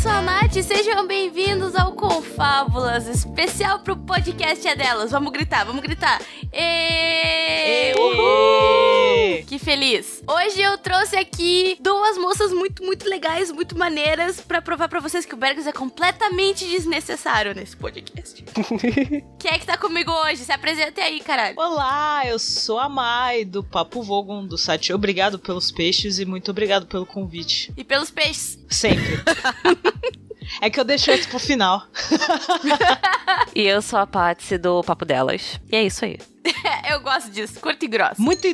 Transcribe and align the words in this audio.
sou 0.00 0.10
a 0.10 0.22
Nath 0.22 0.56
e 0.56 0.62
sejam 0.62 1.06
bem-vindos 1.06 1.76
ao 1.76 1.92
Confábulas, 1.92 3.06
especial 3.06 3.80
pro 3.80 3.94
podcast 3.94 4.66
é 4.66 4.74
delas. 4.74 5.10
Vamos 5.10 5.30
gritar, 5.30 5.66
vamos 5.66 5.82
gritar. 5.82 6.22
E... 6.54 7.92
Uhul! 7.98 8.79
Feliz. 9.62 10.22
Hoje 10.26 10.62
eu 10.62 10.78
trouxe 10.78 11.16
aqui 11.16 11.76
duas 11.80 12.16
moças 12.16 12.50
muito, 12.50 12.82
muito 12.82 13.06
legais, 13.06 13.52
muito 13.52 13.76
maneiras 13.76 14.40
pra 14.40 14.62
provar 14.62 14.88
pra 14.88 15.00
vocês 15.00 15.26
que 15.26 15.34
o 15.34 15.36
Bergs 15.36 15.68
é 15.68 15.72
completamente 15.72 16.64
desnecessário 16.64 17.54
nesse 17.54 17.76
podcast. 17.76 18.42
Quem 19.38 19.50
é 19.50 19.58
que 19.58 19.66
tá 19.66 19.76
comigo 19.76 20.10
hoje? 20.10 20.44
Se 20.44 20.52
apresente 20.52 20.98
aí, 20.98 21.20
caralho. 21.20 21.56
Olá, 21.58 22.26
eu 22.26 22.38
sou 22.38 22.78
a 22.78 22.88
Mai 22.88 23.44
do 23.44 23.62
Papo 23.62 24.02
Vogon 24.02 24.46
do 24.46 24.56
site 24.56 24.94
Obrigado 24.94 25.38
pelos 25.38 25.70
Peixes 25.70 26.18
e 26.18 26.24
muito 26.24 26.50
obrigado 26.50 26.86
pelo 26.86 27.04
convite. 27.04 27.70
E 27.76 27.84
pelos 27.84 28.10
peixes. 28.10 28.58
Sempre. 28.70 29.20
É 30.60 30.68
que 30.68 30.80
eu 30.80 30.84
deixei 30.84 31.14
isso 31.14 31.28
pro 31.28 31.38
final. 31.38 31.86
e 33.54 33.62
eu 33.62 33.80
sou 33.80 33.98
a 33.98 34.06
Patsy 34.06 34.58
do 34.58 34.82
Papo 34.82 35.04
Delas. 35.04 35.60
E 35.70 35.76
é 35.76 35.84
isso 35.84 36.04
aí. 36.04 36.18
Eu 36.90 37.00
gosto 37.00 37.30
disso, 37.30 37.60
curto 37.60 37.84
e 37.84 37.88
grosso. 37.88 38.20
Muito, 38.20 38.46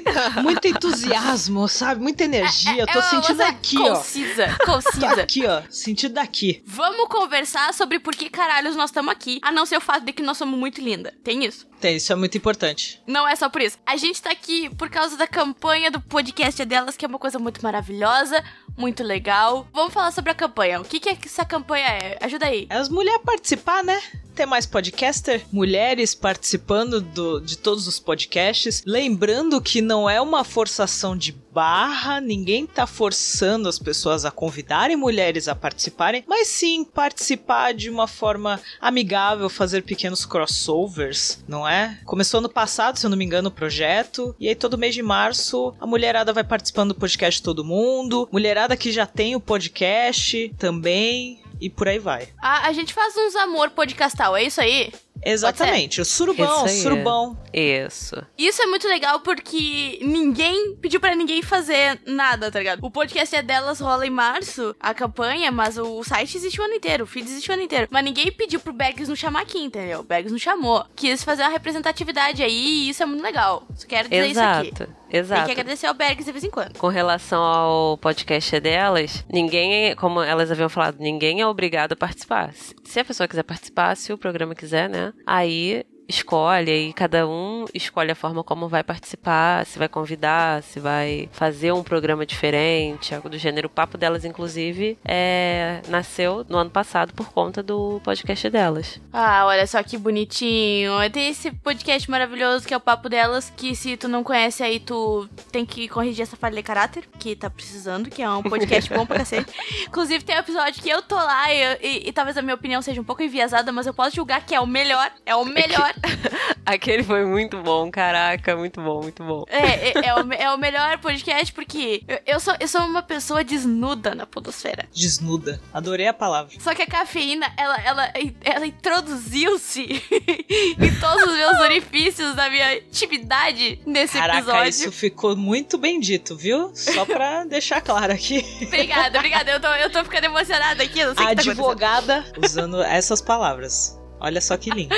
muito 0.42 0.66
entusiasmo, 0.66 1.68
sabe? 1.68 2.02
Muita 2.02 2.24
energia. 2.24 2.80
É, 2.80 2.82
é, 2.82 2.86
tô 2.86 3.02
sentindo 3.02 3.40
aqui, 3.42 3.76
concisa, 3.76 4.56
ó. 4.60 4.66
Concisa, 4.66 5.14
Tô 5.14 5.20
aqui, 5.20 5.46
ó. 5.46 5.62
Sentindo 5.70 6.14
daqui. 6.14 6.62
Vamos 6.66 7.08
conversar 7.08 7.72
sobre 7.74 7.98
por 7.98 8.14
que 8.14 8.28
caralhos 8.28 8.76
nós 8.76 8.90
estamos 8.90 9.10
aqui, 9.10 9.38
a 9.42 9.50
não 9.50 9.66
ser 9.66 9.76
o 9.76 9.80
fato 9.80 10.04
de 10.04 10.12
que 10.12 10.22
nós 10.22 10.36
somos 10.36 10.58
muito 10.58 10.80
linda. 10.80 11.14
Tem 11.24 11.44
isso? 11.44 11.66
Tem, 11.80 11.96
isso 11.96 12.12
é 12.12 12.16
muito 12.16 12.36
importante. 12.36 13.02
Não 13.06 13.28
é 13.28 13.36
só 13.36 13.48
por 13.48 13.60
isso. 13.60 13.78
A 13.86 13.96
gente 13.96 14.20
tá 14.20 14.30
aqui 14.30 14.68
por 14.76 14.88
causa 14.88 15.16
da 15.16 15.26
campanha 15.26 15.90
do 15.90 16.00
podcast 16.00 16.64
delas, 16.64 16.96
que 16.96 17.04
é 17.04 17.08
uma 17.08 17.18
coisa 17.18 17.38
muito 17.38 17.62
maravilhosa, 17.62 18.42
muito 18.76 19.02
legal. 19.02 19.68
Vamos 19.72 19.92
falar 19.92 20.10
sobre 20.10 20.30
a 20.30 20.34
campanha. 20.34 20.80
O 20.80 20.84
que, 20.84 21.00
que 21.00 21.08
essa 21.10 21.44
campanha 21.44 21.86
é? 21.86 22.18
Ajuda 22.20 22.46
aí. 22.46 22.66
É 22.70 22.76
as 22.76 22.88
mulheres 22.88 23.20
participar, 23.24 23.84
né? 23.84 24.00
Ter 24.36 24.46
mais 24.46 24.66
podcaster, 24.66 25.46
mulheres 25.50 26.14
participando 26.14 27.00
do, 27.00 27.40
de 27.40 27.56
todos 27.56 27.88
os 27.88 27.98
podcasts. 27.98 28.82
Lembrando 28.86 29.60
que 29.60 29.80
não 29.80 30.08
é 30.08 30.20
uma 30.20 30.44
forçação 30.44 31.16
de 31.16 31.32
barra, 31.32 32.20
ninguém 32.20 32.66
tá 32.66 32.86
forçando 32.86 33.66
as 33.66 33.78
pessoas 33.78 34.26
a 34.26 34.30
convidarem 34.30 34.94
mulheres 34.94 35.48
a 35.48 35.54
participarem, 35.54 36.22
mas 36.26 36.48
sim 36.48 36.84
participar 36.84 37.72
de 37.72 37.88
uma 37.88 38.06
forma 38.06 38.60
amigável, 38.78 39.48
fazer 39.48 39.82
pequenos 39.82 40.26
crossovers, 40.26 41.42
não 41.48 41.66
é? 41.66 41.98
Começou 42.04 42.42
no 42.42 42.48
passado, 42.50 42.98
se 42.98 43.06
eu 43.06 43.10
não 43.10 43.16
me 43.16 43.24
engano, 43.24 43.48
o 43.48 43.52
projeto, 43.52 44.36
e 44.38 44.48
aí 44.48 44.54
todo 44.54 44.76
mês 44.76 44.94
de 44.94 45.02
março 45.02 45.74
a 45.80 45.86
mulherada 45.86 46.30
vai 46.30 46.44
participando 46.44 46.92
do 46.92 47.00
podcast 47.00 47.42
Todo 47.42 47.64
Mundo, 47.64 48.28
mulherada 48.30 48.76
que 48.76 48.92
já 48.92 49.06
tem 49.06 49.34
o 49.34 49.40
podcast 49.40 50.52
também, 50.58 51.40
e 51.60 51.70
por 51.70 51.88
aí 51.88 51.98
vai. 51.98 52.28
A, 52.40 52.68
a 52.68 52.72
gente 52.72 52.92
faz 52.92 53.14
uns 53.16 53.36
amor 53.36 53.70
podcastal, 53.70 54.36
é 54.36 54.44
isso 54.44 54.60
aí? 54.60 54.92
Exatamente, 55.24 56.00
o 56.00 56.04
surubão, 56.04 56.66
Isso 56.66 56.82
surubão. 56.82 57.36
Isso. 57.52 58.14
Isso 58.36 58.62
é 58.62 58.66
muito 58.66 58.86
legal 58.86 59.20
porque 59.20 59.98
ninguém 60.02 60.76
pediu 60.76 61.00
para 61.00 61.14
ninguém 61.14 61.42
fazer 61.42 61.98
nada, 62.06 62.50
tá 62.50 62.58
ligado? 62.58 62.84
O 62.84 62.90
podcast 62.90 63.34
é 63.34 63.42
delas, 63.42 63.80
rola 63.80 64.06
em 64.06 64.10
março, 64.10 64.74
a 64.78 64.92
campanha, 64.92 65.50
mas 65.50 65.78
o 65.78 66.04
site 66.04 66.36
existe 66.36 66.60
o 66.60 66.64
ano 66.64 66.74
inteiro, 66.74 67.04
o 67.04 67.06
feed 67.06 67.26
existe 67.26 67.50
o 67.50 67.54
ano 67.54 67.62
inteiro. 67.62 67.88
Mas 67.90 68.04
ninguém 68.04 68.30
pediu 68.30 68.60
pro 68.60 68.72
Bags 68.72 69.08
não 69.08 69.16
chamar 69.16 69.42
aqui, 69.42 69.58
entendeu? 69.58 70.00
O 70.00 70.04
Bags 70.04 70.30
não 70.30 70.38
chamou. 70.38 70.84
Quis 70.94 71.24
fazer 71.24 71.42
uma 71.42 71.50
representatividade 71.50 72.42
aí 72.42 72.52
e 72.52 72.88
isso 72.90 73.02
é 73.02 73.06
muito 73.06 73.22
legal. 73.22 73.66
Só 73.74 73.86
quero 73.86 74.08
dizer 74.08 74.26
Exato. 74.28 74.64
isso 74.66 74.82
aqui. 74.82 74.92
Exato. 75.10 75.46
Tem 75.46 75.54
que 75.54 75.60
agradecer 75.60 75.86
ao 75.86 75.94
Bergs 75.94 76.24
de 76.24 76.32
vez 76.32 76.44
em 76.44 76.50
quando. 76.50 76.78
Com 76.78 76.88
relação 76.88 77.42
ao 77.42 77.98
podcast 77.98 78.58
delas, 78.60 79.24
ninguém, 79.30 79.94
como 79.96 80.20
elas 80.20 80.50
haviam 80.50 80.68
falado, 80.68 80.96
ninguém 80.98 81.40
é 81.40 81.46
obrigado 81.46 81.92
a 81.92 81.96
participar. 81.96 82.52
Se 82.84 83.00
a 83.00 83.04
pessoa 83.04 83.28
quiser 83.28 83.42
participar, 83.42 83.96
se 83.96 84.12
o 84.12 84.18
programa 84.18 84.54
quiser, 84.54 84.88
né? 84.88 85.12
Aí 85.26 85.84
escolhe 86.08 86.88
e 86.88 86.92
cada 86.92 87.26
um 87.26 87.64
escolhe 87.74 88.10
a 88.10 88.14
forma 88.14 88.42
como 88.42 88.68
vai 88.68 88.82
participar, 88.82 89.64
se 89.66 89.78
vai 89.78 89.88
convidar, 89.88 90.62
se 90.62 90.80
vai 90.80 91.28
fazer 91.32 91.72
um 91.72 91.82
programa 91.82 92.24
diferente, 92.24 93.14
algo 93.14 93.28
do 93.28 93.38
gênero. 93.38 93.66
O 93.66 93.70
papo 93.70 93.98
delas, 93.98 94.24
inclusive, 94.24 94.98
é, 95.04 95.80
nasceu 95.88 96.44
no 96.48 96.58
ano 96.58 96.70
passado 96.70 97.12
por 97.12 97.30
conta 97.32 97.62
do 97.62 98.00
podcast 98.04 98.48
delas. 98.50 99.00
Ah, 99.12 99.44
olha 99.46 99.66
só 99.66 99.82
que 99.82 99.98
bonitinho. 99.98 100.92
Tem 101.12 101.28
esse 101.28 101.50
podcast 101.50 102.10
maravilhoso 102.10 102.66
que 102.66 102.74
é 102.74 102.76
o 102.76 102.80
papo 102.80 103.08
delas, 103.08 103.52
que 103.56 103.74
se 103.74 103.96
tu 103.96 104.08
não 104.08 104.22
conhece 104.22 104.62
aí, 104.62 104.80
tu 104.80 105.28
tem 105.50 105.64
que 105.66 105.88
corrigir 105.88 106.22
essa 106.22 106.36
falha 106.36 106.56
de 106.56 106.62
caráter, 106.62 107.04
que 107.18 107.34
tá 107.34 107.50
precisando, 107.50 108.10
que 108.10 108.22
é 108.22 108.30
um 108.30 108.42
podcast 108.42 108.92
bom 108.92 109.06
pra 109.06 109.18
cacete. 109.18 109.52
Inclusive, 109.88 110.24
tem 110.24 110.36
um 110.36 110.40
episódio 110.40 110.82
que 110.82 110.88
eu 110.88 111.02
tô 111.02 111.16
lá 111.16 111.52
e, 111.52 111.78
e, 111.82 112.08
e 112.08 112.12
talvez 112.12 112.36
a 112.36 112.42
minha 112.42 112.54
opinião 112.54 112.80
seja 112.82 113.00
um 113.00 113.04
pouco 113.04 113.22
enviesada, 113.22 113.72
mas 113.72 113.86
eu 113.86 113.94
posso 113.94 114.14
julgar 114.14 114.44
que 114.44 114.54
é 114.54 114.60
o 114.60 114.66
melhor. 114.66 115.10
É 115.24 115.34
o 115.34 115.44
melhor. 115.44 115.94
Aquele 116.64 117.02
foi 117.02 117.24
muito 117.24 117.62
bom, 117.62 117.90
caraca, 117.90 118.56
muito 118.56 118.80
bom, 118.82 119.02
muito 119.02 119.22
bom. 119.22 119.44
É, 119.48 119.90
é, 119.90 119.92
é, 120.06 120.14
o, 120.14 120.32
é 120.32 120.52
o 120.52 120.58
melhor 120.58 120.98
podcast 120.98 121.52
porque 121.52 122.02
eu, 122.08 122.20
eu, 122.26 122.40
sou, 122.40 122.54
eu 122.58 122.66
sou 122.66 122.80
uma 122.82 123.02
pessoa 123.02 123.44
desnuda 123.44 124.14
na 124.14 124.26
podosfera. 124.26 124.88
Desnuda. 124.94 125.60
Adorei 125.72 126.08
a 126.08 126.12
palavra. 126.12 126.52
Só 126.58 126.74
que 126.74 126.82
a 126.82 126.86
cafeína, 126.86 127.46
ela, 127.56 127.76
ela, 127.82 128.12
ela 128.44 128.66
introduziu-se 128.66 129.82
em 130.50 131.00
todos 131.00 131.22
os 131.22 131.36
meus 131.36 131.60
orifícios 131.60 132.34
da 132.34 132.50
minha 132.50 132.78
intimidade 132.78 133.80
nesse 133.86 134.18
Caraca, 134.18 134.38
episódio. 134.40 134.68
isso 134.68 134.92
ficou 134.92 135.36
muito 135.36 135.78
bem 135.78 136.00
dito, 136.00 136.36
viu? 136.36 136.72
Só 136.74 137.04
pra 137.04 137.44
deixar 137.46 137.80
claro 137.80 138.12
aqui. 138.12 138.44
obrigada, 138.62 139.18
obrigada. 139.18 139.50
Eu 139.52 139.60
tô, 139.60 139.68
eu 139.68 139.90
tô 139.90 140.02
ficando 140.04 140.24
emocionada 140.24 140.82
aqui. 140.82 141.04
Não 141.04 141.14
sei 141.14 141.24
a 141.24 141.28
que 141.30 141.36
tá 141.36 141.42
advogada 141.42 142.24
usando 142.42 142.82
essas 142.82 143.20
palavras. 143.20 143.96
Olha 144.18 144.40
só 144.40 144.56
que 144.56 144.70
lindo. 144.70 144.94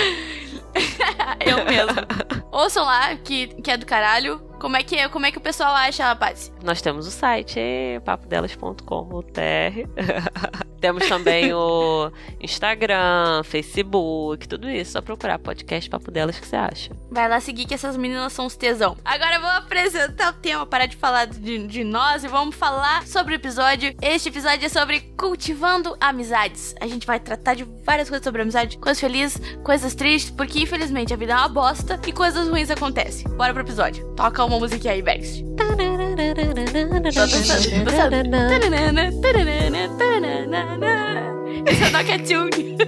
eu 1.45 1.65
mesmo. 1.65 2.01
Ouçam 2.51 2.85
lá, 2.85 3.15
que, 3.17 3.49
que 3.63 3.71
é 3.71 3.77
do 3.77 3.87
caralho. 3.87 4.48
Como 4.59 4.77
é 4.77 4.83
que, 4.83 5.09
como 5.11 5.25
é 5.25 5.31
que 5.31 5.39
o 5.39 5.41
pessoal 5.41 5.73
acha, 5.75 6.15
Patsy? 6.17 6.53
Nós 6.65 6.83
temos 6.83 7.07
o 7.07 7.11
site, 7.13 7.61
papodelas.com.br. 8.05 8.83
temos 10.81 11.09
também 11.09 11.55
o 11.55 12.11
Instagram, 12.41 13.43
Facebook, 13.45 14.49
tudo 14.49 14.69
isso. 14.69 14.93
Só 14.93 15.01
procurar 15.01 15.39
podcast 15.39 15.89
Papo 15.89 16.11
Delas 16.11 16.41
que 16.41 16.47
você 16.47 16.57
acha. 16.57 16.91
Vai 17.09 17.29
lá 17.29 17.39
seguir 17.41 17.67
que 17.67 17.75
essas 17.75 17.97
meninas 17.97 18.33
são 18.33 18.47
os 18.47 18.57
tesão. 18.57 18.97
Agora 19.05 19.37
eu 19.37 19.41
vou 19.41 19.51
apresentar 19.51 20.31
o 20.31 20.33
tema, 20.33 20.67
parar 20.67 20.87
de 20.87 20.97
falar 20.97 21.27
de, 21.27 21.67
de 21.67 21.85
nós 21.85 22.25
e 22.25 22.29
vamos 22.29 22.57
falar 22.57 23.07
sobre 23.07 23.35
o 23.35 23.37
episódio. 23.37 23.95
Este 24.03 24.29
episódio 24.29 24.67
é 24.67 24.69
sobre 24.69 25.01
cultivando 25.17 25.97
amizades. 26.01 26.75
A 26.81 26.87
gente 26.89 27.07
vai 27.07 27.21
tratar 27.21 27.55
de 27.55 27.65
várias 27.85 28.09
coisas 28.09 28.25
sobre 28.25 28.43
amizade, 28.43 28.77
coisas 28.79 29.01
felizes, 29.01 29.41
coisas 29.63 29.95
tristes, 29.95 30.33
porque 30.33 30.61
infelizmente 30.61 31.15
a 31.15 31.17
vida 31.17 31.33
é 31.33 31.37
uma 31.37 31.49
bosta 31.49 32.01
e 32.05 32.13
coisas 32.13 32.49
ruins 32.49 32.71
acontecem. 32.71 33.29
Bora 33.37 33.53
pro 33.53 33.63
episódio. 33.63 34.05
Toca 34.17 34.48
uma 34.49 34.59
musiquinha 34.59 34.95
aí, 34.95 35.03
Bex. 35.03 35.45
Esse 41.67 41.85
é 41.85 41.91
Nokia 41.91 42.19
Tune. 42.19 42.79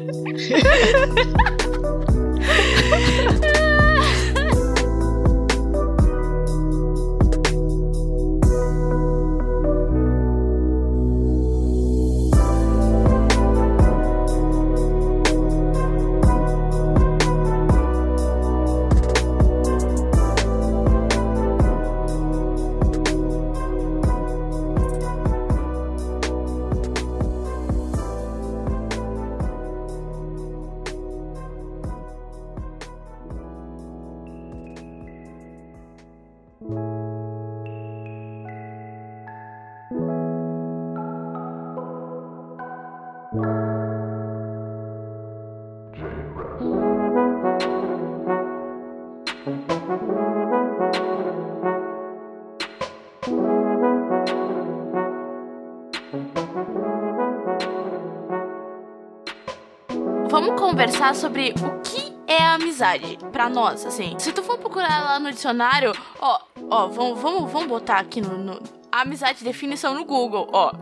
Conversar 61.00 61.14
sobre 61.14 61.54
o 61.62 61.80
que 61.80 62.12
é 62.26 62.42
amizade 62.42 63.18
para 63.32 63.48
nós, 63.48 63.86
assim. 63.86 64.14
Se 64.18 64.32
tu 64.32 64.42
for 64.42 64.58
procurar 64.58 65.02
lá 65.02 65.18
no 65.18 65.32
dicionário, 65.32 65.92
ó, 66.20 66.38
ó, 66.68 66.88
vamos, 66.88 67.18
vamos, 67.18 67.50
vamos 67.50 67.68
botar 67.68 68.00
aqui 68.00 68.20
no, 68.20 68.36
no 68.36 68.62
amizade 68.92 69.42
definição 69.42 69.94
no 69.94 70.04
Google, 70.04 70.46
ó. 70.52 70.72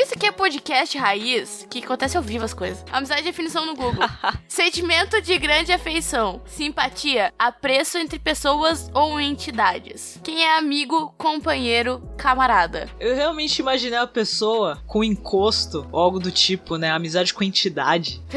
Isso 0.00 0.14
aqui 0.14 0.24
é 0.24 0.32
podcast 0.32 0.96
raiz, 0.96 1.66
que 1.68 1.84
acontece 1.84 2.16
ao 2.16 2.22
vivo 2.22 2.42
as 2.42 2.54
coisas. 2.54 2.82
Amizade 2.90 3.20
é 3.20 3.24
definição 3.24 3.66
no 3.66 3.76
Google. 3.76 4.02
Sentimento 4.48 5.20
de 5.20 5.36
grande 5.36 5.72
afeição, 5.72 6.40
simpatia, 6.46 7.34
apreço 7.38 7.98
entre 7.98 8.18
pessoas 8.18 8.90
ou 8.94 9.20
entidades. 9.20 10.18
Quem 10.24 10.42
é 10.42 10.56
amigo, 10.56 11.14
companheiro, 11.18 12.02
camarada. 12.16 12.88
Eu 12.98 13.14
realmente 13.14 13.58
imaginei 13.58 13.98
a 13.98 14.06
pessoa 14.06 14.82
com 14.86 15.04
encosto, 15.04 15.86
ou 15.92 16.00
algo 16.00 16.18
do 16.18 16.30
tipo, 16.30 16.78
né? 16.78 16.90
Amizade 16.90 17.34
com 17.34 17.44
entidade. 17.44 18.22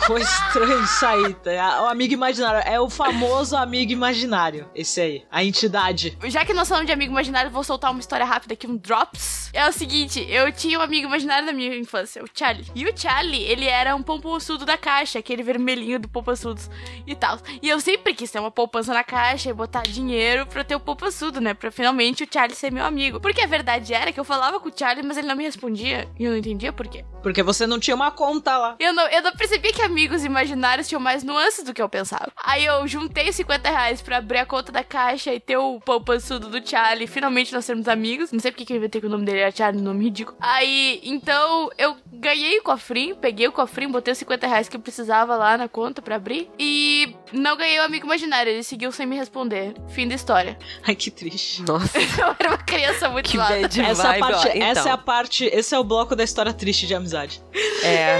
Ficou 0.00 0.18
estranho 0.18 0.82
isso 0.82 1.06
aí. 1.06 1.34
Tá? 1.34 1.84
O 1.84 1.86
amigo 1.86 2.14
imaginário. 2.14 2.68
É 2.68 2.80
o 2.80 2.90
famoso 2.90 3.56
amigo 3.56 3.92
imaginário. 3.92 4.68
Esse 4.74 5.00
aí. 5.00 5.24
A 5.30 5.44
entidade. 5.44 6.18
Já 6.24 6.44
que 6.44 6.52
nós 6.52 6.68
falamos 6.68 6.86
de 6.86 6.92
amigo 6.92 7.12
imaginário, 7.12 7.50
vou 7.50 7.62
soltar 7.62 7.92
uma 7.92 8.00
história 8.00 8.26
rápida 8.26 8.54
aqui, 8.54 8.66
um 8.66 8.76
drops. 8.76 9.45
É 9.56 9.66
o 9.66 9.72
seguinte, 9.72 10.22
eu 10.28 10.52
tinha 10.52 10.78
um 10.78 10.82
amigo 10.82 11.06
imaginário 11.06 11.46
da 11.46 11.52
minha 11.52 11.74
infância, 11.78 12.22
o 12.22 12.26
Charlie. 12.32 12.66
E 12.74 12.84
o 12.84 12.92
Charlie, 12.94 13.42
ele 13.42 13.64
era 13.64 13.96
um 13.96 14.02
pomponçudo 14.02 14.66
da 14.66 14.76
caixa, 14.76 15.18
aquele 15.18 15.42
vermelhinho 15.42 15.98
do 15.98 16.06
pomponçudos 16.06 16.68
e 17.06 17.14
tal. 17.14 17.38
E 17.62 17.66
eu 17.70 17.80
sempre 17.80 18.12
quis 18.12 18.30
ter 18.30 18.38
uma 18.38 18.50
poupança 18.50 18.92
na 18.92 19.02
caixa 19.02 19.48
e 19.48 19.54
botar 19.54 19.80
dinheiro 19.84 20.44
pra 20.44 20.62
ter 20.62 20.76
o 20.76 20.80
poupançudo, 20.80 21.40
né? 21.40 21.54
Pra 21.54 21.70
finalmente 21.70 22.22
o 22.22 22.28
Charlie 22.30 22.54
ser 22.54 22.70
meu 22.70 22.84
amigo. 22.84 23.18
Porque 23.18 23.40
a 23.40 23.46
verdade 23.46 23.94
era 23.94 24.12
que 24.12 24.20
eu 24.20 24.24
falava 24.24 24.60
com 24.60 24.68
o 24.68 24.72
Charlie, 24.78 25.02
mas 25.02 25.16
ele 25.16 25.26
não 25.26 25.34
me 25.34 25.44
respondia. 25.44 26.06
E 26.20 26.24
eu 26.24 26.32
não 26.32 26.36
entendia 26.36 26.70
por 26.70 26.86
quê. 26.86 27.02
Porque 27.22 27.42
você 27.42 27.66
não 27.66 27.80
tinha 27.80 27.96
uma 27.96 28.10
conta 28.10 28.58
lá. 28.58 28.76
Eu 28.78 28.92
não, 28.92 29.08
eu 29.08 29.22
não 29.22 29.32
percebi 29.32 29.72
que 29.72 29.80
amigos 29.80 30.22
imaginários 30.22 30.86
tinham 30.86 31.00
mais 31.00 31.24
nuances 31.24 31.64
do 31.64 31.72
que 31.72 31.80
eu 31.80 31.88
pensava. 31.88 32.30
Aí 32.44 32.66
eu 32.66 32.86
juntei 32.86 33.32
50 33.32 33.70
reais 33.70 34.02
pra 34.02 34.18
abrir 34.18 34.38
a 34.38 34.44
conta 34.46 34.70
da 34.70 34.84
caixa 34.84 35.32
e 35.32 35.40
ter 35.40 35.56
o 35.56 35.80
poupançudo 35.80 36.50
do 36.50 36.68
Charlie. 36.68 37.06
Finalmente 37.06 37.54
nós 37.54 37.64
sermos 37.64 37.88
amigos. 37.88 38.30
Não 38.32 38.38
sei 38.38 38.50
porque 38.50 38.66
que 38.66 38.74
eu 38.74 38.76
inventei 38.76 39.00
que 39.00 39.06
o 39.06 39.10
nome 39.10 39.24
dele 39.24 39.38
era 39.38 39.45
Charlie, 39.50 39.82
nome 39.82 40.04
ridículo. 40.04 40.36
Aí, 40.40 41.00
então, 41.04 41.70
eu 41.78 41.96
ganhei 42.12 42.58
o 42.58 42.62
cofrinho, 42.62 43.16
peguei 43.16 43.46
o 43.48 43.52
cofrinho, 43.52 43.90
botei 43.90 44.12
os 44.12 44.18
50 44.18 44.46
reais 44.46 44.68
que 44.68 44.76
eu 44.76 44.80
precisava 44.80 45.36
lá 45.36 45.56
na 45.58 45.68
conta 45.68 46.00
pra 46.02 46.16
abrir. 46.16 46.48
E 46.58 47.14
não 47.32 47.56
ganhei 47.56 47.78
o 47.78 47.82
amigo 47.82 48.06
imaginário. 48.06 48.50
Ele 48.52 48.62
seguiu 48.62 48.90
sem 48.92 49.06
me 49.06 49.16
responder. 49.16 49.74
Fim 49.88 50.06
da 50.08 50.14
história. 50.14 50.58
Ai, 50.86 50.94
que 50.94 51.10
triste. 51.10 51.62
Nossa, 51.62 51.98
Eu 51.98 52.34
era 52.38 52.48
uma 52.50 52.58
criança 52.58 53.08
muito 53.08 53.28
que 53.30 53.36
zoada. 53.36 53.60
bad 53.60 53.80
Essa, 53.80 54.02
vibe, 54.02 54.20
parte, 54.20 54.48
ó. 54.48 54.50
Então, 54.54 54.66
essa 54.68 54.88
é 54.88 54.92
a 54.92 54.98
parte. 54.98 55.44
Esse 55.46 55.74
é 55.74 55.78
o 55.78 55.84
bloco 55.84 56.14
da 56.16 56.24
história 56.24 56.52
triste 56.52 56.86
de 56.86 56.94
amizade. 56.94 57.42
é. 57.82 58.16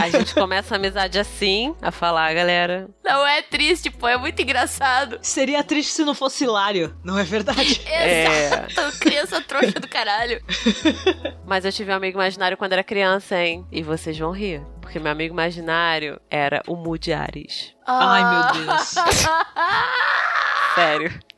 A 0.00 0.08
gente 0.08 0.32
começa 0.34 0.74
a 0.74 0.76
amizade 0.76 1.18
assim, 1.18 1.74
a 1.82 1.90
falar, 1.90 2.32
galera. 2.32 2.88
Não 3.04 3.26
é 3.26 3.42
triste, 3.42 3.90
pô. 3.90 4.06
É 4.06 4.16
muito 4.16 4.40
engraçado. 4.40 5.18
Seria 5.20 5.64
triste 5.64 5.92
se 5.92 6.04
não 6.04 6.14
fosse 6.14 6.44
hilário, 6.44 6.94
não 7.02 7.18
é 7.18 7.24
verdade? 7.24 7.80
É. 7.86 8.46
Exato. 8.46 8.98
Criança 9.00 9.40
trouxa 9.40 9.80
do 9.80 9.88
caralho. 9.88 10.29
Mas 11.46 11.64
eu 11.64 11.72
tive 11.72 11.90
um 11.92 11.96
amigo 11.96 12.18
imaginário 12.18 12.56
quando 12.56 12.72
era 12.72 12.84
criança, 12.84 13.36
hein? 13.42 13.66
E 13.70 13.82
vocês 13.82 14.18
vão 14.18 14.30
rir. 14.30 14.62
Porque 14.80 14.98
meu 14.98 15.10
amigo 15.10 15.34
imaginário 15.34 16.20
era 16.30 16.62
o 16.66 16.76
Moody 16.76 17.12
Ares. 17.12 17.74
Ai, 17.86 18.54
meu 18.54 18.64
Deus. 18.66 18.94
Sério. 20.74 21.29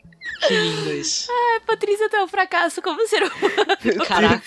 Que 0.47 0.55
lindo 0.55 0.93
isso. 0.93 1.29
Ai, 1.31 1.61
Patrícia, 1.61 2.09
tu 2.09 2.17
é 2.17 2.25
um 2.25 2.29
fracasso 2.29 2.83
como 2.83 3.07
ser 3.07 3.23
humano. 3.23 4.05
Caraca, 4.07 4.43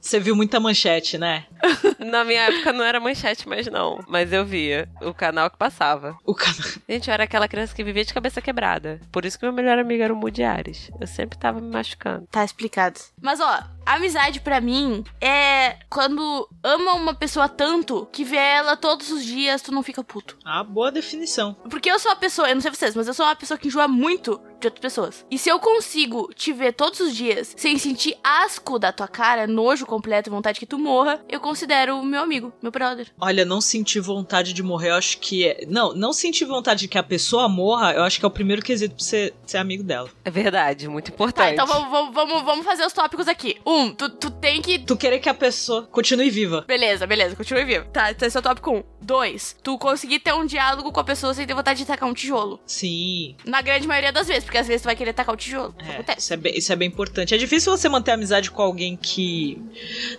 você 0.00 0.18
viu 0.18 0.34
muita 0.34 0.58
manchete, 0.58 1.16
né? 1.16 1.46
Na 1.98 2.24
minha 2.24 2.42
época 2.42 2.72
não 2.72 2.84
era 2.84 2.98
manchete 2.98 3.48
mais 3.48 3.66
não. 3.66 4.02
Mas 4.08 4.32
eu 4.32 4.44
via 4.44 4.88
o 5.00 5.14
canal 5.14 5.50
que 5.50 5.56
passava. 5.56 6.16
O 6.24 6.34
cara. 6.34 6.56
Gente, 6.88 7.08
eu 7.08 7.14
era 7.14 7.24
aquela 7.24 7.48
criança 7.48 7.74
que 7.74 7.84
vivia 7.84 8.04
de 8.04 8.12
cabeça 8.12 8.40
quebrada. 8.40 9.00
Por 9.10 9.24
isso 9.24 9.38
que 9.38 9.44
meu 9.44 9.52
melhor 9.52 9.78
amigo 9.78 10.02
era 10.02 10.12
o 10.12 10.16
Moody 10.16 10.42
Ares. 10.42 10.90
Eu 11.00 11.06
sempre 11.06 11.38
tava 11.38 11.60
me 11.60 11.70
machucando. 11.70 12.26
Tá 12.30 12.44
explicado. 12.44 13.00
Mas 13.20 13.40
ó, 13.40 13.62
amizade 13.84 14.40
pra 14.40 14.60
mim 14.60 15.04
é 15.20 15.76
quando 15.90 16.48
ama 16.62 16.92
uma 16.94 17.14
pessoa 17.14 17.48
tanto 17.48 18.08
que 18.12 18.24
vê 18.24 18.36
ela 18.36 18.76
todos 18.76 19.10
os 19.10 19.24
dias, 19.24 19.62
tu 19.62 19.72
não 19.72 19.82
fica 19.82 20.02
puto. 20.04 20.36
Ah, 20.44 20.62
boa 20.64 20.90
definição. 20.90 21.54
Porque 21.68 21.90
eu 21.90 21.98
sou 21.98 22.10
uma 22.10 22.16
pessoa, 22.16 22.48
eu 22.48 22.54
não 22.54 22.62
sei 22.62 22.70
vocês, 22.70 22.94
mas 22.94 23.06
eu 23.08 23.14
sou 23.14 23.26
uma 23.26 23.36
pessoa 23.36 23.58
que 23.58 23.68
enjoa 23.68 23.88
muito 23.88 24.40
de 24.60 24.68
outras 24.68 24.80
pessoas. 24.80 25.26
E 25.30 25.36
se 25.38 25.48
eu 25.48 25.58
consigo 25.58 26.30
te 26.34 26.52
ver 26.52 26.72
todos 26.72 27.00
os 27.00 27.14
dias 27.16 27.52
sem 27.56 27.76
sentir 27.78 28.16
asco 28.22 28.78
da 28.78 28.92
tua 28.92 29.08
cara, 29.08 29.46
nojo 29.46 29.84
completo, 29.84 30.30
vontade 30.30 30.60
que 30.60 30.66
tu 30.66 30.78
morra, 30.78 31.20
eu 31.28 31.40
considero 31.40 32.00
meu 32.04 32.22
amigo, 32.22 32.52
meu 32.62 32.70
brother. 32.70 33.08
Olha, 33.20 33.44
não 33.44 33.60
sentir 33.60 34.00
vontade 34.00 34.52
de 34.52 34.62
morrer, 34.62 34.90
eu 34.90 34.94
acho 34.94 35.18
que 35.18 35.46
é. 35.46 35.64
Não, 35.68 35.92
não 35.94 36.12
sentir 36.12 36.44
vontade 36.44 36.82
de 36.82 36.88
que 36.88 36.96
a 36.98 37.02
pessoa 37.02 37.48
morra, 37.48 37.92
eu 37.92 38.02
acho 38.04 38.18
que 38.20 38.24
é 38.24 38.28
o 38.28 38.30
primeiro 38.30 38.62
quesito 38.62 38.94
pra 38.94 39.04
você 39.04 39.34
ser 39.44 39.58
amigo 39.58 39.82
dela. 39.82 40.08
É 40.24 40.30
verdade, 40.30 40.86
muito 40.88 41.10
Tá, 41.10 41.14
importante. 41.14 41.52
então 41.54 41.66
vamos, 41.66 41.90
vamos, 41.90 42.14
vamos, 42.14 42.42
vamos 42.42 42.64
fazer 42.64 42.86
os 42.86 42.92
tópicos 42.92 43.26
aqui. 43.26 43.60
Um, 43.72 43.94
tu, 43.94 44.08
tu 44.10 44.30
tem 44.30 44.60
que 44.60 44.78
Tu 44.78 44.96
querer 44.96 45.18
que 45.18 45.28
a 45.28 45.34
pessoa 45.34 45.82
continue 45.90 46.28
viva. 46.30 46.64
Beleza, 46.66 47.06
beleza, 47.06 47.34
continue 47.36 47.64
vivo. 47.64 47.86
Tá, 47.86 48.10
então 48.10 48.26
esse 48.26 48.36
é 48.36 48.40
o 48.40 48.42
tópico 48.42 48.70
1. 48.70 48.82
2. 49.00 49.56
Tu 49.62 49.78
conseguir 49.78 50.20
ter 50.20 50.32
um 50.32 50.46
diálogo 50.46 50.92
com 50.92 51.00
a 51.00 51.04
pessoa 51.04 51.34
sem 51.34 51.46
ter 51.46 51.54
vontade 51.54 51.80
de 51.80 51.86
tacar 51.86 52.08
um 52.08 52.14
tijolo. 52.14 52.60
Sim. 52.66 53.34
Na 53.44 53.60
grande 53.62 53.86
maioria 53.86 54.12
das 54.12 54.28
vezes, 54.28 54.44
porque 54.44 54.58
às 54.58 54.66
vezes 54.66 54.82
tu 54.82 54.86
vai 54.86 54.94
querer 54.96 55.12
tacar 55.12 55.34
o 55.34 55.36
tijolo. 55.38 55.74
Isso 55.80 55.90
É, 55.90 55.94
acontece. 55.94 56.18
isso 56.20 56.32
é, 56.32 56.36
bem, 56.36 56.58
isso 56.58 56.72
é 56.72 56.76
bem 56.76 56.88
importante. 56.88 57.34
É 57.34 57.38
difícil 57.38 57.76
você 57.76 57.88
manter 57.88 58.12
amizade 58.12 58.50
com 58.50 58.62
alguém 58.62 58.96
que. 58.96 59.58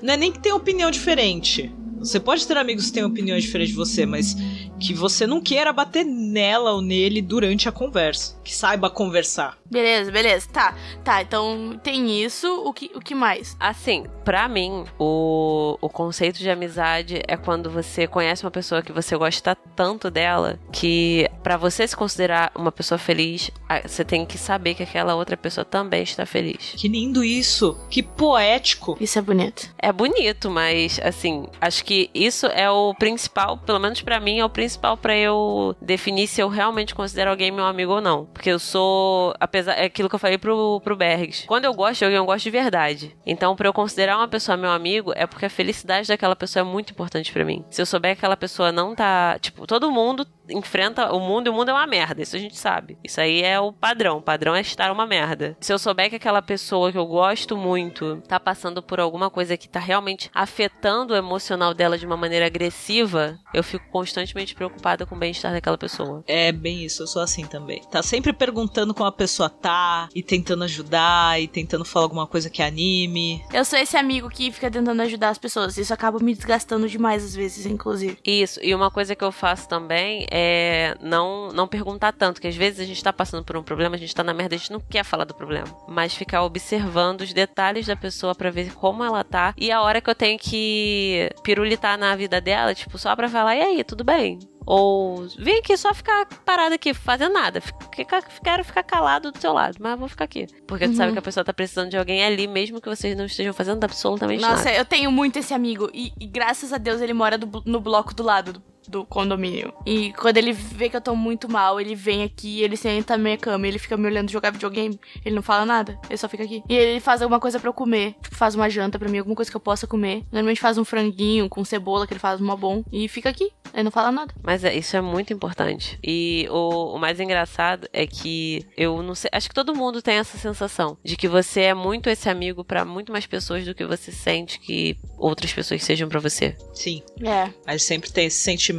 Não 0.02 0.14
é 0.14 0.18
nem 0.18 0.32
que 0.32 0.40
tem 0.40 0.52
opinião 0.52 0.90
diferente. 0.92 1.72
Você 2.04 2.20
pode 2.20 2.46
ter 2.46 2.58
amigos 2.58 2.88
que 2.88 2.94
têm 2.94 3.04
opiniões 3.04 3.44
diferentes 3.44 3.74
de 3.74 3.78
você, 3.78 4.06
mas 4.06 4.36
que 4.80 4.94
você 4.94 5.26
não 5.26 5.40
queira 5.40 5.72
bater 5.72 6.04
nela 6.04 6.74
ou 6.74 6.82
nele 6.82 7.22
durante 7.22 7.70
a 7.70 7.72
conversa. 7.72 8.38
Que 8.44 8.54
saiba 8.54 8.90
conversar. 8.90 9.58
Beleza, 9.72 10.12
beleza. 10.12 10.48
Tá, 10.52 10.76
tá. 11.04 11.22
Então 11.22 11.80
tem 11.82 12.22
isso. 12.22 12.48
O 12.66 12.74
que, 12.74 12.92
o 12.94 13.00
que 13.00 13.16
mais? 13.16 13.56
Assim, 13.60 14.06
pra 14.26 14.48
mim, 14.50 14.84
o, 15.00 15.78
o 15.82 15.90
conceito 15.90 16.40
de 16.40 16.50
amizade 16.50 17.22
é 17.28 17.38
quando 17.38 17.70
você 17.70 18.06
conhece 18.06 18.44
uma 18.44 18.52
pessoa 18.52 18.82
que 18.82 18.92
você 18.92 19.16
gosta 19.16 19.56
tanto 19.76 20.12
dela 20.12 20.60
que 20.72 21.28
pra 21.42 21.58
você 21.58 21.88
se 21.88 21.96
considerar 21.96 22.52
uma 22.56 22.72
pessoa 22.72 22.98
feliz, 22.98 23.50
você 23.86 24.04
tem 24.04 24.26
que 24.26 24.38
saber 24.38 24.76
que 24.76 24.84
aquela 24.84 25.16
outra 25.16 25.38
pessoa 25.38 25.66
também 25.66 26.04
está 26.04 26.26
feliz. 26.26 26.74
Que 26.76 26.88
lindo 26.88 27.24
isso! 27.24 27.78
Que 27.90 28.04
poético! 28.04 28.98
Isso 29.00 29.18
é 29.18 29.22
bonito. 29.22 29.70
É 29.78 29.92
bonito, 29.92 30.50
mas 30.50 31.00
assim, 31.02 31.48
acho 31.60 31.84
que 31.84 31.93
isso 32.14 32.46
é 32.48 32.70
o 32.70 32.94
principal, 32.94 33.58
pelo 33.58 33.80
menos 33.80 34.02
pra 34.02 34.20
mim, 34.20 34.40
é 34.40 34.46
o 34.46 34.50
principal 34.50 34.98
pra 34.98 35.16
eu 35.16 35.76
definir 35.82 36.28
se 36.28 36.42
eu 36.42 36.48
realmente 36.48 36.96
considero 36.96 37.32
alguém 37.32 37.52
meu 37.52 37.66
amigo 37.66 37.94
ou 37.94 38.02
não. 38.02 38.26
Porque 38.26 38.50
eu 38.50 38.60
sou, 38.60 39.34
apesar, 39.40 39.74
é 39.74 39.86
aquilo 39.86 40.10
que 40.10 40.16
eu 40.16 40.20
falei 40.20 40.38
pro, 40.38 40.82
pro 40.84 40.96
Bergs. 40.96 41.46
Quando 41.46 41.66
eu 41.66 41.74
gosto 41.74 42.00
de 42.00 42.06
alguém, 42.06 42.18
eu 42.18 42.26
gosto 42.26 42.44
de 42.44 42.50
verdade. 42.50 43.16
Então, 43.26 43.56
pra 43.56 43.68
eu 43.68 43.74
considerar 43.74 44.18
uma 44.18 44.28
pessoa 44.28 44.58
meu 44.58 44.72
amigo, 44.72 45.12
é 45.16 45.26
porque 45.28 45.46
a 45.46 45.50
felicidade 45.50 46.08
daquela 46.08 46.36
pessoa 46.36 46.62
é 46.62 46.64
muito 46.64 46.92
importante 46.92 47.32
pra 47.32 47.46
mim. 47.46 47.64
Se 47.70 47.82
eu 47.82 47.86
souber 47.86 48.14
que 48.16 48.20
aquela 48.20 48.38
pessoa 48.38 48.72
não 48.72 48.96
tá, 48.96 49.38
tipo, 49.40 49.68
todo 49.68 49.92
mundo 49.92 50.26
enfrenta 50.50 51.12
o 51.14 51.20
mundo 51.20 51.48
e 51.48 51.50
o 51.50 51.54
mundo 51.54 51.70
é 51.70 51.74
uma 51.74 51.88
merda, 51.88 52.22
isso 52.22 52.36
a 52.36 52.40
gente 52.40 52.58
sabe. 52.58 52.98
Isso 53.04 53.20
aí 53.20 53.42
é 53.42 53.60
o 53.60 53.72
padrão, 53.72 54.18
o 54.18 54.22
padrão 54.22 54.56
é 54.56 54.62
estar 54.62 54.92
uma 54.92 55.06
merda. 55.06 55.56
Se 55.60 55.74
eu 55.74 55.80
souber 55.80 56.10
que 56.10 56.16
aquela 56.16 56.42
pessoa 56.42 56.92
que 56.92 56.98
eu 56.98 57.06
gosto 57.06 57.56
muito 57.56 58.22
tá 58.28 58.40
passando 58.40 58.82
por 58.82 59.00
alguma 59.00 59.30
coisa 59.30 59.58
que 59.58 59.70
tá 59.70 59.80
realmente 59.80 60.30
afetando 60.34 61.14
o 61.14 61.18
emocional 61.18 61.74
dela 61.74 61.98
de 61.98 62.06
uma 62.06 62.18
maneira 62.18 62.46
agressiva, 62.46 63.38
eu 63.54 63.64
fico 63.64 63.86
constantemente 63.90 64.56
preocupada 64.56 65.06
com 65.06 65.16
o 65.16 65.20
bem-estar 65.20 65.52
daquela 65.52 65.78
pessoa. 65.78 66.24
É 66.28 66.52
bem 66.52 66.84
isso, 66.84 67.04
eu 67.04 67.08
sou 67.08 67.22
assim 67.22 67.46
também. 67.46 67.82
Tá 67.90 68.02
sempre 68.02 68.34
perguntando 68.34 68.94
como 68.94 69.08
a 69.08 69.12
pessoa 69.12 69.50
tá, 69.50 70.10
e 70.14 70.22
tentando 70.22 70.64
ajudar, 70.64 71.42
e 71.42 71.48
tentando 71.48 71.86
falar 71.86 72.06
alguma 72.06 72.28
coisa 72.28 72.50
que 72.50 72.62
anime. 72.62 73.44
Eu 73.54 73.66
sou 73.66 73.80
esse 73.80 73.98
amigo 73.98 74.30
que 74.30 74.52
fica 74.52 74.70
tentando 74.70 75.02
ajudar 75.02 75.30
as 75.30 75.38
pessoas. 75.38 75.78
Isso 75.78 75.94
acaba 75.94 76.20
me 76.20 76.34
desgastando 76.34 76.88
demais 76.88 77.24
às 77.24 77.36
vezes, 77.36 77.66
inclusive. 77.66 78.18
Isso, 78.26 78.60
e 78.62 78.74
uma 78.74 78.92
coisa 78.92 79.16
que 79.16 79.24
eu 79.24 79.32
faço 79.32 79.68
também 79.68 80.26
é 80.36 80.96
não, 81.00 81.50
não 81.50 81.68
perguntar 81.68 82.12
tanto, 82.12 82.42
que 82.42 82.48
às 82.48 82.56
vezes 82.56 82.80
a 82.80 82.86
gente 82.86 83.04
tá 83.04 83.14
passando 83.14 83.44
por 83.44 83.56
um 83.56 83.62
problema, 83.62 83.96
a 83.96 84.00
gente 84.00 84.16
tá 84.16 84.24
na 84.24 84.34
merda, 84.34 84.56
a 84.56 84.58
gente 84.58 84.72
não 84.72 84.80
quer 84.80 85.04
falar 85.04 85.26
do 85.26 85.36
problema, 85.36 85.68
mas 85.88 86.16
ficar 86.16 86.44
observando 86.44 87.22
os 87.22 87.32
detalhes 87.32 87.86
da 87.86 87.96
pessoa 87.96 88.34
pra 88.34 88.50
ver 88.50 88.74
como 88.74 89.04
ela 89.04 89.24
tá 89.24 89.54
e 89.56 89.72
a 89.72 89.80
hora 89.82 90.02
que 90.02 90.10
eu 90.10 90.16
tenho 90.16 90.40
que 90.40 91.30
pirulitar 91.44 92.00
na 92.00 92.16
vida 92.16 92.42
dela, 92.42 92.74
tipo, 92.74 92.98
só 92.98 93.16
pra 93.16 93.30
falar, 93.30 93.56
e 93.56 93.62
aí, 93.62 93.84
tudo 93.84 94.04
bem? 94.04 94.40
Ou 94.66 95.28
vem 95.38 95.60
aqui 95.60 95.76
só 95.76 95.94
ficar 95.94 96.26
parado 96.46 96.74
aqui, 96.74 96.94
fazendo 96.94 97.34
nada. 97.34 97.60
Fica, 97.94 98.22
quero 98.42 98.64
ficar 98.64 98.82
calado 98.82 99.30
do 99.30 99.38
seu 99.38 99.52
lado, 99.52 99.76
mas 99.78 100.00
vou 100.00 100.08
ficar 100.08 100.24
aqui. 100.24 100.48
Porque 100.66 100.88
tu 100.88 100.96
sabe 100.96 101.12
que 101.12 101.20
a 101.20 101.22
pessoa 101.22 101.44
tá 101.44 101.52
precisando 101.52 101.90
de 101.90 101.98
alguém 101.98 102.24
ali, 102.24 102.48
mesmo 102.48 102.80
que 102.80 102.88
vocês 102.88 103.16
não 103.18 103.26
estejam 103.26 103.54
fazendo 103.54 103.84
absolutamente 103.84 104.42
Nossa, 104.42 104.64
nada. 104.64 104.78
eu 104.78 104.86
tenho 104.86 105.12
muito 105.12 105.38
esse 105.38 105.54
amigo. 105.54 105.90
E, 105.94 106.14
e 106.18 106.26
graças 106.26 106.72
a 106.72 106.78
Deus 106.78 107.02
ele 107.02 107.12
mora 107.14 107.38
do- 107.38 107.62
no 107.66 107.82
bloco 107.82 108.14
do 108.16 108.24
lado. 108.24 108.64
Do 108.88 109.06
condomínio. 109.06 109.74
E 109.86 110.14
quando 110.14 110.38
ele 110.38 110.52
vê 110.52 110.90
que 110.90 110.96
eu 110.96 111.02
tô 111.02 111.16
muito 111.16 111.50
mal, 111.50 111.80
ele 111.80 111.96
vem 111.96 112.24
aqui, 112.24 112.62
ele 112.62 112.78
senta 112.78 113.18
na 113.18 113.24
minha 113.24 113.38
cama, 113.38 113.68
ele 113.68 113.80
fica 113.80 113.98
me 113.98 114.08
olhando 114.08 114.32
jogar 114.32 114.52
videogame. 114.52 115.00
Ele 115.26 115.36
não 115.36 115.42
fala 115.42 115.66
nada, 115.66 116.00
ele 116.10 116.18
só 116.18 116.28
fica 116.28 116.44
aqui. 116.44 116.64
E 116.68 116.76
ele 116.76 117.00
faz 117.00 117.22
alguma 117.22 117.40
coisa 117.40 117.60
para 117.60 117.70
eu 117.70 117.74
comer. 117.74 118.16
Tipo, 118.22 118.36
faz 118.36 118.56
uma 118.56 118.70
janta 118.70 118.98
para 119.00 119.10
mim, 119.10 119.18
alguma 119.18 119.36
coisa 119.36 119.50
que 119.50 119.58
eu 119.58 119.62
possa 119.62 119.88
comer. 119.88 120.24
Normalmente 120.32 120.62
faz 120.62 120.78
um 120.78 120.86
franguinho 120.86 121.50
com 121.50 121.64
cebola 121.64 122.08
que 122.08 122.14
ele 122.14 122.20
faz 122.20 122.40
uma 122.40 122.56
bom. 122.56 122.84
E 122.92 123.08
fica 123.08 123.30
aqui. 123.30 123.52
Ele 123.74 123.84
não 123.84 123.92
fala 123.92 124.12
nada. 124.12 124.34
Mas 124.44 124.64
é, 124.64 124.76
isso 124.76 124.96
é 124.96 125.02
muito 125.02 125.34
importante. 125.34 125.98
E 126.04 126.48
o, 126.52 126.96
o 126.96 127.00
mais 127.00 127.20
engraçado 127.20 127.88
é 127.92 128.06
que 128.06 128.66
eu 128.78 129.02
não 129.02 129.16
sei. 129.16 129.30
Acho 129.34 129.50
que 129.50 129.56
todo 129.56 129.76
mundo 129.76 130.02
tem 130.02 130.16
essa 130.16 130.38
sensação 130.38 130.98
de 131.04 131.18
que 131.18 131.28
você 131.28 131.62
é 131.62 131.74
muito 131.74 132.10
esse 132.10 132.30
amigo 132.30 132.64
para 132.64 132.86
muito 132.86 133.12
mais 133.12 133.26
pessoas 133.26 133.66
do 133.66 133.74
que 133.74 133.86
você 133.86 134.12
sente 134.12 134.60
que 134.60 134.98
outras 135.18 135.52
pessoas 135.52 135.84
sejam 135.84 136.08
para 136.08 136.20
você. 136.20 136.56
Sim. 136.74 137.02
É. 137.22 137.52
Mas 137.66 137.84
sempre 137.84 138.12
tem 138.12 138.28
esse 138.28 138.38
sentimento. 138.38 138.73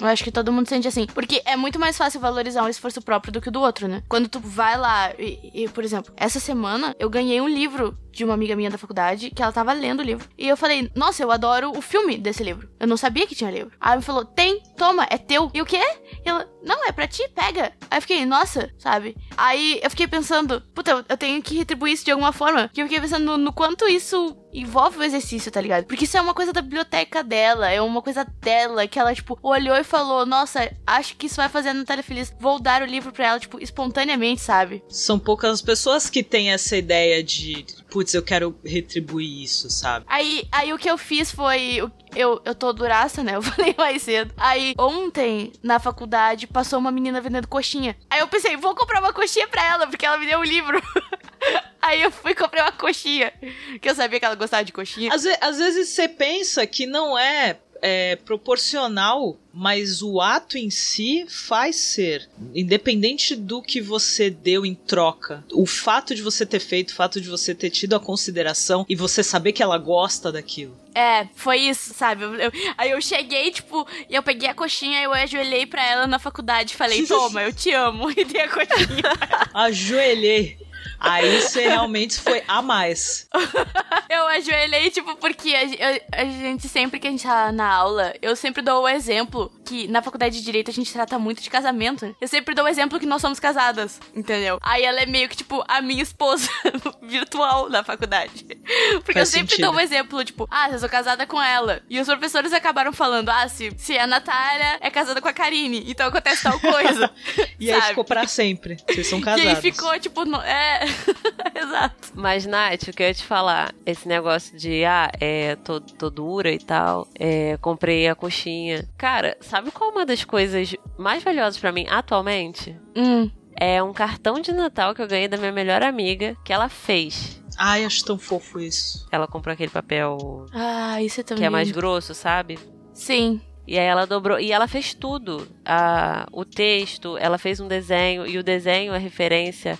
Eu 0.00 0.06
acho 0.06 0.24
que 0.24 0.32
todo 0.32 0.52
mundo 0.52 0.68
sente 0.68 0.88
assim. 0.88 1.06
Porque 1.06 1.42
é 1.44 1.56
muito 1.56 1.78
mais 1.78 1.96
fácil 1.96 2.20
valorizar 2.20 2.62
um 2.62 2.68
esforço 2.68 3.00
próprio 3.00 3.32
do 3.32 3.40
que 3.40 3.48
o 3.48 3.52
do 3.52 3.60
outro, 3.60 3.88
né? 3.88 4.02
Quando 4.08 4.28
tu 4.28 4.40
vai 4.40 4.76
lá 4.76 5.12
e, 5.18 5.64
e, 5.64 5.68
por 5.68 5.84
exemplo, 5.84 6.12
essa 6.16 6.40
semana 6.40 6.94
eu 6.98 7.08
ganhei 7.08 7.40
um 7.40 7.48
livro 7.48 7.96
de 8.10 8.24
uma 8.24 8.34
amiga 8.34 8.56
minha 8.56 8.70
da 8.70 8.78
faculdade 8.78 9.30
que 9.30 9.42
ela 9.42 9.52
tava 9.52 9.72
lendo 9.72 10.00
o 10.00 10.02
livro. 10.02 10.26
E 10.38 10.48
eu 10.48 10.56
falei, 10.56 10.90
nossa, 10.94 11.22
eu 11.22 11.30
adoro 11.30 11.70
o 11.76 11.82
filme 11.82 12.16
desse 12.16 12.42
livro. 12.42 12.68
Eu 12.80 12.86
não 12.86 12.96
sabia 12.96 13.26
que 13.26 13.34
tinha 13.34 13.50
livro. 13.50 13.72
Aí 13.78 13.88
ela 13.88 13.96
me 13.96 14.02
falou, 14.02 14.24
tem, 14.24 14.62
toma, 14.76 15.06
é 15.10 15.18
teu. 15.18 15.50
E 15.52 15.60
o 15.60 15.66
quê? 15.66 15.82
Ela, 16.26 16.48
não, 16.60 16.84
é 16.84 16.90
pra 16.90 17.06
ti, 17.06 17.22
pega. 17.34 17.72
Aí 17.88 17.98
eu 17.98 18.02
fiquei, 18.02 18.26
nossa, 18.26 18.68
sabe? 18.78 19.16
Aí 19.36 19.80
eu 19.80 19.88
fiquei 19.88 20.08
pensando, 20.08 20.60
puta, 20.74 21.04
eu 21.08 21.16
tenho 21.16 21.40
que 21.40 21.56
retribuir 21.56 21.92
isso 21.92 22.04
de 22.04 22.10
alguma 22.10 22.32
forma. 22.32 22.68
Que 22.74 22.82
eu 22.82 22.86
fiquei 22.86 23.00
pensando 23.00 23.24
no, 23.24 23.38
no 23.38 23.52
quanto 23.52 23.86
isso 23.86 24.36
envolve 24.52 24.98
o 24.98 25.04
exercício, 25.04 25.52
tá 25.52 25.60
ligado? 25.60 25.84
Porque 25.84 26.04
isso 26.04 26.16
é 26.16 26.20
uma 26.20 26.34
coisa 26.34 26.52
da 26.52 26.60
biblioteca 26.60 27.22
dela, 27.22 27.70
é 27.70 27.80
uma 27.80 28.02
coisa 28.02 28.26
dela, 28.40 28.88
que 28.88 28.98
ela, 28.98 29.14
tipo, 29.14 29.38
olhou 29.40 29.76
e 29.76 29.84
falou, 29.84 30.26
nossa, 30.26 30.68
acho 30.86 31.16
que 31.16 31.26
isso 31.26 31.36
vai 31.36 31.48
fazer 31.48 31.68
a 31.68 31.74
Natália 31.74 32.02
feliz. 32.02 32.34
Vou 32.40 32.58
dar 32.58 32.82
o 32.82 32.86
livro 32.86 33.12
pra 33.12 33.28
ela, 33.28 33.38
tipo, 33.38 33.62
espontaneamente, 33.62 34.40
sabe? 34.40 34.82
São 34.88 35.20
poucas 35.20 35.52
as 35.52 35.62
pessoas 35.62 36.10
que 36.10 36.24
têm 36.24 36.50
essa 36.50 36.76
ideia 36.76 37.22
de 37.22 37.64
putz, 37.96 38.12
eu 38.12 38.22
quero 38.22 38.54
retribuir 38.62 39.42
isso, 39.42 39.70
sabe? 39.70 40.04
Aí, 40.06 40.46
aí 40.52 40.70
o 40.70 40.76
que 40.76 40.90
eu 40.90 40.98
fiz 40.98 41.32
foi. 41.32 41.78
Eu, 42.14 42.42
eu 42.44 42.54
tô 42.54 42.70
duraça, 42.70 43.22
né? 43.22 43.36
Eu 43.36 43.42
falei 43.42 43.74
mais 43.76 44.02
cedo. 44.02 44.34
Aí, 44.36 44.74
ontem, 44.78 45.52
na 45.62 45.78
faculdade, 45.78 46.46
passou 46.46 46.78
uma 46.78 46.90
menina 46.90 47.20
vendendo 47.20 47.48
coxinha. 47.48 47.96
Aí 48.08 48.20
eu 48.20 48.28
pensei, 48.28 48.56
vou 48.56 48.74
comprar 48.74 49.00
uma 49.00 49.12
coxinha 49.12 49.46
pra 49.48 49.64
ela, 49.64 49.86
porque 49.86 50.04
ela 50.04 50.16
me 50.16 50.26
deu 50.26 50.38
um 50.38 50.44
livro. 50.44 50.82
Aí 51.80 52.02
eu 52.02 52.10
fui 52.10 52.34
comprar 52.34 52.64
uma 52.64 52.72
coxinha. 52.72 53.32
Que 53.80 53.88
eu 53.88 53.94
sabia 53.94 54.18
que 54.18 54.24
ela 54.24 54.34
gostava 54.34 54.64
de 54.64 54.72
coxinha. 54.72 55.12
Às, 55.14 55.24
às 55.40 55.58
vezes 55.58 55.90
você 55.90 56.08
pensa 56.08 56.66
que 56.66 56.86
não 56.86 57.18
é 57.18 57.58
é, 57.82 58.16
proporcional, 58.16 59.38
mas 59.52 60.02
o 60.02 60.20
ato 60.20 60.58
em 60.58 60.70
si 60.70 61.26
faz 61.28 61.76
ser. 61.76 62.28
Independente 62.54 63.34
do 63.34 63.62
que 63.62 63.80
você 63.80 64.30
deu 64.30 64.66
em 64.66 64.74
troca. 64.74 65.44
O 65.52 65.66
fato 65.66 66.14
de 66.14 66.22
você 66.22 66.44
ter 66.44 66.60
feito, 66.60 66.90
o 66.90 66.94
fato 66.94 67.20
de 67.20 67.28
você 67.28 67.54
ter 67.54 67.70
tido 67.70 67.96
a 67.96 68.00
consideração 68.00 68.84
e 68.88 68.94
você 68.94 69.22
saber 69.22 69.52
que 69.52 69.62
ela 69.62 69.78
gosta 69.78 70.30
daquilo. 70.30 70.76
É, 70.94 71.28
foi 71.34 71.58
isso, 71.58 71.92
sabe? 71.92 72.24
Eu, 72.24 72.34
eu, 72.36 72.52
aí 72.78 72.90
eu 72.90 73.00
cheguei, 73.02 73.50
tipo, 73.50 73.86
e 74.08 74.14
eu 74.14 74.22
peguei 74.22 74.48
a 74.48 74.54
coxinha, 74.54 75.02
eu 75.02 75.12
ajoelhei 75.12 75.66
pra 75.66 75.86
ela 75.86 76.06
na 76.06 76.18
faculdade 76.18 76.72
e 76.72 76.76
falei, 76.76 77.04
toma, 77.06 77.42
eu 77.42 77.52
te 77.52 77.70
amo, 77.70 78.10
e 78.16 78.24
dei 78.24 78.40
a 78.40 78.48
coxinha. 78.48 79.12
Ajoelhei. 79.52 80.65
Aí 80.98 81.40
você 81.40 81.68
realmente 81.68 82.20
foi 82.20 82.42
a 82.46 82.62
mais. 82.62 83.28
eu 84.08 84.26
ajoelhei, 84.28 84.90
tipo, 84.90 85.16
porque 85.16 85.54
a, 85.54 86.20
a, 86.20 86.24
gente 86.24 86.68
sempre 86.68 86.98
que 86.98 87.06
a 87.06 87.10
gente 87.10 87.22
tá 87.22 87.52
na 87.52 87.68
aula, 87.68 88.14
eu 88.22 88.34
sempre 88.34 88.62
dou 88.62 88.82
o 88.82 88.88
exemplo 88.88 89.52
que 89.64 89.88
na 89.88 90.00
faculdade 90.00 90.38
de 90.38 90.44
Direito 90.44 90.70
a 90.70 90.74
gente 90.74 90.92
trata 90.92 91.18
muito 91.18 91.42
de 91.42 91.50
casamento. 91.50 92.14
Eu 92.20 92.28
sempre 92.28 92.54
dou 92.54 92.64
o 92.64 92.68
exemplo 92.68 93.00
que 93.00 93.06
nós 93.06 93.20
somos 93.20 93.40
casadas, 93.40 94.00
entendeu? 94.14 94.58
Aí 94.62 94.84
ela 94.84 95.00
é 95.00 95.06
meio 95.06 95.28
que, 95.28 95.36
tipo, 95.36 95.64
a 95.66 95.80
minha 95.80 96.02
esposa 96.02 96.48
virtual 97.02 97.68
na 97.68 97.82
faculdade. 97.82 98.44
Porque 98.44 99.12
Faz 99.12 99.16
eu 99.16 99.26
sempre 99.26 99.50
sentido. 99.50 99.66
dou 99.66 99.74
o 99.74 99.80
exemplo, 99.80 100.24
tipo, 100.24 100.46
ah, 100.50 100.70
eu 100.70 100.78
sou 100.78 100.88
casada 100.88 101.26
com 101.26 101.42
ela. 101.42 101.82
E 101.88 101.98
os 102.00 102.06
professores 102.06 102.52
acabaram 102.52 102.92
falando, 102.92 103.28
ah, 103.28 103.48
se, 103.48 103.72
se 103.76 103.98
a 103.98 104.06
Natália 104.06 104.78
é 104.80 104.90
casada 104.90 105.20
com 105.20 105.28
a 105.28 105.32
Karine, 105.32 105.84
então 105.88 106.06
acontece 106.06 106.42
tal 106.42 106.58
coisa. 106.60 107.10
e 107.58 107.70
aí 107.70 107.82
ficou 107.82 108.04
pra 108.04 108.26
sempre. 108.26 108.76
Vocês 108.88 109.06
são 109.06 109.20
casados. 109.20 109.44
E 109.44 109.48
aí 109.48 109.56
ficou, 109.56 109.98
tipo, 109.98 110.24
no, 110.24 110.40
é. 110.42 110.85
Exato. 111.54 112.08
Mas, 112.14 112.46
Nath, 112.46 112.88
o 112.88 112.92
que 112.92 113.02
eu 113.02 113.08
ia 113.08 113.14
te 113.14 113.24
falar, 113.24 113.74
esse 113.84 114.06
negócio 114.06 114.56
de, 114.58 114.84
ah, 114.84 115.10
é, 115.20 115.56
tô, 115.56 115.80
tô 115.80 116.10
dura 116.10 116.50
e 116.52 116.58
tal, 116.58 117.06
é, 117.18 117.56
comprei 117.58 118.08
a 118.08 118.14
coxinha. 118.14 118.88
Cara, 118.96 119.36
sabe 119.40 119.70
qual 119.70 119.90
é 119.90 119.92
uma 119.92 120.06
das 120.06 120.24
coisas 120.24 120.74
mais 120.98 121.22
valiosas 121.22 121.58
para 121.58 121.72
mim 121.72 121.86
atualmente? 121.88 122.76
Hum. 122.96 123.30
É 123.58 123.82
um 123.82 123.92
cartão 123.92 124.40
de 124.40 124.52
Natal 124.52 124.94
que 124.94 125.00
eu 125.00 125.08
ganhei 125.08 125.28
da 125.28 125.38
minha 125.38 125.52
melhor 125.52 125.82
amiga, 125.82 126.36
que 126.44 126.52
ela 126.52 126.68
fez. 126.68 127.42
Ai, 127.56 127.84
acho 127.84 128.04
tão 128.04 128.18
fofo 128.18 128.60
isso. 128.60 129.06
Ela 129.10 129.26
comprou 129.26 129.52
aquele 129.52 129.70
papel. 129.70 130.46
Ah, 130.52 131.02
isso 131.02 131.20
é 131.20 131.24
também. 131.24 131.40
Que 131.40 131.46
é 131.46 131.50
mais 131.50 131.70
grosso, 131.70 132.14
sabe? 132.14 132.58
Sim. 132.92 133.40
E 133.66 133.78
aí 133.78 133.86
ela 133.86 134.06
dobrou. 134.06 134.38
E 134.38 134.52
ela 134.52 134.68
fez 134.68 134.92
tudo. 134.92 135.48
Ah, 135.64 136.26
o 136.32 136.44
texto, 136.44 137.16
ela 137.16 137.38
fez 137.38 137.58
um 137.58 137.66
desenho. 137.66 138.26
E 138.26 138.38
o 138.38 138.42
desenho 138.42 138.92
é 138.92 138.98
referência 138.98 139.78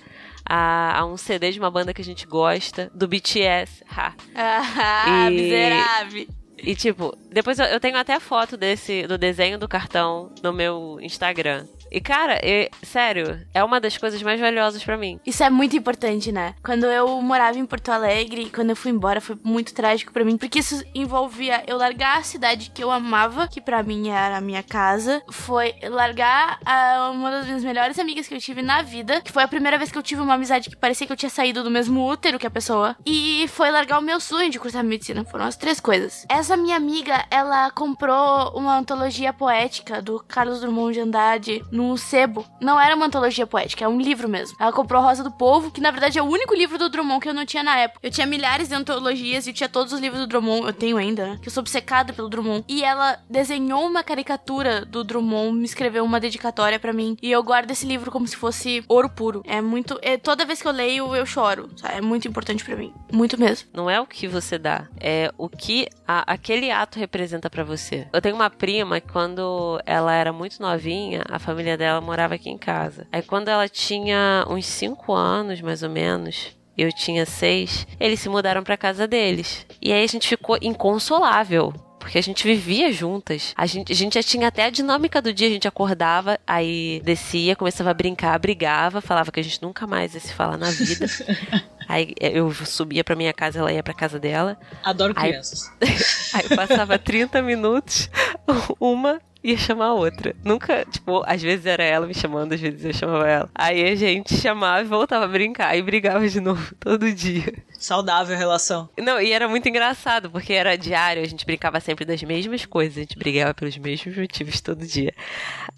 a, 0.48 1.00
a, 1.00 1.06
um 1.06 1.16
CD 1.16 1.50
de 1.50 1.58
uma 1.58 1.70
banda 1.70 1.92
que 1.92 2.00
a 2.00 2.04
gente 2.04 2.26
gosta, 2.26 2.90
do 2.94 3.08
BTS. 3.08 3.84
Ha. 3.90 4.14
Ah, 4.34 5.30
e, 5.30 5.34
miserável. 5.34 6.26
E 6.58 6.74
tipo, 6.74 7.16
depois 7.30 7.58
eu, 7.58 7.66
eu 7.66 7.80
tenho 7.80 7.98
até 7.98 8.18
foto 8.18 8.56
desse 8.56 9.06
do 9.06 9.18
desenho 9.18 9.58
do 9.58 9.68
cartão 9.68 10.32
no 10.42 10.52
meu 10.52 10.98
Instagram. 11.00 11.66
E, 11.96 12.00
cara, 12.02 12.38
eu, 12.46 12.68
sério, 12.82 13.40
é 13.54 13.64
uma 13.64 13.80
das 13.80 13.96
coisas 13.96 14.22
mais 14.22 14.38
valiosas 14.38 14.84
para 14.84 14.98
mim. 14.98 15.18
Isso 15.24 15.42
é 15.42 15.48
muito 15.48 15.74
importante, 15.74 16.30
né? 16.30 16.54
Quando 16.62 16.84
eu 16.84 17.22
morava 17.22 17.58
em 17.58 17.64
Porto 17.64 17.88
Alegre, 17.88 18.50
quando 18.54 18.68
eu 18.68 18.76
fui 18.76 18.90
embora, 18.90 19.18
foi 19.18 19.38
muito 19.42 19.72
trágico 19.72 20.12
para 20.12 20.22
mim, 20.22 20.36
porque 20.36 20.58
isso 20.58 20.84
envolvia 20.94 21.64
eu 21.66 21.78
largar 21.78 22.18
a 22.18 22.22
cidade 22.22 22.70
que 22.74 22.84
eu 22.84 22.90
amava, 22.90 23.48
que 23.48 23.62
para 23.62 23.82
mim 23.82 24.10
era 24.10 24.36
a 24.36 24.40
minha 24.42 24.62
casa, 24.62 25.22
foi 25.30 25.74
largar 25.84 26.58
a, 26.66 27.08
uma 27.14 27.30
das 27.30 27.46
minhas 27.46 27.64
melhores 27.64 27.98
amigas 27.98 28.28
que 28.28 28.34
eu 28.34 28.40
tive 28.40 28.60
na 28.60 28.82
vida, 28.82 29.22
que 29.22 29.32
foi 29.32 29.44
a 29.44 29.48
primeira 29.48 29.78
vez 29.78 29.90
que 29.90 29.96
eu 29.96 30.02
tive 30.02 30.20
uma 30.20 30.34
amizade 30.34 30.68
que 30.68 30.76
parecia 30.76 31.06
que 31.06 31.14
eu 31.14 31.16
tinha 31.16 31.30
saído 31.30 31.64
do 31.64 31.70
mesmo 31.70 32.06
útero 32.06 32.38
que 32.38 32.46
a 32.46 32.50
pessoa, 32.50 32.94
e 33.06 33.48
foi 33.48 33.70
largar 33.70 34.00
o 34.00 34.02
meu 34.02 34.20
sonho 34.20 34.50
de 34.50 34.58
cursar 34.58 34.84
medicina. 34.84 35.24
Foram 35.24 35.46
as 35.46 35.56
três 35.56 35.80
coisas. 35.80 36.26
Essa 36.28 36.58
minha 36.58 36.76
amiga, 36.76 37.24
ela 37.30 37.70
comprou 37.70 38.52
uma 38.54 38.76
antologia 38.76 39.32
poética 39.32 40.02
do 40.02 40.22
Carlos 40.28 40.60
Drummond 40.60 40.92
de 40.92 41.00
Andrade 41.00 41.64
no 41.72 41.85
sebo. 41.94 42.46
Não 42.58 42.80
era 42.80 42.96
uma 42.96 43.04
antologia 43.04 43.46
poética, 43.46 43.84
é 43.84 43.88
um 43.88 44.00
livro 44.00 44.28
mesmo. 44.28 44.56
Ela 44.58 44.72
comprou 44.72 45.02
Rosa 45.02 45.22
do 45.22 45.30
Povo, 45.30 45.70
que 45.70 45.80
na 45.80 45.90
verdade 45.90 46.18
é 46.18 46.22
o 46.22 46.26
único 46.26 46.54
livro 46.54 46.78
do 46.78 46.88
Drummond 46.88 47.20
que 47.20 47.28
eu 47.28 47.34
não 47.34 47.44
tinha 47.44 47.62
na 47.62 47.76
época. 47.76 48.00
Eu 48.02 48.10
tinha 48.10 48.26
milhares 48.26 48.68
de 48.68 48.74
antologias 48.74 49.46
e 49.46 49.52
tinha 49.52 49.68
todos 49.68 49.92
os 49.92 50.00
livros 50.00 50.20
do 50.20 50.26
Drummond, 50.26 50.66
eu 50.66 50.72
tenho 50.72 50.96
ainda, 50.96 51.26
né? 51.26 51.38
Que 51.42 51.48
eu 51.48 51.52
sou 51.52 51.60
obcecada 51.60 52.12
pelo 52.12 52.28
Drummond. 52.28 52.64
E 52.66 52.82
ela 52.82 53.18
desenhou 53.28 53.86
uma 53.86 54.02
caricatura 54.02 54.84
do 54.84 55.04
Drummond, 55.04 55.58
me 55.58 55.64
escreveu 55.64 56.04
uma 56.04 56.18
dedicatória 56.18 56.78
para 56.78 56.92
mim. 56.92 57.16
E 57.20 57.30
eu 57.30 57.42
guardo 57.42 57.70
esse 57.70 57.86
livro 57.86 58.10
como 58.10 58.26
se 58.26 58.36
fosse 58.36 58.82
ouro 58.88 59.10
puro. 59.10 59.42
É 59.46 59.60
muito. 59.60 59.98
É, 60.00 60.16
toda 60.16 60.46
vez 60.46 60.62
que 60.62 60.68
eu 60.68 60.72
leio, 60.72 61.14
eu 61.14 61.26
choro. 61.26 61.68
É 61.84 62.00
muito 62.00 62.28
importante 62.28 62.64
para 62.64 62.76
mim. 62.76 62.92
Muito 63.12 63.38
mesmo. 63.38 63.68
Não 63.74 63.90
é 63.90 64.00
o 64.00 64.06
que 64.06 64.28
você 64.28 64.58
dá, 64.58 64.86
é 64.98 65.30
o 65.36 65.48
que 65.48 65.88
a, 66.06 66.32
aquele 66.32 66.70
ato 66.70 66.98
representa 66.98 67.50
para 67.50 67.64
você. 67.64 68.06
Eu 68.12 68.20
tenho 68.20 68.34
uma 68.34 68.50
prima 68.50 69.00
que 69.00 69.12
quando 69.12 69.80
ela 69.84 70.12
era 70.12 70.32
muito 70.32 70.60
novinha, 70.60 71.22
a 71.28 71.38
família 71.38 71.65
família 71.66 71.76
dela 71.76 72.00
morava 72.00 72.34
aqui 72.34 72.48
em 72.48 72.56
casa. 72.58 73.06
Aí 73.10 73.22
quando 73.22 73.48
ela 73.48 73.68
tinha 73.68 74.44
uns 74.48 74.66
5 74.66 75.12
anos, 75.12 75.60
mais 75.60 75.82
ou 75.82 75.90
menos, 75.90 76.56
eu 76.78 76.92
tinha 76.92 77.26
seis, 77.26 77.86
eles 77.98 78.20
se 78.20 78.28
mudaram 78.28 78.62
para 78.62 78.76
casa 78.76 79.06
deles. 79.06 79.66
E 79.82 79.92
aí 79.92 80.04
a 80.04 80.06
gente 80.06 80.28
ficou 80.28 80.56
inconsolável. 80.62 81.72
Porque 81.98 82.18
a 82.18 82.22
gente 82.22 82.46
vivia 82.46 82.92
juntas. 82.92 83.52
A 83.56 83.66
gente, 83.66 83.90
a 83.90 83.94
gente 83.94 84.14
já 84.14 84.22
tinha 84.22 84.46
até 84.46 84.66
a 84.66 84.70
dinâmica 84.70 85.20
do 85.20 85.32
dia. 85.32 85.48
A 85.48 85.50
gente 85.50 85.66
acordava, 85.66 86.38
aí 86.46 87.02
descia, 87.04 87.56
começava 87.56 87.90
a 87.90 87.94
brincar, 87.94 88.38
brigava, 88.38 89.00
falava 89.00 89.32
que 89.32 89.40
a 89.40 89.42
gente 89.42 89.60
nunca 89.60 89.88
mais 89.88 90.14
ia 90.14 90.20
se 90.20 90.32
falar 90.32 90.56
na 90.56 90.70
vida. 90.70 91.06
Aí 91.88 92.14
eu 92.18 92.52
subia 92.52 93.04
pra 93.04 93.14
minha 93.14 93.32
casa, 93.32 93.60
ela 93.60 93.72
ia 93.72 93.80
pra 93.80 93.94
casa 93.94 94.18
dela. 94.18 94.58
Adoro 94.82 95.14
crianças. 95.14 95.70
Aí, 95.80 95.96
aí 96.50 96.56
passava 96.56 96.98
30 96.98 97.40
minutos, 97.42 98.10
uma 98.80 99.20
ia 99.46 99.56
chamar 99.56 99.86
a 99.86 99.94
outra. 99.94 100.34
Nunca, 100.44 100.84
tipo, 100.84 101.22
às 101.24 101.40
vezes 101.40 101.66
era 101.66 101.84
ela 101.84 102.06
me 102.06 102.14
chamando, 102.14 102.52
às 102.52 102.60
vezes 102.60 102.84
eu 102.84 102.92
chamava 102.92 103.28
ela. 103.28 103.50
Aí 103.54 103.88
a 103.88 103.94
gente 103.94 104.34
chamava 104.34 104.82
e 104.82 104.88
voltava 104.88 105.24
a 105.24 105.28
brincar 105.28 105.76
e 105.76 105.82
brigava 105.82 106.28
de 106.28 106.40
novo 106.40 106.74
todo 106.80 107.12
dia. 107.12 107.54
Saudável 107.78 108.34
a 108.34 108.38
relação. 108.38 108.88
Não, 108.98 109.20
e 109.20 109.32
era 109.32 109.48
muito 109.48 109.68
engraçado, 109.68 110.30
porque 110.30 110.52
era 110.52 110.76
diário, 110.76 111.22
a 111.22 111.26
gente 111.26 111.46
brincava 111.46 111.78
sempre 111.78 112.04
das 112.04 112.22
mesmas 112.22 112.64
coisas, 112.64 112.96
a 112.96 113.00
gente 113.00 113.18
brigava 113.18 113.54
pelos 113.54 113.76
mesmos 113.78 114.16
motivos 114.16 114.60
todo 114.60 114.84
dia. 114.84 115.14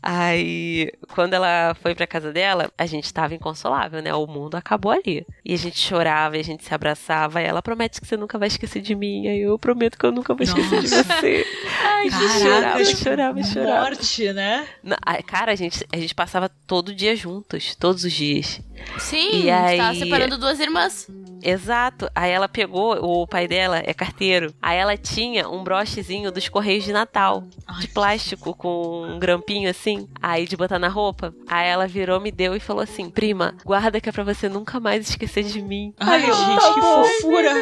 Aí, 0.02 0.90
quando 1.14 1.34
ela 1.34 1.76
foi 1.82 1.94
pra 1.94 2.06
casa 2.06 2.32
dela, 2.32 2.70
a 2.78 2.86
gente 2.86 3.12
tava 3.12 3.34
inconsolável, 3.34 4.00
né? 4.00 4.14
O 4.14 4.26
mundo 4.26 4.54
acabou 4.54 4.92
ali. 4.92 5.26
E 5.44 5.52
a 5.52 5.58
gente 5.58 5.78
chorava, 5.78 6.36
e 6.36 6.40
a 6.40 6.44
gente 6.44 6.64
se 6.64 6.72
abraçava, 6.72 7.42
e 7.42 7.44
ela 7.44 7.60
promete 7.60 8.00
que 8.00 8.06
você 8.06 8.16
nunca 8.16 8.38
vai 8.38 8.48
esquecer 8.48 8.80
de 8.80 8.94
mim, 8.94 9.26
aí 9.28 9.40
eu 9.40 9.58
prometo 9.58 9.98
que 9.98 10.06
eu 10.06 10.12
nunca 10.12 10.34
vou 10.34 10.44
esquecer 10.44 10.82
Nossa. 10.82 11.02
de 11.02 11.08
você. 11.08 11.46
Ai, 11.82 12.06
a 12.06 12.10
gente 12.10 12.18
Caraca, 12.18 12.38
chorava, 12.38 12.84
tipo, 12.84 13.02
chorava, 13.02 13.42
chorava. 13.64 13.80
Morte, 13.90 14.32
né? 14.32 14.66
Não, 14.82 14.96
ai, 15.04 15.22
Cara, 15.22 15.52
a 15.52 15.54
gente, 15.54 15.84
a 15.92 15.96
gente 15.96 16.14
passava 16.14 16.48
todo 16.66 16.94
dia 16.94 17.14
juntos, 17.16 17.74
todos 17.74 18.04
os 18.04 18.12
dias. 18.12 18.60
Sim, 18.98 19.42
E 19.44 19.50
a 19.50 19.68
gente 19.68 19.76
tava 19.78 19.90
aí- 19.90 19.98
separando 19.98 20.38
duas 20.38 20.60
irmãs. 20.60 21.08
Exato. 21.42 22.10
Aí 22.14 22.30
ela 22.30 22.48
pegou, 22.48 22.94
o 23.04 23.26
pai 23.26 23.46
dela 23.46 23.80
é 23.84 23.92
carteiro. 23.94 24.52
Aí 24.62 24.76
ela 24.76 24.96
tinha 24.96 25.48
um 25.48 25.62
brochezinho 25.62 26.30
dos 26.32 26.48
Correios 26.48 26.84
de 26.84 26.92
Natal, 26.92 27.44
Ai, 27.66 27.80
de 27.82 27.88
plástico, 27.88 28.54
com 28.54 29.02
um 29.06 29.18
grampinho 29.18 29.68
assim, 29.70 30.08
aí 30.22 30.46
de 30.46 30.56
botar 30.56 30.78
na 30.78 30.88
roupa. 30.88 31.34
Aí 31.46 31.68
ela 31.68 31.86
virou, 31.86 32.20
me 32.20 32.30
deu 32.32 32.54
e 32.56 32.60
falou 32.60 32.82
assim: 32.82 33.08
prima, 33.10 33.54
guarda 33.64 34.00
que 34.00 34.08
é 34.08 34.12
pra 34.12 34.24
você 34.24 34.48
nunca 34.48 34.80
mais 34.80 35.08
esquecer 35.08 35.44
de 35.44 35.60
mim. 35.62 35.92
Ai, 36.00 36.28
eu, 36.28 36.34
gente, 36.34 36.60
"Tá 36.60 36.74
que 36.74 36.80
bom." 36.80 37.04
fofura. 37.04 37.52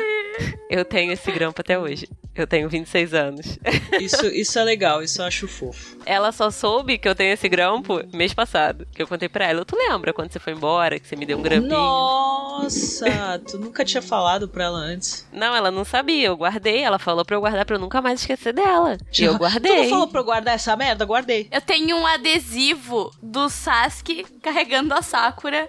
Eu 0.71 0.85
tenho 0.85 1.13
esse 1.13 1.31
grampo 1.33 1.61
até 1.61 1.79
hoje. 1.79 2.09
Eu 2.37 2.47
tenho 2.47 2.69
26 2.69 3.15
anos. 3.15 3.59
Isso, 4.01 4.27
isso 4.27 4.59
é 4.59 4.63
legal, 4.65 5.03
isso 5.03 5.23
eu 5.23 5.27
acho 5.27 5.49
fofo. 5.49 5.97
Ela 6.05 6.31
só 6.31 6.51
soube 6.51 6.99
que 6.99 7.09
eu 7.09 7.15
tenho 7.15 7.33
esse 7.33 7.49
grampo 7.49 8.03
mês 8.13 8.35
passado. 8.35 8.87
Que 8.95 9.03
eu 9.03 9.07
contei 9.07 9.27
pra 9.29 9.47
ela. 9.47 9.65
Tu 9.65 9.75
lembra 9.75 10.13
quando 10.13 10.31
você 10.31 10.39
foi 10.39 10.53
embora, 10.53 10.99
que 10.99 11.09
você 11.09 11.17
me 11.17 11.25
deu 11.25 11.39
um 11.39 11.43
grampinho? 11.43 11.71
Nossa, 11.71 13.41
tu 13.49 13.59
nunca 13.59 13.85
tinha 13.85 14.03
falado 14.03 14.49
pra 14.49 14.65
ela 14.65 14.79
antes. 14.79 15.27
Não, 15.33 15.55
ela 15.57 15.71
não 15.71 15.85
sabia. 15.85 16.27
Eu 16.27 16.37
guardei. 16.37 16.83
Ela 16.83 16.99
falou 16.99 17.25
pra 17.25 17.37
eu 17.37 17.41
guardar 17.41 17.65
pra 17.65 17.77
eu 17.77 17.81
nunca 17.81 18.03
mais 18.03 18.21
esquecer 18.21 18.53
dela. 18.53 18.99
E 19.19 19.25
eu 19.25 19.33
Tu 19.35 19.39
guardei. 19.39 19.83
não 19.85 19.89
falou 19.91 20.09
pra 20.09 20.21
eu 20.21 20.25
guardar 20.25 20.55
essa 20.55 20.77
merda? 20.77 21.05
Guardei. 21.07 21.49
Eu 21.51 21.61
tenho 21.63 21.97
um 21.97 22.07
adesivo 22.07 23.11
do 23.23 23.49
Sasuke 23.49 24.25
carregando 24.43 24.93
a 24.95 25.01
Sakura 25.03 25.69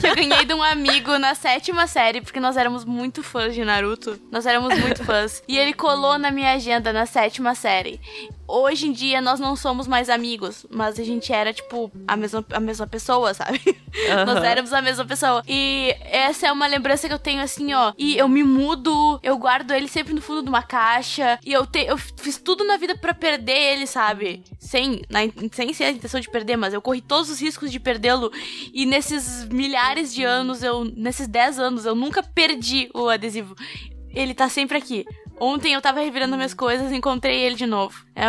que 0.00 0.06
eu 0.06 0.14
ganhei 0.14 0.44
de 0.44 0.54
um 0.54 0.62
amigo 0.62 1.18
na 1.18 1.34
sétima 1.34 1.86
série, 1.86 2.20
porque 2.20 2.40
nós 2.40 2.56
éramos 2.56 2.84
muito 2.84 3.22
fãs 3.22 3.54
de 3.54 3.64
Naruto. 3.64 4.18
Nós 4.30 4.46
éramos 4.46 4.78
muito 4.78 5.04
fãs. 5.04 5.42
E 5.46 5.58
ele 5.58 5.72
colou 5.74 6.05
na 6.18 6.30
minha 6.30 6.52
agenda 6.52 6.92
na 6.92 7.06
sétima 7.06 7.54
série. 7.54 8.00
Hoje 8.48 8.86
em 8.86 8.92
dia 8.92 9.20
nós 9.20 9.40
não 9.40 9.56
somos 9.56 9.88
mais 9.88 10.08
amigos, 10.08 10.64
mas 10.70 11.00
a 11.00 11.04
gente 11.04 11.32
era, 11.32 11.52
tipo, 11.52 11.90
a 12.06 12.16
mesma, 12.16 12.44
a 12.52 12.60
mesma 12.60 12.86
pessoa, 12.86 13.34
sabe? 13.34 13.60
Nós 14.24 14.36
Aham. 14.36 14.46
éramos 14.46 14.72
a 14.72 14.80
mesma 14.80 15.04
pessoa. 15.04 15.42
E 15.48 15.94
essa 16.02 16.46
é 16.46 16.52
uma 16.52 16.66
lembrança 16.66 17.08
que 17.08 17.14
eu 17.14 17.18
tenho 17.18 17.42
assim, 17.42 17.74
ó. 17.74 17.92
E 17.98 18.16
eu 18.16 18.28
me 18.28 18.44
mudo, 18.44 19.18
eu 19.22 19.36
guardo 19.36 19.72
ele 19.72 19.88
sempre 19.88 20.14
no 20.14 20.20
fundo 20.20 20.42
de 20.42 20.48
uma 20.48 20.62
caixa. 20.62 21.38
E 21.44 21.52
eu, 21.52 21.66
te, 21.66 21.80
eu 21.80 21.98
fiz 21.98 22.38
tudo 22.38 22.62
na 22.64 22.76
vida 22.76 22.96
pra 22.96 23.12
perder 23.12 23.72
ele, 23.72 23.86
sabe? 23.86 24.44
Sem, 24.60 25.02
na, 25.10 25.20
sem 25.52 25.72
ser 25.72 25.84
a 25.84 25.90
intenção 25.90 26.20
de 26.20 26.30
perder, 26.30 26.56
mas 26.56 26.72
eu 26.72 26.80
corri 26.80 27.00
todos 27.00 27.28
os 27.28 27.40
riscos 27.40 27.72
de 27.72 27.80
perdê-lo. 27.80 28.30
E 28.72 28.86
nesses 28.86 29.44
milhares 29.46 30.14
de 30.14 30.22
anos, 30.22 30.62
eu. 30.62 30.84
Nesses 30.84 31.26
10 31.26 31.58
anos, 31.58 31.84
eu 31.84 31.94
nunca 31.94 32.22
perdi 32.22 32.88
o 32.94 33.08
adesivo. 33.08 33.56
Ele 34.14 34.34
tá 34.34 34.48
sempre 34.48 34.78
aqui. 34.78 35.04
Ontem 35.38 35.74
eu 35.74 35.82
tava 35.82 36.00
revirando 36.00 36.36
minhas 36.36 36.54
coisas 36.54 36.90
e 36.90 36.94
encontrei 36.96 37.40
ele 37.42 37.54
de 37.54 37.66
novo. 37.66 38.04
É 38.14 38.26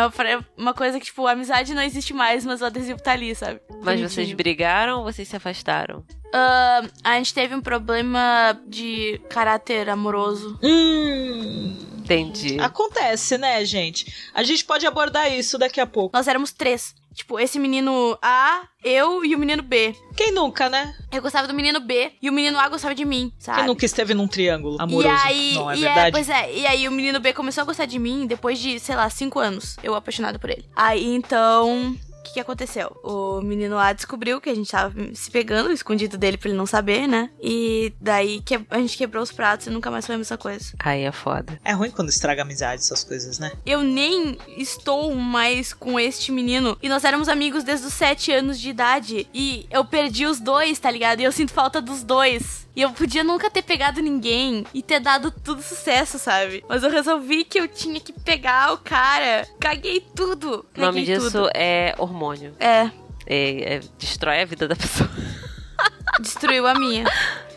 uma- 0.56 0.74
coisa 0.74 0.98
que, 0.98 1.06
tipo, 1.06 1.26
a 1.26 1.32
amizade 1.32 1.72
não 1.74 1.82
existe 1.82 2.12
mais, 2.12 2.44
mas 2.44 2.60
o 2.60 2.66
adesivo 2.66 3.00
tá 3.02 3.12
ali, 3.12 3.34
sabe? 3.34 3.60
Mas 3.70 3.78
Bonitinho. 3.84 4.08
vocês 4.10 4.32
brigaram 4.32 4.98
ou 4.98 5.04
vocês 5.04 5.26
se 5.26 5.34
afastaram? 5.36 6.04
Ah, 6.34 6.82
a 7.02 7.14
gente 7.16 7.32
teve 7.32 7.54
um 7.54 7.60
problema 7.62 8.58
de 8.66 9.20
caráter 9.30 9.88
amoroso. 9.88 10.58
Hum. 10.62 11.76
Entendi. 11.98 12.58
Acontece, 12.60 13.36
né, 13.36 13.62
gente? 13.64 14.30
A 14.34 14.42
gente 14.42 14.64
pode 14.64 14.86
abordar 14.86 15.30
isso 15.32 15.58
daqui 15.58 15.80
a 15.80 15.86
pouco. 15.86 16.16
Nós 16.16 16.26
éramos 16.28 16.52
três. 16.52 16.94
Tipo, 17.18 17.40
esse 17.40 17.58
menino 17.58 18.16
A, 18.22 18.62
eu 18.84 19.24
e 19.24 19.34
o 19.34 19.38
menino 19.40 19.60
B. 19.60 19.92
Quem 20.16 20.30
nunca, 20.30 20.68
né? 20.68 20.94
Eu 21.10 21.20
gostava 21.20 21.48
do 21.48 21.52
menino 21.52 21.80
B 21.80 22.12
e 22.22 22.30
o 22.30 22.32
menino 22.32 22.56
A 22.56 22.68
gostava 22.68 22.94
de 22.94 23.04
mim, 23.04 23.32
sabe? 23.40 23.58
Quem 23.58 23.66
nunca 23.66 23.84
esteve 23.84 24.14
num 24.14 24.28
triângulo 24.28 24.80
amoroso? 24.80 25.08
E 25.08 25.26
aí, 25.26 25.54
não 25.54 25.68
é 25.68 25.76
e 25.76 25.80
verdade? 25.80 26.12
pois 26.12 26.28
é, 26.28 26.54
e 26.54 26.64
aí 26.64 26.86
o 26.86 26.92
menino 26.92 27.18
B 27.18 27.32
começou 27.32 27.62
a 27.62 27.64
gostar 27.64 27.86
de 27.86 27.98
mim 27.98 28.24
depois 28.24 28.60
de, 28.60 28.78
sei 28.78 28.94
lá, 28.94 29.10
cinco 29.10 29.40
anos. 29.40 29.76
Eu 29.82 29.96
apaixonado 29.96 30.38
por 30.38 30.48
ele. 30.48 30.64
Aí 30.76 31.12
então. 31.12 31.96
O 32.28 32.30
que, 32.30 32.34
que 32.34 32.40
aconteceu? 32.40 32.94
O 33.02 33.40
menino 33.40 33.78
A 33.78 33.92
descobriu 33.92 34.38
que 34.38 34.50
a 34.50 34.54
gente 34.54 34.70
tava 34.70 34.94
se 35.14 35.30
pegando, 35.30 35.72
escondido 35.72 36.18
dele 36.18 36.36
pra 36.36 36.50
ele 36.50 36.58
não 36.58 36.66
saber, 36.66 37.06
né? 37.06 37.30
E 37.42 37.94
daí 37.98 38.42
que, 38.42 38.60
a 38.68 38.78
gente 38.78 38.98
quebrou 38.98 39.22
os 39.22 39.32
pratos 39.32 39.66
e 39.66 39.70
nunca 39.70 39.90
mais 39.90 40.04
foi 40.04 40.14
a 40.14 40.18
mesma 40.18 40.36
coisa. 40.36 40.74
Aí 40.78 41.04
é 41.04 41.12
foda. 41.12 41.58
É 41.64 41.72
ruim 41.72 41.90
quando 41.90 42.10
estraga 42.10 42.42
amizade, 42.42 42.82
essas 42.82 43.02
coisas, 43.02 43.38
né? 43.38 43.52
Eu 43.64 43.82
nem 43.82 44.36
estou 44.58 45.14
mais 45.14 45.72
com 45.72 45.98
este 45.98 46.30
menino. 46.30 46.76
E 46.82 46.88
nós 46.88 47.02
éramos 47.02 47.28
amigos 47.28 47.64
desde 47.64 47.86
os 47.86 47.94
sete 47.94 48.30
anos 48.30 48.60
de 48.60 48.68
idade. 48.68 49.26
E 49.32 49.66
eu 49.70 49.84
perdi 49.84 50.26
os 50.26 50.38
dois, 50.38 50.78
tá 50.78 50.90
ligado? 50.90 51.20
E 51.20 51.24
eu 51.24 51.32
sinto 51.32 51.52
falta 51.52 51.80
dos 51.80 52.02
dois. 52.02 52.67
E 52.78 52.82
eu 52.82 52.92
podia 52.92 53.24
nunca 53.24 53.50
ter 53.50 53.62
pegado 53.62 54.00
ninguém 54.00 54.64
e 54.72 54.80
ter 54.84 55.00
dado 55.00 55.32
tudo 55.32 55.60
sucesso, 55.60 56.16
sabe? 56.16 56.64
Mas 56.68 56.84
eu 56.84 56.90
resolvi 56.90 57.42
que 57.42 57.58
eu 57.58 57.66
tinha 57.66 57.98
que 57.98 58.12
pegar 58.12 58.72
o 58.72 58.78
cara. 58.78 59.44
Caguei 59.58 60.00
tudo. 60.14 60.64
O 60.76 60.80
nome 60.80 61.00
Caguei 61.00 61.04
disso 61.16 61.32
tudo. 61.32 61.50
é 61.54 61.92
hormônio. 61.98 62.54
É, 62.60 62.88
É, 63.26 63.74
é- 63.74 63.80
destrói 63.98 64.42
a 64.42 64.44
vida 64.44 64.68
da 64.68 64.76
pessoa. 64.76 65.10
destruiu 66.22 66.68
a 66.68 66.74
minha. 66.74 67.04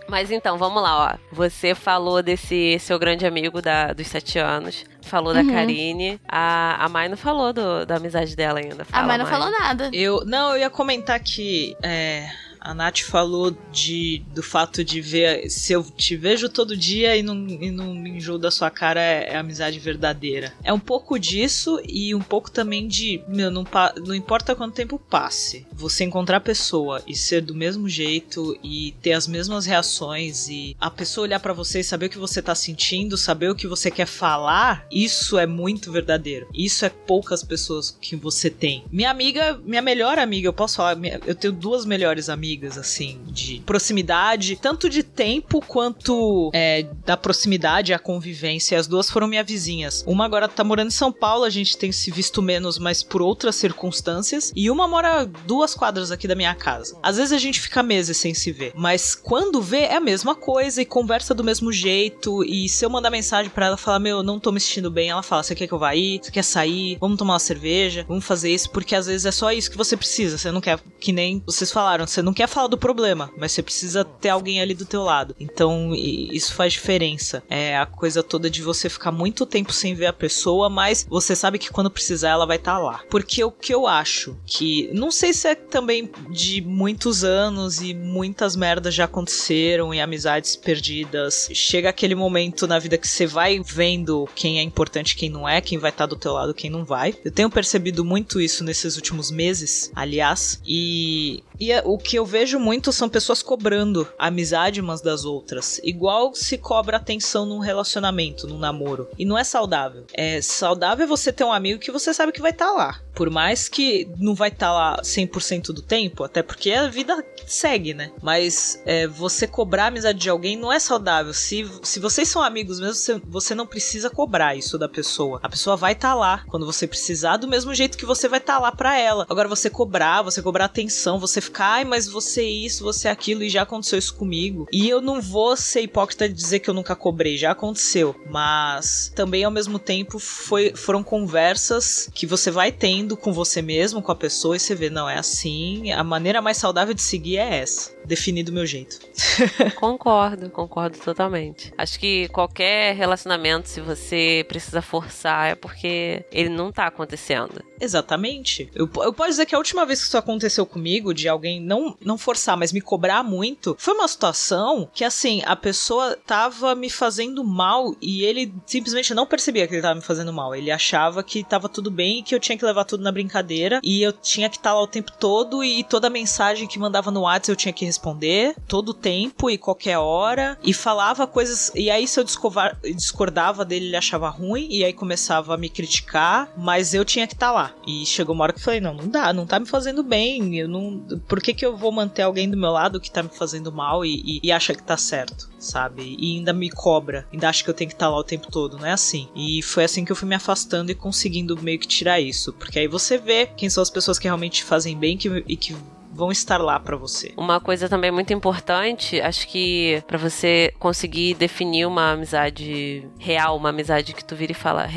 Mas 0.09 0.29
então, 0.31 0.57
vamos 0.57 0.81
lá, 0.81 1.13
ó. 1.13 1.17
Você 1.31 1.73
falou 1.75 2.21
desse 2.21 2.77
seu 2.79 2.97
grande 2.99 3.25
amigo 3.25 3.61
da, 3.61 3.93
dos 3.93 4.07
sete 4.07 4.39
anos. 4.39 4.83
Falou 5.03 5.33
da 5.33 5.41
Uhum. 5.41 5.51
Karine. 5.53 6.19
A, 6.27 6.83
a 6.83 6.89
Mai 6.89 7.07
não 7.07 7.15
falou 7.15 7.53
do- 7.53 7.85
da 7.85 7.95
amizade 7.97 8.35
dela 8.35 8.59
ainda. 8.59 8.81
A 8.81 8.85
Fala, 8.85 9.07
mãe 9.07 9.17
não 9.19 9.25
Mai. 9.25 9.33
falou 9.33 9.51
nada. 9.51 9.89
Eu. 9.93 10.25
Não, 10.25 10.51
eu 10.53 10.61
ia 10.61 10.69
comentar 10.71 11.19
que. 11.19 11.75
É, 11.83 12.27
a 12.61 12.75
Nath 12.75 12.99
falou 12.99 13.57
de, 13.71 14.23
do 14.33 14.43
fato 14.43 14.83
de 14.83 15.01
ver. 15.01 15.49
Se 15.49 15.73
eu 15.73 15.83
te 15.83 16.15
vejo 16.15 16.47
todo 16.47 16.77
dia 16.77 17.17
e 17.17 17.23
não, 17.23 17.35
e 17.47 17.71
não 17.71 17.95
me 17.95 18.11
enjoo 18.11 18.37
da 18.37 18.51
sua 18.51 18.69
cara, 18.69 19.01
é, 19.01 19.31
é 19.31 19.35
amizade 19.35 19.79
verdadeira. 19.79 20.53
É 20.63 20.71
um 20.71 20.79
pouco 20.79 21.17
disso 21.17 21.81
e 21.87 22.13
um 22.13 22.21
pouco 22.21 22.51
também 22.51 22.87
de. 22.87 23.23
Meu, 23.27 23.49
não, 23.49 23.65
não 24.05 24.13
importa 24.13 24.55
quanto 24.55 24.75
tempo 24.75 24.99
passe. 24.99 25.65
Você 25.73 26.03
encontrar 26.03 26.37
a 26.37 26.41
pessoa 26.41 27.01
e 27.07 27.15
ser 27.15 27.41
do 27.41 27.55
mesmo 27.55 27.89
jeito 27.89 28.57
e 28.63 28.93
ter 29.01 29.13
as 29.13 29.27
mesmas 29.27 29.65
reações 29.65 30.47
e 30.47 30.77
a 30.79 30.91
pessoa 30.91 31.25
olhar 31.25 31.39
pra 31.39 31.53
você 31.53 31.79
e 31.79 31.83
saber 31.83 32.05
o 32.05 32.09
que 32.09 32.17
você 32.17 32.41
tá 32.41 32.53
sentindo, 32.53 33.17
saber 33.17 33.49
o 33.49 33.55
que 33.55 33.67
você 33.67 33.89
quer 33.89 34.05
falar, 34.05 34.85
isso 34.91 35.37
é 35.39 35.47
muito 35.47 35.91
verdadeiro. 35.91 36.47
Isso 36.53 36.85
é 36.85 36.89
poucas 36.89 37.43
pessoas 37.43 37.97
que 37.99 38.15
você 38.15 38.49
tem. 38.49 38.83
Minha 38.91 39.09
amiga, 39.09 39.59
minha 39.65 39.81
melhor 39.81 40.19
amiga, 40.19 40.47
eu 40.47 40.53
posso 40.53 40.77
falar, 40.77 40.97
eu 41.25 41.33
tenho 41.33 41.53
duas 41.53 41.85
melhores 41.85 42.29
amigas, 42.29 42.50
assim, 42.77 43.19
de 43.27 43.61
proximidade, 43.65 44.55
tanto 44.55 44.89
de 44.89 45.03
tempo 45.03 45.61
quanto 45.65 46.49
é, 46.53 46.87
da 47.05 47.17
proximidade, 47.17 47.93
a 47.93 47.99
convivência. 47.99 48.79
As 48.79 48.87
duas 48.87 49.09
foram 49.09 49.27
minhas 49.27 49.45
vizinhas. 49.45 50.03
Uma 50.07 50.25
agora 50.25 50.47
tá 50.47 50.63
morando 50.63 50.87
em 50.87 50.91
São 50.91 51.11
Paulo, 51.11 51.43
a 51.43 51.49
gente 51.49 51.77
tem 51.77 51.91
se 51.91 52.11
visto 52.11 52.41
menos, 52.41 52.77
mas 52.77 53.03
por 53.03 53.21
outras 53.21 53.55
circunstâncias. 53.55 54.51
E 54.55 54.69
uma 54.69 54.87
mora 54.87 55.25
duas 55.45 55.73
quadras 55.73 56.11
aqui 56.11 56.27
da 56.27 56.35
minha 56.35 56.55
casa. 56.55 56.97
Às 57.03 57.17
vezes 57.17 57.31
a 57.31 57.37
gente 57.37 57.59
fica 57.59 57.83
meses 57.83 58.17
sem 58.17 58.33
se 58.33 58.51
ver, 58.51 58.73
mas 58.75 59.15
quando 59.15 59.61
vê 59.61 59.81
é 59.81 59.95
a 59.95 59.99
mesma 59.99 60.35
coisa 60.35 60.81
e 60.81 60.85
conversa 60.85 61.33
do 61.33 61.43
mesmo 61.43 61.71
jeito. 61.71 62.43
E 62.43 62.67
se 62.69 62.85
eu 62.85 62.89
mandar 62.89 63.09
mensagem 63.09 63.51
pra 63.51 63.67
ela 63.67 63.77
falar, 63.77 63.99
meu, 63.99 64.17
eu 64.17 64.23
não 64.23 64.39
tô 64.39 64.51
me 64.51 64.59
sentindo 64.59 64.91
bem, 64.91 65.09
ela 65.09 65.23
fala, 65.23 65.43
você 65.43 65.55
quer 65.55 65.67
que 65.67 65.73
eu 65.73 65.79
vá 65.79 65.89
aí? 65.89 66.19
Você 66.21 66.31
quer 66.31 66.43
sair? 66.43 66.97
Vamos 66.99 67.17
tomar 67.17 67.33
uma 67.33 67.39
cerveja? 67.39 68.05
Vamos 68.07 68.25
fazer 68.25 68.53
isso? 68.53 68.69
Porque 68.69 68.95
às 68.95 69.05
vezes 69.05 69.25
é 69.25 69.31
só 69.31 69.51
isso 69.51 69.69
que 69.71 69.77
você 69.77 69.95
precisa. 69.97 70.37
Você 70.37 70.51
não 70.51 70.61
quer, 70.61 70.79
que 70.99 71.11
nem 71.11 71.41
vocês 71.45 71.71
falaram, 71.71 72.07
você 72.07 72.21
não 72.21 72.33
quer 72.33 72.40
falar 72.47 72.67
do 72.67 72.77
problema, 72.77 73.31
mas 73.37 73.51
você 73.51 73.61
precisa 73.63 74.03
ter 74.03 74.29
alguém 74.29 74.61
ali 74.61 74.73
do 74.73 74.85
teu 74.85 75.03
lado. 75.03 75.35
Então 75.39 75.93
isso 75.95 76.53
faz 76.53 76.73
diferença. 76.73 77.43
É 77.49 77.77
a 77.77 77.85
coisa 77.85 78.21
toda 78.23 78.49
de 78.49 78.61
você 78.61 78.89
ficar 78.89 79.11
muito 79.11 79.45
tempo 79.45 79.71
sem 79.73 79.93
ver 79.93 80.07
a 80.07 80.13
pessoa, 80.13 80.69
mas 80.69 81.05
você 81.09 81.35
sabe 81.35 81.59
que 81.59 81.69
quando 81.71 81.89
precisar 81.91 82.29
ela 82.29 82.45
vai 82.45 82.57
estar 82.57 82.77
lá. 82.77 83.01
Porque 83.09 83.43
o 83.43 83.51
que 83.51 83.73
eu 83.73 83.87
acho 83.87 84.37
que 84.45 84.89
não 84.93 85.11
sei 85.11 85.33
se 85.33 85.47
é 85.47 85.55
também 85.55 86.09
de 86.29 86.61
muitos 86.61 87.23
anos 87.23 87.81
e 87.81 87.93
muitas 87.93 88.55
merdas 88.55 88.93
já 88.93 89.05
aconteceram 89.05 89.93
e 89.93 89.99
amizades 89.99 90.55
perdidas. 90.55 91.49
Chega 91.53 91.89
aquele 91.89 92.15
momento 92.15 92.67
na 92.67 92.79
vida 92.79 92.97
que 92.97 93.07
você 93.07 93.25
vai 93.25 93.59
vendo 93.59 94.27
quem 94.35 94.59
é 94.59 94.61
importante, 94.61 95.15
quem 95.15 95.29
não 95.29 95.47
é, 95.47 95.61
quem 95.61 95.77
vai 95.77 95.89
estar 95.89 96.05
do 96.05 96.15
teu 96.15 96.33
lado, 96.33 96.53
quem 96.53 96.69
não 96.69 96.83
vai. 96.83 97.15
Eu 97.23 97.31
tenho 97.31 97.49
percebido 97.49 98.03
muito 98.03 98.39
isso 98.41 98.63
nesses 98.63 98.95
últimos 98.95 99.31
meses, 99.31 99.91
aliás, 99.95 100.61
e 100.65 101.43
e 101.59 101.71
é- 101.71 101.83
o 101.85 101.95
que 101.95 102.17
eu 102.17 102.25
vejo 102.31 102.57
muito 102.57 102.93
são 102.93 103.09
pessoas 103.09 103.43
cobrando 103.43 104.07
amizade 104.17 104.79
umas 104.79 105.01
das 105.01 105.25
outras. 105.25 105.81
Igual 105.83 106.33
se 106.33 106.57
cobra 106.57 106.95
atenção 106.95 107.45
num 107.45 107.59
relacionamento, 107.59 108.47
num 108.47 108.57
namoro. 108.57 109.09
E 109.19 109.25
não 109.25 109.37
é 109.37 109.43
saudável. 109.43 110.05
É 110.13 110.41
saudável 110.41 111.05
você 111.05 111.33
ter 111.33 111.43
um 111.43 111.51
amigo 111.51 111.79
que 111.79 111.91
você 111.91 112.13
sabe 112.13 112.31
que 112.31 112.41
vai 112.41 112.51
estar 112.51 112.71
lá. 112.71 113.01
Por 113.13 113.29
mais 113.29 113.67
que 113.67 114.09
não 114.17 114.33
vai 114.33 114.49
estar 114.49 114.67
tá 114.67 114.73
lá 114.73 115.01
100% 115.01 115.67
do 115.67 115.81
tempo, 115.81 116.23
até 116.23 116.41
porque 116.41 116.71
a 116.71 116.87
vida 116.87 117.23
segue, 117.45 117.93
né? 117.93 118.11
Mas 118.21 118.81
é, 118.85 119.07
você 119.07 119.47
cobrar 119.47 119.85
a 119.85 119.87
amizade 119.87 120.19
de 120.19 120.29
alguém 120.29 120.57
não 120.57 120.71
é 120.71 120.79
saudável. 120.79 121.33
Se, 121.33 121.69
se 121.83 121.99
vocês 121.99 122.27
são 122.29 122.41
amigos 122.41 122.79
mesmo, 122.79 123.21
você, 123.27 123.53
não 123.53 123.67
precisa 123.67 124.09
cobrar 124.09 124.55
isso 124.55 124.77
da 124.77 124.87
pessoa. 124.87 125.39
A 125.43 125.49
pessoa 125.49 125.75
vai 125.75 125.93
estar 125.93 126.09
tá 126.09 126.15
lá 126.15 126.43
quando 126.47 126.65
você 126.65 126.87
precisar, 126.87 127.37
do 127.37 127.47
mesmo 127.47 127.73
jeito 127.73 127.97
que 127.97 128.05
você 128.05 128.27
vai 128.27 128.39
estar 128.39 128.55
tá 128.55 128.59
lá 128.59 128.71
para 128.71 128.97
ela. 128.97 129.25
Agora, 129.29 129.47
você 129.47 129.69
cobrar, 129.69 130.21
você 130.21 130.41
cobrar 130.41 130.65
atenção, 130.65 131.19
você 131.19 131.41
ficar, 131.41 131.65
ai, 131.65 131.85
mas 131.85 132.07
você 132.07 132.43
isso, 132.43 132.83
você 132.83 133.07
aquilo, 133.07 133.43
e 133.43 133.49
já 133.49 133.63
aconteceu 133.63 133.99
isso 133.99 134.15
comigo. 134.15 134.67
E 134.71 134.87
eu 134.89 135.01
não 135.01 135.21
vou 135.21 135.55
ser 135.57 135.81
hipócrita 135.81 136.27
de 136.27 136.35
dizer 136.35 136.59
que 136.59 136.69
eu 136.69 136.73
nunca 136.73 136.95
cobrei, 136.95 137.37
já 137.37 137.51
aconteceu. 137.51 138.15
Mas 138.29 139.11
também, 139.15 139.43
ao 139.43 139.51
mesmo 139.51 139.77
tempo, 139.77 140.17
foi, 140.19 140.73
foram 140.75 141.03
conversas 141.03 142.09
que 142.13 142.25
você 142.25 142.49
vai 142.49 142.71
tendo 142.71 143.00
com 143.17 143.33
você 143.33 143.61
mesmo, 143.61 144.01
com 144.01 144.11
a 144.11 144.15
pessoa, 144.15 144.55
e 144.55 144.59
você 144.59 144.75
vê, 144.75 144.89
não, 144.89 145.09
é 145.09 145.17
assim. 145.17 145.91
A 145.91 146.03
maneira 146.03 146.41
mais 146.41 146.57
saudável 146.57 146.93
de 146.93 147.01
seguir 147.01 147.37
é 147.37 147.57
essa. 147.57 147.95
Definir 148.05 148.43
do 148.43 148.51
meu 148.51 148.65
jeito. 148.65 148.99
concordo, 149.75 150.49
concordo 150.49 150.97
totalmente. 150.97 151.73
Acho 151.77 151.99
que 151.99 152.27
qualquer 152.29 152.95
relacionamento, 152.95 153.69
se 153.69 153.81
você 153.81 154.45
precisa 154.47 154.81
forçar, 154.81 155.51
é 155.51 155.55
porque 155.55 156.25
ele 156.31 156.49
não 156.49 156.71
tá 156.71 156.87
acontecendo. 156.87 157.63
Exatamente. 157.81 158.69
Eu, 158.75 158.89
eu 158.97 159.11
posso 159.11 159.31
dizer 159.31 159.45
que 159.47 159.55
a 159.55 159.57
última 159.57 159.85
vez 159.85 159.99
que 159.99 160.07
isso 160.07 160.17
aconteceu 160.17 160.65
comigo, 160.65 161.13
de 161.13 161.27
alguém 161.27 161.59
não, 161.59 161.97
não 161.99 162.17
forçar, 162.17 162.55
mas 162.55 162.71
me 162.71 162.79
cobrar 162.79 163.23
muito, 163.23 163.75
foi 163.79 163.95
uma 163.95 164.07
situação 164.07 164.87
que, 164.93 165.03
assim, 165.03 165.41
a 165.45 165.55
pessoa 165.55 166.15
tava 166.25 166.75
me 166.75 166.89
fazendo 166.89 167.43
mal 167.43 167.95
e 167.99 168.23
ele 168.23 168.53
simplesmente 168.65 169.13
não 169.13 169.25
percebia 169.25 169.67
que 169.67 169.73
ele 169.73 169.81
tava 169.81 169.95
me 169.95 170.01
fazendo 170.01 170.31
mal. 170.31 170.53
Ele 170.53 170.69
achava 170.69 171.23
que 171.23 171.43
tava 171.43 171.67
tudo 171.67 171.89
bem 171.89 172.19
e 172.19 172.23
que 172.23 172.35
eu 172.35 172.39
tinha 172.39 172.57
que 172.57 172.65
levar 172.65 172.85
tudo 172.85 173.03
na 173.03 173.11
brincadeira 173.11 173.79
e 173.83 174.01
eu 174.01 174.13
tinha 174.13 174.49
que 174.49 174.57
estar 174.57 174.69
tá 174.69 174.75
lá 174.75 174.81
o 174.81 174.87
tempo 174.87 175.11
todo 175.13 175.63
e 175.63 175.83
toda 175.83 176.09
mensagem 176.09 176.67
que 176.67 176.77
mandava 176.77 177.09
no 177.09 177.21
WhatsApp 177.21 177.49
eu 177.49 177.55
tinha 177.55 177.73
que 177.73 177.85
responder 177.85 178.55
todo 178.67 178.89
o 178.89 178.93
tempo 178.93 179.49
e 179.49 179.57
qualquer 179.57 179.97
hora 179.97 180.57
e 180.63 180.73
falava 180.73 181.25
coisas. 181.25 181.71
E 181.73 181.89
aí, 181.89 182.07
se 182.07 182.19
eu 182.19 182.23
discordava 182.23 183.65
dele, 183.65 183.87
ele 183.87 183.95
achava 183.95 184.29
ruim 184.29 184.67
e 184.69 184.83
aí 184.83 184.93
começava 184.93 185.55
a 185.55 185.57
me 185.57 185.69
criticar, 185.69 186.51
mas 186.55 186.93
eu 186.93 187.03
tinha 187.03 187.25
que 187.25 187.33
estar 187.33 187.47
tá 187.47 187.70
E 187.85 188.05
chegou 188.05 188.35
uma 188.35 188.43
hora 188.43 188.53
que 188.53 188.59
eu 188.59 188.63
falei: 188.63 188.79
não, 188.79 188.93
não 188.93 189.07
dá, 189.07 189.33
não 189.33 189.45
tá 189.45 189.59
me 189.59 189.65
fazendo 189.65 190.03
bem. 190.03 190.57
Eu 190.57 190.67
não, 190.67 190.99
por 191.27 191.41
que, 191.41 191.53
que 191.53 191.65
eu 191.65 191.75
vou 191.75 191.91
manter 191.91 192.21
alguém 192.21 192.49
do 192.49 192.57
meu 192.57 192.71
lado 192.71 192.99
que 192.99 193.11
tá 193.11 193.23
me 193.23 193.29
fazendo 193.29 193.71
mal 193.71 194.05
e, 194.05 194.21
e, 194.25 194.39
e 194.43 194.51
acha 194.51 194.73
que 194.73 194.83
tá 194.83 194.97
certo, 194.97 195.49
sabe? 195.57 196.15
E 196.19 196.37
ainda 196.37 196.53
me 196.53 196.69
cobra, 196.69 197.27
ainda 197.31 197.49
acha 197.49 197.63
que 197.63 197.69
eu 197.69 197.73
tenho 197.73 197.89
que 197.89 197.95
estar 197.95 198.07
tá 198.07 198.11
lá 198.11 198.17
o 198.17 198.23
tempo 198.23 198.51
todo, 198.51 198.77
não 198.77 198.85
é 198.85 198.91
assim. 198.91 199.27
E 199.35 199.61
foi 199.61 199.83
assim 199.83 200.05
que 200.05 200.11
eu 200.11 200.15
fui 200.15 200.27
me 200.27 200.35
afastando 200.35 200.91
e 200.91 200.95
conseguindo 200.95 201.61
meio 201.61 201.79
que 201.79 201.87
tirar 201.87 202.19
isso. 202.19 202.53
Porque 202.53 202.79
aí 202.79 202.87
você 202.87 203.17
vê 203.17 203.45
quem 203.45 203.69
são 203.69 203.81
as 203.81 203.89
pessoas 203.89 204.19
que 204.19 204.27
realmente 204.27 204.63
fazem 204.63 204.97
bem 204.97 205.17
que, 205.17 205.43
e 205.47 205.55
que 205.55 205.75
vão 206.11 206.31
estar 206.31 206.57
lá 206.57 206.79
para 206.79 206.95
você. 206.95 207.33
Uma 207.37 207.59
coisa 207.59 207.87
também 207.87 208.11
muito 208.11 208.33
importante, 208.33 209.19
acho 209.21 209.47
que 209.47 210.03
para 210.07 210.17
você 210.17 210.73
conseguir 210.79 211.33
definir 211.35 211.85
uma 211.85 212.11
amizade 212.11 213.07
real, 213.17 213.57
uma 213.57 213.69
amizade 213.69 214.13
que 214.13 214.23
tu 214.23 214.35
vira 214.35 214.51
e 214.51 214.55
fala, 214.55 214.87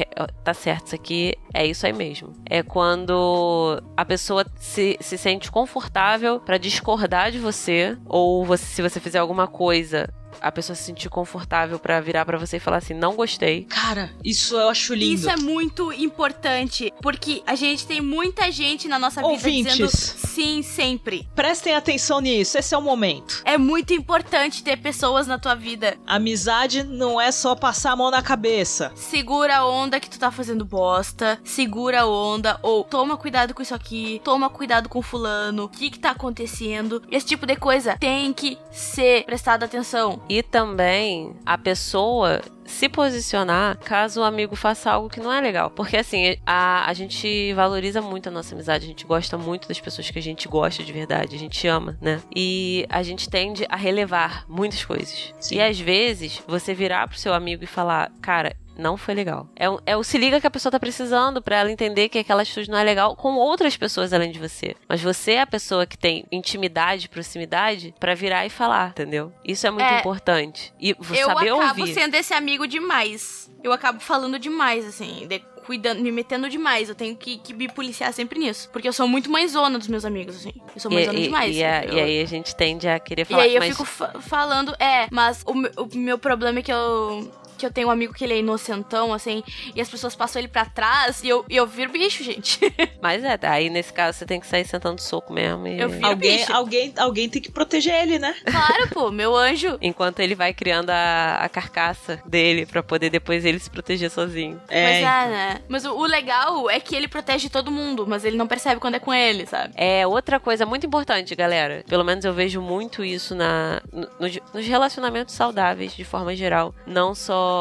tá 0.43 0.53
certo, 0.53 0.87
isso 0.87 0.95
aqui 0.95 1.35
é 1.53 1.67
isso 1.67 1.87
aí 1.87 1.93
mesmo. 1.93 2.33
É 2.47 2.63
quando 2.63 3.83
a 3.97 4.05
pessoa 4.05 4.45
se, 4.57 4.97
se 5.01 5.17
sente 5.17 5.51
confortável 5.51 6.41
para 6.41 6.59
discordar 6.59 7.31
de 7.31 7.39
você, 7.39 7.97
ou 8.07 8.45
você, 8.45 8.65
se 8.65 8.83
você 8.83 9.01
fizer 9.01 9.19
alguma 9.19 9.47
coisa 9.47 10.09
a 10.41 10.53
pessoa 10.53 10.77
se 10.77 10.85
sentir 10.85 11.09
confortável 11.09 11.79
para 11.79 12.01
virar 12.01 12.25
para 12.25 12.39
você 12.39 12.57
e 12.57 12.61
falar 12.61 12.79
assim: 12.79 12.95
não 12.95 13.15
gostei. 13.15 13.65
Cara, 13.65 14.11
isso 14.25 14.57
eu 14.57 14.69
acho 14.69 14.95
lindo. 14.95 15.15
Isso 15.15 15.31
é 15.31 15.37
muito 15.37 15.93
importante, 15.93 16.93
porque 17.01 17.43
a 17.47 17.55
gente 17.55 17.87
tem 17.87 18.01
muita 18.01 18.51
gente 18.51 18.89
na 18.89 18.99
nossa 18.99 19.21
vida 19.21 19.33
Ouvintes. 19.33 19.73
dizendo 19.73 19.91
sim 19.91 20.63
sempre. 20.63 21.29
Prestem 21.35 21.75
atenção 21.75 22.21
nisso, 22.21 22.59
esse 22.59 22.75
é 22.75 22.79
o 22.79 22.83
momento. 22.83 23.43
É 23.45 23.57
muito 23.57 23.93
importante 23.93 24.63
ter 24.63 24.77
pessoas 24.77 25.27
na 25.27 25.39
tua 25.39 25.55
vida. 25.55 25.97
Amizade 26.07 26.83
não 26.83 27.21
é 27.21 27.31
só 27.31 27.55
passar 27.55 27.93
a 27.93 27.97
mão 27.97 28.11
na 28.11 28.23
cabeça. 28.23 28.93
Segura 28.95 29.59
a 29.59 29.67
onda 29.67 30.01
que 30.01 30.11
tu 30.11 30.19
tá 30.19 30.31
fazendo 30.31 30.65
bosta, 30.65 31.39
segura 31.45 32.03
a 32.03 32.07
onda, 32.07 32.59
ou 32.63 32.85
toma 32.85 33.17
cuidado 33.17 33.55
com 33.55 33.63
isso 33.63 33.75
aqui, 33.75 34.21
toma 34.25 34.51
cuidado 34.51 34.89
com 34.89 35.03
fulano, 35.03 35.65
o 35.65 35.69
que 35.69 35.91
que 35.91 35.99
tá 35.99 36.11
acontecendo. 36.11 37.03
Esse 37.11 37.27
tipo 37.27 37.47
de 37.47 37.57
coisa 37.57 37.97
tem 37.99 38.33
que 38.33 38.59
ser 38.71 39.25
prestado 39.25 39.65
atenção. 39.65 40.21
E 40.29 40.43
também 40.43 41.35
a 41.45 41.59
pessoa 41.59 42.41
se 42.65 42.89
posicionar 42.89 43.77
caso 43.79 44.21
o 44.21 44.25
amigo 44.25 44.57
faça 44.57 44.91
algo 44.91 45.09
que 45.09 45.21
não 45.21 45.33
é 45.33 45.41
legal. 45.41 45.71
Porque 45.71 45.97
assim, 45.97 46.37
a, 46.47 46.89
a 46.89 46.93
gente 46.93 47.53
valoriza 47.53 48.01
muito 48.01 48.29
a 48.29 48.33
nossa 48.33 48.55
amizade, 48.55 48.85
a 48.85 48.89
gente 48.89 49.05
gosta 49.05 49.37
muito 49.37 49.69
das 49.69 49.81
pessoas 49.81 50.11
que 50.11 50.19
a 50.19 50.23
gente 50.23 50.49
gosta 50.49 50.83
de 50.83 50.93
verdade, 50.93 51.37
a 51.37 51.39
gente 51.39 51.67
ama, 51.67 51.97
né? 52.01 52.21
E 52.35 52.87
a 52.89 53.03
gente 53.03 53.29
tende 53.29 53.67
a 53.69 53.77
relevar 53.77 54.45
muitas 54.49 54.85
coisas. 54.85 55.33
Sim. 55.41 55.57
E 55.57 55.61
às 55.61 55.79
vezes, 55.79 56.43
você 56.47 56.75
virar 56.75 57.07
pro 57.09 57.19
seu 57.19 57.35
amigo 57.35 57.65
e 57.65 57.67
falar, 57.67 58.11
cara, 58.21 58.57
não 58.77 58.97
foi 58.97 59.15
legal. 59.15 59.49
É, 59.57 59.67
é 59.87 59.97
o 59.97 60.05
se 60.05 60.19
liga 60.19 60.41
que 60.41 60.47
a 60.47 60.51
pessoa 60.51 60.71
tá 60.71 60.81
precisando 60.81 61.41
para 61.41 61.57
ela 61.57 61.71
entender 61.71 62.09
que 62.09 62.19
aquela 62.19 62.43
atitude 62.43 62.71
não 62.71 62.79
é 62.79 62.85
legal 62.85 63.17
com 63.17 63.35
outras 63.35 63.77
pessoas 63.77 64.13
além 64.13 64.31
de 64.31 64.39
você. 64.39 64.75
Mas 64.89 65.03
você 65.03 65.33
é 65.33 65.41
a 65.43 65.47
pessoa 65.47 65.87
que 65.87 65.97
tem 65.97 66.25
intimidade, 66.31 67.09
proximidade 67.09 67.95
para 67.99 68.15
virar 68.15 68.47
e 68.47 68.51
falar, 68.51 68.91
entendeu? 68.91 69.33
Isso 69.45 69.67
é 69.67 69.71
muito 69.71 69.85
é, 69.85 70.01
importante. 70.01 70.73
E 70.81 70.91
eu 70.91 70.97
saber 71.05 71.25
ouvir. 71.25 71.47
Eu 71.49 71.61
acabo 71.61 71.87
sendo 71.87 72.15
esse 72.15 72.35
amigo 72.35 72.67
demais. 72.67 73.51
Eu 73.63 73.73
acabo 73.73 74.01
falando 74.01 74.39
demais, 74.39 74.85
assim, 74.85 75.27
de, 75.27 75.41
cuidando, 75.65 76.01
me 76.01 76.13
metendo 76.13 76.49
demais. 76.49 76.89
Eu 76.89 76.95
tenho 76.95 77.17
que, 77.17 77.39
que, 77.39 77.53
me 77.55 77.69
policiar 77.69 78.13
sempre 78.13 78.39
nisso. 78.39 78.69
Porque 78.71 78.87
eu 78.87 78.93
sou 78.93 79.09
muito 79.09 79.31
mãezona 79.31 79.79
dos 79.79 79.89
meus 79.89 80.05
amigos, 80.05 80.37
assim. 80.37 80.53
Eu 80.75 80.81
sou 80.81 80.91
mãezona 80.91 81.19
e, 81.19 81.23
demais. 81.23 81.57
E, 81.57 81.59
e, 81.59 81.65
a, 81.65 81.85
eu... 81.85 81.95
e, 81.95 82.01
aí 82.01 82.23
a 82.23 82.27
gente 82.27 82.55
tende 82.55 82.87
a 82.87 82.99
querer 82.99 83.25
falar. 83.25 83.47
E 83.47 83.49
aí 83.49 83.55
eu 83.55 83.61
mas... 83.61 83.71
fico 83.71 83.85
falando, 84.21 84.75
é, 84.79 85.09
mas 85.11 85.43
o, 85.47 85.83
o 85.83 85.97
meu 85.97 86.19
problema 86.19 86.59
é 86.59 86.63
que 86.63 86.73
eu 86.73 87.31
que 87.57 87.65
eu 87.67 87.73
tenho 87.73 87.89
um 87.89 87.91
amigo 87.91 88.13
que 88.13 88.25
ele 88.25 88.35
é 88.35 88.39
inocentão, 88.39 89.13
assim, 89.13 89.43
e 89.75 89.81
as 89.81 89.89
pessoas 89.89 90.15
passam 90.15 90.41
ele 90.41 90.49
para 90.49 90.65
trás 90.65 91.23
e 91.23 91.29
eu, 91.29 91.45
e 91.49 91.57
eu 91.57 91.67
viro 91.67 91.93
bicho, 91.93 92.23
gente. 92.23 92.59
Mas 93.01 93.23
é, 93.25 93.39
aí 93.43 93.71
nesse 93.71 93.93
caso 93.93 94.19
você 94.19 94.27
tem 94.27 94.41
que 94.41 94.47
sair 94.47 94.65
sentando 94.65 95.01
soco 95.01 95.33
mesmo. 95.33 95.67
E... 95.67 95.79
Eu 95.79 95.89
viro 95.89 96.07
alguém, 96.07 96.39
bicho. 96.39 96.53
Alguém, 96.53 96.93
alguém 96.97 97.29
tem 97.29 97.41
que 97.41 97.51
proteger 97.51 97.95
ele, 98.03 98.19
né? 98.19 98.35
Claro, 98.45 98.89
pô, 98.91 99.11
meu 99.11 99.37
anjo. 99.37 99.79
Enquanto 99.81 100.21
ele 100.21 100.35
vai 100.35 100.53
criando 100.53 100.91
a, 100.91 101.39
a 101.41 101.49
carcaça 101.49 102.21
dele 102.27 102.67
para 102.67 102.83
poder 102.83 103.11
depois 103.11 103.45
ele 103.45 103.59
se 103.59 103.71
proteger 103.71 104.11
sozinho. 104.11 104.61
É, 104.69 104.83
mas 104.83 104.95
é, 104.95 105.01
então. 105.01 105.31
né? 105.31 105.61
Mas 105.69 105.85
o, 105.85 105.93
o, 105.93 106.05
legal 106.05 106.71
é 106.71 106.81
que 106.81 106.95
ele 106.95 107.09
protege 107.09 107.49
todo 107.49 107.71
mundo, 107.71 108.07
mas 108.07 108.25
ele 108.25 108.37
não 108.37 108.47
percebe 108.47 108.81
quando 108.81 108.97
é 108.97 108.99
com 108.99 109.13
ele, 109.13 109.47
sabe? 109.47 109.75
É 109.77 110.07
outra 110.07 110.41
coisa 110.41 110.67
muito 110.67 110.87
importante, 110.87 111.35
galera. 111.35 111.85
Pelo 111.89 112.05
menos 112.05 112.25
eu 112.25 112.33
vejo 112.33 112.61
muito 112.61 113.05
isso 113.05 113.35
na, 113.35 113.83
no, 113.93 114.09
nos 114.53 114.67
relacionamentos 114.67 115.35
saudáveis, 115.35 115.95
de 115.95 116.05
forma 116.05 116.35
geral. 116.35 116.75
Não 116.87 117.15
só 117.15 117.54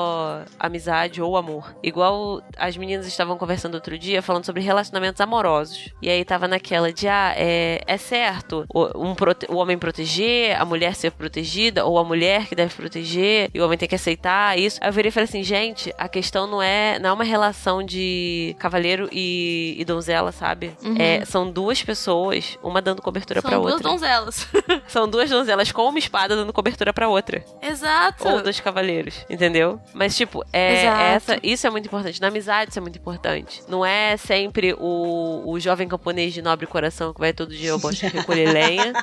amizade 0.59 1.21
ou 1.21 1.37
amor. 1.37 1.75
Igual 1.83 2.41
as 2.57 2.77
meninas 2.77 3.05
estavam 3.07 3.37
conversando 3.37 3.75
outro 3.75 3.97
dia, 3.97 4.21
falando 4.21 4.45
sobre 4.45 4.61
relacionamentos 4.61 5.21
amorosos. 5.21 5.89
E 6.01 6.09
aí 6.09 6.23
tava 6.23 6.47
naquela 6.47 6.91
de, 6.91 7.07
ah, 7.07 7.33
é, 7.35 7.81
é 7.85 7.97
certo 7.97 8.65
o, 8.73 8.85
um, 8.97 9.15
o 9.49 9.55
homem 9.57 9.77
proteger, 9.77 10.59
a 10.59 10.65
mulher 10.65 10.95
ser 10.95 11.11
protegida, 11.11 11.85
ou 11.85 11.97
a 11.97 12.03
mulher 12.03 12.47
que 12.47 12.55
deve 12.55 12.73
proteger, 12.73 13.49
e 13.53 13.59
o 13.59 13.65
homem 13.65 13.77
tem 13.77 13.87
que 13.87 13.95
aceitar 13.95 14.57
isso. 14.57 14.79
Aí 14.81 14.89
eu 14.89 14.93
virei 14.93 15.09
e 15.09 15.11
falei 15.11 15.25
assim, 15.25 15.43
gente, 15.43 15.93
a 15.97 16.07
questão 16.07 16.47
não 16.47 16.61
é, 16.61 16.99
não 16.99 17.09
é 17.09 17.13
uma 17.13 17.23
relação 17.23 17.83
de 17.83 18.55
cavaleiro 18.59 19.09
e, 19.11 19.75
e 19.77 19.85
donzela, 19.85 20.31
sabe? 20.31 20.75
Uhum. 20.83 20.95
É, 20.97 21.25
são 21.25 21.49
duas 21.49 21.81
pessoas, 21.83 22.57
uma 22.61 22.81
dando 22.81 23.01
cobertura 23.01 23.41
para 23.41 23.57
outra. 23.57 23.71
São 23.71 23.81
duas 23.81 24.01
donzelas. 24.01 24.47
são 24.87 25.07
duas 25.07 25.29
donzelas 25.29 25.71
com 25.71 25.87
uma 25.87 25.99
espada 25.99 26.35
dando 26.35 26.53
cobertura 26.53 26.93
para 26.93 27.07
outra. 27.07 27.43
Exato. 27.61 28.27
Ou 28.27 28.41
dois 28.41 28.59
cavaleiros, 28.59 29.25
entendeu? 29.29 29.72
Mas, 29.93 30.15
tipo, 30.15 30.43
é, 30.51 30.85
essa, 30.85 31.39
isso 31.43 31.65
é 31.65 31.69
muito 31.69 31.85
importante. 31.85 32.21
Na 32.21 32.27
amizade, 32.27 32.71
isso 32.71 32.79
é 32.79 32.81
muito 32.81 32.97
importante. 32.97 33.61
Não 33.67 33.85
é 33.85 34.17
sempre 34.17 34.73
o, 34.73 35.43
o 35.45 35.59
jovem 35.59 35.87
camponês 35.87 36.33
de 36.33 36.41
nobre 36.41 36.65
coração 36.67 37.13
que 37.13 37.19
vai 37.19 37.33
todo 37.33 37.55
dia 37.55 37.71
ao 37.71 37.79
bosque 37.79 38.05
recolher 38.07 38.51
lenha. 38.51 38.93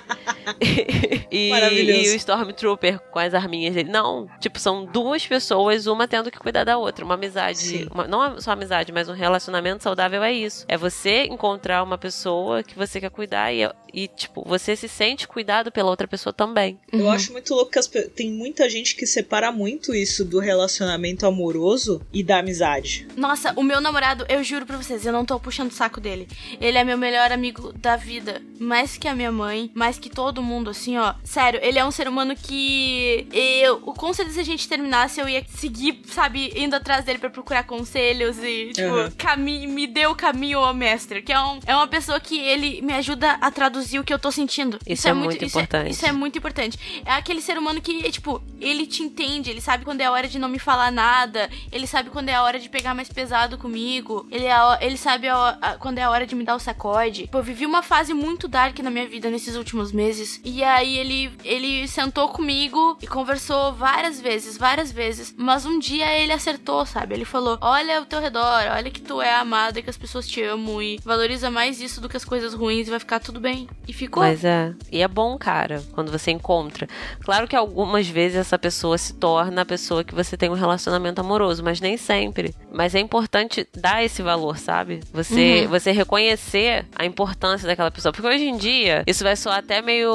e, 1.30 1.50
e, 1.50 2.11
o 2.11 2.14
Stormtrooper 2.16 3.00
com 3.11 3.18
as 3.18 3.35
arminhas 3.35 3.74
dele. 3.74 3.90
Não. 3.90 4.28
Tipo, 4.40 4.59
são 4.59 4.85
duas 4.85 5.26
pessoas, 5.26 5.87
uma 5.87 6.06
tendo 6.06 6.30
que 6.30 6.38
cuidar 6.38 6.64
da 6.64 6.78
outra. 6.78 7.04
Uma 7.04 7.14
amizade. 7.14 7.88
Uma, 7.92 8.06
não 8.06 8.24
é 8.24 8.40
só 8.40 8.52
amizade, 8.52 8.92
mas 8.92 9.09
um 9.09 9.14
relacionamento 9.14 9.83
saudável 9.83 10.22
é 10.22 10.33
isso. 10.33 10.64
É 10.68 10.76
você 10.76 11.24
encontrar 11.24 11.83
uma 11.83 11.98
pessoa 11.98 12.62
que 12.62 12.76
você 12.76 13.00
quer 13.00 13.11
cuidar 13.11 13.52
e, 13.52 13.68
e 13.92 14.09
tipo, 14.09 14.42
você 14.46 14.76
se 14.76 14.88
sente 14.88 15.26
cuidado 15.26 15.70
pela 15.70 15.90
outra 15.90 16.09
pessoa 16.09 16.33
também. 16.33 16.78
Eu 16.92 17.00
uhum. 17.00 17.11
acho 17.11 17.33
muito 17.33 17.54
louco 17.54 17.70
que 17.70 17.78
as, 17.78 17.87
tem 17.87 18.30
muita 18.30 18.68
gente 18.68 18.94
que 18.94 19.06
separa 19.06 19.52
muito 19.52 19.94
isso 19.94 20.24
do 20.24 20.38
relacionamento 20.38 20.60
relacionamento 20.61 21.27
amoroso 21.27 22.01
e 22.12 22.23
da 22.23 22.38
amizade? 22.38 23.07
Nossa, 23.16 23.53
o 23.57 23.62
meu 23.62 23.81
namorado, 23.81 24.25
eu 24.29 24.44
juro 24.44 24.66
pra 24.66 24.77
vocês, 24.77 25.05
eu 25.05 25.12
não 25.12 25.25
tô 25.25 25.40
puxando 25.40 25.70
o 25.70 25.75
saco 25.75 26.01
dele. 26.01 26.29
Ele 26.61 26.77
é 26.77 26.85
meu 26.85 26.99
melhor 26.99 27.33
amigo 27.33 27.73
da 27.73 27.96
vida. 27.96 28.42
Mais 28.59 28.96
que 28.96 29.09
a 29.09 29.14
minha 29.14 29.33
mãe, 29.33 29.70
mais 29.75 29.99
que 29.99 30.11
todo 30.11 30.42
mundo, 30.42 30.70
assim, 30.70 30.99
ó. 30.99 31.14
Sério, 31.25 31.61
ele 31.62 31.79
é 31.79 31.85
um 31.85 31.90
ser 31.90 32.07
humano 32.07 32.35
que 32.37 33.27
eu, 33.33 33.79
com 33.81 34.12
certeza 34.12 34.37
se 34.37 34.40
a 34.40 34.44
gente 34.44 34.68
terminasse, 34.68 35.20
eu 35.20 35.29
ia 35.29 35.44
seguir, 35.49 36.03
sabe, 36.07 36.53
indo 36.55 36.77
atrás 36.77 37.05
dele 37.05 37.18
para 37.18 37.31
procurar 37.31 37.64
conselhos 37.64 38.38
e, 38.38 38.73
tipo, 38.73 38.88
uhum. 38.88 39.11
caminho, 39.16 39.70
me 39.70 39.87
deu 39.87 40.11
o 40.11 40.14
caminho 40.14 40.59
ao 40.59 40.75
mestre. 40.75 41.23
Que 41.23 41.33
é, 41.33 41.40
um, 41.40 41.59
é 41.66 41.75
uma 41.75 41.88
pessoa 41.88 42.20
que 42.20 42.38
ele 42.38 42.83
me 42.83 42.92
ajuda 42.92 43.33
a 43.40 43.51
traduzir 43.51 43.99
o 43.99 44.05
que 44.05 44.12
eu 44.12 44.18
tô 44.18 44.31
sentindo. 44.31 44.77
Isso, 44.85 44.92
isso 44.92 45.09
é, 45.09 45.11
é, 45.11 45.14
muito, 45.14 45.31
muito 45.31 45.44
importante. 45.44 45.90
Isso 45.90 46.05
é, 46.05 46.07
isso 46.07 46.07
é 46.07 46.12
muito 46.12 46.38
importante. 46.38 47.03
É 47.05 47.12
aquele 47.12 47.40
ser 47.40 47.57
humano 47.57 47.81
que, 47.81 48.11
tipo, 48.11 48.42
ele 48.61 48.87
te 48.87 49.03
entende, 49.03 49.51
ele 49.51 49.61
sabe 49.61 49.85
quando 49.85 50.01
é 50.03 50.05
a 50.05 50.12
hora 50.12 50.29
de 50.29 50.38
não 50.38 50.49
me 50.50 50.58
falar 50.58 50.90
nada, 50.90 51.48
ele 51.72 51.86
sabe 51.86 52.10
quando 52.10 52.28
é 52.28 52.34
a 52.34 52.42
hora 52.42 52.58
de 52.58 52.68
pegar 52.68 52.94
mais 52.94 53.08
pesado 53.08 53.56
comigo, 53.56 54.26
ele, 54.30 54.46
é, 54.46 54.54
ele 54.80 54.96
sabe 54.96 55.28
a, 55.28 55.58
a, 55.60 55.74
quando 55.74 55.98
é 55.98 56.02
a 56.02 56.10
hora 56.10 56.26
de 56.26 56.34
me 56.34 56.44
dar 56.44 56.56
o 56.56 56.60
sacode. 56.60 57.22
Tipo, 57.22 57.38
eu 57.38 57.42
vivi 57.42 57.66
uma 57.66 57.82
fase 57.82 58.12
muito 58.12 58.48
dark 58.48 58.78
na 58.80 58.90
minha 58.90 59.08
vida 59.08 59.30
nesses 59.30 59.56
últimos 59.56 59.92
meses, 59.92 60.40
e 60.44 60.62
aí 60.62 60.98
ele, 60.98 61.32
ele 61.44 61.86
sentou 61.88 62.28
comigo 62.28 62.98
e 63.00 63.06
conversou 63.06 63.72
várias 63.72 64.20
vezes, 64.20 64.56
várias 64.56 64.92
vezes, 64.92 65.34
mas 65.36 65.64
um 65.64 65.78
dia 65.78 66.12
ele 66.12 66.32
acertou, 66.32 66.84
sabe? 66.84 67.14
Ele 67.14 67.24
falou: 67.24 67.58
Olha 67.60 67.98
ao 67.98 68.04
teu 68.04 68.20
redor, 68.20 68.62
olha 68.70 68.90
que 68.90 69.00
tu 69.00 69.20
é 69.20 69.34
amado 69.34 69.78
e 69.78 69.82
que 69.82 69.90
as 69.90 69.96
pessoas 69.96 70.26
te 70.26 70.42
amam 70.42 70.82
e 70.82 70.98
valoriza 71.04 71.50
mais 71.50 71.80
isso 71.80 72.00
do 72.00 72.08
que 72.08 72.16
as 72.16 72.24
coisas 72.24 72.54
ruins 72.54 72.86
e 72.86 72.90
vai 72.90 72.98
ficar 72.98 73.20
tudo 73.20 73.40
bem. 73.40 73.68
E 73.86 73.92
ficou. 73.92 74.22
Mas 74.22 74.44
é. 74.44 74.74
E 74.90 75.02
é 75.02 75.08
bom, 75.08 75.36
cara, 75.38 75.82
quando 75.92 76.10
você 76.10 76.30
encontra. 76.30 76.88
Claro 77.20 77.46
que 77.46 77.56
algumas 77.56 78.06
vezes 78.08 78.38
essa 78.38 78.58
pessoa 78.58 78.98
se 78.98 79.14
torna 79.14 79.62
a 79.62 79.64
pessoa 79.66 80.04
que 80.04 80.14
você 80.14 80.36
tem 80.40 80.48
um 80.48 80.55
relacionamento 80.55 81.20
amoroso, 81.20 81.62
mas 81.62 81.83
nem 81.83 81.98
sempre. 81.98 82.55
Mas 82.72 82.94
é 82.94 82.98
importante 82.98 83.68
dar 83.76 84.03
esse 84.03 84.22
valor, 84.22 84.57
sabe? 84.57 85.00
Você, 85.12 85.64
uhum. 85.64 85.68
você 85.68 85.92
reconhecer 85.92 86.87
a 86.96 87.05
importância 87.05 87.68
daquela 87.68 87.90
pessoa. 87.90 88.11
Porque 88.11 88.26
hoje 88.26 88.46
em 88.46 88.57
dia, 88.57 89.05
isso 89.07 89.22
vai 89.22 89.37
soar 89.37 89.59
até 89.59 89.83
meio, 89.83 90.11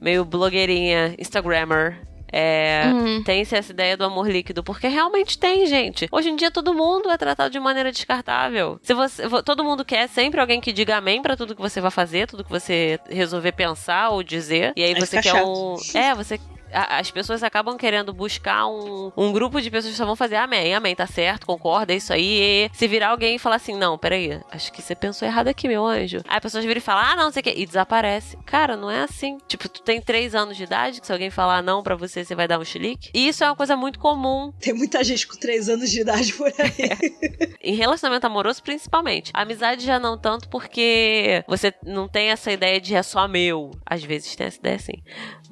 meio 0.00 0.24
blogueirinha, 0.24 1.14
Instagrammer. 1.18 2.00
É, 2.32 2.84
uhum. 2.86 3.22
Tem-se 3.22 3.54
essa 3.54 3.70
ideia 3.70 3.96
do 3.96 4.04
amor 4.04 4.28
líquido, 4.28 4.64
porque 4.64 4.88
realmente 4.88 5.38
tem, 5.38 5.66
gente. 5.66 6.08
Hoje 6.10 6.30
em 6.30 6.34
dia 6.34 6.50
todo 6.50 6.74
mundo 6.74 7.08
é 7.08 7.16
tratado 7.16 7.50
de 7.50 7.60
maneira 7.60 7.92
descartável. 7.92 8.80
Se 8.82 8.92
você, 8.92 9.22
todo 9.44 9.62
mundo 9.62 9.84
quer 9.84 10.08
sempre 10.08 10.40
alguém 10.40 10.60
que 10.60 10.72
diga 10.72 10.96
amém 10.96 11.22
para 11.22 11.36
tudo 11.36 11.54
que 11.54 11.62
você 11.62 11.80
vai 11.80 11.92
fazer, 11.92 12.26
tudo 12.26 12.42
que 12.42 12.50
você 12.50 12.98
resolver 13.08 13.52
pensar 13.52 14.08
ou 14.08 14.20
dizer. 14.22 14.72
E 14.74 14.82
aí, 14.82 14.94
aí 14.94 15.00
você 15.00 15.22
quer 15.22 15.30
chato. 15.30 15.46
um. 15.46 15.76
É, 15.96 16.12
você 16.12 16.40
as 16.74 17.10
pessoas 17.10 17.42
acabam 17.42 17.76
querendo 17.76 18.12
buscar 18.12 18.66
um, 18.66 19.12
um 19.16 19.32
grupo 19.32 19.60
de 19.60 19.70
pessoas 19.70 19.92
que 19.92 19.98
só 19.98 20.04
vão 20.04 20.16
fazer 20.16 20.36
amém, 20.36 20.74
amém, 20.74 20.94
tá 20.94 21.06
certo, 21.06 21.46
concorda, 21.46 21.92
é 21.92 21.96
isso 21.96 22.12
aí. 22.12 22.40
E 22.40 22.70
se 22.72 22.88
virar 22.88 23.08
alguém 23.08 23.36
e 23.36 23.38
falar 23.38 23.56
assim, 23.56 23.76
não, 23.76 23.96
peraí, 23.96 24.40
acho 24.50 24.72
que 24.72 24.82
você 24.82 24.94
pensou 24.94 25.26
errado 25.26 25.48
aqui, 25.48 25.68
meu 25.68 25.84
anjo. 25.86 26.18
Aí 26.28 26.36
a 26.36 26.40
pessoa 26.40 26.62
vira 26.62 26.78
e 26.78 26.82
fala, 26.82 27.12
ah, 27.12 27.16
não, 27.16 27.30
sei 27.30 27.40
o 27.40 27.44
que, 27.44 27.50
e 27.50 27.66
desaparece. 27.66 28.36
Cara, 28.44 28.76
não 28.76 28.90
é 28.90 29.02
assim. 29.02 29.38
Tipo, 29.46 29.68
tu 29.68 29.82
tem 29.82 30.00
três 30.00 30.34
anos 30.34 30.56
de 30.56 30.64
idade, 30.64 31.00
que 31.00 31.06
se 31.06 31.12
alguém 31.12 31.30
falar 31.30 31.62
não 31.62 31.82
para 31.82 31.96
você, 31.96 32.24
você 32.24 32.34
vai 32.34 32.48
dar 32.48 32.58
um 32.58 32.64
chilique. 32.64 33.10
E 33.14 33.28
isso 33.28 33.44
é 33.44 33.46
uma 33.46 33.56
coisa 33.56 33.76
muito 33.76 33.98
comum. 33.98 34.52
Tem 34.60 34.74
muita 34.74 35.02
gente 35.04 35.26
com 35.26 35.36
três 35.36 35.68
anos 35.68 35.90
de 35.90 36.00
idade 36.00 36.32
por 36.32 36.46
aí. 36.46 37.54
em 37.62 37.74
relacionamento 37.74 38.26
amoroso, 38.26 38.62
principalmente. 38.62 39.30
A 39.34 39.42
amizade 39.42 39.84
já 39.84 39.98
não 39.98 40.18
tanto 40.18 40.48
porque 40.48 41.44
você 41.46 41.72
não 41.84 42.08
tem 42.08 42.28
essa 42.28 42.52
ideia 42.52 42.80
de 42.80 42.94
é 42.94 43.02
só 43.02 43.26
meu. 43.26 43.70
Às 43.84 44.04
vezes 44.04 44.34
tem 44.36 44.46
essa 44.46 44.58
ideia 44.58 44.76
assim. 44.76 45.02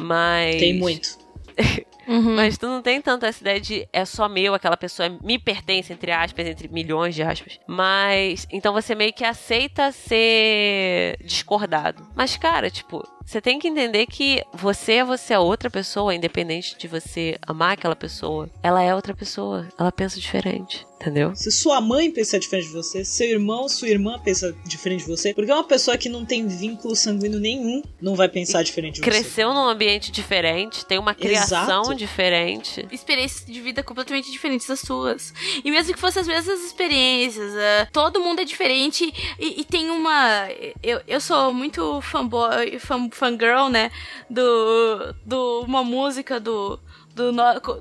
Mas. 0.02 0.56
Tem 0.56 0.74
muito. 0.74 1.18
Uhum. 2.06 2.34
Mas 2.34 2.58
tu 2.58 2.66
não 2.66 2.82
tem 2.82 3.00
tanto 3.00 3.24
essa 3.24 3.40
ideia 3.40 3.60
de 3.60 3.88
é 3.92 4.04
só 4.04 4.28
meu, 4.28 4.54
aquela 4.54 4.76
pessoa 4.76 5.08
me 5.22 5.38
pertence, 5.38 5.92
entre 5.92 6.10
aspas, 6.10 6.46
entre 6.46 6.66
milhões 6.68 7.14
de 7.14 7.22
aspas. 7.22 7.60
Mas. 7.66 8.46
Então 8.50 8.72
você 8.72 8.94
meio 8.94 9.12
que 9.12 9.24
aceita 9.24 9.92
ser 9.92 11.16
discordado. 11.24 12.04
Mas, 12.14 12.36
cara, 12.36 12.68
tipo, 12.70 13.06
você 13.24 13.40
tem 13.40 13.58
que 13.58 13.68
entender 13.68 14.06
que 14.06 14.42
você 14.52 14.94
é 14.94 15.04
você 15.04 15.34
é 15.34 15.38
outra 15.38 15.70
pessoa, 15.70 16.14
independente 16.14 16.76
de 16.76 16.88
você 16.88 17.36
amar 17.46 17.72
aquela 17.72 17.96
pessoa. 17.96 18.48
Ela 18.62 18.82
é 18.82 18.94
outra 18.94 19.14
pessoa. 19.14 19.68
Ela 19.78 19.92
pensa 19.92 20.20
diferente. 20.20 20.86
Entendeu? 21.02 21.34
Se 21.34 21.50
sua 21.50 21.80
mãe 21.80 22.12
pensa 22.12 22.38
diferente 22.38 22.68
de 22.68 22.74
você, 22.74 23.04
seu 23.04 23.26
irmão, 23.26 23.68
sua 23.68 23.88
irmã 23.88 24.20
pensa 24.22 24.54
diferente 24.64 25.00
de 25.00 25.08
você, 25.08 25.34
porque 25.34 25.50
uma 25.50 25.64
pessoa 25.64 25.98
que 25.98 26.08
não 26.08 26.24
tem 26.24 26.46
vínculo 26.46 26.94
sanguíneo 26.94 27.40
nenhum 27.40 27.82
não 28.00 28.14
vai 28.14 28.28
pensar 28.28 28.62
diferente 28.62 28.96
de 28.96 29.00
Cresceu 29.00 29.20
você. 29.20 29.28
Cresceu 29.28 29.52
num 29.52 29.68
ambiente 29.68 30.12
diferente, 30.12 30.86
tem 30.86 31.00
uma 31.00 31.12
criação 31.12 31.82
Exato. 31.82 31.94
diferente. 31.96 32.86
Experiências 32.92 33.44
de 33.44 33.60
vida 33.60 33.82
completamente 33.82 34.30
diferentes 34.30 34.68
das 34.68 34.78
suas. 34.78 35.34
E 35.64 35.72
mesmo 35.72 35.92
que 35.92 35.98
fossem 35.98 36.20
as 36.20 36.28
mesmas 36.28 36.62
experiências, 36.62 37.50
uh, 37.50 37.90
todo 37.92 38.20
mundo 38.20 38.40
é 38.40 38.44
diferente 38.44 39.12
e, 39.40 39.60
e, 39.60 39.64
tem 39.64 39.90
uma. 39.90 40.46
Eu, 40.80 41.00
eu 41.08 41.20
sou 41.20 41.52
muito 41.52 42.00
fanboy, 42.02 42.78
fan, 42.78 43.10
fangirl, 43.14 43.68
né? 43.68 43.90
Do. 44.28 45.14
do 45.24 45.60
uma 45.62 45.84
música 45.84 46.40
do 46.40 46.78
do, 47.14 47.30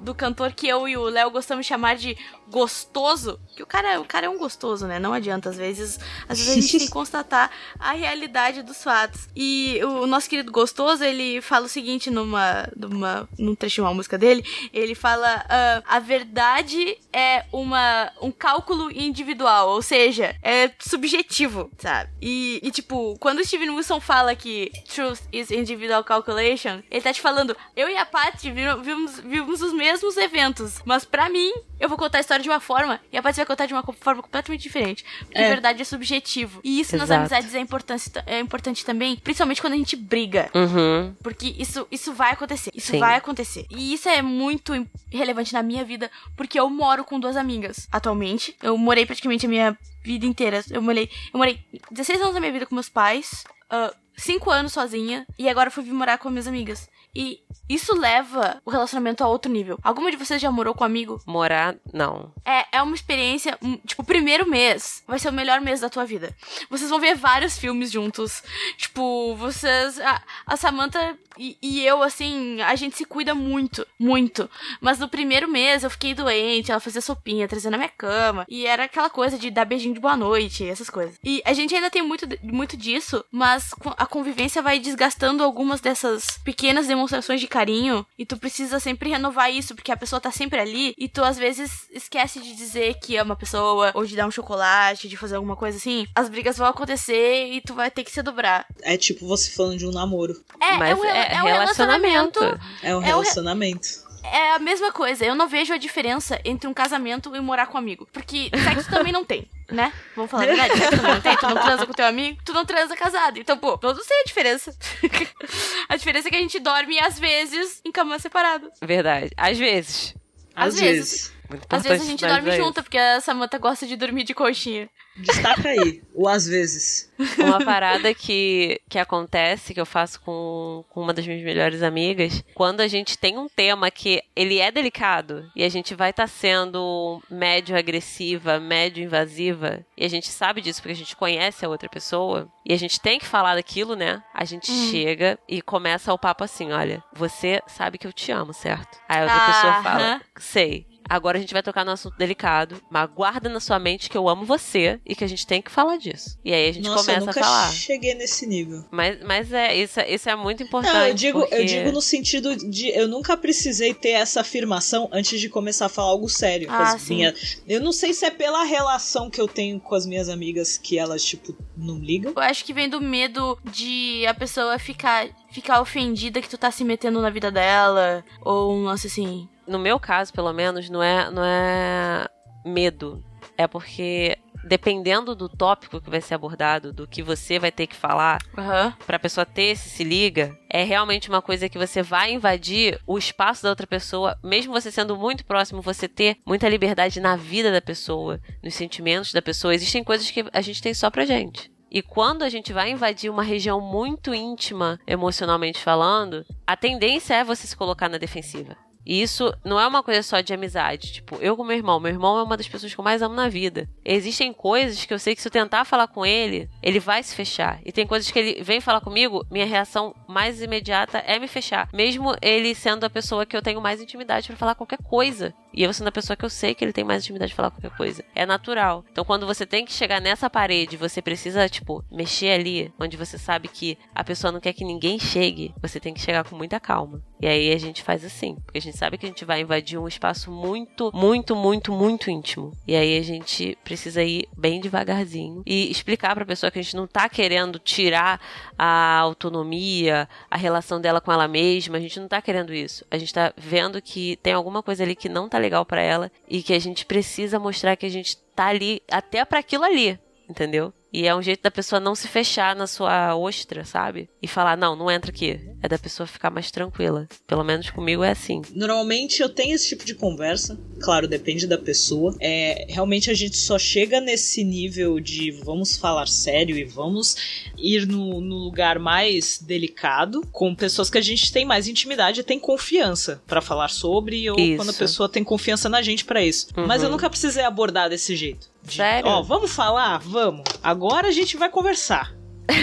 do 0.01 0.13
cantor 0.13 0.51
que 0.51 0.67
eu 0.67 0.87
e 0.87 0.97
o 0.97 1.05
Léo 1.05 1.31
gostamos 1.31 1.65
de 1.65 1.69
chamar 1.69 1.95
de 1.95 2.17
gostoso, 2.51 3.39
que 3.55 3.63
o 3.63 3.65
cara, 3.65 3.99
o 3.99 4.05
cara 4.05 4.27
é 4.27 4.29
um 4.29 4.37
gostoso, 4.37 4.85
né? 4.85 4.99
Não 4.99 5.13
adianta, 5.13 5.49
às 5.49 5.57
vezes, 5.57 5.97
às 6.27 6.37
vezes 6.37 6.51
a 6.51 6.61
gente 6.61 6.71
tem 6.71 6.87
que 6.87 6.91
constatar 6.91 7.49
a 7.79 7.93
realidade 7.93 8.61
dos 8.61 8.83
fatos. 8.83 9.29
E 9.35 9.79
o 9.83 10.05
nosso 10.05 10.29
querido 10.29 10.51
gostoso, 10.51 11.03
ele 11.03 11.41
fala 11.41 11.65
o 11.65 11.69
seguinte 11.69 12.09
numa, 12.11 12.69
numa 12.75 13.27
num 13.39 13.55
trecho 13.55 13.75
de 13.75 13.81
uma 13.81 13.93
música 13.93 14.17
dele, 14.17 14.43
ele 14.73 14.93
fala 14.93 15.37
uh, 15.45 15.83
a 15.87 15.99
verdade 15.99 16.97
é 17.13 17.45
uma 17.51 18.11
um 18.21 18.31
cálculo 18.31 18.91
individual, 18.91 19.69
ou 19.69 19.81
seja, 19.81 20.35
é 20.43 20.71
subjetivo, 20.79 21.71
sabe? 21.77 22.09
E, 22.21 22.59
e 22.61 22.71
tipo, 22.71 23.17
quando 23.19 23.39
o 23.39 23.45
Steven 23.45 23.69
Wilson 23.69 23.99
fala 23.99 24.35
que 24.35 24.71
truth 24.93 25.21
is 25.31 25.51
individual 25.51 26.03
calculation, 26.03 26.81
ele 26.91 27.01
tá 27.01 27.13
te 27.13 27.21
falando, 27.21 27.55
eu 27.75 27.87
e 27.87 27.95
a 27.95 28.05
Paty 28.05 28.51
vimos, 28.51 29.19
vimos 29.19 29.61
os 29.61 29.73
mesmos 29.73 30.17
eventos, 30.17 30.81
mas 30.85 31.05
para 31.05 31.29
mim, 31.29 31.51
eu 31.79 31.87
vou 31.87 31.97
contar 31.97 32.17
a 32.17 32.21
história 32.21 32.40
de 32.41 32.49
uma 32.49 32.59
forma 32.59 32.99
e 33.11 33.17
a 33.17 33.21
Paty 33.21 33.37
vai 33.37 33.45
contar 33.45 33.65
de 33.65 33.73
uma 33.73 33.83
forma 33.83 34.21
completamente 34.21 34.61
diferente. 34.61 35.05
Porque 35.19 35.37
é. 35.37 35.49
verdade 35.49 35.81
é 35.81 35.85
subjetivo. 35.85 36.61
E 36.63 36.79
isso 36.79 36.95
Exato. 36.95 37.09
nas 37.09 37.19
amizades 37.19 37.55
é 37.55 37.59
importante, 37.59 38.11
é 38.25 38.39
importante 38.39 38.85
também, 38.85 39.15
principalmente 39.17 39.61
quando 39.61 39.73
a 39.73 39.77
gente 39.77 39.95
briga. 39.95 40.49
Uhum. 40.53 41.15
Porque 41.21 41.55
isso, 41.57 41.87
isso 41.91 42.13
vai 42.13 42.31
acontecer. 42.31 42.71
Isso 42.73 42.91
Sim. 42.91 42.99
vai 42.99 43.15
acontecer. 43.15 43.65
E 43.69 43.93
isso 43.93 44.09
é 44.09 44.21
muito 44.21 44.73
relevante 45.09 45.53
na 45.53 45.63
minha 45.63 45.83
vida, 45.83 46.09
porque 46.35 46.59
eu 46.59 46.69
moro 46.69 47.03
com 47.03 47.19
duas 47.19 47.37
amigas 47.37 47.87
atualmente. 47.91 48.55
Eu 48.61 48.77
morei 48.77 49.05
praticamente 49.05 49.45
a 49.45 49.49
minha 49.49 49.77
vida 50.03 50.25
inteira. 50.25 50.63
Eu 50.69 50.81
morei, 50.81 51.09
eu 51.33 51.37
morei 51.37 51.59
16 51.91 52.21
anos 52.21 52.33
da 52.33 52.39
minha 52.39 52.51
vida 52.51 52.65
com 52.65 52.75
meus 52.75 52.89
pais. 52.89 53.43
Uh, 53.71 53.95
cinco 54.17 54.51
anos 54.51 54.73
sozinha 54.73 55.25
e 55.37 55.49
agora 55.49 55.71
fui 55.71 55.83
vir 55.83 55.93
morar 55.93 56.17
com 56.17 56.29
minhas 56.29 56.47
amigas. 56.47 56.89
E 57.15 57.43
isso 57.69 57.95
leva 57.95 58.61
o 58.65 58.69
relacionamento 58.69 59.23
a 59.23 59.27
outro 59.27 59.51
nível. 59.51 59.79
Alguma 59.81 60.11
de 60.11 60.17
vocês 60.17 60.41
já 60.41 60.51
morou 60.51 60.73
com 60.73 60.83
um 60.83 60.87
amigo? 60.87 61.21
Morar, 61.25 61.75
não. 61.93 62.33
É, 62.43 62.77
é 62.77 62.81
uma 62.81 62.95
experiência, 62.95 63.57
tipo, 63.85 64.01
o 64.01 64.05
primeiro 64.05 64.49
mês 64.49 65.03
vai 65.07 65.19
ser 65.19 65.29
o 65.29 65.33
melhor 65.33 65.61
mês 65.61 65.79
da 65.79 65.89
tua 65.89 66.05
vida. 66.05 66.35
Vocês 66.69 66.89
vão 66.89 66.99
ver 66.99 67.15
vários 67.15 67.57
filmes 67.57 67.91
juntos. 67.91 68.43
Tipo, 68.77 69.35
vocês. 69.35 69.99
A, 69.99 70.21
a 70.45 70.57
Samantha 70.57 71.17
e, 71.37 71.57
e, 71.61 71.85
eu, 71.85 72.03
assim, 72.03 72.61
a 72.61 72.75
gente 72.75 72.97
se 72.97 73.05
cuida 73.05 73.33
muito, 73.33 73.87
muito. 73.97 74.49
Mas 74.81 74.99
no 74.99 75.07
primeiro 75.07 75.49
mês 75.49 75.83
eu 75.83 75.89
fiquei 75.89 76.13
doente, 76.13 76.71
ela 76.71 76.79
fazia 76.79 77.01
sopinha, 77.01 77.47
trazendo 77.47 77.71
na 77.71 77.77
minha 77.77 77.89
cama. 77.89 78.45
E 78.49 78.65
era 78.65 78.83
aquela 78.83 79.09
coisa 79.09 79.37
de 79.37 79.49
dar 79.49 79.65
beijinho 79.65 79.93
de 79.93 79.99
boa 79.99 80.17
noite, 80.17 80.67
essas 80.67 80.89
coisas. 80.89 81.17
E 81.23 81.41
a 81.45 81.53
gente 81.53 81.73
ainda 81.73 81.89
tem 81.89 82.01
muito, 82.01 82.27
muito 82.43 82.75
disso, 82.75 83.23
mas 83.31 83.71
a 83.97 84.05
convivência 84.05 84.61
vai 84.61 84.77
desgastando 84.77 85.43
algumas 85.43 85.79
dessas 85.79 86.37
pequenas 86.43 86.87
demonstrações 86.87 87.00
de 87.05 87.47
carinho. 87.47 88.05
E 88.17 88.25
tu 88.25 88.37
precisa 88.37 88.79
sempre 88.79 89.09
renovar 89.09 89.51
isso, 89.51 89.75
porque 89.75 89.91
a 89.91 89.97
pessoa 89.97 90.19
tá 90.19 90.31
sempre 90.31 90.59
ali. 90.59 90.93
E 90.97 91.07
tu 91.07 91.23
às 91.23 91.37
vezes 91.37 91.87
esquece 91.91 92.39
de 92.39 92.55
dizer 92.55 92.95
que 92.95 93.17
ama 93.17 93.33
a 93.33 93.37
pessoa, 93.37 93.91
ou 93.93 94.05
de 94.05 94.15
dar 94.15 94.27
um 94.27 94.31
chocolate, 94.31 95.07
de 95.07 95.17
fazer 95.17 95.35
alguma 95.35 95.55
coisa 95.55 95.77
assim. 95.77 96.07
As 96.15 96.29
brigas 96.29 96.57
vão 96.57 96.67
acontecer 96.67 97.47
e 97.51 97.61
tu 97.61 97.73
vai 97.73 97.89
ter 97.89 98.03
que 98.03 98.11
se 98.11 98.21
dobrar. 98.21 98.65
É 98.81 98.97
tipo 98.97 99.25
você 99.27 99.51
falando 99.51 99.77
de 99.77 99.87
um 99.87 99.91
namoro. 99.91 100.33
É, 100.59 100.77
mas 100.77 100.91
é 100.91 100.95
um, 100.95 101.05
é, 101.05 101.33
é 101.35 101.43
um 101.43 101.45
relacionamento. 101.45 102.39
É 102.81 102.95
um 102.95 102.99
relacionamento. 102.99 104.10
É 104.23 104.53
a 104.53 104.59
mesma 104.59 104.91
coisa. 104.91 105.25
Eu 105.25 105.35
não 105.35 105.47
vejo 105.47 105.73
a 105.73 105.77
diferença 105.77 106.39
entre 106.45 106.67
um 106.67 106.73
casamento 106.73 107.35
e 107.35 107.39
morar 107.39 107.67
com 107.67 107.75
um 107.75 107.79
amigo. 107.79 108.07
Porque 108.11 108.49
sexo 108.63 108.89
também 108.91 109.11
não 109.11 109.25
tem, 109.25 109.47
né? 109.69 109.91
Vamos 110.15 110.29
falar 110.29 110.43
a 110.43 110.47
verdade. 110.47 110.77
Sexo 110.77 110.97
também 110.97 111.13
não 111.13 111.21
tem. 111.21 111.37
Tu 111.37 111.47
não 111.47 111.61
transa 111.61 111.85
com 111.85 111.93
teu 111.93 112.05
amigo, 112.05 112.41
tu 112.45 112.53
não 112.53 112.65
transa 112.65 112.95
casado. 112.95 113.39
Então, 113.39 113.57
pô, 113.57 113.79
eu 113.81 113.93
não 113.93 114.03
sei 114.03 114.21
a 114.21 114.25
diferença. 114.25 114.75
a 115.89 115.95
diferença 115.95 116.27
é 116.27 116.31
que 116.31 116.37
a 116.37 116.41
gente 116.41 116.59
dorme, 116.59 116.99
às 116.99 117.19
vezes, 117.19 117.81
em 117.83 117.91
cama 117.91 118.19
separada. 118.19 118.71
Verdade. 118.81 119.31
Às 119.35 119.57
vezes. 119.57 120.15
Às, 120.55 120.75
às 120.75 120.79
vezes. 120.79 121.11
vezes. 121.11 121.40
Muito 121.57 121.73
Às 121.75 121.83
vezes 121.83 122.07
a 122.07 122.11
gente 122.11 122.25
dorme 122.25 122.49
isso. 122.49 122.57
junto, 122.63 122.83
porque 122.83 122.97
a 122.97 123.19
Samantha 123.21 123.57
gosta 123.57 123.85
de 123.87 123.95
dormir 123.95 124.23
de 124.23 124.33
coxinha. 124.33 124.89
Destaca 125.17 125.67
aí, 125.69 126.01
o 126.13 126.27
às 126.27 126.45
vezes. 126.47 127.11
Uma 127.37 127.59
parada 127.59 128.13
que, 128.13 128.79
que 128.89 128.97
acontece, 128.97 129.73
que 129.73 129.79
eu 129.81 129.85
faço 129.85 130.19
com, 130.21 130.83
com 130.89 131.01
uma 131.01 131.13
das 131.13 131.27
minhas 131.27 131.43
melhores 131.43 131.83
amigas, 131.83 132.43
quando 132.55 132.79
a 132.81 132.87
gente 132.87 133.17
tem 133.17 133.37
um 133.37 133.47
tema 133.47 133.91
que 133.91 134.23
ele 134.35 134.59
é 134.59 134.71
delicado 134.71 135.45
e 135.55 135.63
a 135.63 135.69
gente 135.69 135.93
vai 135.93 136.09
estar 136.11 136.27
sendo 136.27 137.21
médio 137.29 137.77
agressiva, 137.77 138.59
médio 138.59 139.03
invasiva, 139.03 139.85
e 139.97 140.03
a 140.05 140.09
gente 140.09 140.29
sabe 140.29 140.61
disso 140.61 140.81
porque 140.81 140.93
a 140.93 140.97
gente 140.97 141.15
conhece 141.15 141.63
a 141.65 141.69
outra 141.69 141.89
pessoa, 141.89 142.49
e 142.65 142.73
a 142.73 142.77
gente 142.77 142.99
tem 142.99 143.19
que 143.19 143.25
falar 143.25 143.55
daquilo, 143.55 143.95
né? 143.95 144.23
A 144.33 144.45
gente 144.45 144.71
Hum. 144.71 144.89
chega 144.89 145.37
e 145.47 145.61
começa 145.61 146.13
o 146.13 146.17
papo 146.17 146.43
assim: 146.43 146.71
olha, 146.71 147.03
você 147.13 147.61
sabe 147.67 147.97
que 147.97 148.07
eu 148.07 148.13
te 148.13 148.31
amo, 148.31 148.53
certo? 148.53 148.97
Aí 149.07 149.19
a 149.19 149.23
outra 149.23 149.37
Ah, 149.37 149.45
pessoa 149.47 149.83
fala: 149.83 150.21
sei. 150.37 150.87
Agora 151.13 151.37
a 151.37 151.41
gente 151.41 151.51
vai 151.53 151.61
tocar 151.61 151.83
no 151.83 151.91
assunto 151.91 152.15
delicado, 152.17 152.81
mas 152.89 153.09
guarda 153.13 153.49
na 153.49 153.59
sua 153.59 153.77
mente 153.77 154.09
que 154.09 154.17
eu 154.17 154.29
amo 154.29 154.45
você 154.45 154.97
e 155.05 155.13
que 155.13 155.25
a 155.25 155.27
gente 155.27 155.45
tem 155.45 155.61
que 155.61 155.69
falar 155.69 155.97
disso. 155.97 156.39
E 156.45 156.53
aí 156.53 156.69
a 156.69 156.71
gente 156.73 156.87
Nossa, 156.87 157.01
eu 157.11 157.15
começa 157.15 157.25
nunca 157.25 157.39
a 157.41 157.43
falar. 157.43 157.71
cheguei 157.73 158.13
nesse 158.15 158.47
nível. 158.47 158.85
Mas, 158.89 159.17
mas 159.25 159.51
é, 159.51 159.75
isso, 159.75 159.99
é- 159.99 160.09
isso 160.13 160.29
é 160.29 160.35
muito 160.37 160.63
importante. 160.63 160.93
Não, 160.93 161.07
eu 161.07 161.13
digo, 161.13 161.39
eu 161.39 161.47
porque- 161.47 161.65
digo 161.65 161.91
no 161.91 162.01
sentido 162.01 162.55
de 162.55 162.87
eu 162.97 163.09
nunca 163.09 163.35
precisei 163.35 163.93
ter 163.93 164.11
essa 164.11 164.39
afirmação 164.39 165.09
antes 165.11 165.39
de 165.41 165.49
começar 165.49 165.87
a 165.87 165.89
falar 165.89 166.07
algo 166.11 166.29
sério 166.29 166.67
com 166.67 166.73
Ah, 166.73 166.93
as 166.93 167.01
sim. 167.01 167.15
minhas. 167.15 167.61
Eu 167.67 167.81
não 167.81 167.91
sei 167.91 168.13
se 168.13 168.23
é 168.25 168.31
pela 168.31 168.63
relação 168.63 169.29
que 169.29 169.41
eu 169.41 169.49
tenho 169.49 169.81
com 169.81 169.93
as 169.95 170.05
minhas 170.05 170.29
amigas 170.29 170.77
que 170.77 170.97
elas, 170.97 171.23
tipo, 171.25 171.53
não 171.75 171.99
ligam. 171.99 172.31
Eu 172.35 172.41
acho 172.41 172.63
que 172.63 172.71
vem 172.73 172.87
do 172.87 173.01
medo 173.01 173.59
de 173.69 174.25
a 174.27 174.33
pessoa 174.33 174.79
ficar, 174.79 175.27
ficar 175.51 175.81
ofendida 175.81 176.41
que 176.41 176.47
tu 176.49 176.57
tá 176.57 176.71
se 176.71 176.85
metendo 176.85 177.21
na 177.21 177.29
vida 177.29 177.51
dela. 177.51 178.23
Ou 178.41 178.73
um 178.73 178.83
lance 178.83 179.07
assim. 179.07 179.49
No 179.67 179.79
meu 179.79 179.99
caso, 179.99 180.33
pelo 180.33 180.51
menos, 180.53 180.89
não 180.89 181.01
é, 181.01 181.29
não 181.31 181.43
é 181.43 182.27
medo. 182.65 183.23
É 183.57 183.67
porque, 183.67 184.37
dependendo 184.63 185.35
do 185.35 185.49
tópico 185.49 186.01
que 186.01 186.09
vai 186.09 186.21
ser 186.21 186.33
abordado, 186.35 186.93
do 186.93 187.07
que 187.07 187.21
você 187.21 187.59
vai 187.59 187.71
ter 187.71 187.87
que 187.87 187.95
falar, 187.95 188.39
Aham. 188.57 188.93
pra 189.05 189.19
pessoa 189.19 189.45
ter 189.45 189.63
esse 189.63 189.89
se 189.89 190.03
liga, 190.03 190.57
é 190.69 190.83
realmente 190.83 191.29
uma 191.29 191.41
coisa 191.41 191.69
que 191.69 191.77
você 191.77 192.01
vai 192.01 192.33
invadir 192.33 192.99
o 193.05 193.17
espaço 193.17 193.63
da 193.63 193.69
outra 193.69 193.85
pessoa, 193.87 194.37
mesmo 194.43 194.73
você 194.73 194.91
sendo 194.91 195.15
muito 195.17 195.45
próximo, 195.45 195.81
você 195.81 196.07
ter 196.07 196.37
muita 196.45 196.69
liberdade 196.69 197.19
na 197.19 197.35
vida 197.35 197.71
da 197.71 197.81
pessoa, 197.81 198.39
nos 198.63 198.73
sentimentos 198.73 199.33
da 199.33 199.41
pessoa. 199.41 199.75
Existem 199.75 200.03
coisas 200.03 200.29
que 200.29 200.45
a 200.51 200.61
gente 200.61 200.81
tem 200.81 200.93
só 200.93 201.09
pra 201.09 201.25
gente. 201.25 201.71
E 201.93 202.01
quando 202.01 202.43
a 202.43 202.49
gente 202.49 202.71
vai 202.71 202.89
invadir 202.89 203.29
uma 203.29 203.43
região 203.43 203.81
muito 203.81 204.33
íntima, 204.33 204.97
emocionalmente 205.05 205.77
falando, 205.79 206.45
a 206.65 206.77
tendência 206.77 207.33
é 207.33 207.43
você 207.43 207.67
se 207.67 207.75
colocar 207.75 208.07
na 208.07 208.17
defensiva. 208.17 208.77
E 209.11 209.21
isso 209.21 209.53
não 209.65 209.77
é 209.77 209.85
uma 209.85 210.01
coisa 210.01 210.23
só 210.23 210.39
de 210.39 210.53
amizade. 210.53 211.11
Tipo, 211.11 211.35
eu 211.41 211.57
com 211.57 211.65
meu 211.65 211.75
irmão, 211.75 211.99
meu 211.99 212.13
irmão 212.13 212.39
é 212.39 212.43
uma 212.43 212.55
das 212.55 212.69
pessoas 212.69 212.93
que 212.93 212.97
eu 212.97 213.03
mais 213.03 213.21
amo 213.21 213.35
na 213.35 213.49
vida. 213.49 213.89
Existem 214.05 214.53
coisas 214.53 215.05
que 215.05 215.13
eu 215.13 215.19
sei 215.19 215.35
que 215.35 215.41
se 215.41 215.49
eu 215.49 215.51
tentar 215.51 215.83
falar 215.83 216.07
com 216.07 216.25
ele, 216.25 216.69
ele 216.81 216.97
vai 216.97 217.21
se 217.21 217.35
fechar. 217.35 217.81
E 217.83 217.91
tem 217.91 218.07
coisas 218.07 218.31
que 218.31 218.39
ele 218.39 218.63
vem 218.63 218.79
falar 218.79 219.01
comigo, 219.01 219.45
minha 219.51 219.65
reação 219.65 220.15
mais 220.29 220.61
imediata 220.61 221.17
é 221.17 221.37
me 221.37 221.49
fechar. 221.49 221.89
Mesmo 221.91 222.33
ele 222.41 222.73
sendo 222.73 223.03
a 223.03 223.09
pessoa 223.09 223.45
que 223.45 223.57
eu 223.57 223.61
tenho 223.61 223.81
mais 223.81 223.99
intimidade 223.99 224.47
pra 224.47 224.55
falar 224.55 224.75
qualquer 224.75 224.99
coisa. 225.03 225.53
E 225.73 225.83
eu 225.83 225.93
sendo 225.93 226.07
a 226.07 226.11
pessoa 226.11 226.35
que 226.35 226.43
eu 226.43 226.49
sei 226.49 226.75
que 226.75 226.83
ele 226.83 226.93
tem 226.93 227.03
mais 227.03 227.23
intimidade 227.23 227.49
de 227.49 227.55
falar 227.55 227.71
qualquer 227.71 227.95
coisa. 227.95 228.23
É 228.35 228.45
natural. 228.45 229.05
Então, 229.11 229.23
quando 229.23 229.45
você 229.45 229.65
tem 229.65 229.85
que 229.85 229.93
chegar 229.93 230.19
nessa 230.19 230.49
parede, 230.49 230.97
você 230.97 231.21
precisa, 231.21 231.67
tipo, 231.69 232.03
mexer 232.11 232.51
ali, 232.51 232.93
onde 232.99 233.15
você 233.15 233.37
sabe 233.37 233.67
que 233.67 233.97
a 234.13 234.23
pessoa 234.23 234.51
não 234.51 234.59
quer 234.59 234.73
que 234.73 234.83
ninguém 234.83 235.17
chegue, 235.17 235.73
você 235.81 235.99
tem 235.99 236.13
que 236.13 236.19
chegar 236.19 236.43
com 236.43 236.55
muita 236.55 236.79
calma. 236.79 237.21
E 237.39 237.47
aí 237.47 237.71
a 237.71 237.77
gente 237.77 238.03
faz 238.03 238.25
assim. 238.25 238.55
Porque 238.65 238.77
a 238.77 238.81
gente 238.81 238.97
sabe 239.01 239.17
que 239.17 239.25
a 239.25 239.29
gente 239.29 239.43
vai 239.43 239.61
invadir 239.61 239.97
um 239.97 240.07
espaço 240.07 240.51
muito, 240.51 241.09
muito, 241.11 241.55
muito, 241.55 241.91
muito 241.91 242.29
íntimo. 242.29 242.71
E 242.87 242.95
aí 242.95 243.17
a 243.17 243.23
gente 243.23 243.75
precisa 243.83 244.21
ir 244.21 244.47
bem 244.55 244.79
devagarzinho 244.79 245.63
e 245.65 245.89
explicar 245.89 246.35
pra 246.35 246.45
pessoa 246.45 246.69
que 246.69 246.77
a 246.77 246.81
gente 246.83 246.95
não 246.95 247.07
tá 247.07 247.27
querendo 247.27 247.79
tirar 247.79 248.39
a 248.77 249.17
autonomia, 249.17 250.29
a 250.51 250.55
relação 250.55 251.01
dela 251.01 251.19
com 251.19 251.31
ela 251.31 251.47
mesma. 251.47 251.97
A 251.97 251.99
gente 251.99 252.19
não 252.19 252.27
tá 252.27 252.39
querendo 252.43 252.71
isso. 252.71 253.03
A 253.09 253.17
gente 253.17 253.33
tá 253.33 253.51
vendo 253.57 253.99
que 254.03 254.35
tem 254.35 254.53
alguma 254.53 254.83
coisa 254.83 255.01
ali 255.01 255.15
que 255.15 255.27
não 255.27 255.49
tá 255.49 255.57
legal 255.57 255.83
pra 255.83 255.99
ela 255.99 256.31
e 256.47 256.61
que 256.61 256.71
a 256.71 256.79
gente 256.79 257.03
precisa 257.03 257.57
mostrar 257.57 257.95
que 257.95 258.05
a 258.05 258.09
gente 258.09 258.37
tá 258.55 258.67
ali 258.67 259.01
até 259.09 259.43
pra 259.43 259.57
aquilo 259.57 259.83
ali, 259.83 260.19
entendeu? 260.47 260.93
E 261.11 261.27
é 261.27 261.35
um 261.35 261.41
jeito 261.41 261.63
da 261.63 261.71
pessoa 261.71 261.99
não 261.99 262.15
se 262.15 262.27
fechar 262.27 262.75
na 262.75 262.87
sua 262.87 263.35
ostra, 263.35 263.83
sabe? 263.83 264.29
E 264.41 264.47
falar, 264.47 264.77
não, 264.77 264.95
não 264.95 265.11
entra 265.11 265.29
aqui. 265.29 265.59
É 265.81 265.87
da 265.89 265.99
pessoa 265.99 266.25
ficar 266.25 266.49
mais 266.49 266.71
tranquila. 266.71 267.27
Pelo 267.45 267.63
menos 267.63 267.89
comigo 267.89 268.23
é 268.23 268.31
assim. 268.31 268.61
Normalmente 268.73 269.41
eu 269.41 269.49
tenho 269.49 269.75
esse 269.75 269.89
tipo 269.89 270.05
de 270.05 270.15
conversa, 270.15 270.79
claro, 271.01 271.27
depende 271.27 271.67
da 271.67 271.77
pessoa. 271.77 272.35
É, 272.39 272.85
realmente 272.87 273.29
a 273.29 273.33
gente 273.33 273.57
só 273.57 273.77
chega 273.77 274.21
nesse 274.21 274.63
nível 274.63 275.19
de 275.19 275.51
vamos 275.51 275.97
falar 275.97 276.27
sério 276.27 276.77
e 276.77 276.85
vamos 276.85 277.35
ir 277.77 278.07
no, 278.07 278.39
no 278.39 278.55
lugar 278.55 278.99
mais 278.99 279.59
delicado 279.61 280.41
com 280.51 280.73
pessoas 280.73 281.09
que 281.09 281.17
a 281.17 281.21
gente 281.21 281.51
tem 281.51 281.65
mais 281.65 281.87
intimidade 281.87 282.39
e 282.39 282.43
tem 282.43 282.59
confiança 282.59 283.41
pra 283.45 283.61
falar 283.61 283.89
sobre 283.89 284.49
ou 284.49 284.59
Isso. 284.59 284.77
quando 284.77 284.89
a 284.89 284.93
pessoa 284.93 285.27
tem 285.27 285.43
confiança 285.43 285.89
na 285.89 286.01
gente 286.01 286.23
pra 286.23 286.43
isso. 286.43 286.67
Uhum. 286.77 286.87
Mas 286.87 287.03
eu 287.03 287.09
nunca 287.09 287.29
precisei 287.29 287.63
abordar 287.63 288.09
desse 288.09 288.35
jeito. 288.35 288.71
De, 288.83 288.95
Sério? 288.95 289.29
Ó, 289.29 289.41
vamos 289.41 289.71
falar? 289.71 290.19
Vamos. 290.19 290.63
Agora 290.81 291.27
a 291.27 291.31
gente 291.31 291.57
vai 291.57 291.69
conversar. 291.69 292.33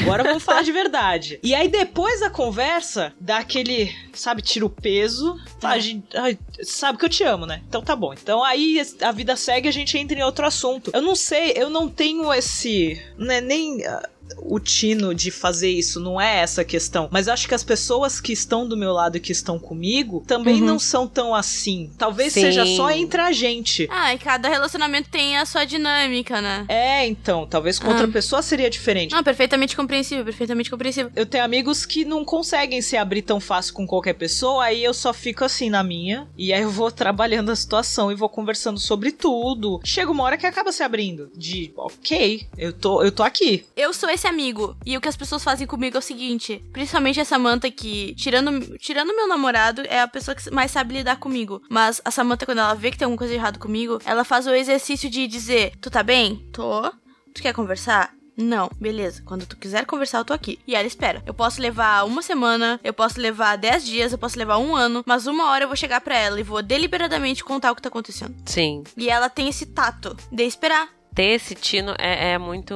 Agora 0.03 0.23
vamos 0.23 0.43
falar 0.43 0.63
de 0.63 0.73
verdade. 0.73 1.39
E 1.43 1.55
aí, 1.55 1.69
depois 1.69 2.21
da 2.21 2.29
conversa, 2.29 3.13
dá 3.19 3.39
aquele, 3.39 3.95
sabe, 4.13 4.43
tira 4.43 4.67
o 4.67 4.71
peso. 4.71 5.37
Tá, 5.61 5.71
a 5.71 5.79
gente, 5.79 6.05
ai, 6.17 6.39
sabe 6.63 6.99
que 6.99 7.05
eu 7.05 7.09
te 7.09 7.25
amo, 7.25 7.47
né? 7.47 7.63
Então 7.69 7.83
tá 7.83 7.97
bom. 7.97 8.13
Então 8.13 8.43
aí 8.43 8.81
a 9.01 9.13
vida 9.13 9.37
segue 9.37 9.69
a 9.69 9.73
gente 9.73 9.97
entra 9.97 10.19
em 10.19 10.23
outro 10.23 10.47
assunto. 10.47 10.91
Eu 10.93 11.03
não 11.03 11.15
sei, 11.15 11.53
eu 11.57 11.71
não 11.71 11.89
tenho 11.89 12.33
esse. 12.33 13.01
Né, 13.17 13.41
nem. 13.41 13.85
ah, 13.87 14.09
o 14.39 14.59
tino 14.59 15.15
de 15.15 15.31
fazer 15.31 15.71
isso, 15.71 16.01
não 16.01 16.21
é 16.21 16.39
essa 16.39 16.63
a 16.63 16.65
questão. 16.65 17.09
Mas 17.11 17.29
acho 17.29 17.47
que 17.49 17.55
as 17.55 17.65
pessoas 17.65 18.21
que 18.21 18.33
estão 18.33 18.67
do 18.69 18.77
meu 18.77 18.93
lado 18.93 19.17
e 19.17 19.21
que 19.21 19.33
estão 19.33 19.59
comigo 19.59 20.23
também 20.27 20.61
Uhum. 20.61 20.67
não 20.67 20.79
são 20.79 21.07
tão 21.07 21.35
assim. 21.35 21.91
Talvez 21.99 22.33
Sim. 22.33 22.43
seja 22.43 22.65
só 22.67 22.91
entre 22.91 23.21
a 23.21 23.33
gente. 23.33 23.89
Ah, 23.91 24.15
e 24.15 24.19
cada 24.19 24.49
relacionamento 24.49 25.09
tem 25.11 25.37
a 25.37 25.45
sua 25.47 25.65
dinâmica, 25.65 26.41
né? 26.41 26.65
É, 26.69 27.07
então, 27.07 27.47
talvez 27.47 27.79
com 27.79 27.87
Ah. 27.89 27.91
outra 27.91 28.09
pessoa 28.09 28.43
seria 28.43 28.71
diferente. 28.71 29.13
Não, 29.13 29.23
perfeitamente 29.23 29.77
compreensível, 29.77 30.25
perfeitamente 30.25 30.71
compreensível. 30.71 31.11
Eu 31.15 31.27
tenho 31.27 31.45
amigos 31.45 31.85
que 31.87 32.05
não 32.05 32.25
conseguem 32.25 32.81
se 32.83 32.97
abrir 32.97 33.23
tão 33.23 33.41
fácil 33.41 33.75
com 33.75 33.87
qualquer 33.87 34.15
pessoa, 34.15 34.65
aí 34.65 34.83
eu 34.85 34.95
só 34.95 35.13
fico 35.13 35.45
assim 35.45 35.71
na 35.71 35.83
minha, 35.83 36.27
e 36.37 36.53
aí 36.53 36.63
eu 36.63 36.71
vou 36.71 36.91
trabalhando 36.93 37.51
a 37.51 37.57
situação 37.57 38.11
e 38.11 38.15
vou 38.15 38.29
conversando 38.29 38.79
sobre 38.79 39.13
tudo. 39.13 39.81
Chega 39.85 40.11
uma 40.11 40.25
hora 40.25 40.37
que 40.37 40.47
acaba 40.47 40.73
se 40.73 40.83
abrindo. 40.83 41.31
De, 41.37 41.73
ok, 41.77 42.47
eu 42.57 42.73
tô, 42.73 43.03
eu 43.03 43.13
tô 43.13 43.23
aqui. 43.23 43.65
Eu 43.77 43.93
sou 43.93 44.09
esse 44.19 44.27
amigo. 44.27 44.77
E 44.85 44.97
o 44.97 45.01
que 45.01 45.09
as 45.09 45.17
pessoas 45.17 45.43
fazem 45.43 45.67
comigo 45.67 45.97
é 45.97 46.01
o 46.01 46.03
seguinte: 46.03 46.63
principalmente 46.73 47.21
a 47.21 47.25
Samantha, 47.25 47.71
que, 47.71 48.15
tirando, 48.17 48.77
tirando 48.79 49.17
meu 49.17 49.27
namorado, 49.27 49.83
é 49.87 50.01
a 50.01 50.09
pessoa 50.09 50.35
que 50.35 50.51
mais 50.51 50.71
sabe 50.71 50.95
lidar 50.95 51.17
comigo. 51.17 51.63
Mas 51.71 52.01
a 52.05 52.11
Samantha, 52.11 52.45
quando 52.45 52.59
ela 52.59 52.75
vê 52.75 52.91
que 52.91 52.99
tem 52.99 53.07
alguma 53.07 53.19
coisa 53.19 53.33
de 53.33 53.39
errado 53.39 53.59
comigo, 53.59 53.99
ela 54.05 54.25
faz 54.25 54.47
o 54.47 54.55
exercício 54.55 55.09
de 55.09 55.27
dizer: 55.27 55.73
Tu 55.81 55.91
tá 55.91 56.03
bem? 56.03 56.49
Tô. 56.53 56.91
Tu 57.35 57.43
quer 57.43 57.55
conversar? 57.55 58.13
Não, 58.41 58.71
beleza. 58.81 59.21
Quando 59.25 59.47
tu 59.47 59.57
quiser 59.57 59.85
conversar, 59.85 60.19
eu 60.19 60.25
tô 60.25 60.33
aqui. 60.33 60.61
E 60.65 60.77
ela 60.77 60.87
espera. 60.87 61.21
Eu 61.27 61.35
posso 61.35 61.61
levar 61.61 62.07
uma 62.07 62.23
semana, 62.23 62.79
eu 62.85 62.95
posso 62.95 63.21
levar 63.21 63.57
dez 63.57 63.85
dias, 63.85 64.13
eu 64.13 64.19
posso 64.19 64.39
levar 64.39 64.59
um 64.59 64.77
ano, 64.77 65.03
mas 65.05 65.27
uma 65.27 65.51
hora 65.51 65.65
eu 65.65 65.69
vou 65.69 65.77
chegar 65.77 66.01
pra 66.01 66.17
ela 66.17 66.39
e 66.39 66.45
vou 66.45 66.63
deliberadamente 66.63 67.43
contar 67.43 67.73
o 67.73 67.75
que 67.75 67.83
tá 67.83 67.89
acontecendo. 67.89 68.37
Sim. 68.47 68.85
E 68.97 69.11
ela 69.11 69.29
tem 69.29 69.49
esse 69.49 69.67
tato 69.67 70.17
de 70.31 70.45
esperar. 70.45 70.89
Ter 71.19 71.35
esse 71.35 71.57
tino 71.57 71.97
é, 71.99 72.35
é 72.35 72.39
muito 72.39 72.73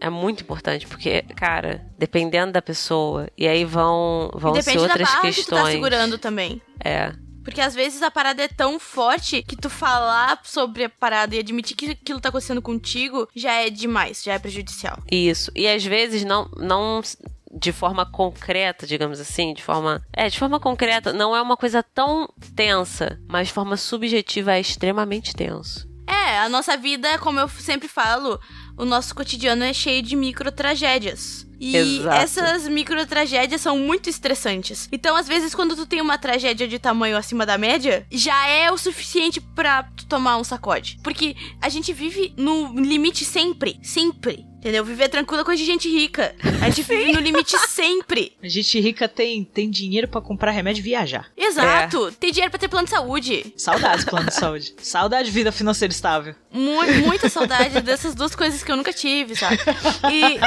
é 0.00 0.10
muito 0.10 0.42
importante, 0.42 0.84
porque, 0.84 1.22
cara, 1.36 1.86
dependendo 1.96 2.50
da 2.50 2.60
pessoa, 2.60 3.28
e 3.38 3.46
aí 3.46 3.64
vão, 3.64 4.32
vão 4.34 4.56
e 4.56 4.62
ser 4.64 4.78
outras 4.78 5.08
questões. 5.20 5.36
que 5.36 5.44
tu 5.44 5.50
tá 5.50 5.66
segurando 5.66 6.18
também. 6.18 6.60
É. 6.84 7.12
Porque 7.44 7.60
às 7.60 7.76
vezes 7.76 8.02
a 8.02 8.10
parada 8.10 8.42
é 8.42 8.48
tão 8.48 8.80
forte 8.80 9.44
que 9.44 9.54
tu 9.54 9.70
falar 9.70 10.40
sobre 10.42 10.82
a 10.82 10.88
parada 10.88 11.36
e 11.36 11.38
admitir 11.38 11.76
que 11.76 11.92
aquilo 11.92 12.20
tá 12.20 12.30
acontecendo 12.30 12.60
contigo 12.60 13.28
já 13.32 13.52
é 13.52 13.70
demais, 13.70 14.24
já 14.24 14.34
é 14.34 14.40
prejudicial. 14.40 14.98
Isso. 15.08 15.52
E 15.54 15.68
às 15.68 15.84
vezes 15.84 16.24
não, 16.24 16.50
não 16.56 17.00
de 17.52 17.70
forma 17.70 18.04
concreta, 18.04 18.88
digamos 18.88 19.20
assim, 19.20 19.54
de 19.54 19.62
forma. 19.62 20.02
É, 20.12 20.28
de 20.28 20.36
forma 20.36 20.58
concreta, 20.58 21.12
não 21.12 21.34
é 21.34 21.40
uma 21.40 21.56
coisa 21.56 21.80
tão 21.80 22.28
tensa, 22.56 23.20
mas 23.28 23.46
de 23.46 23.54
forma 23.54 23.76
subjetiva 23.76 24.54
é 24.54 24.60
extremamente 24.60 25.32
tenso. 25.32 25.87
É, 26.08 26.38
a 26.38 26.48
nossa 26.48 26.76
vida, 26.76 27.18
como 27.18 27.38
eu 27.38 27.48
sempre 27.48 27.86
falo, 27.86 28.40
o 28.76 28.84
nosso 28.84 29.14
cotidiano 29.14 29.62
é 29.62 29.72
cheio 29.72 30.02
de 30.02 30.16
micro 30.16 30.50
tragédias. 30.50 31.46
E 31.60 31.76
Exato. 31.76 32.16
essas 32.16 32.68
micro 32.68 33.04
tragédias 33.04 33.60
são 33.60 33.78
muito 33.78 34.08
estressantes. 34.08 34.88
Então, 34.92 35.16
às 35.16 35.26
vezes, 35.26 35.54
quando 35.54 35.74
tu 35.74 35.84
tem 35.84 36.00
uma 36.00 36.16
tragédia 36.16 36.68
de 36.68 36.78
tamanho 36.78 37.16
acima 37.16 37.44
da 37.44 37.58
média, 37.58 38.06
já 38.10 38.46
é 38.46 38.70
o 38.70 38.78
suficiente 38.78 39.40
pra 39.40 39.82
tu 39.82 40.06
tomar 40.06 40.36
um 40.36 40.44
sacode. 40.44 40.98
Porque 41.02 41.34
a 41.60 41.68
gente 41.68 41.92
vive 41.92 42.32
no 42.36 42.80
limite 42.80 43.24
sempre, 43.24 43.78
sempre. 43.82 44.47
Entendeu? 44.58 44.84
Viver 44.84 45.08
tranquila 45.08 45.42
é 45.42 45.44
coisa 45.44 45.62
de 45.62 45.66
gente 45.66 45.88
rica. 45.88 46.34
A 46.60 46.68
gente 46.68 46.82
vive 46.82 47.12
no 47.12 47.20
limite 47.20 47.56
sempre. 47.68 48.32
A 48.42 48.48
gente 48.48 48.80
rica 48.80 49.08
tem, 49.08 49.44
tem 49.44 49.70
dinheiro 49.70 50.08
para 50.08 50.20
comprar 50.20 50.50
remédio 50.50 50.80
e 50.80 50.82
viajar. 50.82 51.30
Exato. 51.36 52.08
É. 52.08 52.10
Tem 52.10 52.32
dinheiro 52.32 52.50
pra 52.50 52.58
ter 52.58 52.68
plano 52.68 52.84
de 52.84 52.90
saúde. 52.90 53.52
Saudades, 53.56 54.04
plano 54.04 54.26
de 54.26 54.34
saúde. 54.36 54.74
Saudade 54.82 55.28
de 55.28 55.34
vida 55.34 55.52
financeira 55.52 55.92
estável. 55.92 56.34
Muito, 56.50 57.06
muita 57.06 57.28
saudade 57.28 57.80
dessas 57.80 58.14
duas 58.16 58.34
coisas 58.34 58.62
que 58.64 58.70
eu 58.72 58.76
nunca 58.76 58.92
tive, 58.92 59.36
sabe? 59.36 59.58
E. 60.12 60.38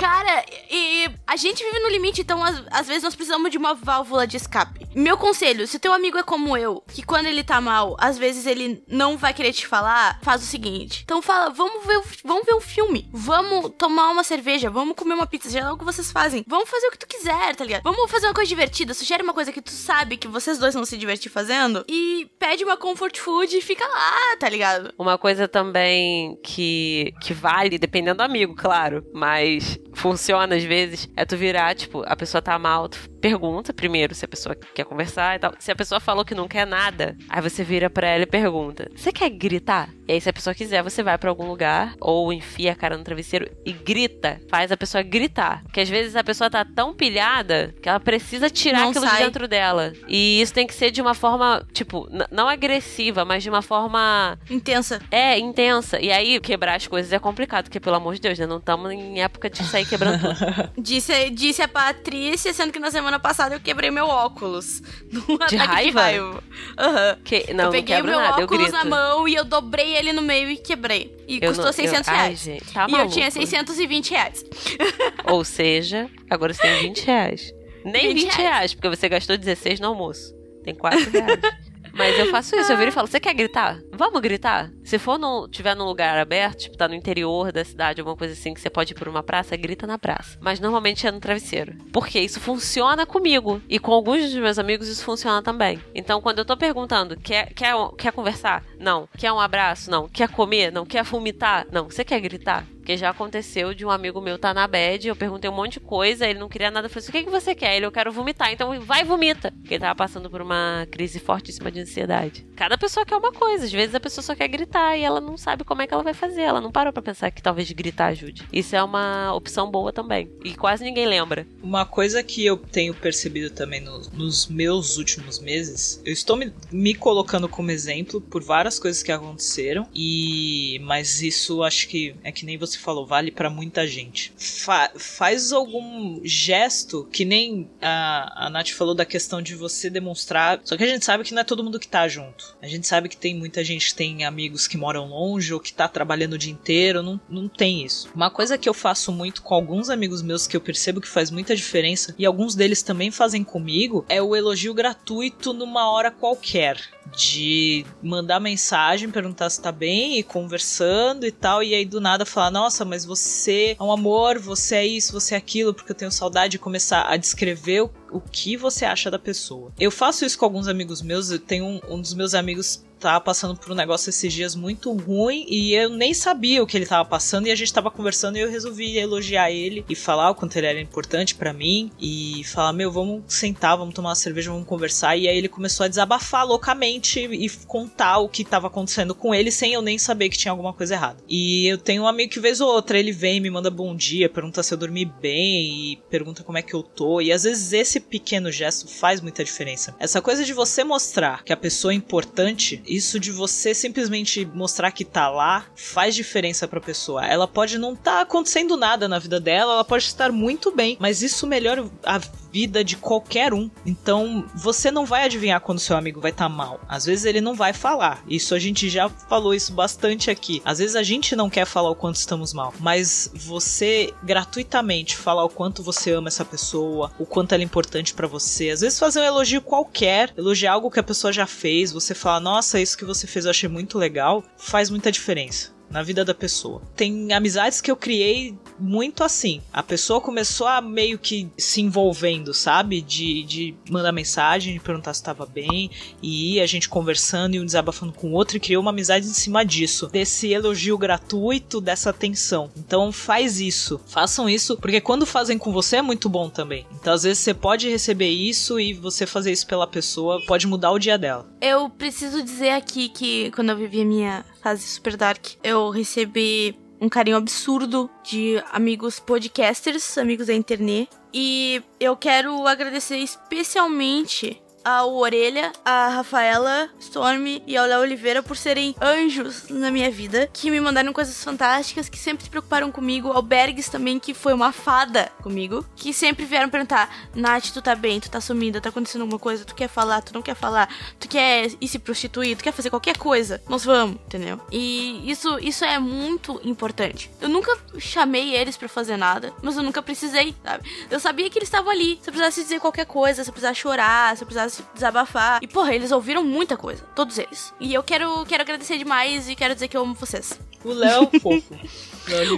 Cara, 0.00 0.46
e 0.70 1.10
a 1.26 1.36
gente 1.36 1.62
vive 1.62 1.78
no 1.78 1.90
limite, 1.90 2.22
então 2.22 2.42
às, 2.42 2.62
às, 2.70 2.86
vezes 2.86 3.02
nós 3.02 3.14
precisamos 3.14 3.50
de 3.50 3.58
uma 3.58 3.74
válvula 3.74 4.26
de 4.26 4.38
escape. 4.38 4.86
Meu 4.94 5.18
conselho, 5.18 5.66
se 5.66 5.78
teu 5.78 5.92
amigo 5.92 6.16
é 6.16 6.22
como 6.22 6.56
eu, 6.56 6.82
que 6.88 7.02
quando 7.02 7.26
ele 7.26 7.44
tá 7.44 7.60
mal, 7.60 7.98
às 8.00 8.16
vezes 8.16 8.46
ele 8.46 8.82
não 8.88 9.18
vai 9.18 9.34
querer 9.34 9.52
te 9.52 9.66
falar, 9.66 10.18
faz 10.22 10.42
o 10.42 10.46
seguinte. 10.46 11.02
Então 11.04 11.20
fala, 11.20 11.50
vamos 11.50 11.84
ver, 11.84 12.02
vamos 12.24 12.46
ver 12.46 12.54
um 12.54 12.62
filme, 12.62 13.10
vamos 13.12 13.72
tomar 13.76 14.08
uma 14.10 14.24
cerveja, 14.24 14.70
vamos 14.70 14.96
comer 14.96 15.12
uma 15.12 15.26
pizza, 15.26 15.50
já 15.50 15.60
é 15.60 15.70
o 15.70 15.76
que 15.76 15.84
vocês 15.84 16.10
fazem. 16.10 16.46
Vamos 16.48 16.70
fazer 16.70 16.86
o 16.86 16.92
que 16.92 16.98
tu 16.98 17.06
quiser, 17.06 17.54
tá 17.54 17.62
ligado? 17.62 17.82
Vamos 17.82 18.10
fazer 18.10 18.26
uma 18.26 18.34
coisa 18.34 18.48
divertida, 18.48 18.94
sugere 18.94 19.22
uma 19.22 19.34
coisa 19.34 19.52
que 19.52 19.60
tu 19.60 19.70
sabe 19.70 20.16
que 20.16 20.26
vocês 20.26 20.58
dois 20.58 20.72
vão 20.72 20.86
se 20.86 20.96
divertir 20.96 21.30
fazendo 21.30 21.84
e 21.86 22.26
pede 22.38 22.64
uma 22.64 22.78
comfort 22.78 23.18
food 23.18 23.54
e 23.54 23.60
fica 23.60 23.86
lá, 23.86 24.36
tá 24.38 24.48
ligado? 24.48 24.94
Uma 24.98 25.18
coisa 25.18 25.46
também 25.46 26.40
que, 26.42 27.12
que 27.20 27.34
vale, 27.34 27.78
dependendo 27.78 28.16
do 28.16 28.22
amigo, 28.22 28.54
claro, 28.54 29.04
mas 29.12 29.78
funciona 29.92 30.56
às 30.56 30.64
vezes, 30.64 31.08
é 31.16 31.24
tu 31.24 31.36
virar, 31.36 31.74
tipo, 31.74 32.02
a 32.06 32.16
pessoa 32.16 32.40
tá 32.40 32.58
mal, 32.58 32.88
tu 32.88 32.98
pergunta 33.20 33.72
primeiro 33.72 34.14
se 34.14 34.24
a 34.24 34.28
pessoa 34.28 34.54
quer 34.54 34.84
conversar 34.84 35.36
e 35.36 35.38
tal. 35.38 35.52
Se 35.58 35.70
a 35.70 35.76
pessoa 35.76 36.00
falou 36.00 36.24
que 36.24 36.34
não 36.34 36.48
quer 36.48 36.66
nada, 36.66 37.16
aí 37.28 37.40
você 37.40 37.62
vira 37.62 37.90
pra 37.90 38.08
ela 38.08 38.22
e 38.22 38.26
pergunta: 38.26 38.90
Você 38.94 39.12
quer 39.12 39.30
gritar? 39.30 39.90
E 40.10 40.14
aí, 40.14 40.20
se 40.20 40.28
a 40.28 40.32
pessoa 40.32 40.52
quiser, 40.54 40.82
você 40.82 41.04
vai 41.04 41.16
para 41.16 41.30
algum 41.30 41.46
lugar 41.46 41.94
ou 42.00 42.32
enfia 42.32 42.72
a 42.72 42.74
cara 42.74 42.96
no 42.96 43.04
travesseiro 43.04 43.48
e 43.64 43.72
grita. 43.72 44.40
Faz 44.48 44.72
a 44.72 44.76
pessoa 44.76 45.02
gritar. 45.04 45.62
Porque 45.62 45.80
às 45.80 45.88
vezes 45.88 46.16
a 46.16 46.24
pessoa 46.24 46.50
tá 46.50 46.64
tão 46.64 46.92
pilhada 46.92 47.72
que 47.80 47.88
ela 47.88 48.00
precisa 48.00 48.50
tirar 48.50 48.80
não 48.80 48.90
aquilo 48.90 49.06
sai. 49.06 49.18
de 49.18 49.24
dentro 49.24 49.46
dela. 49.46 49.92
E 50.08 50.40
isso 50.40 50.52
tem 50.52 50.66
que 50.66 50.74
ser 50.74 50.90
de 50.90 51.00
uma 51.00 51.14
forma, 51.14 51.64
tipo, 51.72 52.08
não 52.30 52.48
agressiva, 52.48 53.24
mas 53.24 53.44
de 53.44 53.50
uma 53.50 53.62
forma. 53.62 54.36
Intensa. 54.50 55.00
É, 55.10 55.38
intensa. 55.38 56.00
E 56.00 56.10
aí, 56.10 56.40
quebrar 56.40 56.74
as 56.74 56.86
coisas 56.86 57.12
é 57.12 57.18
complicado, 57.18 57.66
porque, 57.66 57.78
pelo 57.78 57.96
amor 57.96 58.14
de 58.14 58.20
Deus, 58.20 58.38
né? 58.38 58.46
Não 58.46 58.58
estamos 58.58 58.90
em 58.90 59.22
época 59.22 59.48
de 59.48 59.62
sair 59.62 59.86
quebrando 59.86 60.20
tudo. 60.20 60.72
disse, 60.82 61.30
disse 61.30 61.62
a 61.62 61.68
Patrícia, 61.68 62.52
sendo 62.52 62.72
que 62.72 62.80
na 62.80 62.90
semana 62.90 63.09
passada 63.18 63.54
eu 63.54 63.60
quebrei 63.60 63.90
meu 63.90 64.06
óculos. 64.06 64.82
Num 65.10 65.38
de 65.48 65.56
raiva? 65.56 65.90
De 65.90 65.90
raiva. 65.90 66.44
Uhum. 66.78 67.22
Que, 67.24 67.52
não, 67.52 67.64
eu 67.64 67.70
peguei 67.70 67.96
não 67.96 68.02
o 68.02 68.06
meu 68.06 68.20
nada, 68.20 68.44
óculos 68.44 68.70
na 68.70 68.84
mão 68.84 69.26
e 69.26 69.34
eu 69.34 69.44
dobrei 69.44 69.96
ele 69.96 70.12
no 70.12 70.22
meio 70.22 70.50
e 70.50 70.56
quebrei. 70.56 71.16
E 71.26 71.36
eu 71.36 71.48
custou 71.48 71.66
não, 71.66 71.72
600 71.72 72.06
eu, 72.06 72.14
reais. 72.14 72.28
Ai, 72.28 72.36
gente, 72.36 72.72
tá 72.72 72.86
e 72.88 72.92
maluco. 72.92 73.10
eu 73.10 73.14
tinha 73.14 73.30
620 73.30 74.10
reais. 74.10 74.44
Ou 75.24 75.44
seja, 75.44 76.08
agora 76.28 76.52
você 76.52 76.62
tem 76.62 76.82
20 76.82 77.04
reais. 77.04 77.54
Nem 77.84 78.08
20, 78.08 78.24
20 78.24 78.24
reais. 78.24 78.36
reais, 78.36 78.74
porque 78.74 78.88
você 78.88 79.08
gastou 79.08 79.36
16 79.36 79.80
no 79.80 79.88
almoço. 79.88 80.34
Tem 80.62 80.74
4 80.74 81.10
reais. 81.10 81.40
Mas 81.92 82.18
eu 82.18 82.30
faço 82.30 82.56
isso, 82.56 82.72
eu 82.72 82.76
viro 82.76 82.90
e 82.90 82.92
falo, 82.92 83.06
você 83.06 83.20
quer 83.20 83.34
gritar? 83.34 83.78
Vamos 83.92 84.20
gritar? 84.20 84.70
Se 84.84 84.98
for 84.98 85.18
no, 85.18 85.48
tiver 85.48 85.74
num 85.74 85.84
lugar 85.84 86.18
aberto, 86.18 86.60
tipo, 86.60 86.76
tá 86.76 86.88
no 86.88 86.94
interior 86.94 87.52
da 87.52 87.64
cidade, 87.64 88.00
alguma 88.00 88.16
coisa 88.16 88.34
assim, 88.34 88.54
que 88.54 88.60
você 88.60 88.70
pode 88.70 88.92
ir 88.92 88.96
por 88.96 89.08
uma 89.08 89.22
praça, 89.22 89.56
grita 89.56 89.86
na 89.86 89.98
praça. 89.98 90.38
Mas 90.40 90.60
normalmente 90.60 91.06
é 91.06 91.10
no 91.10 91.20
travesseiro. 91.20 91.74
Porque 91.92 92.18
isso 92.20 92.40
funciona 92.40 93.06
comigo. 93.06 93.60
E 93.68 93.78
com 93.78 93.92
alguns 93.92 94.22
dos 94.22 94.34
meus 94.34 94.58
amigos 94.58 94.88
isso 94.88 95.04
funciona 95.04 95.42
também. 95.42 95.80
Então, 95.94 96.20
quando 96.20 96.38
eu 96.38 96.44
tô 96.44 96.56
perguntando, 96.56 97.16
quer, 97.16 97.52
quer, 97.54 97.74
quer 97.98 98.12
conversar? 98.12 98.64
Não. 98.78 99.08
Quer 99.16 99.32
um 99.32 99.40
abraço? 99.40 99.90
Não. 99.90 100.08
Quer 100.08 100.28
comer? 100.28 100.72
Não. 100.72 100.86
Quer 100.86 101.04
vomitar? 101.04 101.66
Não. 101.70 101.84
Você 101.90 102.04
quer 102.04 102.20
gritar? 102.20 102.66
Porque 102.90 102.98
já 102.98 103.10
aconteceu 103.10 103.72
de 103.72 103.86
um 103.86 103.90
amigo 103.90 104.20
meu 104.20 104.36
tá 104.36 104.52
na 104.52 104.66
bed, 104.66 105.06
eu 105.06 105.14
perguntei 105.14 105.48
um 105.48 105.54
monte 105.54 105.74
de 105.74 105.80
coisa, 105.80 106.26
ele 106.26 106.40
não 106.40 106.48
queria 106.48 106.72
nada, 106.72 106.86
eu 106.86 106.90
falei 106.90 107.04
assim, 107.04 107.10
o 107.10 107.12
que, 107.12 107.22
que 107.22 107.30
você 107.30 107.54
quer? 107.54 107.76
Ele, 107.76 107.86
eu 107.86 107.92
quero 107.92 108.10
vomitar, 108.10 108.50
então 108.50 108.80
vai 108.80 109.04
vomita. 109.04 109.52
Porque 109.52 109.74
ele 109.74 109.80
tava 109.80 109.94
passando 109.94 110.28
por 110.28 110.42
uma 110.42 110.88
crise 110.90 111.20
fortíssima 111.20 111.70
de 111.70 111.78
ansiedade. 111.78 112.44
Cada 112.56 112.76
pessoa 112.76 113.06
quer 113.06 113.14
uma 113.14 113.30
coisa, 113.32 113.64
às 113.64 113.70
vezes 113.70 113.94
a 113.94 114.00
pessoa 114.00 114.24
só 114.24 114.34
quer 114.34 114.48
gritar 114.48 114.96
e 114.96 115.04
ela 115.04 115.20
não 115.20 115.36
sabe 115.36 115.62
como 115.62 115.82
é 115.82 115.86
que 115.86 115.94
ela 115.94 116.02
vai 116.02 116.14
fazer, 116.14 116.40
ela 116.40 116.60
não 116.60 116.72
parou 116.72 116.92
para 116.92 117.00
pensar 117.00 117.30
que 117.30 117.40
talvez 117.40 117.70
gritar 117.70 118.08
ajude. 118.08 118.42
Isso 118.52 118.74
é 118.74 118.82
uma 118.82 119.32
opção 119.34 119.70
boa 119.70 119.92
também, 119.92 120.28
e 120.44 120.56
quase 120.56 120.82
ninguém 120.82 121.06
lembra. 121.06 121.46
Uma 121.62 121.86
coisa 121.86 122.24
que 122.24 122.44
eu 122.44 122.56
tenho 122.56 122.92
percebido 122.92 123.50
também 123.50 123.80
no, 123.80 124.00
nos 124.12 124.48
meus 124.48 124.96
últimos 124.96 125.38
meses, 125.38 126.02
eu 126.04 126.12
estou 126.12 126.36
me, 126.36 126.52
me 126.72 126.92
colocando 126.92 127.48
como 127.48 127.70
exemplo 127.70 128.20
por 128.20 128.42
várias 128.42 128.80
coisas 128.80 129.00
que 129.00 129.12
aconteceram, 129.12 129.86
e 129.94 130.80
mas 130.82 131.22
isso 131.22 131.62
acho 131.62 131.86
que 131.86 132.16
é 132.24 132.32
que 132.32 132.44
nem 132.44 132.58
você 132.58 132.79
falou, 132.80 133.06
vale 133.06 133.30
para 133.30 133.50
muita 133.50 133.86
gente. 133.86 134.32
Fa 134.36 134.90
faz 134.96 135.52
algum 135.52 136.20
gesto, 136.24 137.08
que 137.12 137.24
nem 137.24 137.68
a, 137.80 138.46
a 138.46 138.50
Nath 138.50 138.70
falou 138.70 138.94
da 138.94 139.04
questão 139.04 139.40
de 139.42 139.54
você 139.54 139.90
demonstrar. 139.90 140.60
Só 140.64 140.76
que 140.76 140.84
a 140.84 140.86
gente 140.86 141.04
sabe 141.04 141.24
que 141.24 141.34
não 141.34 141.42
é 141.42 141.44
todo 141.44 141.64
mundo 141.64 141.78
que 141.78 141.88
tá 141.88 142.06
junto. 142.08 142.56
A 142.62 142.66
gente 142.66 142.86
sabe 142.86 143.08
que 143.08 143.16
tem 143.16 143.34
muita 143.34 143.62
gente 143.62 143.90
que 143.90 143.94
tem 143.94 144.24
amigos 144.24 144.66
que 144.66 144.76
moram 144.76 145.08
longe 145.08 145.52
ou 145.52 145.60
que 145.60 145.72
tá 145.72 145.88
trabalhando 145.88 146.34
o 146.34 146.38
dia 146.38 146.52
inteiro. 146.52 147.02
Não, 147.02 147.20
não 147.28 147.48
tem 147.48 147.84
isso. 147.84 148.08
Uma 148.14 148.30
coisa 148.30 148.58
que 148.58 148.68
eu 148.68 148.74
faço 148.74 149.12
muito 149.12 149.42
com 149.42 149.54
alguns 149.54 149.90
amigos 149.90 150.22
meus 150.22 150.46
que 150.46 150.56
eu 150.56 150.60
percebo 150.60 151.00
que 151.00 151.08
faz 151.08 151.30
muita 151.30 151.54
diferença, 151.54 152.14
e 152.18 152.26
alguns 152.26 152.54
deles 152.54 152.82
também 152.82 153.10
fazem 153.10 153.44
comigo, 153.44 154.04
é 154.08 154.20
o 154.20 154.34
elogio 154.34 154.74
gratuito 154.74 155.52
numa 155.52 155.90
hora 155.90 156.10
qualquer 156.10 156.80
de 157.16 157.84
mandar 158.02 158.40
mensagem, 158.40 159.10
perguntar 159.10 159.50
se 159.50 159.60
tá 159.60 159.72
bem 159.72 160.18
e 160.18 160.22
conversando 160.22 161.26
e 161.26 161.32
tal, 161.32 161.62
e 161.62 161.74
aí 161.74 161.84
do 161.84 162.00
nada 162.00 162.24
falar: 162.24 162.50
Nossa, 162.50 162.84
mas 162.84 163.04
você 163.04 163.76
é 163.78 163.82
um 163.82 163.92
amor, 163.92 164.38
você 164.38 164.76
é 164.76 164.86
isso, 164.86 165.12
você 165.12 165.34
é 165.34 165.38
aquilo, 165.38 165.74
porque 165.74 165.92
eu 165.92 165.96
tenho 165.96 166.10
saudade 166.10 166.52
de 166.52 166.58
começar 166.58 167.02
a 167.02 167.16
descrever 167.16 167.82
o, 167.82 167.90
o 168.12 168.20
que 168.20 168.56
você 168.56 168.84
acha 168.84 169.10
da 169.10 169.18
pessoa. 169.18 169.72
Eu 169.78 169.90
faço 169.90 170.24
isso 170.24 170.38
com 170.38 170.44
alguns 170.44 170.68
amigos 170.68 171.02
meus, 171.02 171.30
eu 171.30 171.38
tenho 171.38 171.64
um, 171.64 171.80
um 171.88 172.00
dos 172.00 172.14
meus 172.14 172.34
amigos 172.34 172.82
tava 173.00 173.20
passando 173.20 173.56
por 173.56 173.72
um 173.72 173.74
negócio 173.74 174.10
esses 174.10 174.32
dias 174.32 174.54
muito 174.54 174.92
ruim 174.92 175.46
e 175.48 175.74
eu 175.74 175.88
nem 175.88 176.12
sabia 176.12 176.62
o 176.62 176.66
que 176.66 176.76
ele 176.76 176.86
tava 176.86 177.08
passando 177.08 177.46
e 177.46 177.50
a 177.50 177.54
gente 177.54 177.72
tava 177.72 177.90
conversando 177.90 178.36
e 178.36 178.40
eu 178.40 178.50
resolvi 178.50 178.98
elogiar 178.98 179.50
ele 179.50 179.84
e 179.88 179.94
falar 179.94 180.30
o 180.30 180.34
quanto 180.34 180.56
ele 180.56 180.66
era 180.66 180.80
importante 180.80 181.34
para 181.34 181.52
mim 181.52 181.90
e 181.98 182.42
falar, 182.44 182.72
meu, 182.72 182.92
vamos 182.92 183.22
sentar, 183.26 183.76
vamos 183.76 183.94
tomar 183.94 184.10
uma 184.10 184.14
cerveja, 184.14 184.50
vamos 184.50 184.68
conversar. 184.68 185.16
E 185.16 185.26
aí 185.26 185.36
ele 185.36 185.48
começou 185.48 185.84
a 185.84 185.88
desabafar 185.88 186.46
loucamente 186.46 187.20
e 187.20 187.48
contar 187.66 188.18
o 188.18 188.28
que 188.28 188.44
tava 188.44 188.66
acontecendo 188.66 189.14
com 189.14 189.34
ele 189.34 189.50
sem 189.50 189.72
eu 189.72 189.80
nem 189.80 189.98
saber 189.98 190.28
que 190.28 190.36
tinha 190.36 190.52
alguma 190.52 190.74
coisa 190.74 190.94
errada. 190.94 191.18
E 191.26 191.66
eu 191.66 191.78
tenho 191.78 192.02
um 192.02 192.06
amigo 192.06 192.30
que 192.30 192.40
vez 192.40 192.60
ou 192.60 192.68
outra 192.68 192.98
ele 192.98 193.12
vem, 193.12 193.40
me 193.40 193.50
manda 193.50 193.70
bom 193.70 193.96
dia, 193.96 194.28
pergunta 194.28 194.62
se 194.62 194.74
eu 194.74 194.78
dormi 194.78 195.06
bem 195.06 195.92
e 195.92 195.96
pergunta 196.10 196.42
como 196.42 196.58
é 196.58 196.62
que 196.62 196.74
eu 196.74 196.82
tô. 196.82 197.20
E 197.20 197.32
às 197.32 197.44
vezes 197.44 197.72
esse 197.72 197.99
pequeno 198.00 198.50
gesto 198.50 198.88
faz 198.88 199.20
muita 199.20 199.44
diferença. 199.44 199.94
Essa 199.98 200.20
coisa 200.20 200.44
de 200.44 200.52
você 200.52 200.84
mostrar 200.84 201.44
que 201.44 201.52
a 201.52 201.56
pessoa 201.56 201.92
é 201.92 201.96
importante 201.96 202.82
isso 202.86 203.18
de 203.18 203.30
você 203.30 203.74
simplesmente 203.74 204.44
mostrar 204.44 204.90
que 204.90 205.04
tá 205.04 205.28
lá 205.28 205.66
faz 205.74 206.14
diferença 206.14 206.66
pra 206.66 206.80
pessoa. 206.80 207.26
Ela 207.26 207.46
pode 207.46 207.78
não 207.78 207.94
tá 207.94 208.20
acontecendo 208.20 208.76
nada 208.76 209.08
na 209.08 209.18
vida 209.18 209.40
dela, 209.40 209.74
ela 209.74 209.84
pode 209.84 210.04
estar 210.04 210.32
muito 210.32 210.74
bem, 210.74 210.96
mas 211.00 211.22
isso 211.22 211.46
melhora 211.46 211.88
a 212.04 212.20
vida 212.52 212.84
de 212.84 212.96
qualquer 212.96 213.52
um. 213.54 213.70
Então, 213.84 214.44
você 214.54 214.90
não 214.90 215.04
vai 215.04 215.24
adivinhar 215.24 215.60
quando 215.60 215.78
seu 215.78 215.96
amigo 215.96 216.20
vai 216.20 216.30
estar 216.30 216.44
tá 216.44 216.48
mal. 216.48 216.80
Às 216.88 217.04
vezes 217.04 217.24
ele 217.24 217.40
não 217.40 217.54
vai 217.54 217.72
falar. 217.72 218.22
Isso 218.28 218.54
a 218.54 218.58
gente 218.58 218.88
já 218.88 219.08
falou 219.08 219.54
isso 219.54 219.72
bastante 219.72 220.30
aqui. 220.30 220.60
Às 220.64 220.78
vezes 220.78 220.96
a 220.96 221.02
gente 221.02 221.34
não 221.36 221.50
quer 221.50 221.64
falar 221.64 221.90
o 221.90 221.94
quanto 221.94 222.16
estamos 222.16 222.52
mal, 222.52 222.72
mas 222.80 223.30
você 223.34 224.12
gratuitamente 224.22 225.16
falar 225.16 225.44
o 225.44 225.48
quanto 225.48 225.82
você 225.82 226.12
ama 226.12 226.28
essa 226.28 226.44
pessoa, 226.44 227.12
o 227.18 227.26
quanto 227.26 227.52
ela 227.52 227.62
é 227.62 227.64
importante 227.64 228.14
para 228.14 228.26
você. 228.26 228.70
Às 228.70 228.80
vezes 228.80 228.98
fazer 228.98 229.20
um 229.20 229.24
elogio 229.24 229.62
qualquer, 229.62 230.32
elogiar 230.36 230.72
algo 230.72 230.90
que 230.90 231.00
a 231.00 231.04
pessoa 231.04 231.32
já 231.32 231.46
fez, 231.46 231.92
você 231.92 232.14
fala: 232.14 232.40
"Nossa, 232.40 232.80
isso 232.80 232.96
que 232.96 233.04
você 233.04 233.26
fez 233.26 233.44
eu 233.44 233.50
achei 233.50 233.68
muito 233.68 233.98
legal", 233.98 234.42
faz 234.56 234.90
muita 234.90 235.12
diferença 235.12 235.79
na 235.90 236.02
vida 236.02 236.24
da 236.24 236.34
pessoa. 236.34 236.80
Tem 236.96 237.32
amizades 237.32 237.80
que 237.80 237.90
eu 237.90 237.96
criei 237.96 238.56
muito 238.78 239.24
assim. 239.24 239.60
A 239.72 239.82
pessoa 239.82 240.20
começou 240.20 240.66
a 240.66 240.80
meio 240.80 241.18
que 241.18 241.48
se 241.58 241.80
envolvendo, 241.80 242.54
sabe? 242.54 243.00
De, 243.00 243.42
de 243.42 243.74
mandar 243.90 244.12
mensagem, 244.12 244.74
de 244.74 244.80
perguntar 244.80 245.12
se 245.14 245.20
estava 245.20 245.44
bem, 245.44 245.90
e 246.22 246.60
a 246.60 246.66
gente 246.66 246.88
conversando 246.88 247.54
e 247.54 247.60
um 247.60 247.64
desabafando 247.64 248.12
com 248.12 248.28
o 248.28 248.32
outro 248.32 248.56
e 248.56 248.60
criou 248.60 248.80
uma 248.80 248.90
amizade 248.90 249.26
em 249.26 249.32
cima 249.32 249.64
disso. 249.64 250.06
Desse 250.08 250.48
elogio 250.48 250.96
gratuito, 250.96 251.80
dessa 251.80 252.10
atenção. 252.10 252.70
Então 252.76 253.12
faz 253.12 253.60
isso. 253.60 254.00
Façam 254.06 254.48
isso, 254.48 254.76
porque 254.76 255.00
quando 255.00 255.26
fazem 255.26 255.58
com 255.58 255.72
você 255.72 255.96
é 255.96 256.02
muito 256.02 256.28
bom 256.28 256.48
também. 256.48 256.86
Então 257.00 257.12
às 257.12 257.24
vezes 257.24 257.40
você 257.40 257.52
pode 257.52 257.88
receber 257.88 258.28
isso 258.28 258.78
e 258.78 258.92
você 258.92 259.26
fazer 259.26 259.52
isso 259.52 259.66
pela 259.66 259.86
pessoa 259.86 260.40
pode 260.46 260.66
mudar 260.66 260.92
o 260.92 260.98
dia 260.98 261.18
dela. 261.18 261.46
Eu 261.60 261.90
preciso 261.90 262.42
dizer 262.42 262.70
aqui 262.70 263.08
que 263.08 263.50
quando 263.50 263.70
eu 263.70 263.76
vivi 263.76 264.02
a 264.02 264.04
minha 264.04 264.44
fase 264.60 264.82
super 264.82 265.16
dark, 265.16 265.46
eu 265.62 265.90
recebi 265.90 266.78
um 267.00 267.08
carinho 267.08 267.36
absurdo 267.36 268.10
de 268.22 268.62
amigos 268.72 269.18
podcasters, 269.18 270.18
amigos 270.18 270.48
da 270.48 270.54
internet. 270.54 271.08
E 271.32 271.82
eu 271.98 272.16
quero 272.16 272.66
agradecer 272.66 273.16
especialmente 273.16 274.60
ao 274.84 275.14
Orelha, 275.14 275.72
a 275.84 276.08
Rafaela 276.08 276.90
Storm 276.98 277.62
e 277.66 277.76
ao 277.76 277.86
Léo 277.86 278.00
Oliveira 278.00 278.42
por 278.42 278.56
serem 278.56 278.94
anjos 279.00 279.68
na 279.68 279.90
minha 279.90 280.10
vida, 280.10 280.48
que 280.52 280.70
me 280.70 280.80
mandaram 280.80 281.12
coisas 281.12 281.42
fantásticas, 281.42 282.08
que 282.08 282.18
sempre 282.18 282.44
se 282.44 282.50
preocuparam 282.50 282.90
comigo. 282.90 283.32
Ao 283.32 283.42
Bergs 283.42 283.90
também, 283.90 284.18
que 284.18 284.34
foi 284.34 284.52
uma 284.52 284.72
fada 284.72 285.30
comigo, 285.42 285.84
que 285.96 286.12
sempre 286.12 286.44
vieram 286.44 286.68
perguntar: 286.68 287.14
Nath, 287.34 287.70
tu 287.72 287.82
tá 287.82 287.94
bem, 287.94 288.20
tu 288.20 288.30
tá 288.30 288.40
sumida, 288.40 288.80
tá 288.80 288.88
acontecendo 288.88 289.22
alguma 289.22 289.38
coisa, 289.38 289.64
tu 289.64 289.74
quer 289.74 289.88
falar, 289.88 290.22
tu 290.22 290.34
não 290.34 290.42
quer 290.42 290.54
falar, 290.54 290.88
tu 291.18 291.28
quer 291.28 291.70
ir 291.80 291.88
se 291.88 291.98
prostituir, 291.98 292.56
tu 292.56 292.64
quer 292.64 292.72
fazer 292.72 292.90
qualquer 292.90 293.16
coisa, 293.16 293.62
nós 293.68 293.84
vamos, 293.84 294.16
entendeu? 294.26 294.60
E 294.70 295.30
isso, 295.30 295.58
isso 295.58 295.84
é 295.84 295.98
muito 295.98 296.60
importante. 296.64 297.30
Eu 297.40 297.48
nunca 297.48 297.76
chamei 297.98 298.54
eles 298.54 298.76
para 298.76 298.88
fazer 298.88 299.16
nada, 299.16 299.52
mas 299.62 299.76
eu 299.76 299.82
nunca 299.82 300.02
precisei, 300.02 300.54
sabe? 300.64 300.88
Eu 301.10 301.20
sabia 301.20 301.48
que 301.50 301.58
eles 301.58 301.68
estavam 301.68 301.90
ali. 301.90 302.18
Se 302.22 302.28
eu 302.28 302.32
precisasse 302.32 302.62
dizer 302.62 302.80
qualquer 302.80 303.06
coisa, 303.06 303.42
se 303.42 303.50
eu 303.50 303.52
precisasse 303.52 303.80
chorar, 303.80 304.36
se 304.36 304.42
eu 304.42 304.46
precisasse 304.46 304.69
desabafar. 304.94 305.60
E, 305.62 305.66
porra, 305.66 305.94
eles 305.94 306.12
ouviram 306.12 306.42
muita 306.44 306.76
coisa. 306.76 307.04
Todos 307.14 307.38
eles. 307.38 307.72
E 307.80 307.92
eu 307.92 308.02
quero, 308.02 308.44
quero 308.46 308.62
agradecer 308.62 308.98
demais 308.98 309.48
e 309.48 309.54
quero 309.54 309.74
dizer 309.74 309.88
que 309.88 309.96
eu 309.96 310.02
amo 310.02 310.14
vocês. 310.14 310.58
O 310.84 310.92
Léo 310.92 311.28
é 311.32 311.38
fofo. 311.40 311.74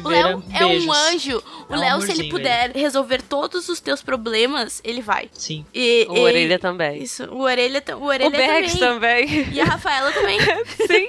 o 0.03 0.09
Léo 0.09 0.45
é 0.53 0.66
um 0.66 0.93
anjo. 0.93 1.43
O 1.68 1.75
é 1.75 1.77
um 1.77 1.81
Léo, 1.81 2.03
se 2.03 2.12
ele 2.12 2.29
puder 2.29 2.70
ele. 2.70 2.81
resolver 2.81 3.23
todos 3.23 3.68
os 3.68 3.81
teus 3.81 4.03
problemas, 4.03 4.81
ele 4.85 5.01
vai. 5.01 5.29
Sim. 5.33 5.64
E, 5.75 6.07
o 6.09 6.16
e, 6.16 6.20
Orelha 6.20 6.59
também. 6.59 7.03
Isso, 7.03 7.25
o 7.25 7.43
Orelha, 7.43 7.83
o 7.99 8.05
Orelha 8.05 8.29
o 8.29 8.31
Bex 8.31 8.75
também. 8.79 9.27
também. 9.27 9.55
E 9.55 9.61
a 9.61 9.64
Rafaela 9.64 10.12
também. 10.12 10.39
Sim. 10.87 11.09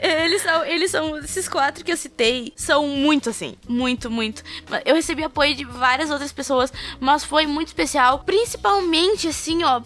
eles 0.00 0.42
são, 0.42 0.64
eles 0.64 0.90
são, 0.90 1.18
esses 1.18 1.48
quatro 1.48 1.84
que 1.84 1.92
eu 1.92 1.96
citei, 1.96 2.52
são 2.56 2.86
muito 2.88 3.30
assim. 3.30 3.56
Muito, 3.68 4.10
muito. 4.10 4.42
Eu 4.84 4.94
recebi 4.94 5.24
apoio 5.24 5.54
de 5.54 5.64
várias 5.64 6.10
outras 6.10 6.32
pessoas, 6.32 6.72
mas 7.00 7.24
foi 7.24 7.46
muito 7.46 7.68
especial. 7.68 8.20
Principalmente, 8.20 9.28
assim, 9.28 9.62
ó. 9.64 9.80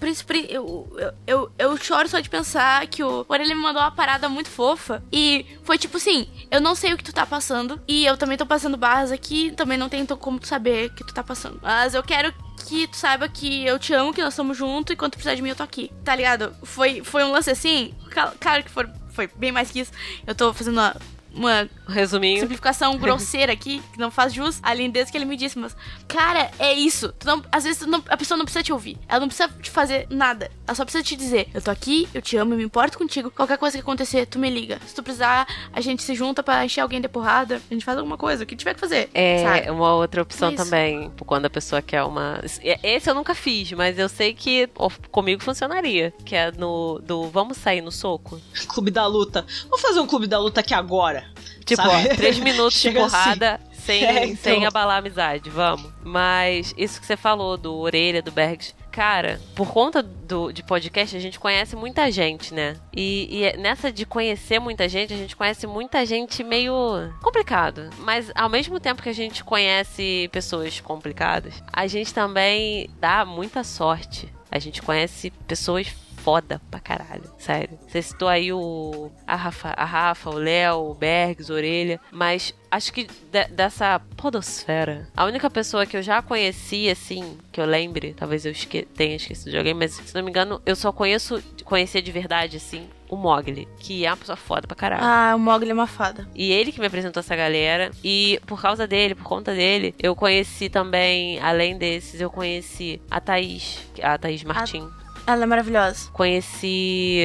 Eu, 0.49 0.89
eu, 0.97 1.13
eu, 1.27 1.53
eu 1.59 1.77
choro 1.77 2.09
só 2.09 2.21
de 2.21 2.29
pensar 2.29 2.87
que 2.87 3.03
o 3.03 3.25
Orelha 3.29 3.55
me 3.55 3.63
mandou 3.63 3.83
uma 3.83 3.91
parada 3.91 4.29
muito 4.29 4.51
fofa. 4.51 5.03
E 5.13 5.47
foi 5.65 5.79
tipo 5.79 5.97
assim: 5.97 6.29
eu 6.51 6.61
não 6.61 6.75
sei 6.75 6.93
o 6.93 6.97
que 6.97 7.05
tu 7.05 7.13
tá 7.13 7.27
passando. 7.27 7.81
E 7.87 8.02
eu 8.05 8.17
também 8.17 8.37
tô 8.37 8.47
passando 8.47 8.77
barras 8.77 9.11
aqui. 9.11 9.51
Também 9.53 9.79
não 9.79 9.89
tem 9.89 10.05
como 10.07 10.39
tu 10.39 10.47
saber 10.47 10.91
que 10.95 11.05
tu 11.05 11.13
tá 11.13 11.23
passando. 11.23 11.59
Mas 11.63 11.95
eu 11.95 12.03
quero 12.03 12.33
que 12.67 12.87
tu 12.87 12.97
saiba 12.97 13.29
que 13.29 13.65
eu 13.65 13.79
te 13.79 13.93
amo, 13.93 14.13
que 14.13 14.23
nós 14.23 14.33
estamos 14.33 14.57
juntos. 14.57 14.93
E 14.93 14.97
quando 14.97 15.13
tu 15.13 15.15
precisar 15.15 15.35
de 15.35 15.43
mim, 15.43 15.51
eu 15.51 15.57
tô 15.57 15.63
aqui. 15.63 15.91
Tá 16.05 16.15
ligado? 16.15 16.55
Foi, 16.63 17.03
foi 17.03 17.25
um 17.25 17.33
lance 17.33 17.51
assim. 17.51 17.95
Claro 18.41 18.63
que 18.63 18.71
foi, 18.71 18.87
foi 19.11 19.27
bem 19.27 19.53
mais 19.53 19.71
que 19.71 19.81
isso. 19.81 19.93
Eu 20.27 20.35
tô 20.35 20.53
fazendo 20.53 20.79
uma 20.79 20.97
uma 21.35 21.69
resuminho 21.89 22.41
simplificação 22.41 22.97
grosseira 22.99 23.53
aqui, 23.53 23.83
que 23.93 23.99
não 23.99 24.11
faz 24.11 24.33
jus 24.33 24.61
à 24.63 24.73
lindeza 24.75 25.11
que 25.11 25.17
ele 25.17 25.25
me 25.25 25.37
disse, 25.37 25.59
mas 25.59 25.77
cara, 26.07 26.51
é 26.59 26.73
isso. 26.73 27.13
Não, 27.25 27.43
às 27.51 27.65
vezes 27.65 27.87
não, 27.87 28.03
a 28.09 28.17
pessoa 28.17 28.37
não 28.37 28.45
precisa 28.45 28.63
te 28.63 28.73
ouvir, 28.73 28.99
ela 29.09 29.21
não 29.21 29.29
precisa 29.29 29.49
te 29.61 29.71
fazer 29.71 30.07
nada, 30.11 30.51
ela 30.67 30.75
só 30.75 30.85
precisa 30.85 31.05
te 31.05 31.17
dizer: 31.17 31.49
eu 31.53 31.61
tô 31.61 31.71
aqui, 31.71 32.09
eu 32.15 32.23
te 32.23 32.37
amo, 32.37 32.55
eu 32.55 32.59
me 32.59 32.65
importo 32.65 32.99
contigo. 32.99 33.31
Qualquer 33.31 33.59
coisa 33.59 33.77
que 33.77 33.83
acontecer, 33.83 34.27
tu 34.27 34.39
me 34.39 34.51
liga. 34.51 34.79
Se 34.87 34.95
tu 34.95 35.03
precisar, 35.03 35.47
a 35.73 35.81
gente 35.81 36.03
se 36.03 36.15
junta 36.15 36.43
para 36.43 36.65
encher 36.65 36.81
alguém 36.81 37.01
de 37.01 37.09
porrada, 37.09 37.61
a 37.71 37.75
gente 37.75 37.85
faz 37.85 37.99
alguma 37.99 38.17
coisa, 38.17 38.45
o 38.45 38.47
que 38.47 38.57
tiver 38.57 38.75
que 38.75 38.81
fazer. 38.81 39.11
É 39.15 39.43
sabe? 39.43 39.71
uma 39.71 39.95
outra 39.95 40.23
opção 40.23 40.51
é 40.51 40.55
também, 40.55 41.11
quando 41.27 41.47
a 41.47 41.51
pessoa 41.51 41.83
quer 41.83 42.03
uma. 42.03 42.41
Esse 42.83 43.11
eu 43.11 43.15
nunca 43.15 43.35
fiz, 43.35 43.73
mas 43.73 43.99
eu 43.99 44.09
sei 44.09 44.35
que 44.35 44.69
comigo 45.11 45.43
funcionaria, 45.43 46.13
que 46.25 46.35
é 46.35 46.51
no 46.53 47.01
do 47.01 47.29
vamos 47.29 47.57
sair 47.57 47.81
no 47.81 47.91
soco. 47.91 48.41
Clube 48.69 48.91
da 48.91 49.07
luta. 49.07 49.45
Vamos 49.65 49.81
fazer 49.81 50.01
um 50.01 50.07
clube 50.07 50.27
da 50.27 50.39
luta 50.39 50.61
aqui 50.61 50.75
agora. 50.75 51.22
Tipo, 51.65 51.83
ó, 51.83 52.09
três 52.17 52.39
minutos 52.39 52.81
de 52.81 52.89
assim. 52.89 52.99
porrada 52.99 53.55
assim. 53.55 53.83
sem, 53.83 54.05
é, 54.07 54.25
então. 54.27 54.37
sem 54.37 54.67
abalar 54.67 54.97
a 54.97 54.99
amizade, 54.99 55.49
vamos. 55.51 55.91
Mas 56.03 56.75
isso 56.77 57.01
que 57.01 57.07
você 57.07 57.17
falou 57.17 57.57
do 57.57 57.75
Orelha, 57.75 58.23
do 58.23 58.33
Bergs, 58.33 58.75
cara, 58.91 59.41
por 59.55 59.73
conta 59.73 60.03
do, 60.03 60.53
de 60.53 60.63
podcast, 60.63 61.17
a 61.17 61.21
gente 61.21 61.41
conhece 61.41 61.75
muita 61.75 62.11
gente, 62.11 62.53
né? 62.53 62.77
E, 62.95 63.29
e, 63.31 63.45
é 63.45 63.57
nessa 63.57 63.91
de 63.91 64.05
conhecer 64.05 64.59
muita 64.59 64.89
gente, 64.89 65.15
a 65.15 65.17
gente 65.17 65.35
conhece 65.35 65.67
muita 65.67 66.05
gente 66.05 66.45
meio 66.45 66.75
complicado. 67.23 67.89
Mas 67.99 68.31
ao 68.35 68.51
mesmo 68.51 68.79
tempo 68.79 69.03
que 69.03 69.09
a 69.09 69.15
gente 69.15 69.43
conhece 69.43 70.29
pessoas 70.31 70.79
complicadas, 70.81 71.55
a 71.73 71.87
gente 71.87 72.13
também 72.13 72.91
dá 73.01 73.25
muita 73.25 73.65
sorte. 73.65 74.29
A 74.51 74.59
gente 74.59 74.83
conhece 74.83 75.31
pessoas 75.49 75.89
foda 76.23 76.61
pra 76.71 76.81
caralho, 76.81 77.25
sério. 77.37 77.79
Você 77.87 78.01
citou 78.01 78.29
aí 78.29 78.53
o 78.53 79.11
a 79.27 79.35
Rafa, 79.35 79.75
a 79.77 79.85
Rafa 79.85 80.31
o 80.31 80.35
Léo, 80.35 80.91
o 80.91 80.95
Bergs, 80.95 81.51
Orelha, 81.51 82.01
mas 82.11 82.55
acho 82.71 82.93
que 82.93 83.05
de, 83.05 83.45
dessa 83.49 84.01
podosfera, 84.17 85.09
a 85.17 85.25
única 85.25 85.51
pessoa 85.51 85.85
que 85.85 85.97
eu 85.97 86.03
já 86.03 86.23
conheci, 86.23 86.89
assim, 86.89 87.37
que 87.51 87.61
eu 87.61 87.67
lembre, 87.67 88.15
talvez 88.15 88.47
eu 88.47 88.53
esque 88.53 88.83
tenha 88.83 89.17
esquecido 89.17 89.51
de 89.51 89.59
alguém, 89.59 89.75
mas 89.75 89.93
se 89.93 90.15
não 90.15 90.23
me 90.23 90.31
engano, 90.31 90.63
eu 90.65 90.77
só 90.77 90.93
conheço, 90.93 91.43
conhecer 91.65 92.01
de 92.03 92.13
verdade, 92.13 92.57
assim, 92.57 92.89
o 93.11 93.17
Mogli, 93.17 93.69
que 93.79 94.07
é 94.07 94.11
uma 94.11 94.17
pessoa 94.17 94.37
foda 94.37 94.67
pra 94.67 94.75
caralho. 94.75 95.05
Ah, 95.05 95.35
o 95.37 95.39
Mogli 95.39 95.71
é 95.71 95.75
uma 95.75 95.87
fada. 95.87 96.27
E 96.35 96.51
ele 96.51 96.73
que 96.73 96.81
me 96.81 96.87
apresentou 96.87 97.21
essa 97.21 97.37
galera. 97.37 97.91
E 98.03 98.41
por 98.47 98.59
causa 98.61 98.87
dele, 98.87 99.15
por 99.15 99.25
conta 99.25 99.53
dele, 99.55 99.95
eu 99.99 100.17
conheci 100.17 100.71
também, 100.71 101.39
além 101.41 101.77
desses, 101.77 102.23
eu 102.23 102.31
conheci 102.31 103.03
a 103.11 103.21
Thaís, 103.21 103.81
a 104.03 104.17
Thaís 104.17 104.43
Martins. 104.45 105.02
Ela 105.27 105.45
é 105.45 105.47
maravilhosa. 105.47 106.09
Conheci. 106.13 107.25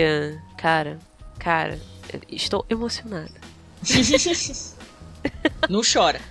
Cara, 0.57 0.99
cara, 1.39 1.79
estou 2.29 2.65
emocionada. 2.69 3.31
não 5.69 5.81
chora. 5.81 6.21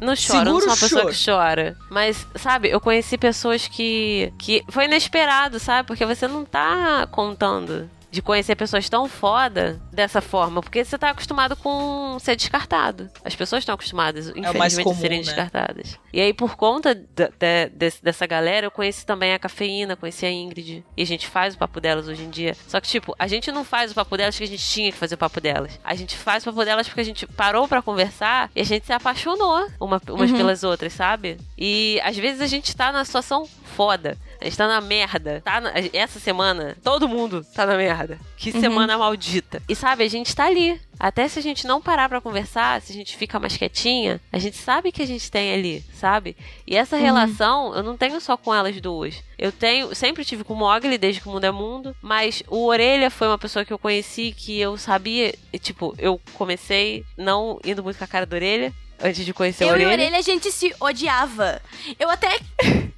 Não 0.00 0.14
chora, 0.14 0.44
não 0.44 0.60
sou 0.60 0.68
uma 0.68 0.76
pessoa 0.76 1.00
choro. 1.02 1.12
que 1.12 1.24
chora. 1.24 1.76
Mas, 1.90 2.24
sabe, 2.36 2.70
eu 2.70 2.80
conheci 2.80 3.18
pessoas 3.18 3.66
que. 3.66 4.32
que 4.38 4.64
foi 4.68 4.84
inesperado, 4.84 5.58
sabe? 5.58 5.88
Porque 5.88 6.06
você 6.06 6.28
não 6.28 6.44
tá 6.44 7.06
contando 7.10 7.90
de 8.10 8.22
conhecer 8.22 8.56
pessoas 8.56 8.88
tão 8.88 9.08
foda 9.08 9.80
dessa 9.92 10.20
forma, 10.20 10.62
porque 10.62 10.84
você 10.84 10.96
tá 10.96 11.10
acostumado 11.10 11.56
com 11.56 12.18
ser 12.20 12.36
descartado. 12.36 13.10
As 13.24 13.34
pessoas 13.34 13.62
estão 13.62 13.74
acostumadas, 13.74 14.28
é 14.28 14.38
infelizmente, 14.38 14.84
comum, 14.84 14.96
a 14.96 15.00
serem 15.00 15.18
né? 15.18 15.24
descartadas. 15.24 15.98
E 16.12 16.20
aí, 16.20 16.32
por 16.32 16.56
conta 16.56 16.94
de, 16.94 17.28
de, 17.38 17.92
dessa 18.02 18.26
galera, 18.26 18.66
eu 18.66 18.70
conheci 18.70 19.04
também 19.04 19.34
a 19.34 19.38
Cafeína, 19.38 19.96
conheci 19.96 20.24
a 20.24 20.30
Ingrid. 20.30 20.84
E 20.96 21.02
a 21.02 21.06
gente 21.06 21.26
faz 21.26 21.54
o 21.54 21.58
papo 21.58 21.80
delas 21.80 22.08
hoje 22.08 22.22
em 22.22 22.30
dia. 22.30 22.56
Só 22.66 22.80
que, 22.80 22.88
tipo, 22.88 23.14
a 23.18 23.26
gente 23.26 23.52
não 23.52 23.64
faz 23.64 23.92
o 23.92 23.94
papo 23.94 24.16
delas 24.16 24.34
porque 24.34 24.50
a 24.50 24.56
gente 24.56 24.66
tinha 24.66 24.90
que 24.90 24.98
fazer 24.98 25.14
o 25.14 25.18
papo 25.18 25.40
delas. 25.40 25.78
A 25.84 25.94
gente 25.94 26.16
faz 26.16 26.42
o 26.42 26.46
papo 26.46 26.64
delas 26.64 26.88
porque 26.88 27.00
a 27.00 27.04
gente 27.04 27.26
parou 27.26 27.68
para 27.68 27.82
conversar 27.82 28.50
e 28.54 28.60
a 28.60 28.64
gente 28.64 28.86
se 28.86 28.92
apaixonou 28.92 29.66
uma, 29.80 30.00
umas 30.08 30.30
uhum. 30.30 30.36
pelas 30.36 30.64
outras, 30.64 30.92
sabe? 30.92 31.38
E 31.56 32.00
às 32.02 32.16
vezes 32.16 32.40
a 32.40 32.46
gente 32.46 32.74
tá 32.74 32.90
numa 32.90 33.04
situação 33.04 33.46
foda. 33.76 34.16
A 34.40 34.44
gente 34.44 34.56
tá 34.56 34.68
na 34.68 34.80
merda. 34.80 35.40
Tá 35.44 35.60
na... 35.60 35.72
Essa 35.92 36.20
semana, 36.20 36.76
todo 36.82 37.08
mundo 37.08 37.44
tá 37.54 37.66
na 37.66 37.76
merda. 37.76 38.18
Que 38.36 38.50
uhum. 38.50 38.60
semana 38.60 38.96
maldita. 38.96 39.62
E 39.68 39.74
sabe, 39.74 40.04
a 40.04 40.08
gente 40.08 40.34
tá 40.34 40.46
ali. 40.46 40.80
Até 40.98 41.28
se 41.28 41.38
a 41.38 41.42
gente 41.42 41.66
não 41.66 41.80
parar 41.80 42.08
para 42.08 42.20
conversar, 42.20 42.80
se 42.80 42.92
a 42.92 42.94
gente 42.94 43.16
fica 43.16 43.38
mais 43.38 43.56
quietinha, 43.56 44.20
a 44.32 44.38
gente 44.38 44.56
sabe 44.56 44.90
que 44.90 45.02
a 45.02 45.06
gente 45.06 45.30
tem 45.30 45.52
ali, 45.52 45.84
sabe? 45.94 46.36
E 46.66 46.76
essa 46.76 46.96
uhum. 46.96 47.02
relação 47.02 47.74
eu 47.74 47.82
não 47.82 47.96
tenho 47.96 48.20
só 48.20 48.36
com 48.36 48.54
elas 48.54 48.80
duas. 48.80 49.22
Eu 49.38 49.52
tenho, 49.52 49.94
sempre 49.94 50.24
tive 50.24 50.42
com 50.42 50.54
o 50.54 50.56
Mogli 50.56 50.98
desde 50.98 51.20
que 51.20 51.28
o 51.28 51.32
mundo 51.32 51.44
é 51.44 51.50
mundo, 51.52 51.94
mas 52.02 52.42
o 52.48 52.66
Orelha 52.66 53.10
foi 53.10 53.28
uma 53.28 53.38
pessoa 53.38 53.64
que 53.64 53.72
eu 53.72 53.78
conheci 53.78 54.34
que 54.36 54.58
eu 54.58 54.76
sabia, 54.76 55.32
tipo, 55.60 55.94
eu 55.98 56.20
comecei 56.34 57.04
não 57.16 57.60
indo 57.64 57.82
muito 57.82 57.98
com 57.98 58.04
a 58.04 58.08
cara 58.08 58.26
da 58.26 58.36
Orelha, 58.36 58.72
antes 59.02 59.24
de 59.24 59.32
conhecer 59.32 59.64
eu 59.64 59.70
a 59.70 59.72
Orelha. 59.72 59.84
Eu 59.84 59.90
e 59.90 59.92
a 59.92 59.94
Orelha 59.94 60.18
a 60.18 60.22
gente 60.22 60.50
se 60.50 60.74
odiava. 60.80 61.60
Eu 61.98 62.10
até 62.10 62.38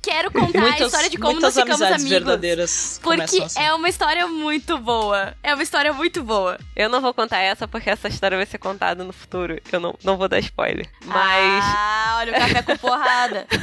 quero 0.01 0.31
contar 0.33 0.61
muitas, 0.61 0.83
a 0.83 0.87
história 0.87 1.11
de 1.11 1.19
como 1.19 1.41
nós 1.41 1.55
ficamos 1.55 1.83
amigos. 1.83 2.05
verdadeiras 2.05 3.01
Porque 3.03 3.43
assim. 3.43 3.61
é 3.61 3.73
uma 3.73 3.89
história 3.89 4.27
muito 4.27 4.79
boa. 4.79 5.35
É 5.43 5.55
uma 5.55 5.63
história 5.63 5.93
muito 5.93 6.23
boa. 6.23 6.59
Eu 6.75 6.89
não 6.89 7.01
vou 7.01 7.13
contar 7.15 7.39
essa 7.39 7.69
porque 7.69 7.91
essa 7.91 8.09
história 8.09 8.37
vai 8.37 8.47
ser 8.47 8.59
contada 8.59 9.05
no 9.05 9.13
futuro. 9.13 9.61
Eu 9.71 9.81
não, 9.81 9.97
não 10.03 10.17
vou 10.17 10.29
dar 10.29 10.39
spoiler. 10.39 10.89
Mas. 11.05 11.65
Ah, 11.65 12.17
olha 12.19 12.33
o 12.33 12.35
café 12.35 12.63
com 12.63 12.77
porrada. 12.77 13.47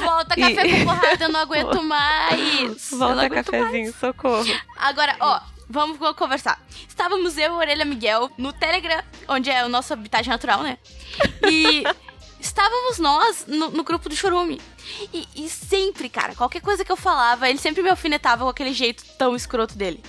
Volta 0.00 0.36
café 0.36 0.66
e... 0.66 0.78
com 0.78 0.84
porrada, 0.84 1.24
eu 1.24 1.28
não 1.28 1.40
aguento 1.40 1.82
mais. 1.82 2.90
Volta 2.90 3.26
aguento 3.26 3.50
cafezinho, 3.50 3.84
mais. 3.84 3.96
socorro. 3.96 4.46
Agora, 4.76 5.16
ó, 5.20 5.40
vamos 5.68 5.98
conversar. 6.16 6.60
Estávamos 6.88 7.36
eu 7.36 7.54
e 7.54 7.56
Orelha 7.56 7.84
Miguel 7.84 8.30
no 8.38 8.52
Telegram, 8.52 9.02
onde 9.28 9.50
é 9.50 9.64
o 9.64 9.68
nosso 9.68 9.92
habitat 9.92 10.28
natural, 10.28 10.62
né? 10.62 10.78
E 11.48 11.84
estávamos 12.40 12.98
nós 12.98 13.44
no, 13.46 13.70
no 13.70 13.84
grupo 13.84 14.08
do 14.08 14.16
Churume. 14.16 14.60
E, 15.12 15.28
e, 15.36 15.48
sempre, 15.48 16.08
cara, 16.08 16.34
qualquer 16.34 16.62
coisa 16.62 16.84
que 16.84 16.90
eu 16.90 16.96
falava, 16.96 17.48
ele 17.48 17.58
sempre 17.58 17.82
me 17.82 17.90
alfinetava 17.90 18.44
com 18.44 18.50
aquele 18.50 18.72
jeito 18.72 19.04
tão 19.18 19.36
escroto 19.36 19.76
dele. 19.76 20.02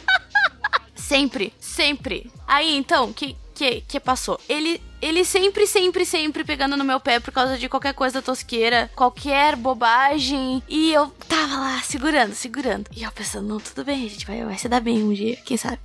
sempre, 0.95 1.53
sempre. 1.59 2.31
Aí, 2.47 2.75
então, 2.75 3.11
que 3.11 3.35
que, 3.59 3.81
que 3.81 3.99
passou? 3.99 4.39
Ele, 4.47 4.81
ele 5.01 5.23
sempre, 5.23 5.65
sempre, 5.65 6.05
sempre 6.05 6.43
pegando 6.43 6.77
no 6.77 6.83
meu 6.83 6.99
pé 6.99 7.19
por 7.19 7.31
causa 7.31 7.57
de 7.57 7.69
qualquer 7.69 7.93
coisa 7.93 8.21
tosqueira, 8.21 8.89
qualquer 8.95 9.55
bobagem. 9.55 10.61
E 10.67 10.91
eu 10.91 11.07
tava 11.27 11.55
lá 11.55 11.81
segurando, 11.81 12.33
segurando. 12.33 12.89
E 12.95 13.03
eu 13.03 13.11
pensando, 13.11 13.47
não, 13.47 13.59
tudo 13.59 13.83
bem, 13.83 14.05
a 14.05 14.09
gente 14.09 14.25
vai, 14.25 14.43
vai 14.43 14.57
se 14.57 14.67
dar 14.67 14.81
bem 14.81 15.03
um 15.03 15.13
dia, 15.13 15.35
quem 15.37 15.57
sabe. 15.57 15.79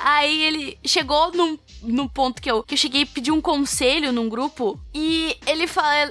Aí 0.00 0.42
ele 0.42 0.78
chegou 0.84 1.32
num, 1.32 1.58
num 1.82 2.08
ponto 2.08 2.40
que 2.40 2.50
eu, 2.50 2.62
que 2.62 2.74
eu 2.74 2.78
cheguei 2.78 3.02
e 3.02 3.06
pedi 3.06 3.30
um 3.30 3.40
conselho 3.40 4.12
num 4.12 4.28
grupo. 4.28 4.78
E 4.94 5.36
ele, 5.46 5.64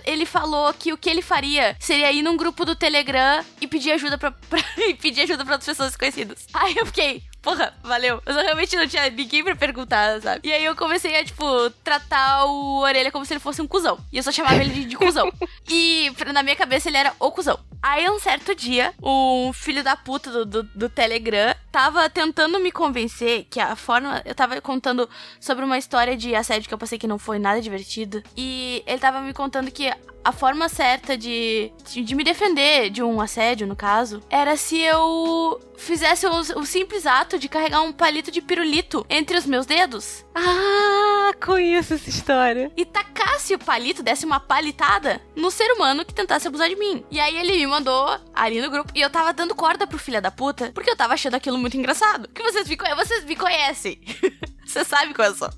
ele 0.06 0.26
falou 0.26 0.74
que 0.74 0.94
o 0.94 0.98
que 0.98 1.10
ele 1.10 1.22
faria 1.22 1.76
seria 1.80 2.12
ir 2.12 2.22
num 2.22 2.38
grupo 2.38 2.66
do 2.66 2.76
Telegram 2.76 3.44
e 3.60 3.68
pedir 3.68 3.92
ajuda 3.92 4.18
pra, 4.18 4.32
pedir 5.02 5.22
ajuda 5.22 5.44
pra 5.44 5.56
outras 5.56 5.66
pessoas 5.66 5.90
desconhecidas. 5.90 6.48
Aí 6.54 6.76
eu 6.78 6.86
fiquei, 6.86 7.24
porra, 7.44 7.74
valeu. 7.84 8.22
Mas 8.26 8.36
eu 8.36 8.42
realmente 8.42 8.76
não 8.76 8.88
tinha 8.88 9.10
ninguém 9.10 9.44
pra 9.44 9.56
perguntar, 9.56 10.22
sabe? 10.22 10.48
E 10.48 10.52
aí 10.52 10.64
eu 10.64 10.76
comecei 10.76 11.16
a, 11.16 11.24
tipo, 11.24 11.70
tratar 11.84 12.46
o 12.46 12.80
Orelha 12.80 13.12
como 13.12 13.26
se 13.26 13.34
ele 13.34 13.40
fosse 13.40 13.62
um 13.62 13.68
cuzão. 13.68 14.00
E 14.12 14.18
eu 14.18 14.24
só 14.24 14.32
chamava 14.32 14.56
ele 14.56 14.74
de, 14.74 14.86
de 14.86 14.96
cuzão. 14.96 15.32
E 15.70 16.12
na 16.32 16.44
minha 16.44 16.56
cabeça 16.56 16.88
ele 16.88 16.98
era 16.98 17.14
o 17.20 17.32
cuzão. 17.32 17.60
Aí 17.82 18.08
um 18.10 18.20
certo 18.20 18.54
dia, 18.56 18.94
um 19.02 19.52
filho 19.52 19.84
da 19.84 19.96
puta 19.96 20.32
do, 20.32 20.46
do, 20.46 20.64
do, 20.64 20.90
Telegram 20.90 21.54
tava 21.72 22.10
tentando 22.10 22.60
me 22.60 22.72
convencer 22.72 23.46
que 23.50 23.60
a 23.60 23.76
forma. 23.76 24.22
Eu 24.24 24.36
tava 24.36 24.60
contando 24.62 25.10
sobre 25.40 25.66
uma 25.66 25.78
história 25.78 26.16
de 26.16 26.36
assédio 26.36 26.68
que 26.68 26.74
eu 26.74 26.78
passei 26.78 26.98
que 26.98 27.08
não 27.08 27.18
foi 27.18 27.40
nada 27.40 27.62
divertido. 27.62 28.24
E 28.38 28.84
ele 28.86 29.00
tava 29.00 29.20
me 29.22 29.34
contando 29.34 29.72
que 29.72 29.92
a 30.24 30.32
forma 30.32 30.70
certa 30.70 31.18
de, 31.18 31.72
de 31.86 32.16
me 32.16 32.24
defender 32.24 32.90
de 32.90 33.04
um 33.04 33.20
assédio, 33.20 33.68
no 33.68 33.76
caso, 33.76 34.22
era 34.30 34.56
se 34.56 34.80
eu 34.80 35.60
fizesse 35.78 36.26
o, 36.26 36.40
o, 36.60 36.66
simples 36.66 37.06
ato 37.06 37.38
de 37.38 37.50
carregar 37.50 37.82
um 37.82 37.92
palito 37.92 38.32
de 38.32 38.42
pirulito 38.42 39.06
entre 39.10 39.38
os 39.38 39.46
meus 39.46 39.66
dedos. 39.66 40.26
Ah, 40.34 41.34
conheço 41.44 41.96
essa 41.96 42.10
história. 42.10 42.72
E 42.78 42.86
tacasse 42.86 43.54
o 43.54 43.60
palito, 43.60 44.02
desse 44.02 44.26
uma 44.26 44.40
palitada 44.40 45.22
no 45.36 45.52
ser 45.52 45.72
humano 45.74 46.06
que 46.06 46.14
tentasse 46.14 46.48
abusar 46.48 46.70
de 46.70 46.76
mim. 46.76 47.04
E 47.12 47.20
aí 47.20 47.36
ele 47.38 47.58
me 47.58 47.68
mandou 47.68 48.20
ali 48.34 48.62
no 48.62 48.70
grupo 48.70 48.92
e 48.96 49.02
eu 49.02 49.10
tava 49.10 49.34
dando 49.34 49.56
corda 49.56 49.86
pro 49.86 50.00
filho 50.00 50.22
da 50.22 50.32
puta, 50.32 50.72
porque 50.74 50.90
eu 50.90 50.96
tava 50.96 51.14
achando 51.14 51.36
aquilo 51.36 51.58
muito 51.58 51.78
engraçado. 51.78 52.30
Que 52.30 52.44
vocês 52.44 52.68
me, 52.68 52.78
vocês 52.78 53.26
me 53.26 53.36
conhecem. 53.36 54.00
Você 54.66 54.84
sabe 54.84 55.14
qual 55.14 55.28
eu 55.28 55.36
sou. 55.36 55.50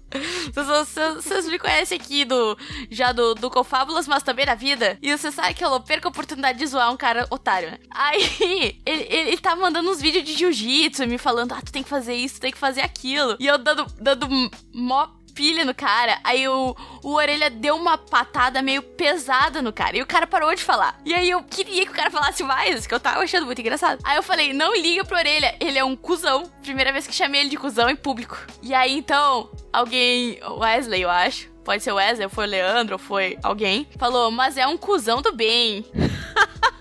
Vocês 1.15 1.47
me 1.47 1.59
conhecem 1.59 1.97
aqui 1.97 2.25
do 2.25 2.57
já 2.89 3.11
do, 3.11 3.35
do 3.35 3.49
Confábulas, 3.49 4.07
mas 4.07 4.23
também 4.23 4.45
na 4.45 4.55
vida. 4.55 4.97
E 5.01 5.15
você 5.15 5.31
sabe 5.31 5.53
que 5.53 5.63
eu 5.63 5.69
não 5.69 5.81
perco 5.81 6.07
a 6.07 6.11
oportunidade 6.11 6.59
de 6.59 6.67
zoar 6.67 6.91
um 6.91 6.97
cara 6.97 7.27
otário, 7.29 7.71
né? 7.71 7.79
Aí, 7.91 8.21
ele, 8.41 8.81
ele, 8.85 9.03
ele 9.29 9.37
tá 9.37 9.55
mandando 9.55 9.89
uns 9.89 10.01
vídeos 10.01 10.23
de 10.23 10.33
jiu-jitsu, 10.33 11.07
me 11.07 11.17
falando, 11.17 11.53
ah, 11.53 11.61
tu 11.61 11.71
tem 11.71 11.83
que 11.83 11.89
fazer 11.89 12.13
isso, 12.13 12.35
tu 12.35 12.41
tem 12.41 12.51
que 12.51 12.57
fazer 12.57 12.81
aquilo. 12.81 13.35
E 13.39 13.47
eu 13.47 13.57
dando, 13.57 13.85
dando 13.99 14.27
mó 14.73 15.07
pilha 15.35 15.65
no 15.65 15.75
cara. 15.75 16.17
Aí 16.23 16.47
o, 16.47 16.75
o 17.03 17.13
Orelha 17.13 17.49
deu 17.49 17.75
uma 17.75 17.97
patada 17.97 18.61
meio 18.61 18.81
pesada 18.81 19.61
no 19.61 19.73
cara. 19.73 19.97
E 19.97 20.01
o 20.01 20.07
cara 20.07 20.25
parou 20.25 20.55
de 20.55 20.63
falar. 20.63 20.99
E 21.05 21.13
aí 21.13 21.29
eu 21.29 21.43
queria 21.43 21.85
que 21.85 21.91
o 21.91 21.95
cara 21.95 22.09
falasse 22.09 22.41
mais, 22.41 22.87
que 22.87 22.93
eu 22.93 22.99
tava 22.99 23.19
achando 23.19 23.45
muito 23.45 23.59
engraçado. 23.59 23.99
Aí 24.03 24.15
eu 24.15 24.23
falei, 24.23 24.53
não 24.53 24.73
liga 24.73 25.03
pro 25.03 25.17
Orelha, 25.17 25.55
ele 25.59 25.77
é 25.77 25.83
um 25.83 25.95
cuzão. 25.95 26.49
Primeira 26.63 26.91
vez 26.91 27.05
que 27.05 27.13
chamei 27.13 27.41
ele 27.41 27.49
de 27.49 27.57
cuzão 27.57 27.89
em 27.89 27.95
público. 27.95 28.37
E 28.63 28.73
aí 28.73 28.97
então, 28.97 29.51
alguém, 29.71 30.39
Wesley, 30.43 31.01
eu 31.01 31.09
acho. 31.09 31.53
Pode 31.65 31.83
ser 31.83 31.91
Wesley, 31.91 32.29
foi 32.29 32.45
o 32.45 32.49
Leandro, 32.49 32.97
foi 32.97 33.37
alguém. 33.43 33.87
Falou, 33.97 34.31
mas 34.31 34.55
é 34.55 34.65
um 34.65 34.77
cuzão 34.77 35.21
do 35.21 35.33
bem. 35.33 35.83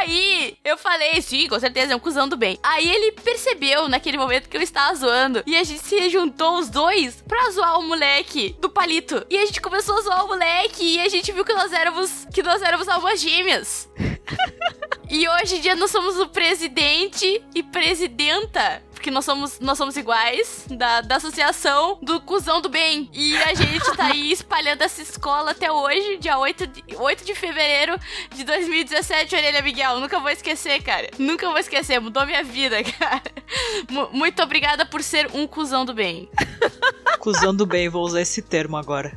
Aí 0.00 0.56
eu 0.64 0.78
falei, 0.78 1.20
sim, 1.20 1.46
com 1.46 1.60
certeza, 1.60 1.92
é 1.92 1.96
um 1.96 1.98
cuzão 1.98 2.26
do 2.26 2.34
bem. 2.34 2.58
Aí 2.62 2.88
ele 2.88 3.12
percebeu 3.12 3.86
naquele 3.86 4.16
momento 4.16 4.48
que 4.48 4.56
eu 4.56 4.62
estava 4.62 4.94
zoando. 4.94 5.42
E 5.46 5.54
a 5.54 5.62
gente 5.62 5.82
se 5.82 6.08
juntou 6.08 6.58
os 6.58 6.70
dois 6.70 7.22
pra 7.28 7.50
zoar 7.50 7.78
o 7.78 7.82
moleque 7.82 8.56
do 8.58 8.70
palito. 8.70 9.26
E 9.28 9.36
a 9.36 9.44
gente 9.44 9.60
começou 9.60 9.98
a 9.98 10.00
zoar 10.00 10.24
o 10.24 10.28
moleque 10.28 10.82
e 10.82 11.00
a 11.00 11.08
gente 11.08 11.30
viu 11.32 11.44
que 11.44 11.52
nós 11.52 11.70
éramos. 11.70 12.26
que 12.32 12.42
nós 12.42 12.62
éramos 12.62 12.88
almas 12.88 13.20
gêmeas. 13.20 13.90
e 15.08 15.28
hoje 15.28 15.56
em 15.56 15.60
dia 15.60 15.74
nós 15.74 15.90
somos 15.90 16.18
o 16.18 16.28
presidente 16.28 17.42
e 17.54 17.62
presidenta 17.62 18.82
porque 19.00 19.10
nós 19.10 19.24
somos, 19.24 19.58
nós 19.60 19.78
somos 19.78 19.96
iguais, 19.96 20.66
da, 20.68 21.00
da 21.00 21.16
associação 21.16 21.98
do 22.02 22.20
cuzão 22.20 22.60
do 22.60 22.68
bem. 22.68 23.08
E 23.14 23.34
a 23.34 23.54
gente 23.54 23.96
tá 23.96 24.08
aí 24.08 24.28
espalhando 24.30 24.82
essa 24.82 25.00
escola 25.00 25.52
até 25.52 25.72
hoje, 25.72 26.18
dia 26.18 26.36
8 26.36 26.66
de, 26.66 26.84
8 26.96 27.24
de 27.24 27.34
fevereiro 27.34 27.98
de 28.34 28.44
2017, 28.44 29.34
Orelha 29.34 29.62
Miguel. 29.62 29.98
Nunca 30.00 30.20
vou 30.20 30.28
esquecer, 30.28 30.82
cara. 30.82 31.08
Nunca 31.18 31.48
vou 31.48 31.56
esquecer, 31.56 31.98
mudou 31.98 32.26
minha 32.26 32.44
vida, 32.44 32.76
cara. 32.98 33.22
M 33.88 34.08
muito 34.12 34.42
obrigada 34.42 34.84
por 34.84 35.02
ser 35.02 35.30
um 35.32 35.46
cuzão 35.46 35.86
do 35.86 35.94
bem. 35.94 36.28
cuzão 37.18 37.54
do 37.54 37.64
bem, 37.64 37.88
vou 37.88 38.04
usar 38.04 38.20
esse 38.20 38.42
termo 38.42 38.76
agora. 38.76 39.16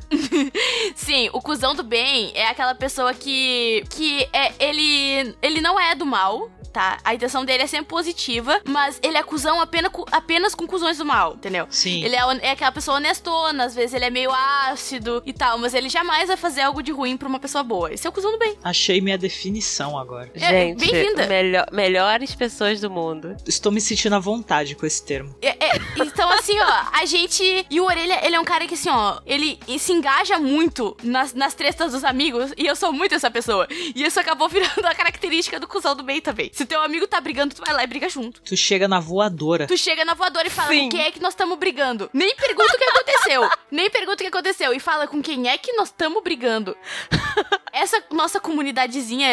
Sim, 0.94 1.28
o 1.34 1.42
cuzão 1.42 1.74
do 1.74 1.82
bem 1.82 2.32
é 2.34 2.46
aquela 2.46 2.74
pessoa 2.74 3.12
que. 3.12 3.84
que 3.90 4.26
é, 4.32 4.52
ele. 4.58 4.93
Ele 5.42 5.60
não 5.60 5.78
é 5.78 5.94
do 5.94 6.06
mal, 6.06 6.50
tá? 6.74 6.98
A 7.04 7.14
intenção 7.14 7.44
dele 7.44 7.62
é 7.62 7.66
sempre 7.68 7.86
positiva, 7.86 8.60
mas 8.66 8.98
ele 9.00 9.16
é 9.16 9.22
cuzão 9.22 9.60
apenas, 9.60 9.92
apenas 10.10 10.54
com 10.56 10.66
cuzões 10.66 10.98
do 10.98 11.04
mal, 11.04 11.34
entendeu? 11.34 11.68
Sim. 11.70 12.04
Ele 12.04 12.16
é, 12.16 12.22
é 12.42 12.50
aquela 12.50 12.72
pessoa 12.72 12.96
honestona, 12.96 13.64
às 13.64 13.76
vezes 13.76 13.94
ele 13.94 14.04
é 14.04 14.10
meio 14.10 14.32
ácido 14.32 15.22
e 15.24 15.32
tal, 15.32 15.56
mas 15.56 15.72
ele 15.72 15.88
jamais 15.88 16.26
vai 16.26 16.36
fazer 16.36 16.62
algo 16.62 16.82
de 16.82 16.90
ruim 16.90 17.16
pra 17.16 17.28
uma 17.28 17.38
pessoa 17.38 17.62
boa. 17.62 17.94
Esse 17.94 18.06
é 18.06 18.10
o 18.10 18.12
cuzão 18.12 18.32
do 18.32 18.38
bem. 18.38 18.58
Achei 18.62 19.00
minha 19.00 19.16
definição 19.16 19.96
agora. 19.96 20.30
É, 20.34 20.66
Gente, 20.66 20.90
bem-vinda. 20.90 21.26
Melhor, 21.28 21.66
melhores 21.70 22.34
pessoas 22.34 22.80
do 22.80 22.90
mundo. 22.90 23.36
Estou 23.46 23.70
me 23.70 23.80
sentindo 23.80 24.16
à 24.16 24.18
vontade 24.18 24.74
com 24.74 24.84
esse 24.84 25.02
termo. 25.04 25.34
É, 25.40 25.50
é, 25.50 25.80
então, 25.96 26.28
assim, 26.32 26.58
ó, 26.58 26.82
a 26.92 27.06
gente. 27.06 27.66
E 27.70 27.80
o 27.80 27.84
Orelha, 27.84 28.18
ele 28.26 28.34
é 28.34 28.40
um 28.40 28.44
cara 28.44 28.66
que, 28.66 28.74
assim, 28.74 28.88
ó, 28.90 29.20
ele 29.24 29.60
se 29.78 29.92
engaja 29.92 30.38
muito 30.40 30.96
nas, 31.04 31.34
nas 31.34 31.54
tretas 31.54 31.92
dos 31.92 32.02
amigos, 32.02 32.52
e 32.56 32.66
eu 32.66 32.74
sou 32.74 32.92
muito 32.92 33.14
essa 33.14 33.30
pessoa. 33.30 33.68
E 33.70 34.02
isso 34.02 34.18
acabou 34.18 34.48
virando 34.48 34.86
a 34.86 34.94
característica 34.94 35.60
do 35.60 35.68
cuzão 35.68 35.94
do 35.94 36.02
bem 36.02 36.20
também. 36.20 36.50
Se 36.52 36.63
teu 36.66 36.82
amigo 36.82 37.06
tá 37.06 37.20
brigando, 37.20 37.54
tu 37.54 37.62
vai 37.64 37.74
lá 37.74 37.82
e 37.82 37.86
briga 37.86 38.08
junto. 38.08 38.40
Tu 38.42 38.56
chega 38.56 38.86
na 38.88 39.00
voadora. 39.00 39.66
Tu 39.66 39.76
chega 39.76 40.04
na 40.04 40.14
voadora 40.14 40.46
e 40.46 40.50
fala 40.50 40.68
Sim. 40.68 40.84
com 40.84 40.88
quem 40.90 41.02
é 41.02 41.10
que 41.10 41.20
nós 41.20 41.32
estamos 41.32 41.58
brigando. 41.58 42.10
Nem 42.12 42.34
pergunta 42.36 42.74
o 42.74 42.78
que 42.78 42.84
aconteceu. 42.84 43.50
Nem 43.70 43.90
pergunta 43.90 44.14
o 44.14 44.18
que 44.18 44.26
aconteceu. 44.26 44.72
E 44.72 44.80
fala 44.80 45.06
com 45.06 45.22
quem 45.22 45.48
é 45.48 45.58
que 45.58 45.72
nós 45.72 45.88
estamos 45.88 46.22
brigando. 46.22 46.76
Essa 47.72 48.00
nossa 48.12 48.38
comunidadezinha, 48.38 49.28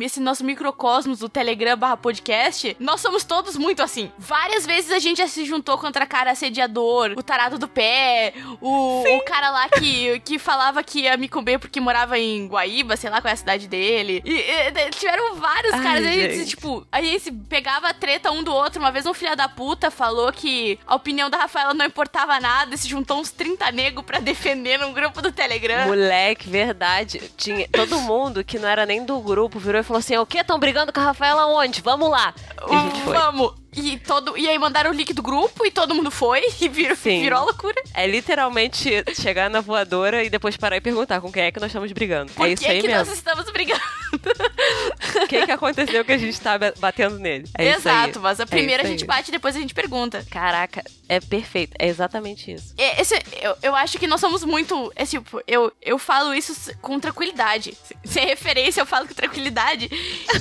esse 0.00 0.18
nosso 0.18 0.42
microcosmos 0.42 1.18
do 1.18 1.28
Telegram 1.28 1.76
barra 1.76 1.94
podcast, 1.94 2.74
nós 2.80 3.02
somos 3.02 3.22
todos 3.22 3.54
muito 3.54 3.82
assim. 3.82 4.10
Várias 4.18 4.64
vezes 4.64 4.90
a 4.90 4.98
gente 4.98 5.18
já 5.18 5.28
se 5.28 5.44
juntou 5.44 5.76
contra 5.76 6.06
cara 6.06 6.30
assediador, 6.30 7.12
o 7.14 7.22
tarado 7.22 7.58
do 7.58 7.68
pé, 7.68 8.32
o, 8.62 9.02
o 9.02 9.24
cara 9.26 9.50
lá 9.50 9.68
que, 9.68 10.18
que 10.24 10.38
falava 10.38 10.82
que 10.82 11.00
ia 11.00 11.18
me 11.18 11.28
comer 11.28 11.58
porque 11.58 11.80
morava 11.80 12.18
em 12.18 12.46
Guaíba, 12.46 12.96
sei 12.96 13.10
lá 13.10 13.20
qual 13.20 13.28
é 13.28 13.34
a 13.34 13.36
cidade 13.36 13.68
dele. 13.68 14.22
E, 14.24 14.36
e 14.36 14.90
tiveram 14.92 15.34
vários 15.34 15.74
Ai, 15.74 15.82
caras. 15.82 16.06
Aí, 16.06 16.44
tipo, 16.46 16.71
a 16.90 17.02
gente 17.02 17.30
pegava 17.48 17.88
a 17.88 17.94
treta 17.94 18.30
um 18.30 18.42
do 18.42 18.52
outro. 18.52 18.80
Uma 18.80 18.90
vez 18.90 19.06
um 19.06 19.14
filho 19.14 19.36
da 19.36 19.48
puta 19.48 19.90
falou 19.90 20.32
que 20.32 20.78
a 20.86 20.94
opinião 20.94 21.28
da 21.28 21.38
Rafaela 21.38 21.74
não 21.74 21.84
importava 21.84 22.38
nada 22.40 22.74
e 22.74 22.78
se 22.78 22.88
juntou 22.88 23.20
uns 23.20 23.30
30 23.30 23.70
negros 23.72 24.04
pra 24.04 24.18
defender 24.20 24.78
num 24.78 24.92
grupo 24.92 25.20
do 25.20 25.32
Telegram. 25.32 25.86
Moleque, 25.86 26.48
verdade. 26.48 27.20
Tinha 27.36 27.68
todo 27.68 28.00
mundo 28.00 28.44
que 28.44 28.58
não 28.58 28.68
era 28.68 28.86
nem 28.86 29.04
do 29.04 29.20
grupo 29.20 29.58
virou 29.58 29.80
e 29.80 29.84
falou 29.84 29.98
assim: 29.98 30.16
o 30.16 30.26
que? 30.26 30.42
Tão 30.42 30.58
brigando 30.58 30.92
com 30.92 31.00
a 31.00 31.04
Rafaela 31.04 31.46
onde? 31.46 31.80
Vamos 31.80 32.10
lá. 32.10 32.34
E 32.70 32.74
a 32.74 32.78
gente 32.80 33.00
foi. 33.02 33.14
Vamos. 33.14 33.61
E, 33.74 33.98
todo, 33.98 34.36
e 34.36 34.48
aí 34.48 34.58
mandaram 34.58 34.90
o 34.90 34.94
link 34.94 35.12
do 35.14 35.22
grupo 35.22 35.64
e 35.64 35.70
todo 35.70 35.94
mundo 35.94 36.10
foi 36.10 36.42
e 36.60 36.68
virou, 36.68 36.96
Sim. 36.96 37.22
virou 37.22 37.44
loucura. 37.44 37.82
É 37.94 38.06
literalmente 38.06 38.90
chegar 39.14 39.48
na 39.48 39.60
voadora 39.60 40.22
e 40.22 40.28
depois 40.28 40.56
parar 40.56 40.76
e 40.76 40.80
perguntar 40.80 41.20
com 41.20 41.32
quem 41.32 41.44
é 41.44 41.52
que 41.52 41.58
nós 41.58 41.68
estamos 41.68 41.90
brigando. 41.92 42.32
Por 42.32 42.46
é 42.46 42.52
isso 42.52 42.66
aí 42.66 42.80
que 42.80 42.86
mesmo. 42.86 43.06
nós 43.06 43.14
estamos 43.14 43.50
brigando? 43.50 43.80
O 44.12 45.26
que, 45.26 45.46
que 45.46 45.50
aconteceu 45.50 46.04
que 46.04 46.12
a 46.12 46.18
gente 46.18 46.38
tá 46.38 46.58
batendo 46.78 47.18
nele? 47.18 47.48
É 47.56 47.70
Exato, 47.70 48.20
mas 48.20 48.40
a 48.40 48.42
é 48.42 48.46
primeira 48.46 48.82
é 48.82 48.86
a 48.86 48.88
gente 48.88 49.06
bate 49.06 49.30
e 49.30 49.32
depois 49.32 49.56
a 49.56 49.58
gente 49.58 49.72
pergunta. 49.72 50.24
Caraca, 50.30 50.84
é 51.12 51.20
perfeito. 51.20 51.74
É 51.78 51.88
exatamente 51.88 52.50
isso. 52.50 52.74
É, 52.78 53.00
esse, 53.00 53.14
eu, 53.40 53.54
eu 53.62 53.76
acho 53.76 53.98
que 53.98 54.06
nós 54.06 54.18
somos 54.18 54.44
muito. 54.44 54.90
É, 54.96 55.04
tipo, 55.04 55.42
eu, 55.46 55.70
eu 55.82 55.98
falo 55.98 56.34
isso 56.34 56.74
com 56.80 56.98
tranquilidade. 56.98 57.76
Sem 58.02 58.26
referência, 58.26 58.80
eu 58.80 58.86
falo 58.86 59.06
com 59.06 59.12
tranquilidade. 59.12 59.88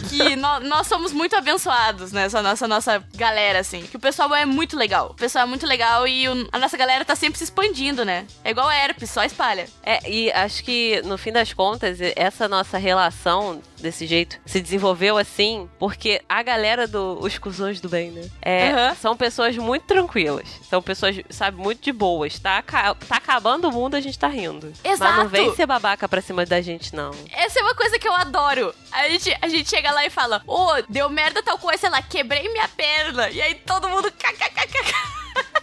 Que 0.09 0.35
nós, 0.37 0.63
nós 0.63 0.87
somos 0.87 1.11
muito 1.11 1.35
abençoados 1.35 2.13
nessa 2.13 2.41
nossa, 2.41 2.67
nossa 2.69 3.03
galera, 3.15 3.59
assim. 3.59 3.81
Que 3.83 3.97
o 3.97 3.99
pessoal 3.99 4.33
é 4.33 4.45
muito 4.45 4.77
legal. 4.77 5.09
O 5.11 5.15
pessoal 5.15 5.43
é 5.43 5.47
muito 5.47 5.65
legal 5.65 6.07
e 6.07 6.29
o, 6.29 6.47
a 6.53 6.57
nossa 6.57 6.77
galera 6.77 7.03
tá 7.03 7.15
sempre 7.15 7.37
se 7.37 7.43
expandindo, 7.43 8.05
né? 8.05 8.25
É 8.43 8.51
igual 8.51 8.69
a 8.69 8.75
herpes, 8.75 9.09
só 9.09 9.25
espalha. 9.25 9.67
É, 9.83 10.09
e 10.09 10.31
acho 10.31 10.63
que 10.63 11.01
no 11.03 11.17
fim 11.17 11.33
das 11.33 11.51
contas, 11.51 11.97
essa 12.15 12.47
nossa 12.47 12.77
relação 12.77 13.61
desse 13.81 14.05
jeito 14.05 14.39
se 14.45 14.61
desenvolveu 14.61 15.17
assim 15.17 15.69
porque 15.77 16.21
a 16.29 16.41
galera 16.41 16.87
dos 16.87 17.33
do, 17.33 17.41
cuzões 17.41 17.81
do 17.81 17.89
bem, 17.89 18.11
né? 18.11 18.29
É, 18.41 18.73
uhum. 18.73 18.95
São 18.95 19.17
pessoas 19.17 19.57
muito 19.57 19.83
tranquilas. 19.83 20.47
São 20.69 20.81
pessoas, 20.81 21.19
sabe, 21.29 21.57
muito 21.57 21.81
de 21.81 21.91
boas. 21.91 22.39
Tá, 22.39 22.61
tá 22.61 22.95
acabando 23.09 23.67
o 23.67 23.71
mundo, 23.71 23.95
a 23.95 23.99
gente 23.99 24.17
tá 24.17 24.27
rindo. 24.27 24.71
Exato. 24.83 25.13
Mas 25.13 25.17
não 25.17 25.27
vem 25.27 25.55
ser 25.55 25.65
babaca 25.65 26.07
pra 26.07 26.21
cima 26.21 26.45
da 26.45 26.61
gente, 26.61 26.95
não. 26.95 27.11
Essa 27.31 27.59
é 27.59 27.63
uma 27.63 27.75
coisa 27.75 27.97
que 27.99 28.07
eu 28.07 28.13
adoro. 28.13 28.73
A 28.91 29.09
gente, 29.09 29.37
a 29.41 29.47
gente 29.47 29.69
chega 29.69 29.91
lá 29.91 30.05
e 30.05 30.09
fala, 30.09 30.41
ô, 30.47 30.67
oh, 30.67 30.83
deu 30.87 31.09
merda 31.09 31.43
tal 31.43 31.57
coisa, 31.57 31.81
sei 31.81 31.89
lá, 31.89 32.01
quebrei 32.01 32.47
minha 32.49 32.67
perna. 32.67 33.29
E 33.29 33.41
aí 33.41 33.55
todo 33.55 33.89
mundo. 33.89 34.11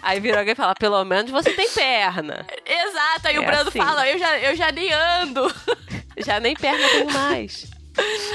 Aí 0.00 0.20
vira 0.20 0.38
alguém 0.38 0.52
e 0.52 0.56
fala, 0.56 0.74
pelo 0.74 1.04
menos 1.04 1.30
você 1.30 1.52
tem 1.52 1.68
perna. 1.68 2.46
Exato, 2.64 3.28
aí 3.28 3.36
é 3.36 3.40
o 3.40 3.44
Brando 3.44 3.68
assim. 3.68 3.78
fala, 3.78 4.08
eu 4.08 4.18
já, 4.18 4.38
eu 4.38 4.56
já 4.56 4.72
nem 4.72 4.90
ando. 4.92 5.54
Já 6.24 6.40
nem 6.40 6.52
perna 6.52 6.88
tenho 6.88 7.12
mais. 7.12 7.66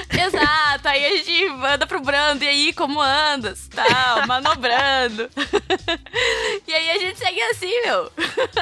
Exato, 0.09 0.88
aí 0.88 1.05
a 1.05 1.18
gente 1.18 1.45
manda 1.49 1.88
pro 1.88 2.01
Brando, 2.01 2.43
e 2.43 2.47
aí, 2.47 2.74
como 2.74 3.01
andas? 3.01 3.68
Tal, 3.68 4.28
manobrando. 4.28 5.30
e 6.68 6.74
aí 6.74 6.91
a 6.91 6.99
gente 6.99 7.20
segue 7.20 7.41
assim, 7.43 7.82
meu. 7.86 8.11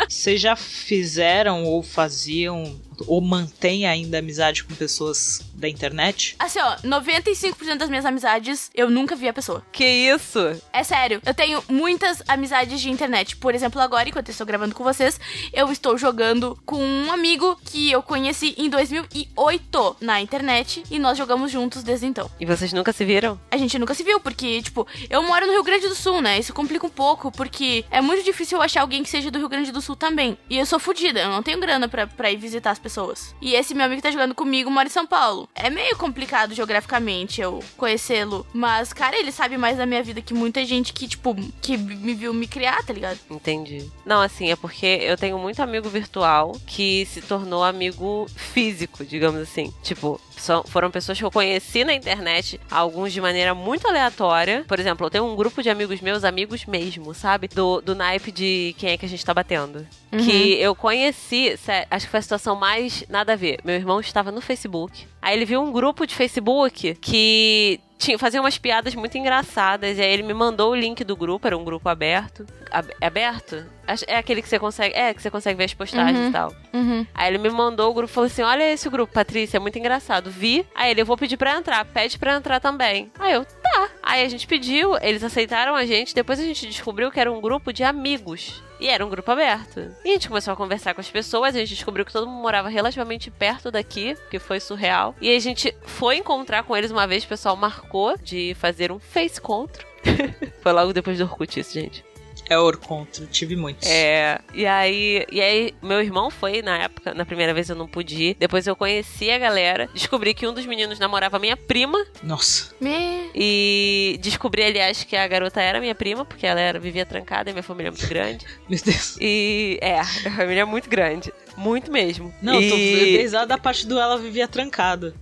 Vocês 0.07 0.39
já 0.39 0.55
fizeram 0.55 1.63
ou 1.63 1.83
faziam 1.83 2.79
ou 3.07 3.21
mantém 3.21 3.87
ainda 3.87 4.19
amizade 4.19 4.63
com 4.63 4.75
pessoas 4.75 5.41
da 5.61 5.69
internet? 5.69 6.35
Assim, 6.37 6.59
ó, 6.59 6.75
95% 6.77 7.77
das 7.77 7.89
minhas 7.89 8.05
amizades 8.05 8.69
eu 8.75 8.89
nunca 8.89 9.15
vi 9.15 9.27
a 9.27 9.33
pessoa. 9.33 9.65
Que 9.71 9.85
isso? 9.85 10.39
É 10.73 10.83
sério, 10.83 11.21
eu 11.25 11.33
tenho 11.33 11.63
muitas 11.69 12.21
amizades 12.27 12.81
de 12.81 12.89
internet. 12.89 13.37
Por 13.37 13.55
exemplo, 13.55 13.81
agora, 13.81 14.09
enquanto 14.09 14.29
eu 14.29 14.31
estou 14.33 14.45
gravando 14.47 14.75
com 14.75 14.83
vocês, 14.83 15.19
eu 15.53 15.71
estou 15.71 15.97
jogando 15.97 16.57
com 16.65 16.83
um 16.83 17.11
amigo 17.11 17.57
que 17.63 17.91
eu 17.91 18.01
conheci 18.01 18.53
em 18.57 18.69
2008 18.69 19.97
na 20.01 20.21
internet 20.21 20.83
e 20.89 20.99
nós 20.99 21.17
jogamos 21.17 21.51
juntos 21.51 21.83
desde 21.83 22.05
então. 22.05 22.29
E 22.39 22.45
vocês 22.45 22.73
nunca 22.73 22.91
se 22.91 23.05
viram? 23.05 23.39
A 23.49 23.57
gente 23.57 23.77
nunca 23.77 23.93
se 23.93 24.03
viu, 24.03 24.19
porque, 24.19 24.61
tipo, 24.61 24.87
eu 25.09 25.23
moro 25.23 25.45
no 25.45 25.53
Rio 25.53 25.63
Grande 25.63 25.87
do 25.87 25.95
Sul, 25.95 26.21
né? 26.21 26.39
Isso 26.39 26.53
complica 26.53 26.85
um 26.85 26.89
pouco, 26.89 27.31
porque 27.31 27.85
é 27.91 28.01
muito 28.01 28.23
difícil 28.23 28.57
eu 28.57 28.61
achar 28.61 28.81
alguém 28.81 29.03
que 29.03 29.09
seja 29.09 29.29
do 29.29 29.37
Rio 29.37 29.49
Grande 29.49 29.71
do 29.71 29.81
Sul 29.81 29.95
também. 29.95 30.37
E 30.49 30.57
eu 30.57 30.65
sou 30.65 30.79
fodida, 30.79 31.19
eu 31.21 31.29
não 31.29 31.43
tenho 31.43 31.59
grana 31.59 31.87
pra, 31.87 32.07
pra 32.07 32.31
ir 32.31 32.37
visitar 32.37 32.71
as 32.71 32.79
pessoas. 32.79 33.35
E 33.41 33.53
esse 33.53 33.73
meu 33.73 33.85
amigo 33.85 34.01
que 34.01 34.07
tá 34.07 34.11
jogando 34.11 34.33
comigo 34.35 34.69
mora 34.71 34.87
em 34.87 34.91
São 34.91 35.05
Paulo. 35.05 35.47
É 35.53 35.69
meio 35.69 35.95
complicado 35.97 36.53
geograficamente 36.53 37.41
eu 37.41 37.61
conhecê-lo, 37.77 38.45
mas, 38.53 38.93
cara, 38.93 39.17
ele 39.17 39.31
sabe 39.31 39.57
mais 39.57 39.77
da 39.77 39.85
minha 39.85 40.01
vida 40.01 40.21
que 40.21 40.33
muita 40.33 40.65
gente 40.65 40.93
que, 40.93 41.07
tipo, 41.07 41.35
que 41.61 41.77
me 41.77 42.13
viu 42.13 42.33
me 42.33 42.47
criar, 42.47 42.83
tá 42.83 42.93
ligado? 42.93 43.19
Entendi. 43.29 43.89
Não, 44.05 44.21
assim, 44.21 44.49
é 44.49 44.55
porque 44.55 44.85
eu 44.85 45.17
tenho 45.17 45.37
muito 45.37 45.61
amigo 45.61 45.89
virtual 45.89 46.53
que 46.65 47.05
se 47.05 47.21
tornou 47.21 47.63
amigo 47.63 48.25
físico, 48.35 49.05
digamos 49.05 49.41
assim. 49.41 49.73
Tipo, 49.83 50.19
são, 50.41 50.63
foram 50.63 50.89
pessoas 50.89 51.17
que 51.17 51.23
eu 51.23 51.31
conheci 51.31 51.83
na 51.83 51.93
internet, 51.93 52.59
alguns 52.69 53.13
de 53.13 53.21
maneira 53.21 53.53
muito 53.53 53.87
aleatória. 53.87 54.65
Por 54.67 54.79
exemplo, 54.79 55.05
eu 55.05 55.09
tenho 55.09 55.25
um 55.25 55.35
grupo 55.35 55.61
de 55.61 55.69
amigos 55.69 56.01
meus, 56.01 56.23
amigos 56.23 56.65
mesmo, 56.65 57.13
sabe? 57.13 57.47
Do, 57.47 57.79
do 57.81 57.95
naipe 57.95 58.31
de 58.31 58.75
quem 58.77 58.89
é 58.89 58.97
que 58.97 59.05
a 59.05 59.09
gente 59.09 59.23
tá 59.23 59.33
batendo. 59.33 59.87
Uhum. 60.11 60.19
Que 60.19 60.53
eu 60.59 60.75
conheci, 60.75 61.55
acho 61.89 62.05
que 62.05 62.11
foi 62.11 62.19
a 62.19 62.23
situação 62.23 62.55
mais 62.55 63.05
nada 63.07 63.33
a 63.33 63.35
ver. 63.35 63.59
Meu 63.63 63.75
irmão 63.75 63.99
estava 63.99 64.31
no 64.31 64.41
Facebook. 64.41 65.05
Aí 65.21 65.35
ele 65.35 65.45
viu 65.45 65.61
um 65.61 65.71
grupo 65.71 66.05
de 66.05 66.15
Facebook 66.15 66.95
que 66.95 67.79
tinha, 68.01 68.17
fazia 68.17 68.41
umas 68.41 68.57
piadas 68.57 68.95
muito 68.95 69.17
engraçadas. 69.17 69.97
E 69.97 70.01
aí 70.01 70.11
ele 70.11 70.23
me 70.23 70.33
mandou 70.33 70.71
o 70.71 70.75
link 70.75 71.03
do 71.03 71.15
grupo, 71.15 71.45
era 71.47 71.57
um 71.57 71.63
grupo 71.63 71.87
aberto. 71.87 72.45
Ab- 72.71 72.91
é 72.99 73.05
aberto? 73.07 73.63
É 74.07 74.17
aquele 74.17 74.41
que 74.41 74.47
você 74.49 74.57
consegue. 74.57 74.95
É, 74.95 75.13
que 75.13 75.21
você 75.21 75.29
consegue 75.29 75.57
ver 75.57 75.65
as 75.65 75.73
postagens 75.73 76.17
Uhum. 76.17 76.29
e 76.29 76.31
tal. 76.31 76.53
Uhum. 76.73 77.05
Aí 77.13 77.27
ele 77.29 77.37
me 77.37 77.49
mandou 77.49 77.91
o 77.91 77.93
grupo 77.93 78.11
falou 78.11 78.27
assim: 78.27 78.41
Olha 78.41 78.71
esse 78.71 78.89
grupo, 78.89 79.13
Patrícia, 79.13 79.57
é 79.57 79.59
muito 79.59 79.77
engraçado. 79.77 80.31
Vi. 80.31 80.65
Aí 80.73 80.91
ele, 80.91 81.01
eu 81.01 81.05
vou 81.05 81.17
pedir 81.17 81.37
pra 81.37 81.55
entrar. 81.55 81.83
Pede 81.85 82.17
pra 82.17 82.35
entrar 82.35 82.59
também. 82.59 83.11
Aí 83.19 83.33
eu, 83.33 83.45
tá. 83.45 83.89
Aí 84.01 84.23
a 84.23 84.29
gente 84.29 84.47
pediu, 84.47 84.97
eles 85.01 85.23
aceitaram 85.23 85.75
a 85.75 85.85
gente. 85.85 86.15
Depois 86.15 86.39
a 86.39 86.43
gente 86.43 86.65
descobriu 86.67 87.11
que 87.11 87.19
era 87.19 87.31
um 87.31 87.41
grupo 87.41 87.71
de 87.73 87.83
amigos. 87.83 88.63
E 88.81 88.87
era 88.87 89.05
um 89.05 89.09
grupo 89.09 89.29
aberto. 89.31 89.95
E 90.03 90.09
a 90.09 90.13
gente 90.13 90.27
começou 90.27 90.51
a 90.51 90.57
conversar 90.57 90.95
com 90.95 91.01
as 91.01 91.09
pessoas. 91.09 91.55
A 91.55 91.59
gente 91.59 91.75
descobriu 91.75 92.03
que 92.03 92.11
todo 92.11 92.27
mundo 92.27 92.41
morava 92.41 92.67
relativamente 92.67 93.29
perto 93.29 93.69
daqui, 93.69 94.17
que 94.31 94.39
foi 94.39 94.59
surreal. 94.59 95.15
E 95.21 95.33
a 95.33 95.39
gente 95.39 95.73
foi 95.83 96.17
encontrar 96.17 96.63
com 96.63 96.75
eles 96.75 96.89
uma 96.89 97.05
vez. 97.05 97.23
O 97.23 97.27
pessoal 97.27 97.55
marcou 97.55 98.17
de 98.17 98.55
fazer 98.55 98.91
um 98.91 98.97
face 98.97 99.39
encontro. 99.39 99.85
foi 100.63 100.71
logo 100.71 100.93
depois 100.93 101.19
do 101.19 101.25
Orkut 101.25 101.59
isso, 101.59 101.73
gente. 101.73 102.03
É 102.49 102.57
Orcontra, 102.57 103.25
tive 103.27 103.55
muitos. 103.55 103.87
É, 103.87 104.39
e 104.53 104.65
aí, 104.65 105.25
e 105.31 105.41
aí, 105.41 105.73
meu 105.81 106.01
irmão 106.01 106.29
foi 106.29 106.61
na 106.61 106.77
época, 106.77 107.13
na 107.13 107.25
primeira 107.25 107.53
vez 107.53 107.69
eu 107.69 107.75
não 107.75 107.87
pude 107.87 108.21
ir. 108.21 108.35
Depois 108.39 108.67
eu 108.67 108.75
conheci 108.75 109.31
a 109.31 109.37
galera, 109.37 109.89
descobri 109.93 110.33
que 110.33 110.45
um 110.47 110.53
dos 110.53 110.65
meninos 110.65 110.99
namorava 110.99 111.39
minha 111.39 111.55
prima. 111.55 112.03
Nossa. 112.21 112.73
Me... 112.79 113.29
E 113.33 114.19
descobri, 114.21 114.63
aliás, 114.63 115.03
que 115.03 115.15
a 115.15 115.27
garota 115.27 115.61
era 115.61 115.79
minha 115.79 115.95
prima, 115.95 116.25
porque 116.25 116.45
ela 116.45 116.59
era, 116.59 116.79
vivia 116.79 117.05
trancada 117.05 117.49
e 117.49 117.53
minha 117.53 117.63
família 117.63 117.89
é 117.89 117.91
muito 117.91 118.07
grande. 118.07 118.45
Meu 118.69 118.79
Deus. 118.83 119.17
E 119.19 119.77
é, 119.81 119.99
a 119.99 120.05
família 120.05 120.61
é 120.61 120.65
muito 120.65 120.89
grande. 120.89 121.31
Muito 121.57 121.91
mesmo. 121.91 122.33
Não, 122.41 122.59
eu 122.59 122.69
tô 122.69 122.75
e... 122.75 123.17
desde 123.17 123.45
da 123.45 123.57
parte 123.57 123.85
do 123.85 123.99
ela 123.99 124.17
vivia 124.17 124.47
trancada. 124.47 125.13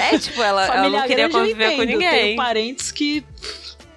É, 0.00 0.18
tipo, 0.18 0.42
ela, 0.42 0.66
ela 0.66 0.88
não 0.88 1.06
queria 1.06 1.24
eu 1.24 1.30
conviver 1.30 1.76
com 1.76 1.82
ninguém. 1.82 2.10
Tenho 2.10 2.36
parentes 2.36 2.92
que, 2.92 3.24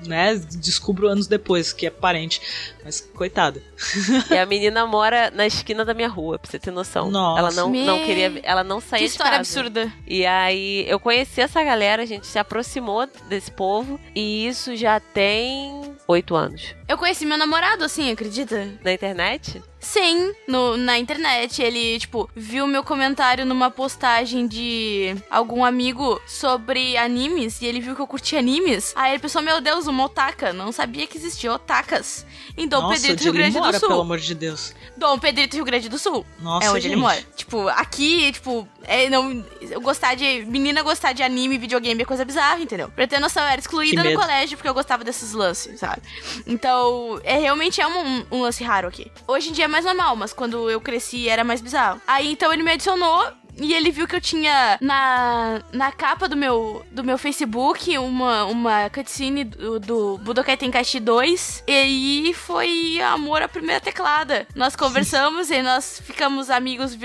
né, 0.05 0.35
descubro 0.35 1.07
anos 1.07 1.27
depois 1.27 1.71
que 1.71 1.85
é 1.85 1.89
parente. 1.89 2.41
Mas, 2.85 3.01
coitada. 3.01 3.61
E 4.29 4.37
a 4.37 4.45
menina 4.45 4.85
mora 4.85 5.31
na 5.31 5.45
esquina 5.47 5.83
da 5.83 5.93
minha 5.93 6.07
rua, 6.07 6.37
pra 6.37 6.49
você 6.49 6.59
ter 6.59 6.71
noção. 6.71 7.09
Nossa. 7.09 7.39
Ela 7.39 7.51
não, 7.51 7.69
não 7.71 8.05
queria. 8.05 8.39
Ela 8.43 8.63
não 8.63 8.79
saía 8.79 8.99
Que 9.01 9.05
de 9.07 9.11
história 9.11 9.37
casa. 9.37 9.59
absurda. 9.59 9.91
E 10.07 10.25
aí 10.25 10.85
eu 10.87 10.99
conheci 10.99 11.41
essa 11.41 11.63
galera, 11.63 12.03
a 12.03 12.05
gente 12.05 12.27
se 12.27 12.37
aproximou 12.37 13.07
desse 13.27 13.51
povo 13.51 13.99
e 14.13 14.47
isso 14.47 14.75
já 14.75 14.99
tem 14.99 15.95
oito 16.07 16.35
anos. 16.35 16.75
Eu 16.87 16.97
conheci 16.97 17.25
meu 17.25 17.37
namorado, 17.37 17.83
assim, 17.83 18.11
acredita? 18.11 18.69
Na 18.83 18.93
internet? 18.93 19.61
Sim, 19.79 20.33
no, 20.47 20.77
na 20.77 20.97
internet. 20.97 21.61
Ele, 21.61 21.99
tipo, 21.99 22.29
viu 22.35 22.65
meu 22.67 22.83
comentário 22.83 23.45
numa 23.45 23.69
postagem 23.71 24.47
de 24.47 25.15
algum 25.29 25.63
amigo 25.65 26.19
sobre 26.27 26.97
animes 26.97 27.61
e 27.61 27.65
ele 27.65 27.79
viu 27.79 27.95
que 27.95 28.01
eu 28.01 28.07
curti 28.07 28.35
animes. 28.35 28.93
Aí 28.95 29.11
ele 29.13 29.19
pensou, 29.19 29.41
meu 29.41 29.61
Deus, 29.61 29.87
uma 29.87 30.05
otaka. 30.05 30.53
Não 30.53 30.71
sabia 30.71 31.07
que 31.07 31.17
existia 31.17 31.53
otakas. 31.53 32.25
Em 32.57 32.67
Dom 32.75 32.81
Nossa, 32.81 33.01
Pedrito, 33.01 33.23
Rio 33.23 33.31
ele 33.31 33.37
Grande 33.37 33.57
mora, 33.57 33.71
do 33.71 33.79
Sul. 33.79 33.89
pelo 33.89 34.01
amor 34.01 34.19
de 34.19 34.35
Deus. 34.35 34.73
Dom 34.97 35.19
Pedrito, 35.19 35.55
Rio 35.55 35.65
Grande 35.65 35.89
do 35.89 35.97
Sul. 35.97 36.25
Nossa, 36.39 36.67
é 36.67 36.69
onde 36.69 36.87
ele 36.87 36.95
gente. 36.95 37.01
mora. 37.01 37.23
Tipo, 37.35 37.67
aqui, 37.69 38.31
tipo, 38.31 38.67
é, 38.83 39.09
não, 39.09 39.43
eu 39.61 39.81
gostar 39.81 40.15
de. 40.15 40.45
Menina 40.45 40.81
gostar 40.83 41.13
de 41.13 41.23
anime, 41.23 41.57
videogame 41.57 42.01
é 42.01 42.05
coisa 42.05 42.25
bizarra, 42.25 42.59
entendeu? 42.59 42.89
Pra 42.89 43.07
ter 43.07 43.19
noção, 43.19 43.43
eu 43.43 43.49
era 43.49 43.59
excluída 43.59 44.03
no 44.03 44.13
colégio 44.13 44.57
porque 44.57 44.69
eu 44.69 44.73
gostava 44.73 45.03
desses 45.03 45.33
lances, 45.33 45.79
sabe? 45.79 46.01
Então, 46.45 47.19
é 47.23 47.37
realmente 47.37 47.81
é 47.81 47.87
um, 47.87 48.25
um 48.31 48.41
lance 48.41 48.63
raro 48.63 48.87
aqui. 48.87 49.11
Hoje 49.27 49.49
em 49.49 49.51
dia 49.53 49.65
é 49.65 49.67
mais 49.67 49.85
normal, 49.85 50.15
mas 50.15 50.33
quando 50.33 50.69
eu 50.69 50.79
cresci 50.81 51.27
era 51.29 51.43
mais 51.43 51.61
bizarro. 51.61 52.01
Aí 52.07 52.31
então 52.31 52.51
ele 52.51 52.63
me 52.63 52.71
adicionou. 52.71 53.25
E 53.57 53.73
ele 53.73 53.89
viu 53.91 54.07
que 54.07 54.15
eu 54.15 54.21
tinha 54.21 54.77
na, 54.81 55.61
na 55.71 55.91
capa 55.91 56.27
do 56.27 56.35
meu, 56.35 56.85
do 56.91 57.03
meu 57.03 57.17
Facebook 57.17 57.97
uma, 57.97 58.45
uma 58.45 58.89
cutscene 58.89 59.43
do, 59.45 59.79
do 59.79 60.17
Budokai 60.17 60.57
Tenkaichi 60.57 60.99
2. 60.99 61.63
E 61.67 61.71
aí 61.71 62.33
foi 62.33 62.99
amor 63.01 63.41
à 63.41 63.47
primeira 63.47 63.79
teclada. 63.79 64.45
Nós 64.55 64.75
conversamos 64.75 65.49
e 65.51 65.61
nós 65.61 66.01
ficamos 66.03 66.49
amigos, 66.49 66.97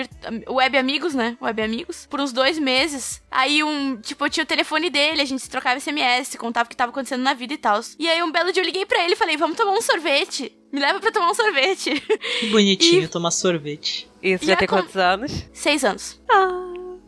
web 0.49 0.77
amigos, 0.77 1.15
né? 1.15 1.37
Web 1.41 1.63
amigos, 1.63 2.07
por 2.11 2.21
uns 2.21 2.33
dois 2.33 2.59
meses. 2.59 3.23
Aí 3.31 3.63
um, 3.63 3.97
tipo, 3.97 4.25
eu 4.27 4.31
tinha 4.31 4.45
o 4.45 4.47
telefone 4.47 4.91
dele, 4.91 5.23
a 5.23 5.25
gente 5.25 5.43
se 5.43 5.49
trocava 5.51 5.79
SMS, 5.79 6.37
contava 6.37 6.67
o 6.67 6.71
que 6.71 6.77
tava 6.77 6.91
acontecendo 6.91 7.23
na 7.23 7.33
vida 7.35 7.55
e 7.55 7.59
tal. 7.59 7.81
E 7.99 8.09
aí 8.09 8.23
um 8.23 8.33
belo 8.33 8.53
dia 8.53 8.61
eu 8.63 8.67
liguei 8.67 8.85
pra 8.85 9.05
ele 9.05 9.13
e 9.13 9.17
falei, 9.17 9.37
vamos 9.37 9.57
tomar 9.57 9.73
um 9.73 9.81
sorvete. 9.83 10.53
Me 10.73 10.81
leva 10.81 10.99
pra 11.01 11.13
tomar 11.13 11.31
um 11.31 11.35
sorvete. 11.35 12.01
Que 12.41 12.47
bonitinho 12.47 13.03
E- 13.05 13.09
tomar 13.09 13.31
sorvete. 13.31 14.10
Isso 14.23 14.45
E 14.45 14.47
já 14.49 14.55
a 14.55 14.57
tem 14.57 14.69
com- 14.69 14.77
quantos 14.77 14.97
anos? 14.97 15.45
Seis 15.53 15.85
anos. 15.85 16.21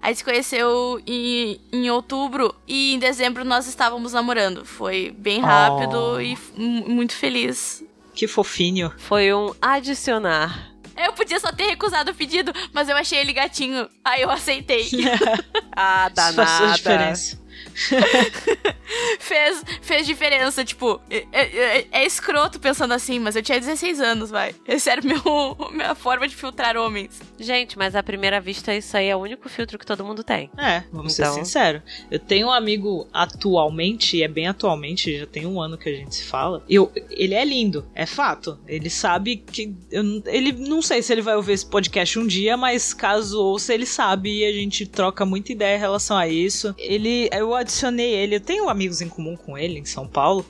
Aí 0.00 0.14
se 0.16 0.24
conheceu 0.24 1.00
em, 1.06 1.60
em 1.72 1.88
outubro 1.90 2.52
e 2.66 2.94
em 2.94 2.98
dezembro 2.98 3.44
nós 3.44 3.66
estávamos 3.68 4.12
namorando. 4.12 4.64
Foi 4.64 5.14
bem 5.16 5.40
rápido 5.40 6.14
Oh. 6.16 6.20
e 6.20 6.36
muito 6.56 7.14
feliz. 7.14 7.84
Que 8.14 8.26
fofinho. 8.26 8.92
Foi 8.98 9.32
um 9.32 9.54
adicionar. 9.62 10.72
Eu 10.96 11.12
podia 11.14 11.38
só 11.40 11.50
ter 11.52 11.66
recusado 11.66 12.10
o 12.10 12.14
pedido, 12.14 12.52
mas 12.72 12.88
eu 12.88 12.96
achei 12.96 13.18
ele 13.18 13.32
gatinho. 13.32 13.88
Aí 14.04 14.22
eu 14.22 14.30
aceitei. 14.30 14.88
Ah, 15.74 16.10
Isso 16.14 16.34
faz 16.34 16.38
a 16.38 16.44
danada. 16.58 16.76
diferença. 16.76 17.41
fez, 19.18 19.64
fez 19.80 20.06
diferença, 20.06 20.64
tipo, 20.64 21.00
é, 21.10 21.26
é- 21.32 21.86
é 21.92 22.06
escroto 22.06 22.60
pensando 22.60 22.92
assim, 22.92 23.18
mas 23.18 23.36
eu 23.36 23.42
tinha 23.42 23.58
16 23.58 24.00
anos, 24.00 24.30
vai. 24.30 24.54
Essa 24.66 24.92
era 24.92 25.02
meu, 25.02 25.22
minha 25.72 25.94
forma 25.94 26.26
de 26.28 26.34
filtrar 26.34 26.76
homens. 26.76 27.20
Gente, 27.38 27.76
mas 27.78 27.94
à 27.94 28.02
primeira 28.02 28.40
vista 28.40 28.74
isso 28.74 28.96
aí 28.96 29.08
é 29.08 29.16
o 29.16 29.20
único 29.20 29.48
filtro 29.48 29.78
que 29.78 29.86
todo 29.86 30.04
mundo 30.04 30.22
tem. 30.22 30.50
É, 30.58 30.82
vamos 30.92 31.18
Então. 31.18 31.32
ser 31.34 31.40
sinceros. 31.44 31.82
Eu 32.10 32.18
tenho 32.18 32.48
um 32.48 32.52
amigo 32.52 33.08
atualmente, 33.12 34.16
e 34.16 34.22
é 34.22 34.28
bem 34.28 34.46
atualmente, 34.48 35.18
já 35.18 35.26
tem 35.26 35.46
um 35.46 35.60
ano 35.60 35.76
que 35.78 35.88
a 35.88 35.92
gente 35.94 36.14
se 36.14 36.24
fala. 36.24 36.62
Eu, 36.68 36.90
ele 37.10 37.34
é 37.34 37.44
lindo, 37.44 37.86
é 37.94 38.06
fato. 38.06 38.58
Ele 38.66 38.90
sabe 38.90 39.36
que. 39.36 39.74
eu 39.90 40.02
ele 40.26 40.52
não 40.52 40.82
sei 40.82 41.02
se 41.02 41.12
ele 41.12 41.22
vai 41.22 41.34
ouvir 41.36 41.52
esse 41.52 41.66
podcast 41.66 42.18
um 42.18 42.26
dia, 42.26 42.56
mas 42.56 42.92
caso 42.94 43.40
ouça, 43.42 43.72
ele 43.74 43.86
sabe 43.86 44.40
e 44.40 44.44
a 44.44 44.52
gente 44.52 44.86
troca 44.86 45.24
muita 45.24 45.52
ideia 45.52 45.76
em 45.76 45.80
relação 45.80 46.16
a 46.16 46.28
isso. 46.28 46.74
Ele. 46.78 47.28
Eu 47.32 47.54
adicionei 47.62 48.14
ele, 48.14 48.36
eu 48.36 48.40
tenho 48.40 48.68
amigos 48.68 49.00
em 49.00 49.08
comum 49.08 49.36
com 49.36 49.56
ele 49.56 49.78
em 49.78 49.84
São 49.84 50.06
Paulo. 50.06 50.46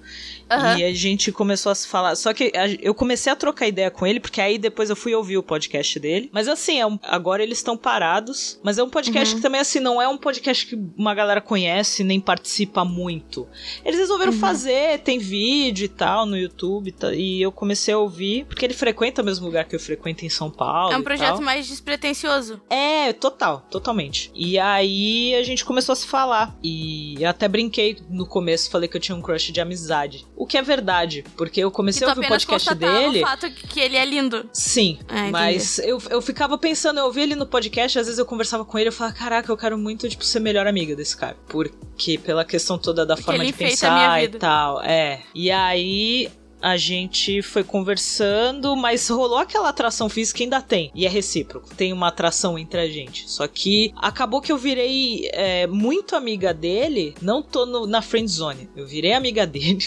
Aham. 0.50 0.78
E 0.78 0.84
a 0.84 0.92
gente 0.94 1.30
começou 1.32 1.70
a 1.72 1.74
se 1.74 1.86
falar. 1.88 2.14
Só 2.16 2.32
que 2.32 2.52
a- 2.54 2.68
eu 2.80 2.94
comecei 2.94 3.32
a 3.32 3.36
trocar 3.36 3.66
ideia 3.66 3.90
com 3.90 4.06
ele, 4.06 4.20
porque 4.20 4.40
aí 4.40 4.58
depois 4.58 4.90
eu 4.90 4.96
fui 4.96 5.14
ouvir 5.14 5.36
o 5.38 5.42
podcast 5.42 5.98
dele. 5.98 6.30
Mas 6.32 6.48
assim, 6.48 6.78
é 6.80 6.86
um- 6.86 6.98
agora 7.04 7.42
eles 7.42 7.58
estão 7.58 7.76
parados. 7.76 8.58
Mas 8.62 8.78
é 8.78 8.82
um 8.82 8.88
podcast 8.90 9.30
Uhum. 9.34 9.36
que 9.38 9.42
também, 9.42 9.60
assim, 9.60 9.80
não 9.80 10.00
é 10.00 10.08
um 10.08 10.16
podcast 10.18 10.66
que 10.66 10.78
uma 10.96 11.14
galera 11.14 11.40
conhece 11.40 12.02
nem 12.04 12.20
participa 12.20 12.84
muito. 12.84 13.46
Eles 13.84 13.98
resolveram 13.98 14.32
Uhum. 14.32 14.38
fazer, 14.38 14.98
tem 15.00 15.18
vídeo 15.18 15.84
e 15.84 15.88
tal 15.88 16.26
no 16.26 16.36
YouTube. 16.36 16.88
e 16.88 16.92
ta- 16.92 17.14
E 17.14 17.40
eu 17.42 17.52
comecei 17.52 17.92
a 17.94 17.98
ouvir, 17.98 18.44
porque 18.46 18.64
ele 18.64 18.74
frequenta 18.74 19.22
o 19.22 19.24
mesmo 19.24 19.46
lugar 19.46 19.64
que 19.66 19.74
eu 19.76 19.80
frequento 19.80 20.24
em 20.24 20.28
São 20.28 20.50
Paulo. 20.50 20.92
É 20.92 20.96
um 20.96 21.02
projeto 21.02 21.34
tal. 21.34 21.40
mais 21.42 21.66
despretensioso. 21.68 22.60
É, 22.70 23.12
total, 23.12 23.66
totalmente. 23.70 24.30
E 24.34 24.58
aí 24.58 25.34
a 25.34 25.42
gente 25.42 25.64
começou 25.64 25.92
a 25.92 25.96
se 25.96 26.06
falar. 26.06 26.56
E 26.62 27.16
eu 27.22 27.28
até 27.28 27.46
brinquei 27.48 27.96
no 28.08 28.26
começo, 28.26 28.70
falei 28.70 28.88
que 28.88 28.96
eu 28.96 29.00
tinha 29.00 29.14
um 29.16 29.22
crush 29.22 29.52
de 29.52 29.60
amizade. 29.60 30.26
O 30.42 30.46
que 30.46 30.58
é 30.58 30.62
verdade, 30.62 31.24
porque 31.36 31.60
eu 31.60 31.70
comecei 31.70 32.04
a 32.06 32.10
ouvir 32.10 32.24
o 32.24 32.28
podcast 32.28 32.74
dele. 32.74 33.22
o 33.22 33.26
fato 33.26 33.48
que 33.50 33.78
ele 33.78 33.96
é 33.96 34.04
lindo. 34.04 34.48
Sim, 34.52 34.98
Ah, 35.08 35.20
entendi. 35.28 35.30
mas 35.32 35.78
eu, 35.78 36.02
eu 36.10 36.20
ficava 36.20 36.58
pensando, 36.58 36.98
eu 36.98 37.04
ouvia 37.04 37.22
ele 37.22 37.36
no 37.36 37.46
podcast, 37.46 37.98
às 37.98 38.06
vezes 38.06 38.18
eu 38.18 38.26
conversava 38.26 38.64
com 38.64 38.78
ele, 38.78 38.88
eu 38.88 38.92
falava, 38.92 39.14
caraca, 39.16 39.52
eu 39.52 39.56
quero 39.56 39.78
muito, 39.78 40.08
tipo, 40.08 40.24
ser 40.24 40.40
melhor 40.40 40.66
amiga 40.66 40.96
desse 40.96 41.16
cara. 41.16 41.36
Porque 41.48 42.18
pela 42.18 42.44
questão 42.44 42.76
toda 42.76 43.06
da 43.06 43.14
Porque 43.14 43.24
forma 43.26 43.44
de 43.44 43.52
pensar 43.52 44.22
e 44.24 44.28
tal. 44.30 44.82
É. 44.82 45.20
E 45.34 45.50
aí. 45.50 46.28
A 46.64 46.76
gente 46.76 47.42
foi 47.42 47.64
conversando, 47.64 48.76
mas 48.76 49.08
rolou 49.08 49.38
aquela 49.38 49.68
atração 49.68 50.08
física 50.08 50.44
ainda 50.44 50.60
tem. 50.62 50.92
E 50.94 51.04
é 51.04 51.08
recíproco. 51.08 51.74
Tem 51.74 51.92
uma 51.92 52.06
atração 52.06 52.56
entre 52.56 52.80
a 52.80 52.88
gente. 52.88 53.28
Só 53.28 53.48
que 53.48 53.92
acabou 53.96 54.40
que 54.40 54.52
eu 54.52 54.56
virei 54.56 55.28
é, 55.32 55.66
muito 55.66 56.14
amiga 56.14 56.54
dele. 56.54 57.16
Não 57.20 57.42
tô 57.42 57.66
no- 57.66 57.84
na 57.84 58.00
friend 58.00 58.30
zone. 58.30 58.70
Eu 58.76 58.86
virei 58.86 59.12
amiga 59.12 59.44
dele. 59.46 59.84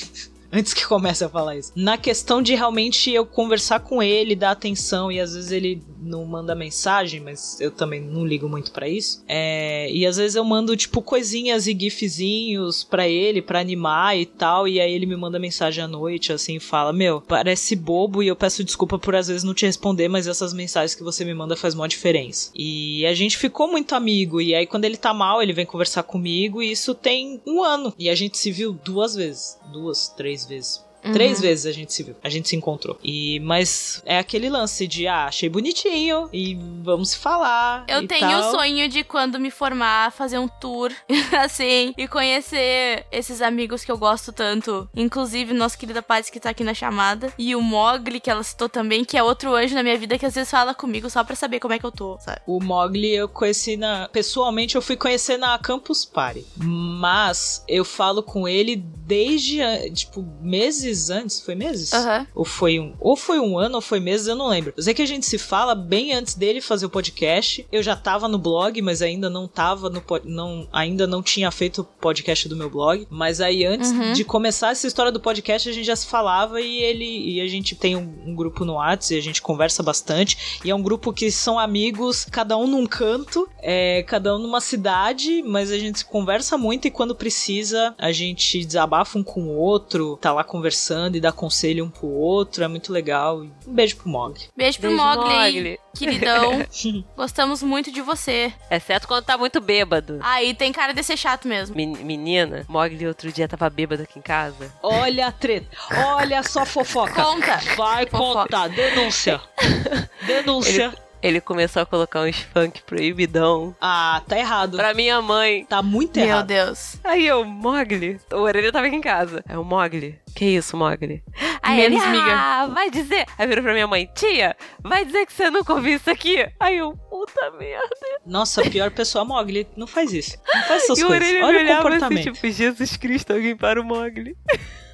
Antes 0.55 0.73
que 0.73 0.85
comece 0.85 1.21
a 1.21 1.29
falar 1.29 1.57
isso. 1.57 1.73
Na 1.75 1.97
questão 1.97 2.41
de 2.41 2.55
realmente 2.55 3.11
eu 3.11 3.25
conversar 3.25 3.81
com 3.81 4.01
ele, 4.01 4.37
dar 4.37 4.51
atenção, 4.51 5.11
e 5.11 5.19
às 5.19 5.35
vezes 5.35 5.51
ele 5.51 5.83
não 6.01 6.23
manda 6.23 6.55
mensagem, 6.55 7.19
mas 7.19 7.59
eu 7.59 7.71
também 7.71 7.99
não 7.99 8.25
ligo 8.25 8.47
muito 8.47 8.71
pra 8.71 8.87
isso. 8.87 9.21
É, 9.27 9.91
e 9.91 10.05
às 10.05 10.15
vezes 10.15 10.35
eu 10.35 10.45
mando, 10.45 10.77
tipo, 10.77 11.01
coisinhas 11.01 11.67
e 11.67 11.77
gifzinhos 11.77 12.85
pra 12.85 13.07
ele, 13.07 13.41
pra 13.41 13.59
animar 13.59 14.17
e 14.17 14.25
tal, 14.25 14.65
e 14.65 14.79
aí 14.79 14.93
ele 14.93 15.05
me 15.05 15.17
manda 15.17 15.37
mensagem 15.37 15.83
à 15.83 15.87
noite, 15.87 16.31
assim, 16.31 16.57
fala: 16.57 16.93
Meu, 16.93 17.19
parece 17.19 17.75
bobo 17.75 18.23
e 18.23 18.27
eu 18.27 18.35
peço 18.35 18.63
desculpa 18.63 18.97
por 18.97 19.15
às 19.15 19.27
vezes 19.27 19.43
não 19.43 19.53
te 19.53 19.65
responder, 19.65 20.07
mas 20.07 20.27
essas 20.27 20.53
mensagens 20.53 20.95
que 20.95 21.03
você 21.03 21.25
me 21.25 21.33
manda 21.33 21.57
faz 21.57 21.73
uma 21.73 21.87
diferença. 21.87 22.51
E 22.55 23.05
a 23.05 23.13
gente 23.13 23.37
ficou 23.37 23.67
muito 23.69 23.93
amigo, 23.93 24.39
e 24.39 24.55
aí 24.55 24.65
quando 24.65 24.85
ele 24.85 24.97
tá 24.97 25.13
mal, 25.13 25.41
ele 25.41 25.53
vem 25.53 25.65
conversar 25.65 26.03
comigo, 26.03 26.61
e 26.61 26.71
isso 26.71 26.93
tem 26.93 27.41
um 27.45 27.63
ano. 27.63 27.93
E 27.97 28.09
a 28.09 28.15
gente 28.15 28.37
se 28.37 28.51
viu 28.51 28.71
duas 28.71 29.15
vezes. 29.15 29.57
Duas, 29.71 30.07
três 30.09 30.44
vezes. 30.47 30.85
Uhum. 31.05 31.13
Três 31.13 31.39
vezes 31.39 31.65
a 31.65 31.71
gente 31.71 31.93
se 31.93 32.03
viu, 32.03 32.15
a 32.23 32.29
gente 32.29 32.49
se 32.49 32.55
encontrou. 32.55 32.97
E 33.03 33.39
mas 33.41 34.01
é 34.05 34.17
aquele 34.17 34.49
lance 34.49 34.87
de 34.87 35.07
ah, 35.07 35.25
achei 35.25 35.47
bonitinho 35.47 36.29
e 36.33 36.57
vamos 36.81 37.11
se 37.11 37.17
falar. 37.17 37.85
Eu 37.87 38.07
tenho 38.07 38.21
tal. 38.21 38.49
o 38.49 38.51
sonho 38.51 38.89
de 38.89 39.03
quando 39.03 39.39
me 39.39 39.51
formar, 39.51 40.11
fazer 40.11 40.39
um 40.39 40.47
tour, 40.47 40.91
assim, 41.39 41.93
e 41.97 42.07
conhecer 42.07 43.05
esses 43.11 43.41
amigos 43.41 43.83
que 43.85 43.91
eu 43.91 43.97
gosto 43.97 44.31
tanto. 44.31 44.89
Inclusive, 44.95 45.53
nossa 45.53 45.77
querida 45.77 46.01
Paty 46.01 46.31
que 46.31 46.39
tá 46.39 46.49
aqui 46.49 46.63
na 46.63 46.73
chamada. 46.73 47.31
E 47.37 47.55
o 47.55 47.61
Mogli, 47.61 48.19
que 48.19 48.29
ela 48.29 48.43
citou 48.43 48.67
também, 48.67 49.05
que 49.05 49.17
é 49.17 49.23
outro 49.23 49.53
anjo 49.53 49.75
na 49.75 49.83
minha 49.83 49.97
vida 49.97 50.17
que 50.17 50.25
às 50.25 50.33
vezes 50.33 50.49
fala 50.49 50.73
comigo 50.73 51.09
só 51.09 51.23
pra 51.23 51.35
saber 51.35 51.59
como 51.59 51.73
é 51.73 51.79
que 51.79 51.85
eu 51.85 51.91
tô, 51.91 52.17
sabe? 52.19 52.41
O 52.47 52.59
Mogli 52.59 53.13
eu 53.13 53.27
conheci 53.27 53.77
na. 53.77 54.07
Pessoalmente, 54.09 54.75
eu 54.75 54.81
fui 54.81 54.95
conhecer 54.95 55.37
na 55.37 55.57
Campus 55.59 56.03
Party. 56.05 56.45
Mas 56.57 57.63
eu 57.67 57.85
falo 57.85 58.23
com 58.23 58.47
ele 58.47 58.75
desde, 58.75 59.59
tipo, 59.91 60.25
meses 60.41 60.94
antes. 61.09 61.39
Foi 61.41 61.55
meses? 61.55 61.93
Aham. 61.93 62.27
Ou 62.33 62.45
foi 62.45 62.79
um, 62.79 62.93
ou 62.99 63.15
foi 63.15 63.39
um 63.39 63.57
ano 63.57 63.75
ou 63.75 63.81
foi 63.81 63.99
meses, 63.99 64.27
eu 64.27 64.35
não 64.35 64.47
lembro. 64.47 64.73
Eu 64.75 64.83
sei 64.83 64.93
que 64.93 65.01
a 65.01 65.05
gente 65.07 65.25
se 65.25 65.37
fala 65.37 65.73
bem 65.75 66.13
antes 66.13 66.33
dele 66.35 66.61
fazer 66.61 66.85
o 66.85 66.89
podcast. 66.89 67.65
Eu 67.71 67.81
já 67.83 67.95
tava 67.95 68.27
no 68.27 68.37
blog, 68.37 68.81
mas 68.81 69.01
ainda 69.01 69.29
não 69.29 69.47
tava 69.47 69.89
no 69.89 70.03
não 70.23 70.67
ainda 70.71 71.05
não 71.07 71.21
tinha 71.21 71.49
feito 71.51 71.81
o 71.81 71.83
podcast 71.83 72.47
do 72.47 72.55
meu 72.55 72.69
blog, 72.69 73.07
mas 73.09 73.41
aí 73.41 73.65
antes 73.65 73.91
Uhum. 73.91 74.13
de 74.13 74.23
começar 74.23 74.71
essa 74.71 74.87
história 74.87 75.11
do 75.11 75.19
podcast, 75.19 75.69
a 75.69 75.71
gente 75.73 75.85
já 75.85 75.95
se 75.95 76.07
falava 76.07 76.59
e 76.61 76.77
ele 76.79 77.05
e 77.35 77.41
a 77.41 77.47
gente 77.47 77.75
tem 77.75 77.95
um, 77.95 78.23
um 78.27 78.35
grupo 78.35 78.63
no 78.65 78.73
WhatsApp 78.73 79.15
e 79.15 79.17
a 79.17 79.21
gente 79.21 79.41
conversa 79.41 79.81
bastante. 79.83 80.59
E 80.63 80.69
é 80.69 80.75
um 80.75 80.81
grupo 80.81 81.11
que 81.13 81.29
são 81.31 81.59
amigos, 81.59 82.25
cada 82.31 82.57
um 82.57 82.67
num 82.67 82.85
canto, 82.85 83.47
é, 83.61 84.03
cada 84.03 84.35
um 84.35 84.39
numa 84.39 84.61
cidade, 84.61 85.43
mas 85.43 85.71
a 85.71 85.77
gente 85.77 86.03
conversa 86.05 86.57
muito 86.57 86.87
e 86.87 86.91
quando 86.91 87.15
precisa, 87.15 87.93
a 87.97 88.11
gente 88.11 88.63
desabafa 88.65 89.17
um 89.19 89.23
com 89.23 89.43
o 89.43 89.55
outro, 89.57 90.17
tá 90.21 90.31
lá 90.33 90.43
conversando 90.43 90.84
e 91.17 91.19
dá 91.19 91.31
conselho 91.31 91.85
um 91.85 91.89
pro 91.89 92.07
outro, 92.07 92.63
é 92.63 92.67
muito 92.67 92.91
legal. 92.93 93.39
Um 93.67 93.73
beijo 93.73 93.97
pro 93.97 94.09
Mog. 94.09 94.39
Beijo 94.55 94.79
pro 94.79 94.91
Mogli, 94.91 95.33
Mogli. 95.33 95.79
queridão. 95.97 96.65
Gostamos 97.15 97.63
muito 97.63 97.91
de 97.91 98.01
você. 98.01 98.53
Exceto 98.69 99.07
quando 99.07 99.25
tá 99.25 99.37
muito 99.37 99.59
bêbado. 99.61 100.19
Aí 100.21 100.53
tem 100.53 100.71
cara 100.71 100.93
de 100.93 101.01
ser 101.03 101.17
chato 101.17 101.47
mesmo. 101.47 101.75
Men- 101.75 101.97
Menina, 102.03 102.65
Mogli 102.67 103.07
outro 103.07 103.31
dia 103.31 103.47
tava 103.47 103.69
bêbado 103.69 104.03
aqui 104.03 104.19
em 104.19 104.21
casa. 104.21 104.71
Olha 104.83 105.27
a 105.27 105.31
treta, 105.31 105.67
olha 106.15 106.43
só 106.43 106.61
a 106.61 106.65
fofoca. 106.65 107.23
Conta. 107.23 107.57
Vai 107.75 108.05
Fofoca. 108.05 108.41
contar, 108.43 108.67
denúncia. 108.69 109.41
Denúncia. 110.25 110.85
Ele 110.85 111.04
começou 111.41 111.81
a 111.81 111.85
colocar 111.85 112.21
uns 112.21 112.39
funk 112.39 112.81
proibidão 112.83 113.75
Ah, 113.81 114.21
tá 114.27 114.37
errado. 114.37 114.77
pra 114.77 114.93
minha 114.93 115.21
mãe. 115.21 115.65
Tá 115.65 115.81
muito 115.81 116.19
Meu 116.19 116.27
errado. 116.27 116.47
Deus. 116.47 116.97
Aí 117.03 117.25
eu, 117.25 117.43
Mogli. 117.45 118.19
O 118.33 118.37
Orelha 118.37 118.71
tava 118.71 118.87
aqui 118.87 118.95
em 118.95 119.01
casa. 119.01 119.43
É 119.47 119.57
o 119.57 119.63
Mogli. 119.63 120.19
Que 120.35 120.45
isso, 120.45 120.75
Mogli? 120.75 121.23
Aí 121.63 121.77
Menos 121.77 122.03
ele, 122.03 122.11
miga. 122.11 122.31
ah, 122.33 122.67
vai 122.67 122.89
dizer. 122.91 123.25
Aí 123.37 123.47
virou 123.47 123.63
pra 123.63 123.73
minha 123.73 123.87
mãe, 123.87 124.09
tia, 124.13 124.55
vai 124.81 125.05
dizer 125.05 125.25
que 125.25 125.33
você 125.33 125.49
nunca 125.49 125.73
ouviu 125.73 125.95
isso 125.95 126.09
aqui. 126.11 126.45
Aí 126.59 126.77
eu, 126.77 126.93
puta 127.09 127.51
merda. 127.51 127.89
Nossa, 128.25 128.61
a 128.61 128.69
pior 128.69 128.91
pessoa 128.91 129.23
Mogli. 129.25 129.65
Não 129.77 129.87
faz 129.87 130.11
isso. 130.13 130.37
Não 130.53 130.61
faz 130.63 130.83
essas 130.83 130.99
e 130.99 131.03
o 131.03 131.07
coisas. 131.07 131.27
Olha 131.41 131.59
o 131.59 131.61
assim, 131.63 131.75
comportamento. 131.75 132.33
tipo, 132.33 132.49
Jesus 132.51 132.97
Cristo, 132.97 133.31
alguém 133.33 133.55
para 133.55 133.79
o 133.79 133.83
Mogli. 133.83 134.35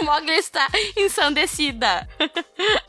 o 0.00 0.04
Mogli 0.04 0.32
está 0.32 0.66
ensandecida. 0.96 2.08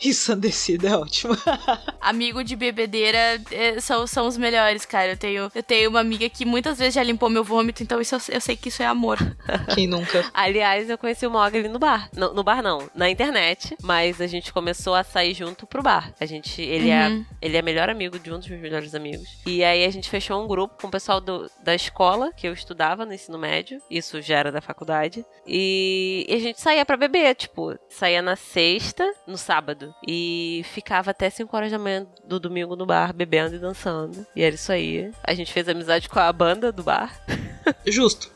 Ensandecida 0.03 0.89
é 0.89 0.95
ótimo. 0.97 1.33
Amigo 2.01 2.43
de 2.43 2.55
bebedeira 2.55 3.41
é, 3.51 3.79
são, 3.79 4.05
são 4.07 4.27
os 4.27 4.37
melhores, 4.37 4.85
cara. 4.85 5.11
Eu 5.13 5.17
tenho, 5.17 5.51
eu 5.53 5.63
tenho 5.63 5.89
uma 5.89 5.99
amiga 5.99 6.29
que 6.29 6.45
muitas 6.45 6.77
vezes 6.77 6.93
já 6.95 7.03
limpou 7.03 7.29
meu 7.29 7.43
vômito, 7.43 7.83
então 7.83 7.99
isso 7.99 8.15
eu, 8.15 8.19
eu 8.35 8.41
sei 8.41 8.55
que 8.55 8.69
isso 8.69 8.81
é 8.81 8.85
amor. 8.85 9.17
Quem 9.73 9.87
nunca? 9.87 10.29
Aliás, 10.33 10.89
eu 10.89 10.97
conheci 10.97 11.25
o 11.25 11.31
Mogli 11.31 11.67
no 11.67 11.79
bar. 11.79 12.09
No, 12.15 12.33
no 12.33 12.43
bar 12.43 12.61
não, 12.61 12.89
na 12.95 13.09
internet. 13.09 13.75
Mas 13.81 14.21
a 14.21 14.27
gente 14.27 14.53
começou 14.53 14.95
a 14.95 15.03
sair 15.03 15.33
junto 15.33 15.65
pro 15.67 15.81
bar. 15.83 16.13
A 16.19 16.25
gente, 16.25 16.61
ele, 16.61 16.87
Uhum. 16.87 17.25
é, 17.41 17.45
ele 17.45 17.57
é 17.57 17.61
melhor 17.61 17.89
amigo 17.89 18.17
de 18.19 18.31
um 18.31 18.39
dos 18.39 18.47
meus 18.47 18.61
melhores 18.61 18.95
amigos. 18.95 19.27
E 19.45 19.63
aí 19.63 19.83
a 19.83 19.89
gente 19.89 20.09
fechou 20.09 20.41
um 20.43 20.47
grupo 20.47 20.75
com 20.79 20.87
o 20.87 20.91
pessoal 20.91 21.19
do- 21.19 21.49
da 21.63 21.75
escola 21.75 22.31
que 22.31 22.47
eu 22.47 22.53
estudava 22.53 23.05
no 23.05 23.13
ensino 23.13 23.37
médio. 23.37 23.81
Isso 23.89 24.21
já 24.21 24.37
era 24.37 24.51
da 24.51 24.61
faculdade. 24.61 25.25
E, 25.45 26.25
e 26.29 26.36
a 26.37 26.41
gente 26.41 26.61
saía 26.61 26.85
pra 26.85 26.95
beber, 26.97 27.35
tipo, 27.35 27.77
saía 27.89 28.21
na 28.21 28.35
sexta, 28.35 29.09
no 29.25 29.37
sábado. 29.37 29.93
E 30.07 30.61
ficava 30.73 31.11
até 31.11 31.29
5 31.29 31.55
horas 31.55 31.71
da 31.71 31.79
manhã 31.79 32.05
do 32.25 32.39
domingo 32.39 32.75
no 32.75 32.85
bar, 32.85 33.13
bebendo 33.13 33.55
e 33.55 33.59
dançando. 33.59 34.25
E 34.35 34.41
era 34.43 34.55
isso 34.55 34.71
aí. 34.71 35.11
A 35.23 35.33
gente 35.33 35.51
fez 35.53 35.67
amizade 35.67 36.07
com 36.09 36.19
a 36.19 36.31
banda 36.31 36.71
do 36.71 36.83
bar. 36.83 37.19
Justo. 37.85 38.31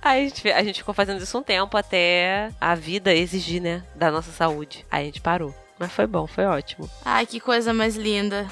Aí 0.00 0.20
a 0.20 0.28
gente, 0.28 0.52
a 0.52 0.62
gente 0.64 0.78
ficou 0.78 0.94
fazendo 0.94 1.22
isso 1.22 1.36
um 1.38 1.42
tempo 1.42 1.76
até 1.76 2.50
a 2.60 2.74
vida 2.74 3.12
exigir, 3.14 3.60
né, 3.60 3.82
da 3.96 4.10
nossa 4.10 4.30
saúde. 4.30 4.86
Aí 4.90 5.02
a 5.02 5.06
gente 5.06 5.20
parou. 5.20 5.54
Mas 5.78 5.92
foi 5.92 6.06
bom, 6.06 6.26
foi 6.26 6.44
ótimo. 6.44 6.88
Ai, 7.04 7.24
que 7.24 7.40
coisa 7.40 7.72
mais 7.72 7.96
linda. 7.96 8.46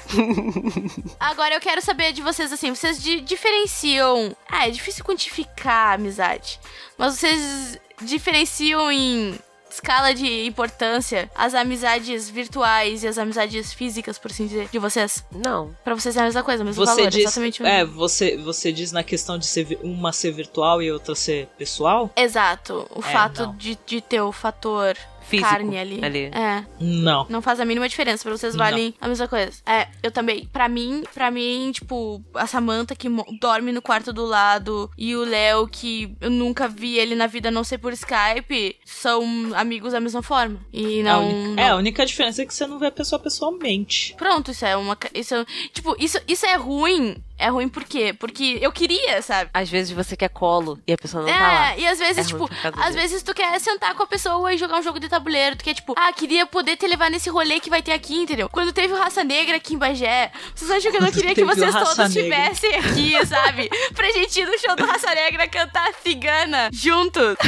Agora 1.19 1.53
eu 1.53 1.59
quero 1.59 1.79
saber 1.81 2.11
de 2.11 2.21
vocês 2.23 2.51
assim, 2.51 2.73
vocês 2.73 3.01
di- 3.01 3.21
diferenciam. 3.21 4.35
Ah, 4.49 4.67
é 4.67 4.71
difícil 4.71 5.03
quantificar 5.05 5.91
a 5.91 5.93
amizade. 5.93 6.59
Mas 6.97 7.15
vocês 7.19 7.79
diferenciam 8.01 8.91
em 8.91 9.37
escala 9.71 10.15
de 10.15 10.45
importância 10.47 11.29
as 11.35 11.53
amizades 11.53 12.27
virtuais 12.27 13.03
e 13.03 13.07
as 13.07 13.19
amizades 13.19 13.71
físicas, 13.71 14.17
por 14.17 14.31
assim 14.31 14.47
dizer, 14.47 14.67
de 14.71 14.79
vocês? 14.79 15.23
Não. 15.31 15.75
Pra 15.83 15.93
vocês 15.93 16.17
é 16.17 16.21
a 16.21 16.23
mesma 16.23 16.41
coisa, 16.43 16.63
o 16.63 16.65
mesmo 16.65 16.83
Você 16.83 16.95
valor, 16.95 17.09
diz, 17.11 17.25
exatamente 17.25 17.61
o 17.61 17.67
é, 17.67 17.83
mesmo. 17.83 17.93
você, 17.95 18.35
você 18.37 18.71
diz 18.71 18.91
na 18.91 19.03
questão 19.03 19.37
de 19.37 19.45
ser, 19.45 19.77
uma 19.83 20.11
ser 20.11 20.31
virtual 20.31 20.81
e 20.81 20.91
outra 20.91 21.13
ser 21.13 21.47
pessoal? 21.57 22.09
Exato. 22.15 22.87
O 22.95 22.99
É, 22.99 23.11
fato 23.13 23.43
não. 23.43 23.55
de, 23.55 23.77
de 23.85 24.01
ter 24.01 24.21
o 24.21 24.31
fator 24.31 24.97
Físico. 25.29 25.49
carne 25.49 25.77
ali. 25.77 26.03
ali. 26.03 26.23
É. 26.33 26.65
Não. 26.79 27.25
Não 27.29 27.41
faz 27.41 27.59
a 27.59 27.65
mínima 27.65 27.87
diferença, 27.87 28.23
pra 28.23 28.35
vocês 28.35 28.55
Não. 28.55 28.65
valem 28.65 28.93
a 28.99 29.07
mesma 29.07 29.27
coisa. 29.27 29.51
É, 29.65 29.87
eu 30.03 30.11
também. 30.11 30.45
Pra 30.51 30.67
mim, 30.67 31.03
pra 31.13 31.29
mim, 31.31 31.71
tipo, 31.73 32.23
a 32.33 32.47
Samantha 32.47 32.95
que 32.95 33.07
dorme 33.39 33.71
no 33.71 33.81
quarto 33.81 34.11
do 34.11 34.25
lado 34.25 34.89
e 34.97 35.15
o 35.15 35.23
Léo 35.23 35.67
que 35.67 36.15
eu 36.21 36.29
nunca 36.29 36.67
vi 36.67 36.97
ele 36.97 37.15
na 37.15 37.27
vida 37.27 37.49
a 37.49 37.51
não 37.51 37.63
ser 37.63 37.77
por 37.77 37.93
Skype, 37.93 38.75
são 38.85 39.23
amigos 39.55 39.93
da 39.93 39.99
mesma 39.99 40.21
forma. 40.23 40.59
E 40.73 41.01
a 41.01 41.03
não. 41.03 41.27
única, 41.29 41.49
não- 41.55 41.63
É, 41.63 41.69
a 41.69 41.75
única 41.75 42.05
diferença 42.05 42.41
é 42.41 42.45
que 42.45 42.53
você 42.53 42.65
não 42.67 42.79
vê 42.79 42.87
a 42.87 42.91
pessoa 42.91 43.19
pessoalmente. 43.19 44.15
Pronto, 44.17 44.51
isso 44.51 44.65
é 44.65 44.75
uma. 44.75 44.97
Isso 45.13 45.35
é, 45.35 45.45
tipo, 45.73 45.95
isso, 45.99 46.17
isso 46.27 46.45
é 46.45 46.55
ruim 46.55 47.15
É 47.39 47.47
ruim 47.47 47.69
por 47.69 47.85
quê? 47.85 48.13
Porque 48.13 48.57
eu 48.61 48.69
queria, 48.71 49.21
sabe? 49.21 49.49
Às 49.53 49.69
vezes 49.69 49.91
você 49.93 50.17
quer 50.17 50.27
colo 50.27 50.77
e 50.85 50.91
a 50.91 50.97
pessoa 50.97 51.23
não 51.23 51.29
é, 51.29 51.37
tá 51.37 51.47
lá. 51.47 51.77
e 51.77 51.87
às 51.87 51.97
vezes, 51.97 52.17
É 52.17 52.23
tipo, 52.27 52.49
às 52.63 52.73
disso. 52.87 52.93
vezes 52.93 53.23
tu 53.23 53.33
quer 53.33 53.57
sentar 53.59 53.95
com 53.95 54.03
a 54.03 54.07
pessoa 54.07 54.53
e 54.53 54.57
jogar 54.57 54.77
um 54.77 54.83
jogo 54.83 54.99
de 54.99 55.07
tabuleiro. 55.07 55.55
Tu 55.55 55.63
quer, 55.63 55.73
tipo, 55.73 55.93
ah, 55.97 56.11
queria 56.11 56.45
poder 56.45 56.75
te 56.75 56.85
levar 56.85 57.09
nesse 57.09 57.29
rolê 57.29 57.59
que 57.61 57.69
vai 57.69 57.81
ter 57.81 57.93
aqui, 57.93 58.23
entendeu? 58.23 58.49
Quando 58.49 58.73
teve 58.73 58.93
o 58.93 58.97
Raça 58.97 59.23
Negra 59.23 59.55
aqui 59.55 59.75
em 59.75 59.77
Bagé, 59.77 60.31
vocês 60.53 60.69
acham 60.69 60.91
que 60.91 60.97
eu 60.97 61.01
não 61.01 61.11
queria 61.11 61.33
que 61.33 61.45
vocês 61.45 61.73
todos 61.73 61.97
estivessem 61.99 62.75
aqui, 62.75 63.25
sabe? 63.25 63.69
Pra 63.95 64.11
gente 64.11 64.41
ir 64.41 64.45
no 64.45 64.57
show 64.59 64.75
do 64.75 64.85
Raça 64.85 65.15
Negra 65.15 65.47
cantar 65.47 65.93
cigana 66.03 66.69
juntos. 66.73 67.37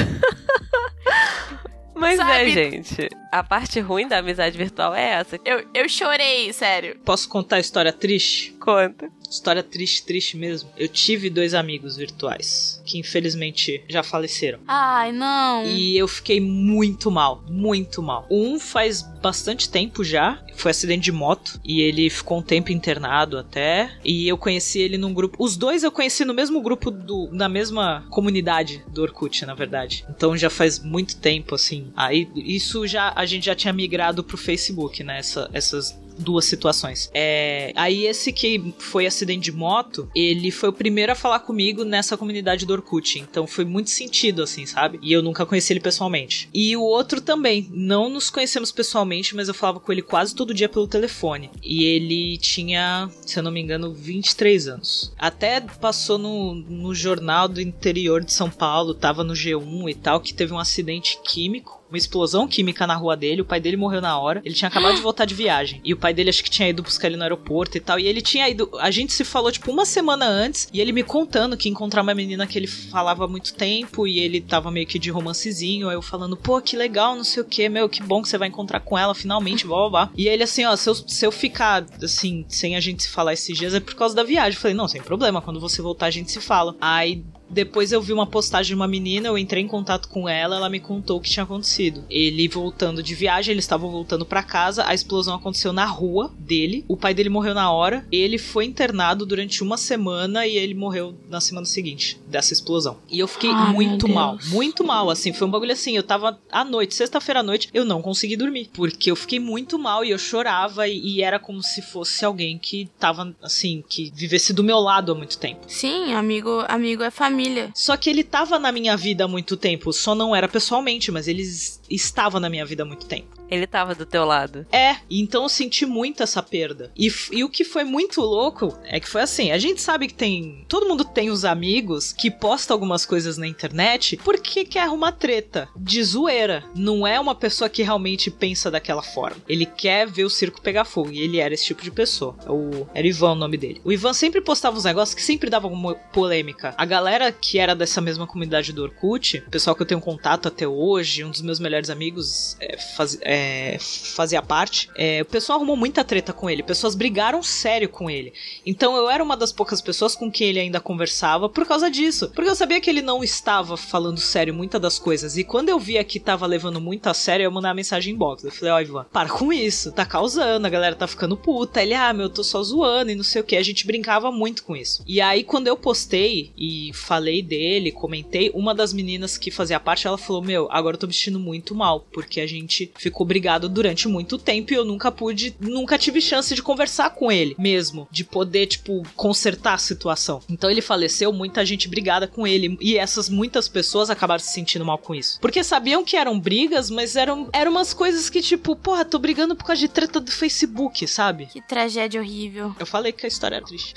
Mas 1.94 2.16
sabe? 2.18 2.32
é, 2.34 2.50
gente. 2.50 3.10
A 3.32 3.44
parte 3.44 3.80
ruim 3.80 4.08
da 4.08 4.18
amizade 4.20 4.58
virtual 4.58 4.96
é 4.96 5.10
essa. 5.20 5.38
Eu, 5.46 5.64
eu 5.74 5.88
chorei, 5.88 6.52
sério. 6.54 6.98
Posso 7.06 7.30
contar 7.30 7.58
a 7.58 7.60
história 7.60 7.94
triste? 7.94 8.52
Conta. 8.60 9.10
História 9.32 9.64
triste, 9.64 10.04
triste 10.04 10.36
mesmo. 10.36 10.70
Eu 10.78 10.90
tive 10.90 11.30
dois 11.30 11.54
amigos 11.54 11.96
virtuais 11.96 12.82
que 12.86 13.00
infelizmente 13.00 13.82
já 13.88 14.04
faleceram. 14.04 14.60
Ai, 14.68 15.14
não. 15.14 15.66
E 15.66 15.98
eu 15.98 16.06
fiquei 16.06 16.42
muito 16.42 17.10
mal, 17.10 17.42
muito 17.48 18.02
mal. 18.04 18.28
Um 18.30 18.60
faz 18.60 19.06
bastante 19.22 19.70
tempo 19.70 20.04
já, 20.04 20.44
foi 20.56 20.72
acidente 20.72 21.04
de 21.04 21.12
moto 21.12 21.60
e 21.64 21.82
ele 21.82 22.10
ficou 22.10 22.40
um 22.40 22.42
tempo 22.42 22.72
internado 22.72 23.38
até. 23.38 23.92
E 24.04 24.28
eu 24.28 24.38
conheci 24.38 24.80
ele 24.80 24.98
num 24.98 25.14
grupo. 25.14 25.44
Os 25.44 25.56
dois 25.56 25.84
eu 25.84 25.92
conheci 25.92 26.26
no 26.26 26.34
mesmo 26.34 26.62
grupo 26.62 26.92
do, 26.92 27.30
na 27.32 27.48
mesma 27.48 28.06
comunidade 28.10 28.84
do 28.88 29.02
Orkut, 29.02 29.46
na 29.46 29.54
verdade. 29.54 30.06
Então 30.10 30.36
já 30.36 30.50
faz 30.50 30.80
muito 30.80 31.18
tempo 31.18 31.56
assim. 31.56 31.92
Aí 31.96 32.30
isso 32.36 32.86
já 32.88 33.14
a 33.16 33.26
gente 33.26 33.46
já 33.46 33.56
tinha 33.56 33.74
migrado 33.74 34.24
pro 34.24 34.38
Facebook, 34.38 35.04
né? 35.04 35.20
Essa, 35.20 35.50
essas 35.54 36.02
duas 36.22 36.46
situações. 36.46 37.10
É, 37.14 37.72
aí 37.76 38.06
esse 38.06 38.32
que 38.32 38.74
foi 38.78 39.06
acidente 39.06 39.46
de 39.46 39.52
moto, 39.52 40.10
ele 40.16 40.52
foi 40.52 40.70
o 40.70 40.74
primeiro 40.74 41.12
a 41.12 41.16
falar 41.16 41.40
comigo 41.40 41.84
nessa 41.84 42.16
comunidade 42.16 42.66
do 42.66 42.74
Orkut. 42.74 43.20
Então 43.20 43.48
foi 43.48 43.66
muito 43.66 43.90
sentido, 43.90 44.44
assim, 44.44 44.66
sabe? 44.66 45.00
E 45.02 45.12
eu 45.12 45.22
nunca 45.22 45.46
conheci 45.46 45.74
ele 45.74 45.80
pessoalmente. 45.80 46.50
E 46.54 46.76
o 46.76 46.82
outro 46.82 47.20
também. 47.20 47.68
Não 47.72 48.10
nos 48.10 48.30
conhecemos 48.30 48.72
pessoalmente, 48.72 49.11
mas 49.36 49.48
eu 49.48 49.54
falava 49.54 49.80
com 49.80 49.92
ele 49.92 50.02
quase 50.02 50.36
todo 50.36 50.54
dia 50.54 50.70
pelo 50.70 50.88
telefone. 50.88 51.50
E 51.62 51.84
ele 51.84 52.38
tinha, 52.38 53.10
se 53.26 53.38
eu 53.38 53.44
não 53.44 53.52
me 53.52 53.62
engano, 53.62 53.94
23 53.94 54.68
anos. 54.68 55.14
Até 55.18 55.60
passou 55.60 56.18
no, 56.18 56.56
no 56.56 56.94
jornal 56.94 57.48
do 57.48 57.62
interior 57.62 58.24
de 58.24 58.32
São 58.32 58.50
Paulo, 58.50 58.94
tava 58.94 59.24
no 59.24 59.34
G1 59.34 59.90
e 59.90 59.96
tal, 59.96 60.22
que 60.22 60.34
teve 60.34 60.54
um 60.54 60.60
acidente 60.60 61.20
químico 61.24 61.81
uma 61.92 61.98
explosão 61.98 62.48
química 62.48 62.88
na 62.88 62.96
rua 62.96 63.16
dele, 63.18 63.42
o 63.42 63.46
pai 63.46 63.60
dele 63.60 63.78
morreu 63.78 64.02
na 64.02 64.18
hora. 64.18 64.42
Ele 64.46 64.56
tinha 64.56 64.70
acabado 64.70 64.96
de 64.96 65.02
voltar 65.02 65.26
de 65.26 65.36
viagem. 65.36 65.82
E 65.84 65.94
o 65.94 65.98
pai 65.98 66.14
dele 66.14 66.30
acho 66.30 66.44
que 66.44 66.50
tinha 66.50 66.70
ido 66.70 66.82
buscar 66.82 67.08
ele 67.08 67.18
no 67.18 67.24
aeroporto 67.24 67.78
e 67.78 67.82
tal. 67.82 68.00
E 68.00 68.08
ele 68.08 68.22
tinha 68.22 68.48
ido. 68.50 68.70
A 68.80 68.90
gente 68.90 69.12
se 69.12 69.26
falou, 69.26 69.52
tipo, 69.52 69.70
uma 69.72 69.86
semana 69.86 70.26
antes. 70.26 70.70
E 70.74 70.80
ele 70.80 70.94
me 70.94 71.04
contando 71.04 71.58
que 71.58 71.70
encontrar 71.70 72.02
uma 72.02 72.14
menina 72.14 72.48
que 72.48 72.58
ele 72.58 72.68
falava 72.68 73.26
há 73.26 73.28
muito 73.28 73.54
tempo. 73.54 74.08
E 74.08 74.20
ele 74.20 74.40
tava 74.40 74.72
meio 74.72 74.88
que 74.88 74.98
de 74.98 75.12
romancezinho. 75.12 75.92
Eu 75.92 76.02
falando, 76.02 76.38
pô, 76.38 76.62
que 76.62 76.78
legal, 76.78 77.16
não 77.16 77.24
sei 77.24 77.44
o 77.44 77.46
que, 77.46 77.68
meu, 77.68 77.90
que 77.90 78.02
bom 78.02 78.22
que 78.22 78.30
você 78.30 78.38
vai 78.38 78.48
encontrar 78.48 78.80
com 78.80 78.98
ela 78.98 79.14
finalmente, 79.14 79.68
blá 79.68 79.78
blá 79.78 79.90
blá. 79.90 80.12
E 80.16 80.28
ele 80.28 80.44
assim, 80.44 80.66
ó, 80.66 80.76
se 80.76 80.90
eu, 80.90 80.96
se 80.96 81.26
eu 81.26 81.32
ficar 81.32 81.86
assim, 82.02 82.46
sem 82.48 82.76
a 82.76 82.80
gente 82.80 83.04
se 83.04 83.10
falar 83.10 83.34
esses 83.34 83.58
dias, 83.58 83.74
é 83.74 83.80
por 83.80 83.96
causa 83.96 84.16
da 84.16 84.24
viagem. 84.24 84.56
Eu 84.56 84.62
falei, 84.62 84.76
não, 84.76 84.88
sem 84.88 85.02
problema, 85.02 85.42
quando 85.42 85.60
você 85.60 85.82
voltar 85.82 86.08
a 86.08 86.12
gente 86.12 86.32
se 86.32 86.40
fala. 86.40 86.76
Aí 86.80 87.24
depois 87.52 87.92
eu 87.92 88.02
vi 88.02 88.14
uma 88.14 88.26
postagem 88.26 88.70
de 88.70 88.76
uma 88.76 88.88
menina, 88.88 89.28
eu 89.28 89.38
entrei 89.38 89.62
em 89.62 89.68
contato 89.68 90.08
com 90.08 90.28
ela, 90.28 90.56
ela 90.56 90.70
me 90.70 90.80
contou 90.80 91.18
o 91.18 91.22
que 91.22 91.30
tinha 91.30 91.44
acontecido. 91.44 92.04
Ele 92.10 92.48
voltando 92.48 93.04
de 93.04 93.14
viagem, 93.14 93.52
eles 93.52 93.66
estavam 93.66 93.92
voltando 93.92 94.26
pra 94.26 94.42
casa, 94.42 94.86
a 94.88 94.94
explosão 94.94 95.36
aconteceu 95.36 95.74
na 95.74 95.86
rua 95.86 96.32
dele, 96.40 96.86
o 96.88 96.96
pai 96.96 97.14
dele 97.14 97.30
morreu 97.30 97.54
na 97.54 97.72
hora, 97.72 98.06
ele 98.12 98.38
foi 98.38 98.66
internado 98.66 99.26
durante 99.26 99.62
uma 99.62 99.78
semana 99.78 100.48
e 100.48 100.56
ele 100.56 100.74
morreu 100.74 101.14
na 101.30 101.42
semana 101.42 101.66
seguinte 101.66 102.20
dessa 102.28 102.54
explosão. 102.54 103.00
E 103.10 103.20
eu 103.20 103.28
fiquei 103.28 103.52
Ai, 103.52 103.74
muito 103.74 104.08
mal, 104.08 104.38
muito 104.48 104.84
mal, 104.84 105.10
assim, 105.10 105.34
foi 105.34 105.48
um 105.48 105.52
bagulho 105.52 105.74
assim, 105.74 105.96
eu 105.98 106.04
tava 106.04 106.40
à 106.50 106.64
noite, 106.64 106.96
sexta-feira 106.96 107.42
à 107.42 107.44
noite, 107.44 107.70
eu 107.74 107.84
não 107.84 108.02
consegui 108.02 108.38
dormir, 108.38 108.70
porque 108.74 109.12
eu 109.12 109.16
fiquei 109.16 109.40
muito 109.40 109.78
mal 109.78 110.06
e 110.06 110.12
eu 110.12 110.18
chorava 110.18 110.88
e, 110.88 111.00
e 111.00 111.22
era 111.22 111.38
como 111.38 111.62
se 111.62 111.82
fosse 111.82 112.24
alguém 112.24 112.58
que 112.58 112.90
tava, 112.98 113.36
assim, 113.42 113.84
que 113.90 114.12
vivesse 114.16 114.54
do 114.54 114.64
meu 114.64 114.80
lado 114.80 115.12
há 115.12 115.16
muito 115.16 115.38
tempo. 115.38 115.66
Sim, 115.68 116.14
amigo, 116.14 116.64
amigo 116.68 117.04
é 117.04 117.12
família. 117.12 117.41
Só 117.74 117.98
que 117.98 118.10
ele 118.10 118.24
tava 118.24 118.60
na 118.60 118.72
minha 118.72 118.96
vida 118.96 119.26
há 119.26 119.28
muito 119.28 119.58
tempo, 119.58 119.92
só 119.92 120.14
não 120.14 120.36
era 120.36 120.48
pessoalmente, 120.48 121.12
mas 121.12 121.28
ele 121.28 121.44
estava 121.90 122.40
na 122.40 122.50
minha 122.50 122.66
vida 122.66 122.84
há 122.84 122.86
muito 122.86 123.06
tempo. 123.06 123.41
Ele 123.52 123.68
tava 123.68 123.94
do 123.94 124.06
teu 124.06 124.24
lado. 124.26 124.66
É, 124.72 124.96
então 125.10 125.44
eu 125.44 125.50
senti 125.50 125.86
muito 125.86 126.24
essa 126.24 126.42
perda. 126.42 126.90
E, 126.98 127.12
e 127.32 127.44
o 127.44 127.50
que 127.50 127.64
foi 127.66 127.84
muito 127.84 128.22
louco 128.22 128.76
é 128.86 129.00
que 129.00 129.10
foi 129.10 129.22
assim: 129.22 129.52
a 129.52 129.58
gente 129.58 129.82
sabe 129.82 130.08
que 130.08 130.14
tem. 130.14 130.66
Todo 130.70 130.88
mundo 130.88 131.04
tem 131.04 131.30
os 131.30 131.44
amigos 131.44 132.14
que 132.14 132.32
postam 132.32 132.74
algumas 132.76 133.06
coisas 133.06 133.38
na 133.38 133.46
internet 133.48 134.18
porque 134.24 134.64
quer 134.64 134.84
arrumar 134.84 135.12
treta. 135.12 135.68
De 135.76 136.02
zoeira. 136.04 136.64
Não 136.74 137.06
é 137.06 137.20
uma 137.20 137.36
pessoa 137.36 137.70
que 137.70 137.84
realmente 137.84 138.32
pensa 138.32 138.72
daquela 138.72 139.04
forma. 139.04 139.42
Ele 139.48 139.66
quer 139.66 140.08
ver 140.08 140.24
o 140.24 140.30
circo 140.30 140.62
pegar 140.62 140.86
fogo. 140.86 141.12
E 141.12 141.20
ele 141.20 141.40
era 141.40 141.54
esse 141.54 141.66
tipo 141.66 141.82
de 141.84 141.92
pessoa. 141.92 142.36
O, 142.48 142.88
era 142.94 143.06
Ivan 143.06 143.34
o 143.34 143.36
nome 143.36 143.58
dele. 143.58 143.82
O 143.84 143.92
Ivan 143.92 144.14
sempre 144.14 144.40
postava 144.40 144.78
uns 144.78 144.86
negócios 144.86 145.14
que 145.14 145.22
sempre 145.22 145.50
davam 145.50 145.70
alguma 145.72 145.96
polêmica. 145.96 146.74
A 146.78 146.86
galera 146.86 147.32
que 147.32 147.60
era 147.60 147.76
dessa 147.76 148.00
mesma 148.00 148.26
comunidade 148.26 148.72
do 148.72 148.84
Orkut, 148.84 149.44
o 149.46 149.50
pessoal 149.52 149.76
que 149.76 149.82
eu 149.82 149.86
tenho 149.86 150.00
contato 150.00 150.48
até 150.48 150.66
hoje, 150.68 151.24
um 151.24 151.32
dos 151.32 151.42
meus 151.42 151.60
melhores 151.60 151.90
amigos 151.90 152.56
é, 152.60 152.78
faz- 152.78 153.18
é, 153.22 153.41
fazia 153.80 154.42
parte, 154.42 154.90
é, 154.96 155.22
o 155.22 155.26
pessoal 155.26 155.58
arrumou 155.58 155.76
muita 155.76 156.04
treta 156.04 156.34
com 156.34 156.50
ele. 156.50 156.64
Pessoas 156.64 156.96
brigaram 156.96 157.42
sério 157.42 157.90
com 157.90 158.10
ele. 158.10 158.34
Então 158.66 158.96
eu 158.96 159.10
era 159.10 159.24
uma 159.24 159.38
das 159.38 159.52
poucas 159.52 159.82
pessoas 159.82 160.16
com 160.16 160.32
quem 160.32 160.48
ele 160.48 160.60
ainda 160.60 160.80
conversava 160.80 161.50
por 161.50 161.66
causa 161.66 161.90
disso. 161.90 162.30
Porque 162.34 162.50
eu 162.50 162.56
sabia 162.56 162.80
que 162.82 162.90
ele 162.90 163.02
não 163.02 163.24
estava 163.24 163.78
falando 163.78 164.20
sério 164.20 164.54
muitas 164.54 164.82
das 164.82 165.00
coisas. 165.00 165.38
E 165.38 165.44
quando 165.44 165.70
eu 165.70 165.80
via 165.80 166.04
que 166.04 166.20
tava 166.20 166.46
levando 166.46 166.80
muito 166.82 167.08
a 167.08 167.14
sério, 167.14 167.44
eu 167.44 167.52
mandava 167.52 167.76
mensagem 167.76 168.14
em 168.14 168.18
box. 168.18 168.44
Eu 168.44 168.52
falei, 168.52 168.74
ó, 168.74 168.82
Ivan, 168.82 169.06
para 169.12 169.30
com 169.30 169.52
isso, 169.52 169.92
tá 169.92 170.06
causando, 170.06 170.66
a 170.66 170.70
galera 170.70 170.96
tá 170.96 171.08
ficando 171.08 171.38
puta. 171.38 171.82
Ele, 171.82 171.94
ah, 171.94 172.14
meu, 172.14 172.26
eu 172.26 172.30
tô 172.30 172.44
só 172.44 172.62
zoando 172.62 173.12
e 173.12 173.16
não 173.16 173.24
sei 173.24 173.42
o 173.42 173.44
que. 173.44 173.56
A 173.56 173.64
gente 173.64 173.86
brincava 173.86 174.32
muito 174.32 174.64
com 174.64 174.76
isso. 174.76 175.04
E 175.08 175.22
aí, 175.22 175.44
quando 175.44 175.68
eu 175.68 175.78
postei 175.78 176.52
e 176.58 176.92
falei 176.94 177.42
dele, 177.42 177.92
comentei, 177.92 178.52
uma 178.54 178.74
das 178.74 178.94
meninas 178.94 179.38
que 179.38 179.52
fazia 179.52 179.80
parte, 179.80 180.08
ela 180.08 180.18
falou: 180.18 180.42
Meu, 180.42 180.68
agora 180.72 180.96
eu 180.96 181.00
tô 181.00 181.08
me 181.08 181.14
sentindo 181.14 181.40
muito 181.40 181.76
mal, 181.76 182.02
porque 182.12 182.40
a 182.40 182.48
gente 182.48 182.92
ficou 182.98 183.26
brigado 183.32 183.70
durante 183.70 184.10
muito 184.10 184.38
tempo 184.38 184.74
e 184.74 184.76
eu 184.76 184.84
nunca 184.84 185.10
pude, 185.10 185.56
nunca 185.58 185.98
tive 185.98 186.20
chance 186.20 186.54
de 186.54 186.62
conversar 186.62 187.12
com 187.12 187.32
ele 187.32 187.56
mesmo, 187.58 188.06
de 188.12 188.26
poder, 188.26 188.68
tipo, 188.68 189.04
consertar 189.16 189.76
a 189.76 189.78
situação. 189.78 190.42
Então 190.50 190.70
ele 190.70 190.82
faleceu, 190.82 191.32
muita 191.32 191.66
gente 191.66 191.88
brigada 191.88 192.28
com 192.28 192.46
ele, 192.46 192.78
e 192.82 192.98
essas 192.98 193.30
muitas 193.30 193.70
pessoas 193.70 194.10
acabaram 194.10 194.44
se 194.44 194.52
sentindo 194.52 194.84
mal 194.84 194.98
com 194.98 195.16
isso. 195.16 195.40
Porque 195.40 195.64
sabiam 195.64 196.04
que 196.04 196.18
eram 196.18 196.38
brigas, 196.38 196.90
mas 196.90 197.16
eram, 197.16 197.48
eram 197.54 197.72
umas 197.72 197.94
coisas 197.94 198.30
que, 198.30 198.42
tipo, 198.42 198.76
porra, 198.76 199.06
tô 199.06 199.18
brigando 199.18 199.56
por 199.56 199.64
causa 199.64 199.80
de 199.80 199.88
treta 199.88 200.20
do 200.20 200.30
Facebook, 200.30 201.08
sabe? 201.08 201.46
Que 201.46 201.62
tragédia 201.62 202.20
horrível. 202.20 202.76
Eu 202.78 202.86
falei 202.86 203.14
que 203.14 203.26
a 203.26 203.30
história 203.30 203.56
era 203.56 203.66
triste. 203.66 203.94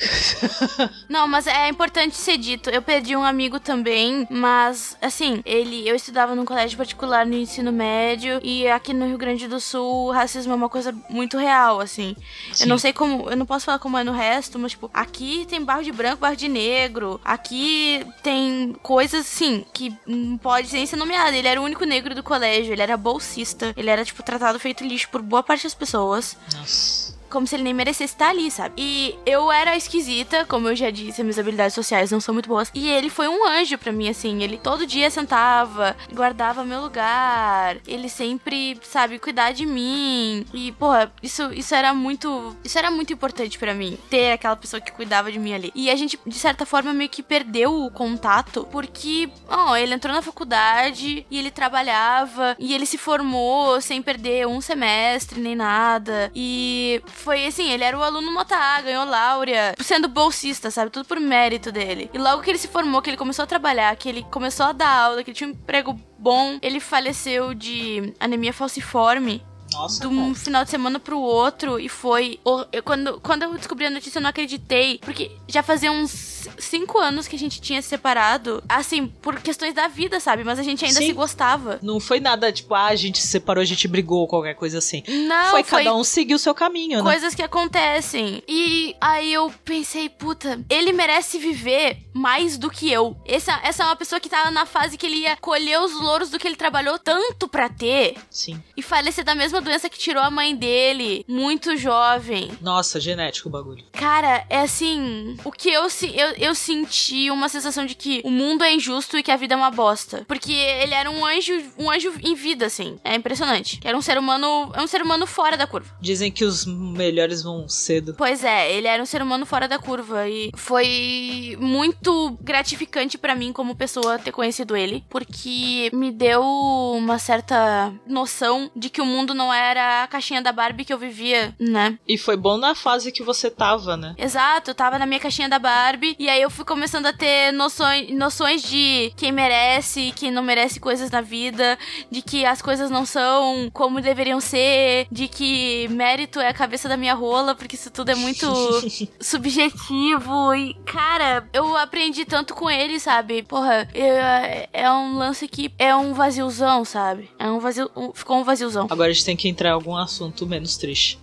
Não, 1.11 1.27
mas 1.27 1.49
é 1.49 1.69
importante 1.69 2.15
ser 2.15 2.39
dito. 2.39 2.71
Eu 2.71 2.83
perdi 2.83 3.17
um 3.17 3.25
amigo 3.25 3.59
também, 3.59 4.29
mas 4.31 4.97
assim, 5.03 5.43
ele, 5.45 5.89
eu 5.89 5.97
estudava 5.97 6.37
num 6.37 6.45
colégio 6.45 6.79
particular 6.79 7.27
no 7.27 7.35
ensino 7.35 7.73
médio 7.73 8.39
e 8.45 8.69
aqui 8.69 8.93
no 8.93 9.09
Rio 9.09 9.14
Grande 9.19 9.49
do 9.49 9.61
Sul, 9.61 10.09
o 10.09 10.13
racismo 10.13 10.53
é 10.53 10.57
uma 10.57 10.69
coisa 10.69 10.95
muito 11.09 11.37
real, 11.37 11.81
assim. 11.81 12.17
Sim. 12.53 12.65
Eu 12.65 12.69
não 12.69 12.79
sei 12.79 12.93
como, 12.93 13.31
eu 13.31 13.37
não 13.37 13.47
posso 13.47 13.67
falar 13.67 13.79
como 13.79 13.99
é 13.99 14.05
no 14.05 14.13
resto, 14.13 14.59
mas 14.59 14.73
tipo, 14.73 14.91
aqui 14.93 15.47
tem 15.49 15.63
barro 15.65 15.83
de 15.83 15.93
branco, 15.93 16.21
barro 16.21 16.37
de 16.37 16.49
negro. 16.49 17.21
Aqui 17.25 18.05
tem 18.23 18.75
coisas 18.83 19.21
assim 19.21 19.65
que 19.73 19.97
não 20.07 20.37
pode 20.39 20.73
nem 20.73 20.87
ser 20.87 20.97
nomeada. 20.97 21.37
Ele 21.37 21.49
era 21.49 21.61
o 21.61 21.65
único 21.65 21.85
negro 21.85 22.15
do 22.15 22.23
colégio, 22.23 22.73
ele 22.73 22.83
era 22.83 22.97
bolsista, 22.97 23.73
ele 23.77 23.91
era 23.91 24.05
tipo 24.05 24.23
tratado 24.23 24.59
feito 24.59 24.85
lixo 24.85 25.09
por 25.09 25.23
boa 25.23 25.43
parte 25.43 25.65
das 25.65 25.75
pessoas 25.75 26.37
Nossa. 26.57 27.04
Como 27.35 27.49
se 27.49 27.57
ele 27.57 27.65
nem 27.65 27.75
merecesse 27.75 28.15
estar 28.15 28.29
ali, 28.29 28.49
sabe? 28.49 28.75
E 28.79 29.19
eu 29.27 29.51
era 29.51 29.77
esquisita, 29.77 30.45
como 30.45 30.69
eu 30.69 30.77
já 30.77 30.89
disse, 30.89 31.21
minhas 31.21 31.39
habilidades 31.39 31.75
sociais 31.75 32.13
não 32.13 32.21
são 32.21 32.33
muito 32.33 32.49
boas. 32.49 32.71
E 32.73 32.89
ele 32.89 33.11
foi 33.11 33.27
um 33.27 33.45
anjo 33.45 33.77
pra 33.77 33.91
mim, 33.91 34.09
assim. 34.09 34.41
Ele 34.41 34.57
todo 34.57 34.87
dia 34.87 35.11
sentava, 35.11 35.97
guardava 36.13 36.65
meu 36.65 36.81
lugar. 36.81 37.77
Ele 37.89 38.09
sempre, 38.09 38.79
sabe, 38.85 39.19
cuidar 39.19 39.51
de 39.51 39.67
mim. 39.67 40.47
E, 40.55 40.71
porra, 40.73 41.13
isso, 41.21 41.53
isso 41.53 41.75
era 41.75 41.93
muito. 41.93 42.57
Isso 42.63 42.79
era 42.79 42.89
muito 42.89 43.13
importante 43.13 43.59
pra 43.59 43.75
mim. 43.75 43.99
Ter 44.09 44.31
aquela 44.31 44.55
pessoa 44.55 44.81
que 44.81 44.93
cuidava 44.93 45.33
de 45.33 45.39
mim 45.41 45.55
ali. 45.55 45.73
E 45.75 45.91
a 45.91 45.97
gente, 45.97 46.17
de 46.25 46.39
certa 46.39 46.65
forma, 46.65 46.93
meio 46.93 47.11
que 47.11 47.23
perdeu 47.23 47.75
o 47.85 47.91
contato. 47.91 48.69
Porque, 48.71 49.29
ó, 49.49 49.77
ele 49.77 49.93
entrou 49.93 50.15
na 50.15 50.23
faculdade 50.23 51.27
e 51.29 51.37
ele 51.37 51.51
trabalhava. 51.51 52.55
E 52.61 52.73
ele 52.73 52.87
se 52.87 52.97
formou 52.97 53.81
sem 53.81 54.01
perder 54.01 54.47
um 54.47 54.61
semestre 54.61 55.41
nem 55.41 55.57
nada. 55.57 56.31
E 56.33 57.03
foi 57.25 57.47
assim, 57.47 57.71
ele 57.71 57.83
era 57.83 57.99
o 57.99 58.03
aluno 58.03 58.31
Motá, 58.33 58.81
ganhou 58.83 59.05
Láurea, 59.05 59.75
sendo 59.81 60.07
bolsista, 60.09 60.71
sabe? 60.71 60.91
Tudo 60.91 61.07
por 61.07 61.19
mérito 61.19 61.73
dele. 61.73 62.11
E 62.13 62.19
logo 62.19 62.43
que 62.43 62.51
ele 62.51 62.59
se 62.59 62.69
formou, 62.69 63.01
que 63.03 63.11
ele 63.11 63.17
começou 63.17 63.43
a 63.43 63.47
trabalhar, 63.47 63.97
que 63.97 64.09
ele 64.09 64.23
começou 64.31 64.67
a 64.67 64.73
dar 64.73 64.89
aula, 64.89 65.25
que 65.25 65.31
ele 65.31 65.37
tinha 65.37 65.49
um 65.49 65.53
emprego 65.53 65.99
bom, 66.19 66.59
ele 66.63 66.79
faleceu 66.81 67.55
de 67.55 68.13
anemia 68.21 68.53
falciforme. 68.53 69.43
Nossa, 69.73 70.03
de 70.03 70.07
um 70.07 70.35
final 70.37 70.63
de 70.63 70.71
semana 70.71 71.01
pro 71.01 71.19
outro 71.19 71.81
e 71.81 71.89
foi. 71.89 72.39
eu- 72.45 72.83
quando, 72.85 73.19
quando 73.21 73.43
eu 73.45 73.55
descobri 73.55 73.87
a 73.87 73.91
notícia, 73.91 74.19
eu 74.19 74.23
não 74.23 74.31
acreditei. 74.31 74.99
Porque 74.99 75.33
já 75.49 75.63
fazia 75.65 75.91
uns 75.91 76.34
cinco 76.59 76.99
anos 76.99 77.27
que 77.29 77.37
a 77.37 77.39
gente 77.39 77.61
tinha 77.61 77.81
se 77.83 77.89
separado. 77.89 78.63
Assim, 78.69 79.07
por 79.07 79.41
questões 79.41 79.73
da 79.73 79.89
vida, 79.89 80.19
sabe? 80.21 80.45
Mas 80.45 80.59
a 80.59 80.63
gente 80.63 80.85
ainda 80.85 80.99
Sim. 80.99 81.07
se 81.07 81.13
gostava. 81.13 81.79
Não 81.83 82.01
foi 82.01 82.21
nada 82.21 82.53
tipo, 82.53 82.75
ah, 82.75 82.87
a 82.87 82.97
gente 82.97 83.21
se 83.21 83.29
separou, 83.29 83.63
a 83.63 83.65
gente 83.65 83.87
brigou, 83.87 84.27
qualquer 84.27 84.55
coisa 84.55 84.79
assim. 84.79 85.03
Não, 85.09 85.51
foi, 85.51 85.63
foi, 85.63 85.85
cada 85.85 85.95
um 85.97 86.03
seguir 86.05 86.35
o 86.35 86.39
seu 86.39 86.55
caminho, 86.55 86.99
né? 86.99 87.03
coisas 87.03 87.35
que 87.35 87.43
acontecem. 87.43 88.43
E 88.49 88.95
aí 89.01 89.33
eu 89.33 89.53
pensei, 89.65 90.09
puta, 90.09 90.61
ele 90.69 90.93
merece 90.93 91.39
viver 91.39 91.99
mais 92.13 92.59
do 92.59 92.71
que 92.71 92.91
eu. 92.91 93.17
Essa, 93.27 93.59
essa 93.63 93.83
é 93.83 93.87
uma 93.87 93.97
pessoa 93.97 94.21
que 94.21 94.29
tava 94.29 94.51
na 94.51 94.67
fase 94.67 94.97
que 94.97 95.07
ele 95.07 95.19
ia 95.19 95.37
colher 95.37 95.81
os 95.81 95.93
louros 96.01 96.31
do 96.31 96.39
que 96.39 96.47
ele 96.47 96.57
trabalhou 96.57 96.99
tanto 96.99 97.49
pra 97.49 97.69
ter 97.69 98.17
Sim. 98.31 98.63
e 98.77 98.83
falecer 98.83 99.25
da 99.25 99.35
mesma 99.35 99.61
doença 99.61 99.89
que 99.89 99.99
tirou 99.99 100.23
a 100.23 100.31
mãe 100.31 100.55
dele, 100.55 101.25
muito 101.29 101.77
jovem. 101.77 102.51
Nossa, 102.61 103.01
genético 103.01 103.49
o 103.49 103.53
bagulho. 103.53 103.85
Cara, 103.93 104.45
é 104.51 104.61
assim. 104.61 105.37
O 105.45 105.51
que 105.53 105.71
eu, 105.71 105.89
se- 105.89 106.15
eu, 106.17 106.29
eu 106.45 106.55
senti 106.55 107.31
uma 107.31 107.49
sensação 107.49 107.87
de 107.87 107.95
que 107.95 108.21
o 108.25 108.31
mundo 108.31 108.65
é 108.65 108.73
injusto 108.73 109.17
e 109.17 109.23
que 109.23 109.31
a 109.31 109.37
vida 109.37 109.55
é 109.55 109.57
uma 109.57 109.71
bosta. 109.71 110.25
Porque 110.27 110.53
ele 110.53 110.95
era 110.95 111.11
um 111.11 111.25
anjo, 111.25 111.53
um 111.79 111.91
anjo 111.91 112.13
em 112.23 112.35
vida, 112.35 112.67
assim. 112.67 112.99
É 113.03 113.15
impressionante. 113.15 113.79
Que 113.79 113.89
era 113.89 113.97
um 113.97 114.03
ser 114.03 114.19
humano. 114.19 114.71
É 114.75 114.83
um 114.83 114.87
ser 114.87 115.03
humano 115.03 115.27
fora 115.27 115.57
da 115.57 115.67
curva. 115.67 115.95
Dizem 116.01 116.31
que 116.31 116.45
os 116.45 116.67
melhores 116.67 117.43
vão 117.43 117.69
cedo. 117.69 118.15
Pois 118.17 118.45
é, 118.45 118.73
ele 118.73 118.87
era 118.87 119.03
um 119.03 119.07
ser 119.07 119.23
humano 119.23 119.47
fora 119.47 119.67
da 119.67 119.79
curva. 119.79 120.29
E 120.29 120.51
foi 120.55 121.57
muito 121.59 122.37
gratificante 122.41 123.17
pra 123.17 123.35
mim, 123.35 123.53
como 123.53 123.75
pessoa, 123.75 124.19
ter 124.19 124.33
conhecido 124.33 124.77
ele. 124.77 125.05
Porque 125.09 125.91
me 125.93 126.11
deu 126.11 126.43
uma 126.43 127.19
certa 127.19 127.93
noção 128.07 128.71
de 128.77 128.91
que 128.91 129.01
o 129.01 129.07
mundo 129.07 129.35
não 129.35 129.53
era 129.53 130.03
a 130.03 130.07
caixinha 130.07 130.43
da 130.43 130.53
Barbie 130.53 130.85
que 130.85 130.93
eu 130.93 130.99
vivia, 130.99 131.55
né? 131.59 131.99
E 132.07 132.19
foi 132.19 132.37
bom 132.37 132.57
na 132.57 132.75
fase 132.75 133.13
que 133.13 133.23
você 133.23 133.51
tava, 133.51 133.97
né? 133.97 134.15
Exato, 134.19 134.71
eu 134.71 134.75
tava 134.75 134.99
na 134.99 135.07
minha 135.07 135.21
caixinha 135.21 135.49
da 135.49 135.59
Barbie 135.59 136.17
e 136.19 136.29
aí 136.29 136.34
eu 136.43 136.51
fui 136.51 136.65
começando 136.65 137.07
a 137.07 137.13
ter 137.13 137.53
noções, 137.53 138.11
noções 138.11 138.63
de 138.63 139.13
quem 139.17 139.33
merece 139.33 140.01
e 140.09 140.13
quem 140.13 140.31
não 140.31 140.43
merece 140.43 140.79
coisas 140.81 141.11
na 141.11 141.21
vida, 141.21 141.79
de 142.11 142.23
que 142.23 142.45
as 142.45 142.61
coisas 142.63 142.91
não 142.91 143.05
são 143.07 143.71
como 143.73 144.01
deveriam 144.01 144.41
ser, 144.41 145.07
de 145.11 145.29
que 145.29 145.89
mérito 145.89 146.41
é 146.41 146.49
a 146.49 146.55
cabeça 146.55 146.89
da 146.89 146.97
minha 146.97 147.15
rola, 147.15 147.55
porque 147.55 147.77
isso 147.77 147.91
tudo 147.91 148.11
é 148.11 148.15
muito 148.15 148.47
subjetivo 149.21 150.55
e, 150.55 150.75
cara, 150.85 151.49
eu 151.53 151.77
aprendi 151.77 152.25
tanto 152.25 152.55
com 152.55 152.71
ele, 152.71 152.99
sabe? 152.99 153.43
Porra, 153.43 153.89
eu- 153.95 154.05
é, 154.05 154.69
é 154.73 154.91
um 154.91 155.17
lance 155.17 155.47
que 155.49 155.73
é 155.79 155.95
um 155.95 156.13
vaziozão, 156.15 156.85
sabe? 156.85 157.31
É 157.39 157.47
um 157.51 157.59
vazio, 157.59 157.91
um- 157.97 158.13
ficou 158.13 158.37
um 158.39 158.45
vaziozão. 158.45 158.87
Agora 158.91 159.11
a 159.11 159.13
gente 159.13 159.25
tem 159.25 159.37
que 159.37 159.49
entrar 159.49 159.71
em 159.71 159.73
algum 159.73 159.97
assunto 159.97 160.47
menos 160.47 160.77
triste. 160.77 161.19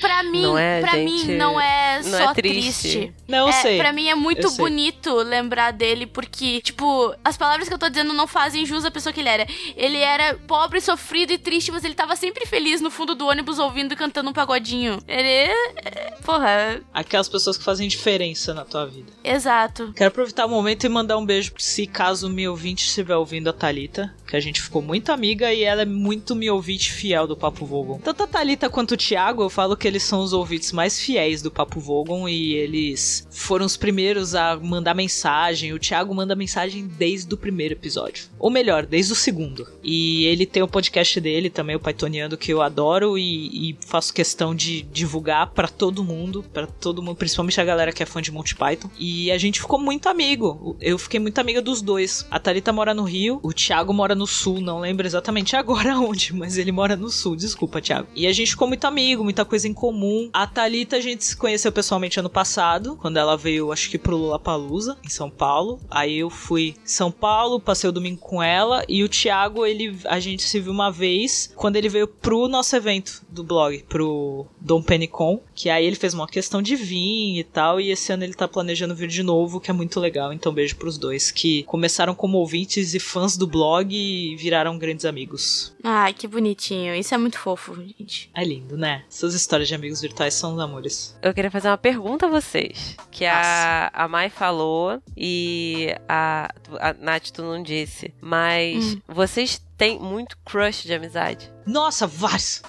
Pra 0.00 0.22
mim, 0.22 0.42
Não 0.42 0.58
é, 0.58 0.80
pra 0.80 0.92
gente, 0.92 1.26
mim 1.26 1.36
não 1.36 1.60
é 1.60 2.00
não 2.04 2.18
é 2.18 2.24
só 2.24 2.34
triste. 2.34 2.80
triste. 2.88 3.14
Não, 3.28 3.48
é, 3.48 3.52
sei. 3.52 3.78
Pra 3.78 3.92
mim 3.92 3.99
é 4.08 4.14
muito 4.14 4.50
bonito 4.52 5.12
lembrar 5.16 5.72
dele, 5.72 6.06
porque, 6.06 6.60
tipo, 6.60 7.14
as 7.24 7.36
palavras 7.36 7.68
que 7.68 7.74
eu 7.74 7.78
tô 7.78 7.88
dizendo 7.88 8.12
não 8.12 8.26
fazem 8.26 8.64
jus 8.64 8.84
à 8.84 8.90
pessoa 8.90 9.12
que 9.12 9.20
ele 9.20 9.28
era. 9.28 9.46
Ele 9.76 9.98
era 9.98 10.34
pobre, 10.46 10.80
sofrido 10.80 11.32
e 11.32 11.38
triste, 11.38 11.70
mas 11.72 11.84
ele 11.84 11.94
tava 11.94 12.14
sempre 12.16 12.46
feliz 12.46 12.80
no 12.80 12.90
fundo 12.90 13.14
do 13.14 13.26
ônibus 13.26 13.58
ouvindo 13.58 13.92
e 13.92 13.96
cantando 13.96 14.30
um 14.30 14.32
pagodinho. 14.32 14.98
Ele. 15.06 15.28
é- 15.28 16.10
Porra, 16.24 16.80
Aquelas 16.92 17.28
pessoas 17.28 17.56
que 17.56 17.64
fazem 17.64 17.88
diferença 17.88 18.54
na 18.54 18.64
tua 18.64 18.86
vida. 18.86 19.10
exato. 19.24 19.92
Quero 19.96 20.08
aproveitar 20.08 20.46
o 20.46 20.48
momento 20.48 20.84
e 20.84 20.88
mandar 20.88 21.16
um 21.18 21.24
beijo 21.26 21.52
se 21.58 21.86
caso 21.86 22.26
o 22.28 22.30
meu 22.30 22.52
ouvinte 22.52 22.84
estiver 22.86 23.16
ouvindo 23.16 23.48
a 23.48 23.52
Thalita, 23.52 24.14
que 24.26 24.36
a 24.36 24.40
gente 24.40 24.60
ficou 24.62 24.80
muito 24.82 25.10
amiga 25.10 25.52
e 25.52 25.62
ela 25.62 25.82
é 25.82 25.86
muito 25.86 26.34
me 26.36 26.48
ouvinte 26.50 26.92
fiel 26.92 27.26
do 27.26 27.36
Papo 27.36 27.64
Vogon. 27.66 27.98
Tanto 27.98 28.22
a 28.22 28.26
Thalita 28.26 28.68
quanto 28.70 28.92
o 28.92 28.96
Thiago, 28.96 29.42
eu 29.42 29.50
falo 29.50 29.76
que 29.76 29.88
eles 29.88 30.02
são 30.02 30.20
os 30.20 30.32
ouvintes 30.32 30.72
mais 30.72 31.00
fiéis 31.00 31.42
do 31.42 31.50
Papo 31.50 31.80
Vogon 31.80 32.28
e 32.28 32.54
eles 32.54 33.26
foram 33.30 33.66
os 33.66 33.76
primeiros 33.76 33.89
a 34.34 34.56
mandar 34.56 34.94
mensagem. 34.94 35.72
O 35.72 35.78
Thiago 35.78 36.14
manda 36.14 36.34
mensagem 36.34 36.86
desde 36.86 37.32
o 37.34 37.36
primeiro 37.36 37.74
episódio. 37.74 38.24
Ou 38.38 38.50
melhor, 38.50 38.86
desde 38.86 39.12
o 39.12 39.16
segundo. 39.16 39.66
E 39.82 40.24
ele 40.24 40.46
tem 40.46 40.62
o 40.62 40.68
podcast 40.68 41.20
dele 41.20 41.50
também, 41.50 41.76
o 41.76 41.80
Pythoniano, 41.80 42.36
que 42.36 42.52
eu 42.52 42.62
adoro 42.62 43.18
e, 43.18 43.70
e 43.70 43.78
faço 43.86 44.14
questão 44.14 44.54
de 44.54 44.82
divulgar 44.82 45.48
pra 45.48 45.68
todo 45.68 46.04
mundo, 46.04 46.44
pra 46.52 46.66
todo 46.66 47.02
mundo, 47.02 47.16
principalmente 47.16 47.60
a 47.60 47.64
galera 47.64 47.92
que 47.92 48.02
é 48.02 48.06
fã 48.06 48.20
de 48.20 48.32
Monty 48.32 48.54
Python. 48.54 48.90
E 48.98 49.30
a 49.30 49.38
gente 49.38 49.60
ficou 49.60 49.78
muito 49.78 50.08
amigo. 50.08 50.76
Eu 50.80 50.98
fiquei 50.98 51.20
muito 51.20 51.38
amiga 51.38 51.62
dos 51.62 51.82
dois. 51.82 52.26
A 52.30 52.38
Thalita 52.38 52.72
mora 52.72 52.94
no 52.94 53.04
Rio, 53.04 53.40
o 53.42 53.52
Thiago 53.52 53.92
mora 53.92 54.14
no 54.14 54.26
Sul, 54.26 54.60
não 54.60 54.80
lembro 54.80 55.06
exatamente 55.06 55.56
agora 55.56 55.96
onde, 56.00 56.34
mas 56.34 56.56
ele 56.56 56.72
mora 56.72 56.96
no 56.96 57.10
Sul, 57.10 57.36
desculpa, 57.36 57.80
Thiago. 57.80 58.08
E 58.14 58.26
a 58.26 58.32
gente 58.32 58.52
ficou 58.52 58.68
muito 58.68 58.86
amigo, 58.86 59.24
muita 59.24 59.44
coisa 59.44 59.68
em 59.68 59.74
comum. 59.74 60.30
A 60.32 60.46
Thalita 60.46 60.96
a 60.96 61.00
gente 61.00 61.24
se 61.24 61.36
conheceu 61.36 61.72
pessoalmente 61.72 62.20
ano 62.20 62.30
passado, 62.30 62.96
quando 62.96 63.16
ela 63.16 63.36
veio, 63.36 63.69
acho 63.72 63.90
que 63.90 63.98
pro 63.98 64.16
Lollapalooza, 64.16 64.98
em 65.04 65.08
São 65.08 65.30
Paulo. 65.30 65.80
Aí 65.90 66.18
eu 66.18 66.30
fui 66.30 66.74
São 66.84 67.10
Paulo, 67.10 67.60
passei 67.60 67.88
o 67.88 67.92
domingo 67.92 68.20
com 68.20 68.42
ela 68.42 68.84
e 68.88 69.02
o 69.04 69.08
Thiago, 69.08 69.66
ele 69.66 69.96
a 70.04 70.20
gente 70.20 70.42
se 70.42 70.60
viu 70.60 70.72
uma 70.72 70.90
vez 70.90 71.52
quando 71.56 71.76
ele 71.76 71.88
veio 71.88 72.08
pro 72.08 72.48
nosso 72.48 72.74
evento 72.76 73.22
do 73.28 73.42
blog, 73.44 73.84
pro 73.88 74.46
Dom 74.60 74.82
Penicon, 74.82 75.40
que 75.60 75.68
aí 75.68 75.84
ele 75.84 75.96
fez 75.96 76.14
uma 76.14 76.26
questão 76.26 76.62
de 76.62 76.74
vir 76.74 77.38
e 77.38 77.44
tal, 77.44 77.78
e 77.78 77.90
esse 77.90 78.10
ano 78.10 78.24
ele 78.24 78.32
tá 78.32 78.48
planejando 78.48 78.94
vir 78.94 79.08
de 79.08 79.22
novo, 79.22 79.60
que 79.60 79.70
é 79.70 79.74
muito 79.74 80.00
legal. 80.00 80.32
Então 80.32 80.54
beijo 80.54 80.74
pros 80.76 80.96
dois 80.96 81.30
que 81.30 81.64
começaram 81.64 82.14
como 82.14 82.38
ouvintes 82.38 82.94
e 82.94 82.98
fãs 82.98 83.36
do 83.36 83.46
blog 83.46 83.94
e 83.94 84.34
viraram 84.36 84.78
grandes 84.78 85.04
amigos. 85.04 85.76
Ai, 85.84 86.14
que 86.14 86.26
bonitinho. 86.26 86.94
Isso 86.94 87.14
é 87.14 87.18
muito 87.18 87.38
fofo, 87.38 87.74
gente. 87.74 88.30
É 88.34 88.42
lindo, 88.42 88.74
né? 88.74 89.04
Essas 89.06 89.34
histórias 89.34 89.68
de 89.68 89.74
amigos 89.74 90.00
virtuais 90.00 90.32
são 90.32 90.54
os 90.54 90.60
amores. 90.60 91.14
Eu 91.20 91.34
queria 91.34 91.50
fazer 91.50 91.68
uma 91.68 91.76
pergunta 91.76 92.24
a 92.24 92.30
vocês. 92.30 92.96
Que 93.10 93.26
a, 93.26 93.90
a 93.92 94.08
Mai 94.08 94.30
falou 94.30 94.98
e 95.14 95.94
a, 96.08 96.54
a 96.78 96.94
Nath 96.94 97.32
tu 97.34 97.42
não 97.42 97.62
disse. 97.62 98.14
Mas 98.22 98.96
vocês 99.06 99.60
têm 99.80 99.98
muito 99.98 100.36
crush 100.44 100.82
de 100.82 100.92
amizade? 100.92 101.50
Nossa, 101.66 102.06
vários! 102.06 102.62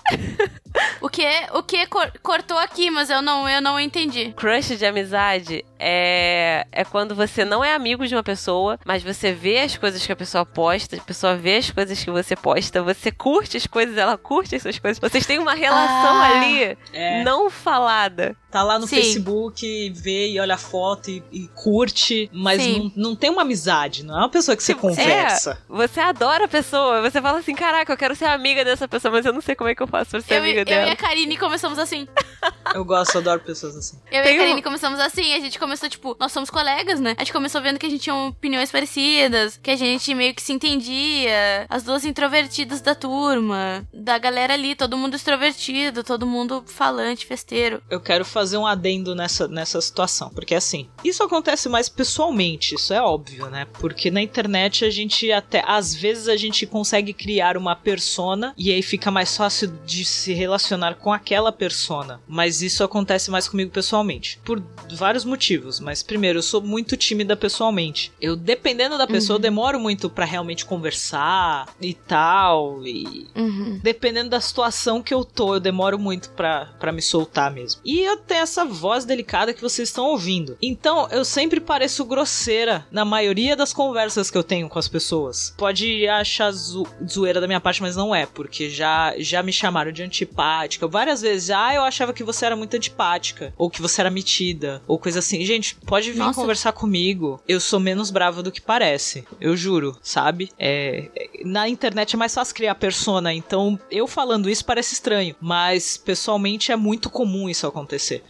O 1.02 1.10
que? 1.10 1.28
O 1.54 1.62
que 1.64 1.86
cor- 1.88 2.12
cortou 2.24 2.58
aqui, 2.58 2.90
mas 2.90 3.10
eu 3.10 3.22
não, 3.22 3.50
eu 3.50 3.62
não 3.62 3.78
entendi. 3.80 4.32
Crush 4.38 4.78
de 4.78 4.86
amizade 4.86 5.66
é, 5.78 6.66
é 6.72 6.86
quando 6.86 7.14
você 7.14 7.44
não 7.44 7.62
é 7.64 7.74
amigo 7.74 8.08
de 8.08 8.16
uma 8.16 8.24
pessoa, 8.24 8.80
mas 8.86 9.04
você 9.04 9.34
vê 9.34 9.60
as 9.60 9.76
coisas 9.76 10.06
que 10.06 10.12
a 10.12 10.16
pessoa 10.16 10.46
posta, 10.46 10.96
a 10.96 11.02
pessoa 11.02 11.36
vê 11.36 11.58
as 11.58 11.70
coisas 11.70 12.02
que 12.02 12.10
você 12.10 12.36
posta, 12.36 12.82
você 12.82 13.12
curte 13.12 13.58
as 13.58 13.68
coisas, 13.68 13.98
ela 13.98 14.18
curte 14.18 14.56
essas 14.56 14.80
coisas. 14.80 15.00
Vocês 15.00 15.26
têm 15.26 15.40
uma 15.40 15.54
relação 15.54 16.16
Ah. 16.22 16.28
ali 16.38 16.78
É. 16.94 17.24
não 17.24 17.50
falada. 17.50 18.36
Tá 18.52 18.64
lá 18.64 18.78
no 18.78 18.86
Sim. 18.88 18.96
Facebook, 18.98 19.90
vê 19.92 20.30
e 20.32 20.40
olha 20.40 20.56
a 20.56 20.58
foto 20.58 21.10
e, 21.10 21.24
e 21.32 21.48
curte, 21.56 22.30
mas 22.34 22.66
não, 22.68 22.92
não 22.96 23.16
tem 23.16 23.30
uma 23.30 23.44
amizade, 23.44 24.04
não 24.04 24.16
é 24.16 24.20
uma 24.20 24.30
pessoa 24.30 24.56
que 24.58 24.64
você 24.64 24.74
Tipo, 24.74 24.88
conversa. 24.90 25.52
É, 25.52 25.58
você 25.74 26.00
adora 26.00 26.46
a 26.46 26.48
pessoa, 26.48 27.02
você 27.02 27.22
fala 27.22 27.40
assim, 27.40 27.56
caraca, 27.56 27.92
eu 27.94 27.98
quero 27.98 28.16
ser 28.16 28.26
amiga 28.26 28.64
dessa 28.66 28.88
pessoa, 28.88 29.12
mas 29.12 29.26
eu 29.26 29.34
não 29.34 29.42
sei 29.42 29.56
como 29.56 29.70
é 29.70 29.76
que 29.76 29.82
eu 29.82 29.88
faço 29.88 30.12
pra 30.12 30.22
ser 30.22 30.34
Eu, 30.34 30.38
e- 30.38 30.40
amiga 30.42 30.62
eu 30.62 30.66
dela. 30.66 30.88
e 30.88 30.92
a 30.92 30.96
Karine 30.96 31.38
começamos 31.38 31.80
assim. 31.80 32.08
Eu 32.74 32.86
gosto, 32.86 33.16
eu 33.16 33.22
adoro 33.22 33.42
pessoas 33.42 33.76
assim. 33.76 33.98
Eu 34.12 34.24
Tem 34.24 34.34
e 34.34 34.36
a 34.36 34.42
Karine 34.44 34.60
um- 34.62 34.64
começamos 34.64 35.00
assim, 35.00 35.34
a 35.34 35.40
gente 35.40 35.60
começou, 35.60 35.90
tipo, 35.90 36.16
nós 36.20 36.32
somos 36.32 36.50
colegas, 36.50 37.00
né? 37.00 37.14
A 37.18 37.22
gente 37.24 37.34
começou 37.34 37.62
vendo 37.62 37.78
que 37.78 37.86
a 37.86 37.90
gente 37.90 38.02
tinha 38.02 38.16
opiniões 38.16 38.72
parecidas, 38.72 39.60
que 39.62 39.70
a 39.70 39.76
gente 39.76 40.14
meio 40.16 40.34
que 40.34 40.42
se 40.42 40.54
entendia, 40.54 41.66
as 41.70 41.84
duas 41.84 42.06
introvertidas 42.06 42.80
da 42.82 42.96
turma, 42.96 43.86
da 43.94 44.18
galera 44.18 44.54
ali, 44.54 44.74
todo 44.76 44.98
mundo 44.98 45.16
extrovertido, 45.16 46.04
todo 46.04 46.26
mundo 46.26 46.64
falante, 46.66 47.26
festeiro. 47.26 47.82
Eu 47.90 48.00
quero 48.00 48.24
fazer 48.24 48.41
um 48.58 48.66
adendo 48.66 49.14
nessa, 49.16 49.48
nessa 49.48 49.80
situação, 49.82 50.30
porque 50.30 50.56
assim, 50.56 50.88
isso 51.04 51.24
acontece 51.24 51.70
mais 51.70 51.88
pessoalmente, 51.90 52.76
isso 52.76 52.94
é 52.94 53.02
óbvio, 53.02 53.50
né? 53.50 53.66
Porque 53.80 54.10
na 54.12 54.22
internet 54.22 54.84
a 54.86 54.90
gente 54.90 55.32
até, 55.32 55.64
às 55.68 55.94
vezes 55.94 56.28
a 56.28 56.36
gente 56.36 56.66
consegue 56.66 57.14
criar 57.14 57.56
uma 57.58 57.76
persona 57.76 58.54
e 58.58 58.72
aí 58.72 58.82
fica 58.82 59.10
mais 59.12 59.36
fácil 59.38 59.68
de 59.86 60.04
se 60.06 60.34
relacionar 60.34 60.96
com 60.96 61.12
aquela 61.14 61.52
persona. 61.52 62.20
Mas 62.28 62.62
isso 62.62 62.84
acontece 62.84 63.30
mais 63.32 63.48
comigo 63.48 63.72
pessoalmente, 63.72 64.40
por 64.44 64.62
vários 64.94 65.24
motivos. 65.26 65.80
Mas 65.80 66.04
primeiro, 66.04 66.40
eu 66.40 66.44
sou 66.44 66.62
muito 66.62 66.98
tímida 66.98 67.36
pessoalmente. 67.36 68.12
Eu, 68.22 68.36
dependendo 68.36 68.98
da 68.98 69.08
pessoa, 69.08 69.36
eu 69.36 69.42
demoro 69.42 69.80
muito 69.80 70.10
pra 70.10 70.26
realmente 70.26 70.66
conversar 70.66 71.68
e 71.80 71.94
tal, 71.94 72.86
e 72.86 73.28
Uhum. 73.36 73.80
dependendo 73.82 74.30
da 74.30 74.40
situação 74.42 75.02
que 75.02 75.14
eu 75.14 75.24
tô, 75.24 75.56
eu 75.56 75.60
demoro 75.60 75.98
muito 75.98 76.30
pra, 76.32 76.66
pra 76.80 76.92
me 76.92 77.02
soltar 77.02 77.52
mesmo. 77.52 77.82
E 77.84 78.00
eu 78.02 78.18
tem 78.32 78.40
essa 78.40 78.64
voz 78.64 79.04
delicada 79.04 79.54
que 79.54 79.62
vocês 79.62 79.90
estão 79.90 80.06
ouvindo. 80.06 80.58
Então, 80.62 81.06
eu 81.12 81.26
sempre 81.26 81.60
pareço 81.60 82.06
grosseira 82.06 82.88
na 82.90 83.04
maioria 83.04 83.58
das 83.58 83.74
conversas 83.74 84.32
que 84.32 84.38
eu 84.38 84.44
tenho 84.44 84.70
com 84.70 84.80
as 84.80 84.88
pessoas. 84.88 85.54
Pode 85.58 86.08
achar 86.08 86.50
zo 86.54 86.88
zoeira 87.06 87.42
da 87.42 87.48
minha 87.48 87.60
parte, 87.60 87.82
mas 87.82 87.98
não 87.98 88.16
é, 88.16 88.26
porque 88.26 88.70
já, 88.70 89.14
já 89.18 89.44
me 89.44 89.52
chamaram 89.52 89.92
de 89.92 90.02
antipática. 90.02 90.88
Várias 90.88 91.22
vezes, 91.22 91.50
ah, 91.50 91.76
eu 91.76 91.84
achava 91.84 92.14
que 92.14 92.24
você 92.24 92.46
era 92.46 92.56
muito 92.56 92.74
antipática, 92.74 93.54
ou 93.58 93.70
que 93.70 93.82
você 93.82 94.00
era 94.00 94.10
metida, 94.10 94.82
ou 94.88 94.98
coisa 94.98 95.20
assim. 95.20 95.44
Gente, 95.44 95.76
pode 95.76 96.10
vir 96.14 96.20
Nossa. 96.20 96.40
conversar 96.40 96.72
comigo. 96.72 97.42
Eu 97.46 97.60
sou 97.60 97.82
menos 97.82 98.12
brava 98.12 98.42
do 98.42 98.52
que 98.52 98.62
parece. 98.62 99.26
Eu 99.42 99.58
juro, 99.58 99.98
sabe? 100.02 100.50
É, 100.58 101.10
na 101.44 101.68
internet 101.68 102.16
é 102.16 102.18
mais 102.18 102.34
fácil 102.34 102.56
criar 102.56 102.76
persona, 102.76 103.34
então 103.34 103.78
eu 103.92 104.08
falando 104.08 104.50
isso 104.50 104.64
parece 104.64 104.94
estranho, 104.94 105.36
mas 105.42 105.98
pessoalmente 105.98 106.72
é 106.72 106.78
muito 106.78 107.10
comum 107.10 107.50
isso 107.50 107.68
acontecer. 107.68 108.21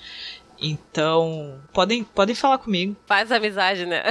Então, 0.61 1.59
podem, 1.73 2.03
podem 2.03 2.35
falar 2.35 2.59
comigo. 2.59 2.95
Faz 3.07 3.31
amizade, 3.31 3.85
né? 3.85 4.03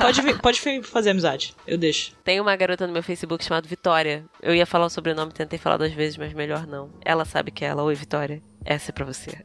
pode, 0.00 0.22
pode 0.38 0.82
fazer 0.84 1.10
amizade, 1.10 1.54
eu 1.66 1.76
deixo. 1.76 2.12
Tem 2.22 2.40
uma 2.40 2.54
garota 2.54 2.86
no 2.86 2.92
meu 2.92 3.02
Facebook 3.02 3.44
chamada 3.44 3.66
Vitória. 3.66 4.24
Eu 4.40 4.54
ia 4.54 4.64
falar 4.64 4.86
o 4.86 4.90
sobrenome, 4.90 5.32
tentei 5.32 5.58
falar 5.58 5.78
duas 5.78 5.92
vezes, 5.92 6.16
mas 6.16 6.32
melhor 6.32 6.64
não. 6.64 6.90
Ela 7.04 7.24
sabe 7.24 7.50
que 7.50 7.64
é 7.64 7.68
ela. 7.68 7.82
Oi, 7.82 7.94
Vitória. 7.96 8.40
Essa 8.66 8.90
é 8.90 8.92
pra 8.92 9.04
você. 9.04 9.30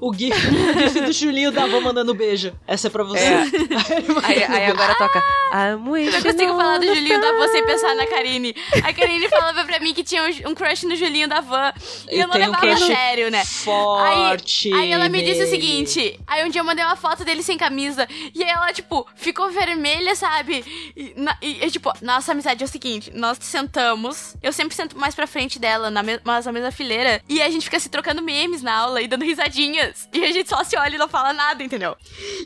o, 0.00 0.14
gif, 0.14 0.32
o 0.32 0.80
gif 0.80 1.00
do 1.00 1.12
Julinho 1.12 1.50
da 1.50 1.64
avó 1.64 1.80
mandando 1.80 2.14
beijo. 2.14 2.54
Essa 2.68 2.86
é 2.86 2.90
pra 2.90 3.02
você. 3.02 3.18
É. 3.18 3.42
aí, 4.22 4.44
aí, 4.44 4.66
agora 4.66 4.94
toca. 4.94 5.20
Eu 5.50 5.78
não 5.78 6.22
consigo 6.22 6.56
falar 6.56 6.78
do 6.78 6.86
Julinho 6.86 7.20
da 7.20 7.30
avó 7.30 7.48
sem 7.48 7.66
pensar 7.66 7.96
na 7.96 8.06
Karine. 8.06 8.54
A 8.84 8.92
Karine 8.92 9.28
falava 9.28 9.64
pra 9.64 9.80
mim 9.80 9.92
que 9.92 10.04
tinha 10.04 10.22
um, 10.46 10.54
crush 10.54 10.84
no 10.84 10.94
Julinho 10.94 11.26
da 11.26 11.40
van. 11.40 11.72
E 12.08 12.14
eu, 12.14 12.20
eu 12.20 12.28
não 12.28 12.36
levava 12.36 12.64
um 12.64 12.72
a 12.72 12.76
sério, 12.76 13.28
né? 13.28 13.44
Forte. 13.44 14.72
Aí, 14.72 14.82
aí 14.82 14.92
ela 14.92 15.08
me 15.08 15.20
disse 15.20 15.42
o 15.42 15.48
seguinte. 15.48 16.16
Aí 16.28 16.46
um 16.46 16.48
dia 16.48 16.60
eu 16.60 16.64
mandei 16.64 16.84
uma 16.84 16.94
foto 16.94 17.24
dele 17.24 17.42
sem 17.42 17.58
camisa. 17.58 18.06
E 18.32 18.44
aí 18.44 18.50
ela, 18.50 18.72
tipo, 18.72 19.04
ficou 19.16 19.50
vermelha, 19.50 20.14
sabe? 20.14 20.64
E, 20.96 21.12
na, 21.16 21.36
e, 21.42 21.64
e 21.64 21.70
tipo, 21.72 21.92
nossa 22.02 22.30
amizade 22.30 22.62
é 22.62 22.66
o 22.66 22.68
seguinte: 22.68 23.10
nós 23.12 23.36
sentamos. 23.40 24.36
Eu 24.40 24.52
sempre 24.52 24.76
sento 24.76 24.96
mais 24.96 25.16
pra 25.16 25.26
frente 25.26 25.58
dela, 25.58 25.90
na, 25.90 26.04
me, 26.04 26.20
mas 26.22 26.46
na 26.46 26.52
mesma 26.52 26.67
fileira. 26.70 27.22
E 27.28 27.40
a 27.42 27.50
gente 27.50 27.64
fica 27.64 27.80
se 27.80 27.88
trocando 27.88 28.22
memes 28.22 28.62
na 28.62 28.74
aula 28.74 29.00
e 29.02 29.08
dando 29.08 29.24
risadinhas. 29.24 30.08
E 30.12 30.24
a 30.24 30.32
gente 30.32 30.48
só 30.48 30.62
se 30.64 30.76
olha 30.76 30.94
e 30.94 30.98
não 30.98 31.08
fala 31.08 31.32
nada, 31.32 31.62
entendeu? 31.62 31.96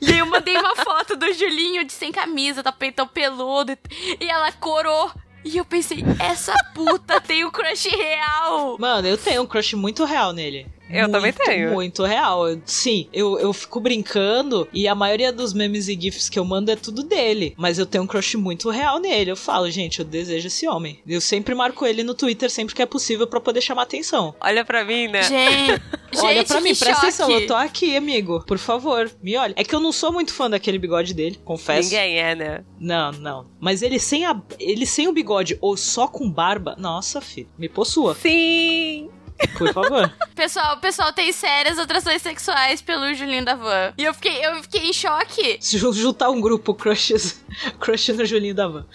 E 0.00 0.12
aí 0.12 0.18
eu 0.18 0.26
mandei 0.26 0.56
uma 0.56 0.76
foto 0.82 1.16
do 1.16 1.32
Julinho 1.32 1.84
de 1.84 1.92
sem 1.92 2.12
camisa, 2.12 2.62
tá 2.62 2.72
peitão 2.72 3.06
peludo. 3.06 3.76
E 4.20 4.28
ela 4.28 4.50
corou 4.52 5.12
e 5.44 5.56
eu 5.56 5.64
pensei, 5.64 6.04
essa 6.20 6.54
puta 6.72 7.20
tem 7.20 7.44
um 7.44 7.50
crush 7.50 7.88
real. 7.88 8.76
Mano, 8.78 9.08
eu 9.08 9.18
tenho 9.18 9.42
um 9.42 9.46
crush 9.46 9.74
muito 9.74 10.04
real 10.04 10.32
nele. 10.32 10.66
Eu 10.92 11.08
muito, 11.08 11.12
também 11.12 11.32
tenho. 11.32 11.72
Muito 11.72 12.04
real. 12.04 12.44
Sim, 12.64 13.08
eu, 13.12 13.38
eu 13.38 13.52
fico 13.52 13.80
brincando 13.80 14.68
e 14.72 14.86
a 14.86 14.94
maioria 14.94 15.32
dos 15.32 15.52
memes 15.52 15.88
e 15.88 15.98
gifs 15.98 16.28
que 16.28 16.38
eu 16.38 16.44
mando 16.44 16.70
é 16.70 16.76
tudo 16.76 17.02
dele. 17.02 17.54
Mas 17.56 17.78
eu 17.78 17.86
tenho 17.86 18.04
um 18.04 18.06
crush 18.06 18.36
muito 18.36 18.70
real 18.70 18.98
nele. 18.98 19.30
Eu 19.30 19.36
falo, 19.36 19.70
gente, 19.70 20.00
eu 20.00 20.04
desejo 20.04 20.46
esse 20.46 20.68
homem. 20.68 21.00
Eu 21.06 21.20
sempre 21.20 21.54
marco 21.54 21.86
ele 21.86 22.02
no 22.02 22.14
Twitter 22.14 22.50
sempre 22.50 22.74
que 22.74 22.82
é 22.82 22.86
possível 22.86 23.26
para 23.26 23.40
poder 23.40 23.60
chamar 23.60 23.82
atenção. 23.82 24.34
Olha 24.40 24.64
pra 24.64 24.84
mim, 24.84 25.08
né? 25.08 25.22
Gente, 25.22 25.82
Olha 26.20 26.44
pra 26.44 26.60
mim, 26.60 26.74
presta 26.74 26.94
choque. 26.94 27.06
atenção. 27.06 27.30
Eu 27.30 27.46
tô 27.46 27.54
aqui, 27.54 27.96
amigo. 27.96 28.44
Por 28.46 28.58
favor, 28.58 29.10
me 29.22 29.36
olha. 29.36 29.54
É 29.56 29.64
que 29.64 29.74
eu 29.74 29.80
não 29.80 29.92
sou 29.92 30.12
muito 30.12 30.32
fã 30.32 30.50
daquele 30.50 30.78
bigode 30.78 31.14
dele, 31.14 31.40
confesso. 31.44 31.88
Ninguém 31.88 32.18
é, 32.18 32.34
né? 32.34 32.64
Não, 32.78 33.12
não. 33.12 33.46
Mas 33.60 33.82
ele 33.82 33.98
sem, 33.98 34.24
a, 34.26 34.40
ele 34.58 34.84
sem 34.84 35.08
o 35.08 35.12
bigode 35.12 35.56
ou 35.60 35.76
só 35.76 36.06
com 36.06 36.30
barba, 36.30 36.76
nossa, 36.78 37.20
filho, 37.20 37.48
me 37.58 37.68
possua. 37.68 38.14
Sim! 38.14 39.08
Por 39.56 39.72
favor. 39.72 40.12
pessoal, 40.34 40.76
o 40.76 40.80
pessoal 40.80 41.12
tem 41.12 41.32
sérias 41.32 41.78
atrações 41.78 42.22
sexuais 42.22 42.80
pelo 42.80 43.12
Julinho 43.14 43.44
da 43.44 43.54
Van. 43.54 43.92
E 43.96 44.04
eu 44.04 44.14
fiquei, 44.14 44.44
eu 44.44 44.62
fiquei 44.62 44.88
em 44.88 44.92
choque. 44.92 45.58
Se 45.60 45.78
juntar 45.78 46.30
um 46.30 46.40
grupo 46.40 46.74
crushes, 46.74 47.44
crush 47.78 48.12
no 48.12 48.24
Julinho 48.24 48.54
da 48.54 48.68
Van. 48.68 48.86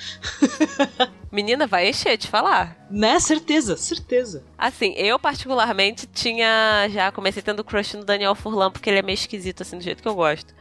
Menina, 1.32 1.68
vai 1.68 1.90
encher, 1.90 2.18
te 2.18 2.28
falar. 2.28 2.88
Né? 2.90 3.20
Certeza, 3.20 3.76
certeza. 3.76 4.44
Assim, 4.58 4.94
eu 4.96 5.20
particularmente 5.20 6.08
tinha. 6.08 6.88
Já 6.90 7.12
comecei 7.12 7.42
tendo 7.42 7.64
crush 7.64 7.96
no 7.96 8.06
Daniel 8.06 8.34
Furlan, 8.34 8.72
porque 8.72 8.90
ele 8.90 9.00
é 9.00 9.02
meio 9.02 9.16
esquisito, 9.16 9.62
assim, 9.62 9.78
do 9.78 9.84
jeito 9.84 10.02
que 10.02 10.08
eu 10.08 10.16
gosto. 10.16 10.56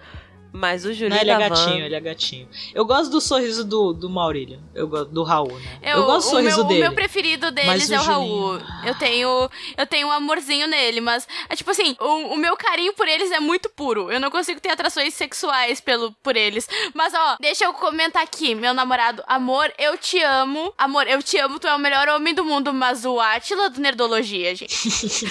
Mas 0.56 0.86
o 0.86 0.92
Julinho 0.94 1.10
Não, 1.10 1.20
ele 1.20 1.30
é 1.30 1.34
Van... 1.34 1.48
gatinho, 1.48 1.84
ele 1.84 1.94
é 1.94 2.00
gatinho. 2.00 2.48
Eu 2.74 2.86
gosto 2.86 3.10
do 3.10 3.20
sorriso 3.20 3.62
do, 3.62 3.92
do 3.92 4.08
Maurílio. 4.08 4.58
Eu 4.74 4.88
gosto 4.88 5.10
do 5.10 5.22
Raul, 5.22 5.52
né? 5.52 5.78
Eu, 5.82 5.98
eu 5.98 6.04
gosto 6.06 6.28
do 6.28 6.30
sorriso 6.30 6.56
meu, 6.56 6.64
dele. 6.64 6.80
O 6.80 6.82
meu 6.84 6.92
preferido 6.94 7.50
deles 7.50 7.90
é 7.90 8.00
o, 8.00 8.02
Raul. 8.02 8.58
Eu 8.82 8.94
tenho, 8.94 9.50
eu 9.76 9.86
tenho 9.86 10.08
um 10.08 10.10
amorzinho 10.10 10.66
nele, 10.66 11.02
mas 11.02 11.28
é 11.50 11.54
tipo 11.54 11.70
assim, 11.70 11.94
o, 12.00 12.34
o, 12.34 12.36
meu 12.38 12.56
carinho 12.56 12.94
por 12.94 13.06
eles 13.06 13.30
é 13.30 13.38
muito 13.38 13.68
puro. 13.68 14.10
Eu 14.10 14.18
não 14.18 14.30
consigo 14.30 14.58
ter 14.58 14.70
atrações 14.70 15.12
sexuais 15.12 15.78
pelo, 15.78 16.12
por 16.22 16.36
eles. 16.36 16.66
Mas 16.94 17.12
ó, 17.12 17.36
deixa 17.38 17.66
eu 17.66 17.74
comentar 17.74 18.22
aqui, 18.22 18.54
meu 18.54 18.72
namorado, 18.72 19.22
amor, 19.26 19.70
eu 19.78 19.98
te 19.98 20.22
amo. 20.22 20.72
Amor, 20.78 21.06
eu 21.06 21.22
te 21.22 21.36
amo, 21.36 21.58
tu 21.58 21.68
é 21.68 21.74
o 21.74 21.78
melhor 21.78 22.08
homem 22.08 22.34
do 22.34 22.44
mundo, 22.46 22.72
mas 22.72 23.04
o 23.04 23.20
Átila 23.20 23.68
do 23.68 23.78
Nerdologia, 23.78 24.54
gente. 24.54 24.74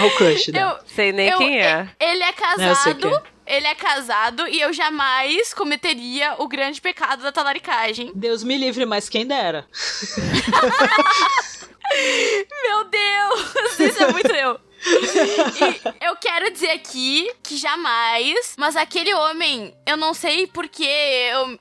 Olha 0.00 0.08
o 0.08 0.16
crush, 0.16 0.48
né? 0.48 0.62
Eu, 0.62 0.78
Sei 0.86 1.12
nem 1.12 1.28
eu, 1.28 1.36
quem 1.36 1.60
é. 1.60 1.86
Ele 2.00 2.22
é 2.22 2.32
casado 2.32 3.22
ele 3.46 3.66
é 3.66 3.74
casado 3.74 4.46
e 4.46 4.60
eu 4.60 4.72
jamais 4.72 5.52
cometeria 5.54 6.34
o 6.38 6.48
grande 6.48 6.80
pecado 6.80 7.22
da 7.22 7.32
talaricagem. 7.32 8.12
Deus 8.14 8.42
me 8.42 8.56
livre, 8.56 8.86
mas 8.86 9.08
quem 9.08 9.26
dera. 9.26 9.66
Meu 12.62 12.84
Deus! 12.84 13.80
Isso 13.80 14.02
é 14.02 14.12
muito 14.12 14.32
eu. 14.32 14.58
e 14.84 16.06
eu 16.06 16.16
quero 16.16 16.50
dizer 16.50 16.70
aqui 16.70 17.30
que 17.42 17.56
jamais, 17.56 18.54
mas 18.58 18.74
aquele 18.74 19.14
homem, 19.14 19.76
eu 19.86 19.96
não 19.96 20.12
sei 20.12 20.46
porque 20.48 20.82
eu, 20.82 21.58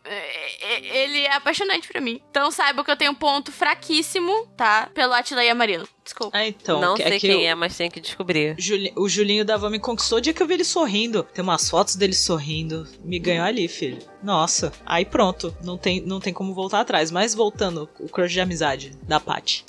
ele 0.93 1.21
é 1.21 1.33
apaixonante 1.33 1.87
para 1.87 2.01
mim. 2.01 2.19
Então 2.31 2.49
saiba 2.49 2.83
que 2.83 2.89
eu 2.89 2.97
tenho 2.97 3.11
um 3.11 3.15
ponto 3.15 3.51
fraquíssimo, 3.51 4.47
tá? 4.57 4.89
Pelo 4.93 5.13
Atila 5.13 5.43
e 5.43 5.49
Amarino. 5.49 5.87
Desculpa. 6.03 6.37
Ah, 6.37 6.47
então. 6.47 6.81
Não 6.81 6.95
é 6.95 7.09
sei 7.09 7.19
quem 7.19 7.43
eu... 7.43 7.51
é, 7.51 7.55
mas 7.55 7.77
tem 7.77 7.89
que 7.89 7.99
descobrir. 7.99 8.55
o 8.95 9.07
Julinho 9.07 9.45
da 9.45 9.57
Van 9.57 9.69
me 9.69 9.79
conquistou 9.79 10.17
o 10.17 10.21
dia 10.21 10.33
que 10.33 10.41
eu 10.41 10.47
vi 10.47 10.55
ele 10.55 10.63
sorrindo. 10.63 11.23
Tem 11.23 11.43
umas 11.43 11.69
fotos 11.69 11.95
dele 11.95 12.13
sorrindo. 12.13 12.87
Me 13.03 13.19
ganhou 13.19 13.45
ali, 13.45 13.67
filho. 13.67 13.99
Nossa. 14.23 14.71
Aí 14.85 15.05
pronto. 15.05 15.55
Não 15.63 15.77
tem, 15.77 16.01
não 16.01 16.19
tem 16.19 16.33
como 16.33 16.53
voltar 16.53 16.81
atrás. 16.81 17.11
Mas 17.11 17.33
voltando, 17.33 17.89
o 17.99 18.09
crush 18.09 18.33
de 18.33 18.41
amizade 18.41 18.91
da 19.03 19.19
Paty. 19.19 19.63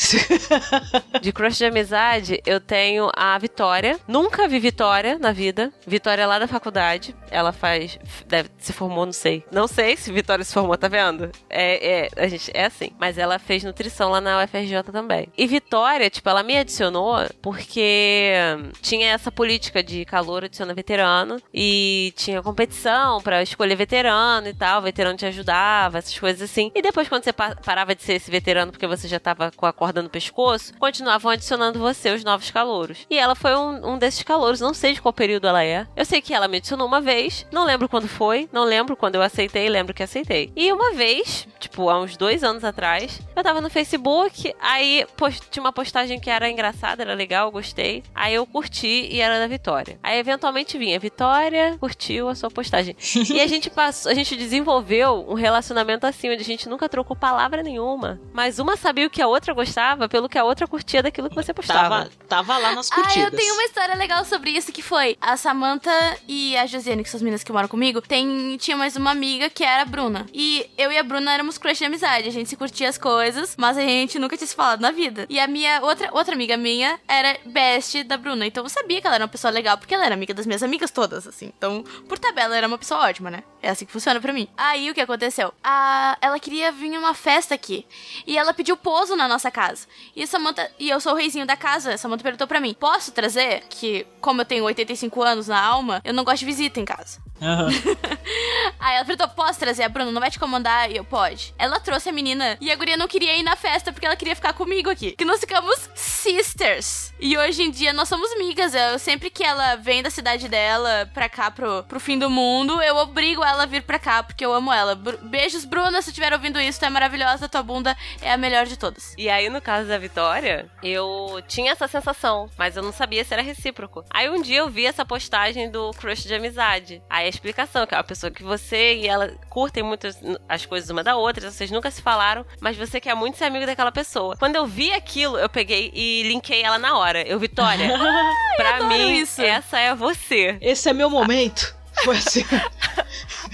de 1.21 1.33
crush 1.33 1.59
de 1.59 1.65
amizade, 1.67 2.43
eu 2.47 2.61
tenho 2.61 3.11
a 3.15 3.39
Vitória. 3.39 3.99
Nunca 4.09 4.49
vi 4.49 4.59
Vitória 4.59 5.19
na 5.19 5.33
vida. 5.33 5.73
Vitória 5.87 6.23
é 6.23 6.27
lá 6.27 6.39
da 6.39 6.49
faculdade. 6.49 7.15
Ela 7.31 7.53
faz. 7.53 7.99
Deve, 8.27 8.51
se 8.59 8.73
formou, 8.73 9.05
não 9.05 9.13
sei. 9.13 9.45
Não 9.51 9.67
sei 9.67 9.97
se 9.97 10.13
Vitória 10.13 10.45
se 10.45 10.53
formou, 10.53 10.77
tá 10.77 10.89
vendo? 10.89 11.31
É, 11.49 12.07
é, 12.07 12.09
a 12.17 12.29
gente, 12.29 12.51
é 12.55 12.65
assim. 12.65 12.91
Mas 12.99 13.19
ela 13.19 13.39
fez 13.39 13.65
nutrição 13.65 14.11
lá 14.11 14.21
na 14.21 14.43
UFRJ 14.43 14.83
também. 14.91 15.29
E 15.37 15.47
Vitória, 15.47 16.09
tipo, 16.09 16.22
ela 16.31 16.43
me 16.43 16.57
adicionou 16.57 17.17
porque 17.41 18.33
tinha 18.81 19.13
essa 19.13 19.31
política 19.31 19.83
de 19.83 20.05
calor 20.05 20.45
adiciona 20.45 20.75
veterano 20.75 21.41
e 21.53 22.13
tinha 22.17 22.43
competição 22.43 23.21
para 23.21 23.43
escolher 23.43 23.77
veterano 23.77 24.47
e 24.49 24.55
tal, 24.55 24.81
o 24.81 24.83
veterano 24.83 25.17
te 25.17 25.27
ajudava, 25.27 25.99
essas 25.99 26.19
coisas 26.19 26.43
assim. 26.43 26.71
E 26.75 26.83
depois, 26.83 27.09
quando 27.09 27.25
você 27.25 27.33
parava 27.33 27.95
de 27.95 28.03
ser 28.03 28.15
esse 28.15 28.31
veterano 28.31 28.73
porque 28.73 28.87
você 28.87 29.09
já 29.09 29.19
tava 29.19 29.51
com 29.57 29.67
a 29.67 29.73
corda 29.73 30.03
no 30.03 30.11
pescoço, 30.11 30.73
continuavam 30.79 31.31
adicionando 31.31 31.79
você 31.79 32.11
os 32.11 32.25
novos 32.25 32.51
calouros. 32.51 33.07
E 33.11 33.19
ela 33.19 33.35
foi 33.35 33.55
um, 33.55 33.95
um 33.95 33.99
desses 33.99 34.23
calouros, 34.23 34.61
não 34.61 34.75
sei 34.75 34.95
de 34.95 35.03
qual 35.03 35.13
período 35.13 35.47
ela 35.47 35.65
é. 35.65 35.87
Eu 35.97 36.05
sei 36.05 36.21
que 36.21 36.35
ela 36.35 36.49
me 36.49 36.59
adicionou 36.59 36.87
uma 36.87 37.01
vez, 37.01 37.47
não 37.51 37.65
lembro 37.65 37.89
quando 37.89 38.09
foi, 38.09 38.49
não 38.53 38.65
lembro 38.65 38.97
quando 38.97 39.17
eu 39.17 39.23
aceitei, 39.23 39.69
lembro 39.69 39.95
que 39.95 40.03
aceitei. 40.03 40.53
E 40.57 40.73
uma 40.73 40.93
vez, 40.93 41.47
tipo, 41.59 41.89
há 41.89 42.01
uns 42.01 42.17
dois 42.17 42.43
anos 42.43 42.65
atrás, 42.65 43.21
eu 43.35 43.43
tava 43.43 43.61
no 43.61 43.71
Facebook, 43.71 44.55
aí 44.61 45.07
post, 45.17 45.49
tinha 45.51 45.63
uma 45.63 45.73
postagem 45.73 46.12
que 46.21 46.31
era 46.31 46.49
engraçada, 46.51 47.03
era 47.03 47.15
legal, 47.15 47.51
gostei. 47.51 48.03
Aí 48.15 48.35
eu 48.35 48.47
curti 48.47 49.09
e 49.11 49.21
era 49.21 49.39
da 49.39 49.47
Vitória. 49.47 49.99
Aí 50.03 50.19
eventualmente 50.19 50.79
vinha, 50.79 50.99
Vitória 50.99 51.77
curtiu 51.79 52.29
a 52.29 52.35
sua 52.35 52.51
postagem. 52.51 52.97
e 53.31 53.41
a 53.41 53.47
gente 53.47 53.71
passou, 53.71 54.11
a 54.11 54.15
gente 54.15 54.37
desenvolveu 54.37 55.27
um 55.29 55.35
relacionamento 55.35 56.07
assim, 56.07 56.31
onde 56.31 56.43
a 56.43 56.45
gente 56.45 56.69
nunca 56.69 56.89
trocou 56.89 57.17
palavra 57.17 57.63
nenhuma. 57.63 58.21
Mas 58.33 58.59
uma 58.59 58.77
sabia 58.77 59.07
o 59.07 59.11
que 59.11 59.23
a 59.23 59.27
outra 59.27 59.55
gostava 59.55 60.09
pelo 60.09 60.29
que 60.29 60.39
a 60.39 60.45
outra 60.45 60.67
curtia 60.67 61.03
daquilo 61.03 61.29
que 61.29 61.35
você 61.35 61.53
postava. 61.53 61.83
Tava, 61.83 62.11
tava 62.29 62.59
lá 62.59 62.75
nas 62.75 62.89
curtidas. 62.89 63.17
Ah, 63.17 63.21
eu 63.21 63.31
tenho 63.31 63.55
uma 63.55 63.65
história 63.65 63.95
legal 63.95 64.25
sobre 64.25 64.51
isso 64.51 64.73
que 64.73 64.83
foi 64.83 65.17
a 65.21 65.37
Samantha 65.37 65.93
e 66.29 66.57
a 66.57 66.67
Josiane, 66.67 67.03
que 67.03 67.11
são 67.11 67.19
as 67.19 67.23
meninas 67.23 67.45
que 67.45 67.53
moram 67.53 67.69
comigo, 67.69 68.01
tem, 68.01 68.57
tinha 68.57 68.77
mais 68.77 68.97
uma 68.97 69.11
amiga 69.11 69.49
que 69.49 69.65
era 69.65 69.83
a 69.83 69.85
Bruna. 69.85 70.27
E 70.33 70.69
eu 70.77 70.91
e 70.91 70.99
a 70.99 71.03
Bruna 71.03 71.33
éramos 71.33 71.59
crush 71.59 71.79
de 71.79 71.85
amizade. 71.85 72.29
A 72.29 72.33
gente 72.33 72.49
se 72.49 72.57
curtia 72.57 72.89
as 72.89 72.99
coisas, 72.99 73.55
mas 73.59 73.77
a 73.77 73.83
gente 73.83 74.19
nunca 74.19 74.37
tinha 74.37 74.47
se 74.47 74.55
falado 74.55 74.81
na 74.81 74.91
vida. 74.91 75.27
E 75.29 75.39
a 75.39 75.47
minha 75.47 75.81
outra 75.83 76.02
outra, 76.03 76.11
outra 76.13 76.35
amiga 76.35 76.57
minha 76.57 76.99
era 77.07 77.39
best 77.45 78.03
da 78.05 78.17
Bruna. 78.17 78.47
Então 78.47 78.65
eu 78.65 78.69
sabia 78.69 79.01
que 79.01 79.07
ela 79.07 79.17
era 79.17 79.25
uma 79.25 79.31
pessoa 79.31 79.51
legal, 79.51 79.79
porque 79.79 79.95
ela 79.95 80.05
era 80.05 80.15
amiga 80.15 80.35
das 80.35 80.47
minhas 80.47 80.63
amigas 80.63 80.91
todas, 80.91 81.27
assim. 81.27 81.53
Então, 81.57 81.85
por 82.09 82.19
tabela, 82.19 82.47
ela 82.47 82.57
era 82.57 82.67
uma 82.67 82.79
pessoa 82.79 83.01
ótima, 83.01 83.31
né? 83.31 83.43
É 83.61 83.71
assim 83.71 83.87
que 83.87 83.93
funciona 83.93 84.21
pra 84.21 84.33
mim. 84.33 84.49
Aí 84.57 84.91
o 84.91 84.95
que 84.95 85.01
aconteceu? 85.01 85.53
A, 85.63 86.17
ela 86.21 86.39
queria 86.39 86.73
vir 86.73 86.91
numa 86.91 87.15
festa 87.15 87.55
aqui. 87.55 87.87
E 88.27 88.37
ela 88.37 88.53
pediu 88.53 88.77
pouso 88.77 89.15
na 89.15 89.29
nossa 89.29 89.51
casa. 89.51 89.87
E 90.17 90.27
Samantha, 90.27 90.71
e 90.79 90.91
eu 90.91 91.01
sou 91.01 91.13
o 91.13 91.17
reizinho 91.17 91.47
da 91.47 91.57
casa. 91.57 91.95
A 91.95 91.99
Samantha 91.99 92.23
perguntou 92.23 92.47
pra 92.47 92.61
mim: 92.61 92.75
posso 92.75 93.13
trazer? 93.13 93.63
Que, 93.69 94.07
como 94.21 94.41
eu 94.41 94.45
tenho 94.45 94.65
85 94.65 95.23
anos 95.23 95.49
na 95.49 95.61
alma, 95.61 96.01
eu 96.05 96.15
não 96.15 96.25
gosto 96.25 96.41
de 96.41 96.47
visita 96.47 96.81
em 96.81 96.85
casa. 96.85 97.21
Aham. 97.43 97.69
Aí 98.79 98.97
ela 98.97 99.05
perguntou: 99.05 99.29
posso 99.35 99.59
trazer 99.59 99.83
a 99.85 99.89
Bruna? 99.89 100.11
Não 100.11 100.21
vai 100.21 100.31
te 100.31 100.37
incomodar? 100.37 100.91
E 100.91 100.97
eu, 100.97 101.05
pode. 101.05 101.55
Ela 101.59 101.79
trouxe 101.81 102.09
a 102.09 102.13
menina 102.13 102.57
e 102.61 102.71
a 102.71 102.77
guria 102.77 102.97
não 102.97 103.07
queria 103.09 103.37
ir 103.37 103.43
na 103.43 103.57
festa 103.57 103.93
porque 103.93 104.07
ela 104.07 104.17
queria 104.17 104.35
ficar 104.35 104.53
comigo 104.53 104.91
aqui. 104.91 105.13
Que 105.13 105.25
nós 105.25 105.41
ficamos 105.41 105.89
sisters. 105.95 107.13
E 107.21 107.37
hoje 107.37 107.63
em 107.63 107.71
dia 107.71 107.93
nós 107.93 108.09
somos 108.09 108.31
amigas. 108.33 108.75
Eu, 108.75 108.99
sempre 108.99 109.31
que 109.31 109.45
ela 109.45 109.77
vem 109.77 110.03
da 110.03 110.11
cidade 110.11 110.49
dela 110.49 111.09
pra 111.13 111.29
cá, 111.29 111.51
pro, 111.51 111.83
pro 111.85 112.01
fim 112.01 112.19
do 112.19 112.31
mundo, 112.31 112.81
eu 112.83 112.97
obrigo 112.97 113.45
ela 113.45 113.65
a 113.65 113.67
vir 113.67 113.83
pra 113.83 113.99
cá 113.99 114.23
porque 114.23 114.45
eu 114.45 114.53
amo 114.53 114.73
ela. 114.73 114.95
Bru- 114.95 115.19
Beijos, 115.23 115.65
Bruna, 115.65 116.01
se 116.03 116.11
estiver 116.11 116.33
ouvindo 116.33 116.61
isso, 116.61 116.79
tu 116.81 116.85
é 116.87 116.91
maravilhosa, 116.91 117.49
tua 117.49 117.63
bunda 117.63 117.97
é 118.21 118.33
a 118.33 118.37
melhor 118.37 118.67
de 118.67 118.77
todas. 118.77 119.15
E 119.19 119.29
aí, 119.29 119.49
no 119.49 119.61
caso 119.61 119.89
da 119.89 119.99
Vitória, 119.99 120.71
eu 120.83 121.43
tinha 121.49 121.73
essa 121.73 121.87
sensação, 121.89 122.49
mas 122.59 122.77
eu 122.77 122.83
não 122.83 122.93
sabia 122.93 123.25
se 123.25 123.33
era 123.33 123.43
recíproco. 123.43 124.05
Aí 124.11 124.29
um 124.29 124.41
dia 124.43 124.59
eu 124.59 124.69
vi 124.71 124.87
essa 124.87 125.05
postagem 125.05 125.71
do 125.71 125.91
crush 125.93 126.25
de 126.25 126.35
amizade. 126.35 127.03
Aí 127.11 127.29
a 127.29 127.32
explicação, 127.35 127.87
que 127.87 127.95
é 127.95 127.99
uma 127.99 128.05
pessoa 128.05 128.31
que 128.31 128.43
você 128.43 128.95
e 128.97 129.09
ela 129.09 129.33
curtem 129.49 129.83
muito 129.83 130.07
as- 130.07 130.19
as 130.49 130.67
coisas 130.67 130.89
uma 130.91 131.03
da 131.03 131.17
outra, 131.17 131.51
vocês 131.51 131.71
nunca 131.71 131.91
se 131.91 132.01
falaram, 132.03 132.45
mas 132.61 132.77
você 132.77 133.01
quer 133.01 133.15
muito 133.15 133.37
ser 133.39 133.45
amigo 133.45 133.67
daquela 133.67 133.93
pessoa. 133.93 134.37
Quando 134.37 134.57
eu 134.57 134.67
vi 134.67 134.93
aquilo, 134.93 135.39
eu 135.39 135.49
peguei 135.49 135.91
e 135.95 136.23
linkei 136.25 136.63
ela 136.63 136.79
na 136.79 136.97
hora. 136.99 137.23
Eu, 137.23 137.39
Vitória, 137.39 137.89
pra 138.57 138.77
adoro 138.77 138.89
mim, 138.89 139.19
isso. 139.19 139.43
essa 139.43 139.79
é 139.79 139.95
você. 139.95 140.57
Esse 140.61 140.89
é 140.89 140.93
meu 140.93 141.11
momento. 141.11 141.75
Foi 142.05 142.17
assim. 142.17 142.45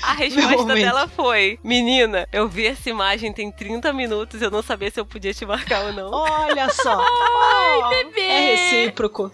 A 0.02 0.12
resposta 0.12 0.74
dela 0.74 1.08
foi: 1.08 1.58
Menina, 1.64 2.28
eu 2.32 2.48
vi 2.48 2.66
essa 2.66 2.88
imagem 2.88 3.32
tem 3.32 3.50
30 3.50 3.92
minutos, 3.92 4.40
eu 4.40 4.50
não 4.50 4.62
sabia 4.62 4.90
se 4.90 5.00
eu 5.00 5.04
podia 5.04 5.34
te 5.34 5.44
marcar 5.44 5.86
ou 5.86 5.92
não. 5.92 6.10
Olha 6.12 6.70
só. 6.70 7.00
Ai, 7.02 8.04
bebê. 8.04 8.20
É 8.22 8.40
recíproco. 8.54 9.32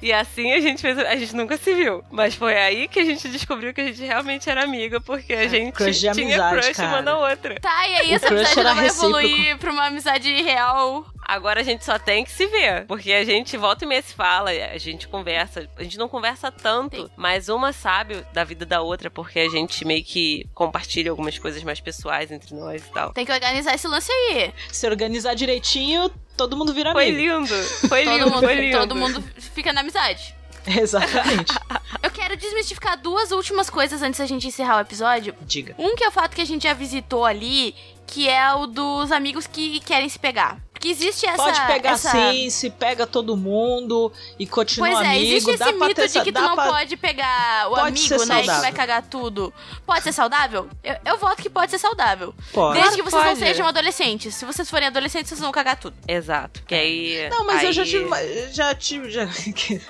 E 0.00 0.12
assim 0.12 0.52
a 0.52 0.60
gente 0.60 0.80
fez. 0.80 0.98
A 0.98 1.16
gente 1.16 1.34
nunca 1.34 1.56
se 1.56 1.74
viu. 1.74 2.04
Mas 2.10 2.34
foi 2.34 2.56
aí 2.56 2.86
que 2.88 3.00
a 3.00 3.04
gente 3.04 3.28
descobriu 3.28 3.74
que 3.74 3.80
a 3.80 3.84
gente 3.84 4.02
realmente 4.04 4.48
era 4.48 4.62
amiga, 4.64 5.00
porque 5.00 5.32
a 5.32 5.48
gente 5.48 5.72
crush 5.72 5.98
tinha 6.00 6.12
amizade, 6.12 6.60
crush 6.60 6.76
cara. 6.76 6.88
uma 6.88 7.02
na 7.02 7.18
outra. 7.18 7.54
Tá, 7.60 7.88
e 7.88 7.94
aí 7.96 8.12
O 8.12 8.14
essa 8.14 8.26
crush 8.28 8.38
amizade 8.40 8.60
era 8.60 8.68
não 8.70 8.74
vai 8.76 8.84
recíproco. 8.84 9.18
evoluir 9.18 9.58
pra 9.58 9.72
uma 9.72 9.86
amizade 9.86 10.42
real. 10.42 11.04
Agora 11.28 11.60
a 11.60 11.62
gente 11.62 11.84
só 11.84 11.98
tem 11.98 12.24
que 12.24 12.32
se 12.32 12.46
ver. 12.46 12.86
Porque 12.86 13.12
a 13.12 13.22
gente 13.22 13.54
volta 13.58 13.84
e 13.84 13.86
meia 13.86 14.00
se 14.00 14.14
fala, 14.14 14.48
a 14.50 14.78
gente 14.78 15.06
conversa. 15.06 15.68
A 15.76 15.82
gente 15.82 15.98
não 15.98 16.08
conversa 16.08 16.50
tanto, 16.50 16.96
Sim. 16.96 17.10
mas 17.18 17.50
uma 17.50 17.70
sabe 17.70 18.24
da 18.32 18.44
vida 18.44 18.64
da 18.64 18.80
outra, 18.80 19.10
porque 19.10 19.38
a 19.40 19.48
gente 19.50 19.84
meio 19.84 20.02
que 20.02 20.48
compartilha 20.54 21.10
algumas 21.10 21.38
coisas 21.38 21.62
mais 21.62 21.80
pessoais 21.80 22.32
entre 22.32 22.54
nós 22.54 22.82
e 22.82 22.90
tal. 22.90 23.12
Tem 23.12 23.26
que 23.26 23.32
organizar 23.32 23.74
esse 23.74 23.86
lance 23.86 24.10
aí. 24.10 24.54
Se 24.72 24.88
organizar 24.88 25.34
direitinho, 25.34 26.10
todo 26.34 26.56
mundo 26.56 26.72
vira 26.72 26.92
Foi 26.92 27.10
amigo. 27.10 27.18
lindo! 27.40 27.54
Foi 27.88 28.04
Todo 28.04 28.14
lindo, 28.16 28.30
mundo, 28.30 28.40
foi 28.44 28.54
lindo. 28.54 28.78
todo 28.78 28.96
mundo 28.96 29.22
fica 29.38 29.70
na 29.72 29.82
amizade. 29.82 30.34
Exatamente. 30.66 31.52
Eu 32.02 32.10
quero 32.10 32.36
desmistificar 32.36 32.96
duas 33.00 33.32
últimas 33.32 33.68
coisas 33.70 34.02
antes 34.02 34.18
da 34.18 34.26
gente 34.26 34.46
encerrar 34.46 34.78
o 34.78 34.80
episódio. 34.80 35.34
Diga. 35.42 35.74
Um 35.78 35.94
que 35.94 36.04
é 36.04 36.08
o 36.08 36.12
fato 36.12 36.34
que 36.34 36.40
a 36.42 36.44
gente 36.44 36.62
já 36.64 36.74
visitou 36.74 37.24
ali, 37.24 37.74
que 38.06 38.28
é 38.28 38.52
o 38.54 38.66
dos 38.66 39.10
amigos 39.12 39.46
que 39.46 39.80
querem 39.80 40.08
se 40.08 40.18
pegar. 40.18 40.58
Porque 40.78 40.88
existe 40.90 41.26
essa. 41.26 41.36
Pode 41.42 41.60
pegar 41.66 41.90
essa... 41.90 42.10
sim, 42.12 42.48
se 42.50 42.70
pega 42.70 43.04
todo 43.04 43.36
mundo 43.36 44.12
e 44.38 44.46
continua 44.46 44.88
Pois 44.90 45.00
é, 45.00 45.10
amigo. 45.10 45.24
existe 45.24 45.56
dá 45.58 45.64
esse 45.70 45.76
pra 45.76 45.88
mito 45.88 46.00
ter 46.00 46.08
de 46.08 46.20
que 46.20 46.30
tu 46.30 46.34
dá 46.34 46.40
não 46.42 46.54
pra- 46.54 46.66
pode 46.68 46.96
pegar 46.96 47.66
o 47.66 47.70
Pode 47.70 47.80
amigo, 47.88 48.06
ser 48.20 48.26
né? 48.26 48.38
E 48.38 48.42
que 48.42 48.46
vai 48.60 48.72
cagar 48.72 49.02
tudo. 49.02 49.52
Pode 49.84 50.04
ser 50.04 50.12
saudável? 50.12 50.68
Eu, 50.84 50.96
eu 51.04 51.18
voto 51.18 51.42
que 51.42 51.50
pode 51.50 51.72
ser 51.72 51.78
saudável. 51.78 52.32
Pode. 52.52 52.78
Desde 52.80 52.96
que 52.96 53.02
vocês 53.02 53.24
não 53.24 53.30
pode. 53.34 53.40
sejam 53.40 53.66
adolescentes. 53.66 54.36
Se 54.36 54.44
vocês 54.44 54.70
forem 54.70 54.86
adolescentes, 54.86 55.28
vocês 55.30 55.40
vão 55.40 55.50
cagar 55.50 55.76
tudo. 55.80 55.96
Exato. 56.06 56.62
Que 56.62 56.76
aí. 56.76 57.28
Não, 57.28 57.44
mas 57.44 57.64
eu 57.64 57.72
já 57.72 57.82
aí- 57.82 57.88
tive. 57.88 58.04
uma- 58.04 58.52
Já 58.52 58.72
tive. 58.74 59.10
Já, 59.10 59.26
que, 59.52 59.80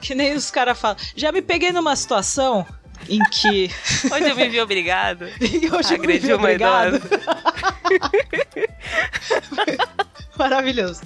que 0.00 0.14
nem 0.14 0.34
os 0.34 0.50
caras 0.50 0.76
falam. 0.76 0.96
Já 1.14 1.30
me 1.30 1.40
peguei 1.40 1.70
numa 1.70 1.94
situação 1.94 2.66
em 3.08 3.20
que. 3.30 3.70
Onde 4.12 4.28
eu 4.28 4.34
me 4.34 4.48
vi 4.48 4.60
obrigado. 4.60 5.22
Hoje 5.78 5.94
Agrediu 5.94 6.36
uma 6.36 6.48
obrigado. 6.48 6.96
idosa. 6.96 7.32
Maravilhoso. 10.42 11.00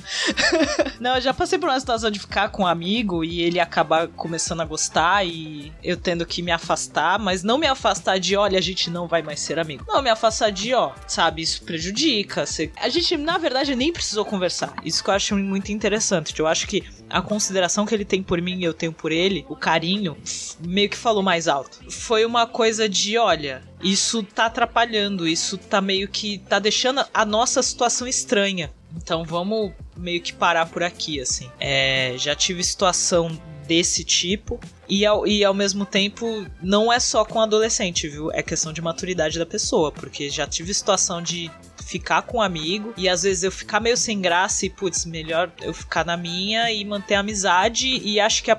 Não, 0.99 1.17
eu 1.17 1.21
já 1.21 1.35
passei 1.35 1.59
por 1.59 1.69
uma 1.69 1.79
situação 1.79 2.11
de 2.11 2.19
ficar 2.19 2.49
com 2.49 2.63
um 2.63 2.67
amigo 2.67 3.23
e 3.23 3.43
ele 3.43 3.61
acabar 3.61 4.09
começando 4.09 4.61
a 4.63 4.65
gostar 4.65 5.27
e 5.27 5.71
eu 5.85 5.97
tendo 5.97 6.25
que 6.25 6.41
me 6.41 6.51
afastar, 6.51 7.19
mas 7.19 7.43
não 7.43 7.59
me 7.59 7.67
afastar 7.67 8.19
de, 8.19 8.35
olha, 8.35 8.59
a 8.59 8.63
gente 8.63 8.89
não 8.89 9.07
vai 9.07 9.21
mais 9.23 9.41
ser 9.41 9.59
amigo. 9.59 9.85
Não, 9.87 10.01
me 10.01 10.09
afastar 10.09 10.51
de, 10.51 10.73
ó, 10.73 10.93
sabe, 11.07 11.43
isso 11.43 11.63
prejudica. 11.65 12.47
você- 12.47 12.71
A 12.77 12.89
gente, 12.89 13.15
na 13.19 13.37
verdade, 13.37 13.77
nem 13.77 13.93
precisou 13.93 14.25
conversar. 14.25 14.75
Isso 14.85 15.05
que 15.05 15.11
eu 15.11 15.15
acho 15.15 15.37
muito 15.37 15.71
interessante. 15.71 16.39
Eu 16.39 16.47
acho 16.47 16.67
que 16.67 16.83
a 17.11 17.21
consideração 17.21 17.85
que 17.85 17.95
ele 17.95 18.05
tem 18.05 18.23
por 18.23 18.41
mim 18.41 18.59
e 18.61 18.65
eu 18.65 18.73
tenho 18.73 18.93
por 18.93 19.13
ele, 19.13 19.45
o 19.51 19.55
carinho, 19.57 20.17
meio 20.61 20.89
que 20.89 20.97
falou 20.97 21.23
mais 21.23 21.47
alto. 21.47 21.79
Foi 21.91 22.25
uma 22.25 22.47
coisa 22.47 22.89
de, 22.89 23.19
olha, 23.19 23.63
isso 23.83 24.23
tá 24.23 24.47
atrapalhando, 24.47 25.29
isso 25.29 25.59
tá 25.59 25.81
meio 25.81 26.09
que 26.09 26.39
tá 26.39 26.59
deixando 26.59 27.05
a 27.13 27.25
nossa 27.25 27.63
situação 27.63 28.07
estranha. 28.09 28.71
Então 28.97 29.25
vamos 29.25 29.73
meio 29.97 30.21
que 30.21 30.33
parar 30.33 30.67
por 30.67 30.83
aqui, 30.83 31.21
assim. 31.21 31.51
É, 31.61 32.15
já 32.19 32.35
tive 32.35 32.63
situação 32.65 33.37
desse 33.67 34.05
tipo. 34.05 34.59
E 34.89 35.05
ao, 35.05 35.27
e 35.27 35.45
ao 35.45 35.53
mesmo 35.53 35.85
tempo, 35.85 36.47
não 36.63 36.93
é 36.93 37.01
só 37.01 37.25
com 37.25 37.41
adolescente, 37.41 38.09
viu? 38.09 38.31
É 38.33 38.43
questão 38.43 38.73
de 38.73 38.81
maturidade 38.81 39.39
da 39.39 39.47
pessoa. 39.47 39.91
Porque 39.91 40.31
já 40.31 40.47
tive 40.47 40.73
situação 40.73 41.21
de 41.21 41.51
ficar 41.85 42.23
com 42.23 42.39
um 42.39 42.43
amigo 42.43 42.93
e 42.97 43.09
às 43.09 43.23
vezes 43.23 43.45
eu 43.45 43.53
ficar 43.53 43.79
meio 43.79 43.97
sem 43.97 44.21
graça 44.21 44.67
e, 44.67 44.71
putz, 44.71 45.05
melhor 45.05 45.53
eu 45.63 45.73
ficar 45.73 46.05
na 46.05 46.17
minha 46.17 46.71
e 46.73 46.85
manter 46.85 47.15
a 47.15 47.21
amizade 47.21 47.87
e 48.03 48.19
acho 48.19 48.43
que 48.43 48.51
a- 48.51 48.59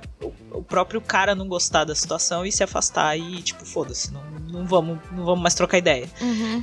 o 0.52 0.64
próprio 0.64 1.02
cara 1.02 1.36
não 1.36 1.46
gostar 1.46 1.84
da 1.84 1.94
situação 1.94 2.46
e 2.46 2.52
se 2.54 2.64
afastar 2.64 3.18
e, 3.18 3.42
tipo, 3.42 3.66
foda-se, 3.66 4.14
não, 4.14 4.22
não, 4.52 4.65
vamos, 4.65 4.99
não 5.11 5.26
vamos 5.26 5.41
mais 5.41 5.53
trocar 5.53 5.78
ideia. 5.78 6.10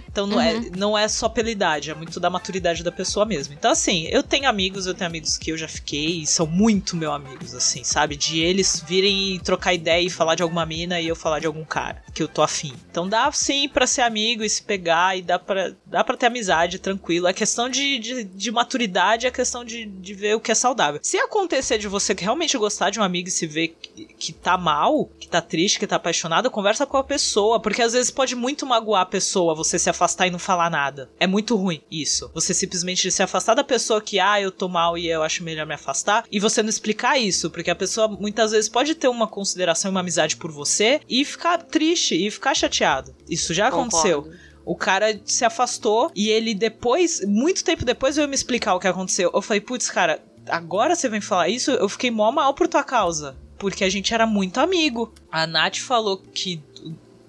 Então 0.08 0.26
não, 0.26 0.40
é, 0.40 0.60
não 0.76 0.98
é 0.98 1.06
só 1.08 1.28
pela 1.28 1.50
idade, 1.50 1.90
é 1.90 1.94
muito 1.94 2.18
da 2.18 2.30
maturidade 2.30 2.82
da 2.82 2.92
pessoa 2.92 3.24
mesmo. 3.24 3.54
Então, 3.54 3.70
assim, 3.70 4.06
eu 4.10 4.22
tenho 4.22 4.48
amigos, 4.48 4.86
eu 4.86 4.94
tenho 4.94 5.08
amigos 5.08 5.36
que 5.36 5.50
eu 5.50 5.56
já 5.56 5.68
fiquei 5.68 6.22
e 6.22 6.26
são 6.26 6.46
muito 6.46 6.96
meus 6.96 7.14
amigos, 7.14 7.54
assim, 7.54 7.84
sabe? 7.84 8.16
De 8.16 8.40
eles 8.40 8.82
virem 8.86 9.34
e 9.34 9.38
trocar 9.38 9.74
ideia 9.74 10.04
e 10.04 10.10
falar 10.10 10.34
de 10.34 10.42
alguma 10.42 10.66
mina 10.66 11.00
e 11.00 11.08
eu 11.08 11.16
falar 11.16 11.38
de 11.38 11.46
algum 11.46 11.64
cara 11.64 12.02
que 12.12 12.22
eu 12.22 12.28
tô 12.28 12.42
afim. 12.42 12.72
Então 12.90 13.08
dá 13.08 13.30
sim 13.32 13.68
pra 13.68 13.86
ser 13.86 14.02
amigo 14.02 14.44
e 14.44 14.48
se 14.48 14.62
pegar 14.62 15.16
e 15.16 15.22
dá 15.22 15.38
pra, 15.38 15.72
dá 15.84 16.04
pra 16.04 16.16
ter 16.16 16.26
amizade 16.26 16.78
tranquilo. 16.78 17.26
É 17.26 17.32
questão 17.32 17.68
de, 17.68 17.98
de, 17.98 18.24
de 18.24 18.50
maturidade, 18.50 19.26
é 19.26 19.30
questão 19.30 19.64
de, 19.64 19.84
de 19.84 20.14
ver 20.14 20.36
o 20.36 20.40
que 20.40 20.52
é 20.52 20.54
saudável. 20.54 21.00
Se 21.02 21.18
acontecer 21.18 21.78
de 21.78 21.88
você 21.88 22.14
realmente 22.16 22.56
gostar 22.56 22.90
de 22.90 23.00
um 23.00 23.02
amigo 23.02 23.28
e 23.28 23.32
se 23.32 23.46
ver 23.46 23.68
que, 23.68 24.04
que 24.06 24.32
tá 24.32 24.56
mal, 24.56 25.06
que 25.18 25.28
tá 25.28 25.40
triste, 25.40 25.78
que 25.78 25.86
tá 25.86 25.96
apaixonado, 25.96 26.50
conversa 26.50 26.86
com 26.86 26.96
a 26.96 27.04
pessoa, 27.04 27.58
porque 27.60 27.82
às 27.84 27.92
vezes 27.92 28.10
pode 28.10 28.34
muito 28.34 28.66
magoar 28.66 29.02
a 29.02 29.06
pessoa 29.06 29.54
você 29.54 29.78
se 29.78 29.90
afastar 29.90 30.26
e 30.26 30.30
não 30.30 30.38
falar 30.38 30.70
nada. 30.70 31.10
É 31.18 31.26
muito 31.26 31.56
ruim 31.56 31.82
isso. 31.90 32.30
Você 32.34 32.52
simplesmente 32.52 33.10
se 33.10 33.22
afastar 33.22 33.54
da 33.54 33.64
pessoa 33.64 34.00
que, 34.00 34.18
ah, 34.18 34.40
eu 34.40 34.50
tô 34.50 34.68
mal 34.68 34.98
e 34.98 35.08
eu 35.08 35.22
acho 35.22 35.44
melhor 35.44 35.66
me 35.66 35.74
afastar, 35.74 36.24
e 36.30 36.40
você 36.40 36.62
não 36.62 36.68
explicar 36.68 37.18
isso, 37.18 37.50
porque 37.50 37.70
a 37.70 37.76
pessoa 37.76 38.08
muitas 38.08 38.50
vezes 38.52 38.68
pode 38.68 38.94
ter 38.94 39.08
uma 39.08 39.26
consideração 39.26 39.90
e 39.90 39.92
uma 39.92 40.00
amizade 40.00 40.36
por 40.36 40.50
você 40.50 41.00
e 41.08 41.24
ficar 41.24 41.58
triste 41.58 42.14
e 42.14 42.30
ficar 42.30 42.54
chateado. 42.54 43.14
Isso 43.28 43.54
já 43.54 43.68
aconteceu. 43.68 44.22
Concordo. 44.22 44.54
O 44.64 44.74
cara 44.74 45.20
se 45.24 45.44
afastou 45.44 46.10
e 46.14 46.30
ele 46.30 46.54
depois, 46.54 47.20
muito 47.26 47.62
tempo 47.62 47.84
depois, 47.84 48.16
veio 48.16 48.28
me 48.28 48.34
explicar 48.34 48.74
o 48.74 48.80
que 48.80 48.88
aconteceu. 48.88 49.30
Eu 49.32 49.42
falei, 49.42 49.60
putz, 49.60 49.90
cara, 49.90 50.22
agora 50.48 50.94
você 50.94 51.08
vem 51.08 51.20
falar 51.20 51.48
isso? 51.48 51.70
Eu 51.70 51.88
fiquei 51.88 52.10
mó 52.10 52.32
mal 52.32 52.54
por 52.54 52.66
tua 52.66 52.82
causa. 52.82 53.36
Porque 53.58 53.84
a 53.84 53.90
gente 53.90 54.12
era 54.12 54.26
muito 54.26 54.58
amigo. 54.58 55.12
A 55.30 55.46
Nath 55.46 55.78
falou 55.78 56.18
que. 56.18 56.62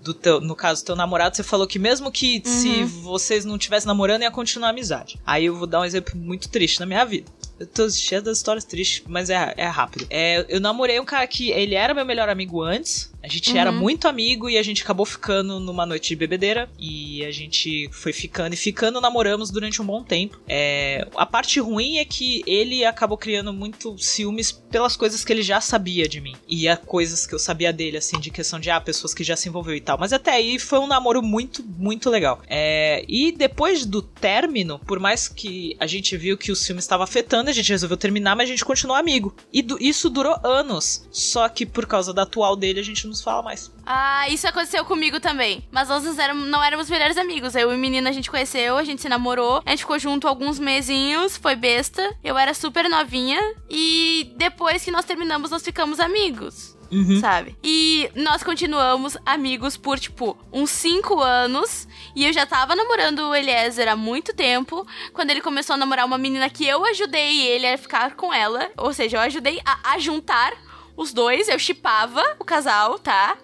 Do 0.06 0.14
teu, 0.14 0.40
no 0.40 0.56
caso 0.56 0.84
do 0.84 0.86
teu 0.86 0.95
namorado, 0.95 1.36
você 1.36 1.41
falou 1.41 1.65
que 1.65 1.80
mesmo 1.80 2.11
que 2.11 2.40
se 2.45 2.84
vocês 2.84 3.44
não 3.44 3.57
tivessem 3.57 3.88
namorando, 3.88 4.22
ia 4.22 4.30
continuar 4.30 4.68
a 4.68 4.69
amizade. 4.69 5.19
Aí 5.26 5.45
eu 5.45 5.56
vou 5.56 5.65
dar 5.65 5.80
um 5.80 5.84
exemplo 5.84 6.15
muito 6.15 6.48
triste 6.48 6.80
na 6.80 6.86
minha 6.86 7.03
vida. 7.03 7.32
Eu 7.60 7.65
tô 7.65 7.90
cheia 7.90 8.22
das 8.22 8.38
histórias 8.38 8.64
tristes, 8.65 9.03
mas 9.07 9.32
é, 9.32 9.53
é 9.57 9.65
rápido. 9.65 10.06
É, 10.11 10.45
eu 10.48 10.60
namorei 10.60 10.99
um 10.99 11.06
cara 11.06 11.26
que 11.26 11.49
ele 11.49 11.73
era 11.73 11.91
meu 11.91 12.06
melhor 12.06 12.30
amigo 12.30 12.61
antes. 12.61 13.11
A 13.26 13.27
gente 13.27 13.52
uhum. 13.52 13.57
era 13.57 13.72
muito 13.72 14.07
amigo 14.07 14.47
e 14.47 14.56
a 14.57 14.61
gente 14.61 14.84
acabou 14.84 15.06
ficando 15.06 15.60
numa 15.60 15.84
noite 15.84 16.10
de 16.10 16.15
bebedeira. 16.15 16.69
E 16.77 17.26
a 17.26 17.31
gente 17.31 17.89
foi 17.91 18.14
ficando 18.14 18.53
e 18.53 18.57
ficando, 18.57 19.02
namoramos 19.02 19.49
durante 19.49 19.81
um 19.81 19.85
bom 19.85 20.03
tempo. 20.03 20.39
É, 20.47 21.07
a 21.15 21.26
parte 21.26 21.60
ruim 21.60 21.97
é 21.97 22.06
que 22.06 22.43
ele 22.45 22.85
acabou 22.85 23.18
criando 23.18 23.52
muito 23.52 23.97
ciúmes 23.97 24.52
pelas 24.52 24.95
coisas 24.95 25.26
que 25.26 25.34
ele 25.34 25.41
já 25.41 25.60
sabia 25.60 26.07
de 26.07 26.22
mim. 26.22 26.35
E 26.47 26.68
a 26.68 26.77
coisas 26.77 27.26
que 27.26 27.34
eu 27.34 27.39
sabia 27.39 27.73
dele, 27.73 27.97
assim, 27.97 28.19
de 28.19 28.30
questão 28.30 28.60
de, 28.60 28.69
ah, 28.69 28.80
pessoas 28.80 29.14
que 29.14 29.23
já 29.23 29.35
se 29.35 29.49
envolveu 29.49 29.76
e 29.76 29.81
tal. 29.81 29.97
Mas 29.97 30.14
até 30.14 30.31
aí 30.31 30.60
foi 30.60 30.77
um 30.77 30.88
namoro 30.88 31.23
muito, 31.23 31.64
muito 31.64 32.11
legal. 32.11 32.43
É, 32.47 33.03
e 33.07 33.31
depois 33.31 33.88
do 33.88 34.03
término, 34.03 34.77
por 34.80 34.99
mais 34.99 35.27
que 35.27 35.76
a 35.80 35.88
gente 35.88 36.15
viu 36.15 36.38
que 36.38 36.52
o 36.52 36.56
ciúme 36.56 36.80
estava 36.80 37.03
afetando, 37.03 37.49
a 37.49 37.53
gente 37.53 37.72
resolveu 37.72 37.97
terminar, 37.97 38.35
mas 38.35 38.49
a 38.49 38.52
gente 38.52 38.64
continuou 38.64 38.97
amigo. 38.97 39.35
E 39.52 39.64
do, 39.64 39.81
isso 39.81 40.11
durou 40.11 40.38
anos. 40.43 41.07
Só 41.11 41.49
que 41.49 41.65
por 41.65 41.88
causa 41.88 42.14
da 42.14 42.22
atual 42.22 42.56
dele, 42.56 42.80
a 42.80 42.84
gente 42.84 43.07
não 43.07 43.15
nos 43.16 43.24
fala 43.24 43.42
mais. 43.42 43.72
Ah, 43.86 44.28
isso 44.30 44.48
aconteceu 44.48 44.84
comigo 44.84 45.20
também. 45.20 45.66
Mas 45.72 45.88
nós 45.88 46.04
não 46.04 46.64
éramos 46.64 46.90
melhores 46.90 47.18
amigos. 47.18 47.56
Eu 47.56 47.72
e 47.72 47.76
o 47.76 47.78
menino 47.78 48.08
a 48.08 48.12
gente 48.12 48.30
conheceu, 48.30 48.78
a 48.78 48.84
gente 48.84 49.02
se 49.02 49.10
namorou, 49.10 49.62
a 49.66 49.70
gente 49.70 49.80
ficou 49.80 49.98
junto 49.98 50.28
alguns 50.28 50.60
mesinhos, 50.60 51.38
foi 51.38 51.56
besta. 51.56 52.16
Eu 52.24 52.38
era 52.38 52.54
super 52.54 52.90
novinha. 52.90 53.40
E 53.70 54.34
depois 54.36 54.84
que 54.84 54.92
nós 54.92 55.06
terminamos, 55.06 55.50
nós 55.50 55.64
ficamos 55.64 56.00
amigos. 56.00 56.76
Uhum. 56.92 57.20
Sabe? 57.20 57.58
E 57.64 58.10
nós 58.16 58.44
continuamos 58.44 59.18
amigos 59.26 59.76
por, 59.76 60.00
tipo, 60.00 60.38
uns 60.54 60.70
5 60.70 61.20
anos. 61.20 61.88
E 62.16 62.26
eu 62.26 62.34
já 62.34 62.46
tava 62.46 62.76
namorando 62.76 63.20
o 63.20 63.36
Eliezer 63.36 63.88
há 63.88 63.96
muito 63.96 64.34
tempo. 64.34 64.86
Quando 65.14 65.30
ele 65.32 65.42
começou 65.42 65.74
a 65.74 65.78
namorar 65.78 66.06
uma 66.06 66.18
menina 66.18 66.50
que 66.50 66.66
eu 66.66 66.86
ajudei 66.86 67.42
ele 67.42 67.68
a 67.68 67.78
ficar 67.78 68.16
com 68.16 68.34
ela. 68.34 68.70
Ou 68.78 68.94
seja, 68.94 69.18
eu 69.18 69.22
ajudei 69.22 69.60
a, 69.66 69.94
a 69.94 70.00
juntar 70.00 70.54
os 70.96 71.14
dois, 71.14 71.48
eu 71.50 71.60
chipava 71.60 72.24
o 72.40 72.46
casal, 72.46 72.98
tá? 73.00 73.38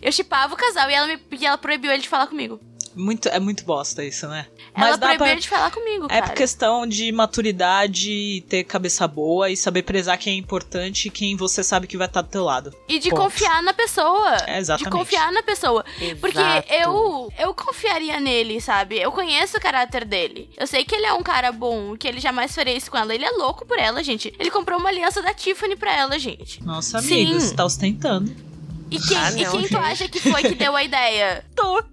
Eu 0.00 0.12
chipava 0.12 0.54
o 0.54 0.56
casal 0.56 0.90
e 0.90 0.94
ela, 0.94 1.06
me, 1.06 1.18
e 1.38 1.46
ela 1.46 1.58
proibiu 1.58 1.90
ele 1.92 2.02
de 2.02 2.08
falar 2.08 2.26
comigo. 2.26 2.60
Muito, 2.94 3.28
é 3.28 3.38
muito 3.38 3.64
bosta 3.64 4.04
isso, 4.04 4.26
né? 4.28 4.46
Ela 4.74 4.98
proibiu 4.98 5.18
pra... 5.18 5.34
de 5.34 5.48
falar 5.48 5.70
comigo, 5.70 6.06
é 6.06 6.20
cara. 6.20 6.32
É 6.32 6.34
questão 6.34 6.86
de 6.86 7.10
maturidade, 7.12 8.44
ter 8.48 8.64
cabeça 8.64 9.06
boa 9.06 9.50
e 9.50 9.56
saber 9.56 9.82
prezar 9.82 10.18
quem 10.18 10.34
é 10.34 10.36
importante 10.36 11.08
e 11.08 11.10
quem 11.10 11.36
você 11.36 11.62
sabe 11.62 11.86
que 11.86 11.96
vai 11.96 12.06
estar 12.06 12.22
do 12.22 12.28
teu 12.28 12.44
lado. 12.44 12.74
E 12.88 12.98
de 12.98 13.10
Ponto. 13.10 13.22
confiar 13.22 13.62
na 13.62 13.72
pessoa. 13.72 14.36
É, 14.46 14.58
exatamente. 14.58 14.92
De 14.92 14.98
confiar 14.98 15.32
na 15.32 15.42
pessoa. 15.42 15.84
Exato. 16.00 16.20
Porque 16.20 16.38
eu, 16.74 17.32
eu 17.38 17.54
confiaria 17.54 18.18
nele, 18.20 18.60
sabe? 18.60 18.98
Eu 18.98 19.12
conheço 19.12 19.56
o 19.56 19.60
caráter 19.60 20.04
dele. 20.04 20.50
Eu 20.56 20.66
sei 20.66 20.84
que 20.84 20.94
ele 20.94 21.06
é 21.06 21.12
um 21.12 21.22
cara 21.22 21.52
bom, 21.52 21.96
que 21.96 22.08
ele 22.08 22.20
jamais 22.20 22.54
faria 22.54 22.76
isso 22.76 22.90
com 22.90 22.98
ela. 22.98 23.14
Ele 23.14 23.24
é 23.24 23.30
louco 23.30 23.64
por 23.64 23.78
ela, 23.78 24.02
gente. 24.02 24.34
Ele 24.38 24.50
comprou 24.50 24.78
uma 24.78 24.88
aliança 24.88 25.22
da 25.22 25.32
Tiffany 25.32 25.76
pra 25.76 25.94
ela, 25.96 26.18
gente. 26.18 26.62
Nossa, 26.64 26.98
amigo, 26.98 27.14
Sim. 27.14 27.40
você 27.40 27.54
tá 27.54 27.64
ostentando. 27.64 28.49
E 28.90 28.98
quem, 28.98 29.16
ah, 29.16 29.30
não, 29.30 29.38
e 29.38 29.44
quem 29.44 29.68
tu 29.68 29.78
acha 29.78 30.08
que 30.08 30.20
foi 30.20 30.42
que 30.42 30.54
deu 30.54 30.74
a 30.74 30.82
ideia? 30.82 31.44
tu. 31.54 31.84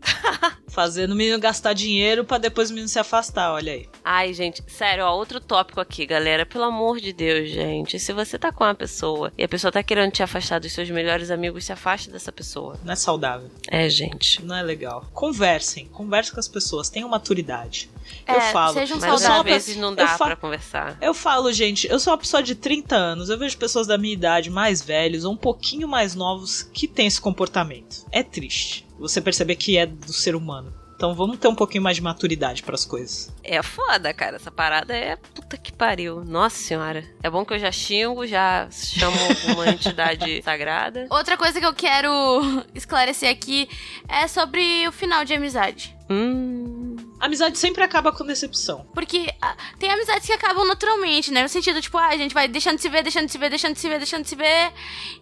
Fazendo 0.68 1.12
o 1.12 1.16
menino 1.16 1.40
gastar 1.40 1.74
dinheiro 1.74 2.24
para 2.24 2.38
depois 2.38 2.70
o 2.70 2.74
menino 2.74 2.88
se 2.88 3.00
afastar, 3.00 3.52
olha 3.52 3.74
aí. 3.74 3.90
Ai, 4.04 4.34
gente, 4.34 4.64
sério, 4.68 5.06
ó, 5.06 5.16
outro 5.16 5.40
tópico 5.40 5.80
aqui, 5.80 6.06
galera. 6.06 6.46
Pelo 6.46 6.66
amor 6.66 7.00
de 7.00 7.12
Deus, 7.14 7.50
gente. 7.50 8.00
Se 8.00 8.14
você 8.14 8.38
tá 8.38 8.52
com 8.52 8.64
uma 8.64 8.76
pessoa 8.76 9.32
e 9.38 9.44
a 9.44 9.48
pessoa 9.48 9.72
tá 9.72 9.82
querendo 9.82 10.12
te 10.12 10.22
afastar 10.22 10.60
dos 10.60 10.72
seus 10.72 10.90
melhores 10.90 11.32
amigos, 11.32 11.66
se 11.66 11.72
afaste 11.72 12.10
dessa 12.10 12.32
pessoa. 12.32 12.80
Não 12.84 12.94
é 12.94 12.96
saudável. 12.96 13.50
É, 13.70 13.90
gente. 13.90 14.44
Não 14.44 14.56
é 14.56 14.62
legal. 14.62 15.06
Conversem, 15.14 15.88
conversem 15.88 16.34
com 16.34 16.40
as 16.40 16.48
pessoas, 16.48 16.90
tenham 16.90 17.10
maturidade. 17.10 17.90
É, 18.26 18.36
eu 18.36 18.42
falo. 18.54 18.74
Sejam 18.74 19.00
mas 19.00 19.26
às 19.26 19.44
vezes 19.44 19.78
não 19.78 19.94
dá 19.94 20.18
pra 20.18 20.36
conversar. 20.36 20.98
Eu 21.02 21.14
falo, 21.14 21.52
gente, 21.52 21.88
eu 21.88 22.00
sou 22.00 22.14
uma 22.14 22.20
pessoa 22.20 22.42
de 22.42 22.56
30 22.56 22.96
anos, 22.96 23.30
eu 23.30 23.38
vejo 23.38 23.58
pessoas 23.58 23.88
da 23.88 23.98
minha 23.98 24.14
idade 24.14 24.50
mais 24.50 24.82
velhos 24.82 25.26
ou 25.26 25.34
um 25.34 25.38
pouquinho 25.38 25.88
mais 25.88 26.16
novos 26.16 26.64
que 26.64 26.87
têm 26.88 27.08
esse 27.08 27.22
comportamento. 27.22 28.06
É 28.12 28.24
triste. 28.24 28.86
Você 29.00 29.22
perceber 29.22 29.56
que 29.56 29.78
é 29.78 29.86
do 29.86 30.12
ser 30.12 30.36
humano. 30.36 30.74
Então 30.98 31.14
vamos 31.14 31.38
ter 31.38 31.48
um 31.48 31.54
pouquinho 31.54 31.84
mais 31.84 31.96
de 31.96 32.02
maturidade 32.02 32.64
para 32.64 32.74
as 32.74 32.84
coisas. 32.84 33.32
É 33.44 33.62
foda, 33.62 34.12
cara. 34.16 34.38
Essa 34.38 34.50
parada 34.50 34.96
é 34.96 35.16
puta 35.16 35.56
que 35.56 35.72
pariu. 35.72 36.26
Nossa 36.26 36.58
senhora. 36.58 37.06
É 37.22 37.30
bom 37.30 37.46
que 37.46 37.54
eu 37.54 37.60
já 37.60 37.72
xingo, 37.72 38.26
já 38.26 38.68
chamo 38.72 39.16
uma 39.54 39.70
entidade 39.70 40.42
sagrada. 40.42 41.06
Outra 41.12 41.38
coisa 41.38 41.60
que 41.60 41.66
eu 41.66 41.74
quero 41.74 42.10
esclarecer 42.74 43.30
aqui 43.30 43.70
é 44.10 44.28
sobre 44.28 44.88
o 44.88 44.92
final 44.92 45.24
de 45.24 45.36
amizade. 45.36 45.96
Hum. 46.10 46.96
Amizade 47.20 47.58
sempre 47.58 47.84
acaba 47.84 48.12
com 48.12 48.26
decepção. 48.26 48.88
Porque 48.94 49.28
ah, 49.42 49.56
tem 49.80 49.90
amizades 49.90 50.26
que 50.26 50.34
acabam 50.34 50.66
naturalmente, 50.66 51.32
né? 51.32 51.42
No 51.42 51.50
sentido, 51.50 51.82
tipo, 51.82 51.98
ah, 51.98 52.08
a 52.08 52.18
gente 52.18 52.34
vai 52.34 52.48
deixando 52.48 52.76
de 52.76 52.82
se 52.82 52.90
ver, 52.90 53.04
deixando 53.04 53.26
de 53.26 53.32
se 53.32 53.38
ver, 53.38 53.50
deixando 53.50 53.74
de 53.74 53.80
se 53.80 53.90
ver, 53.90 53.98
deixando 53.98 54.24
de 54.24 54.30
se 54.30 54.36
ver 54.36 54.72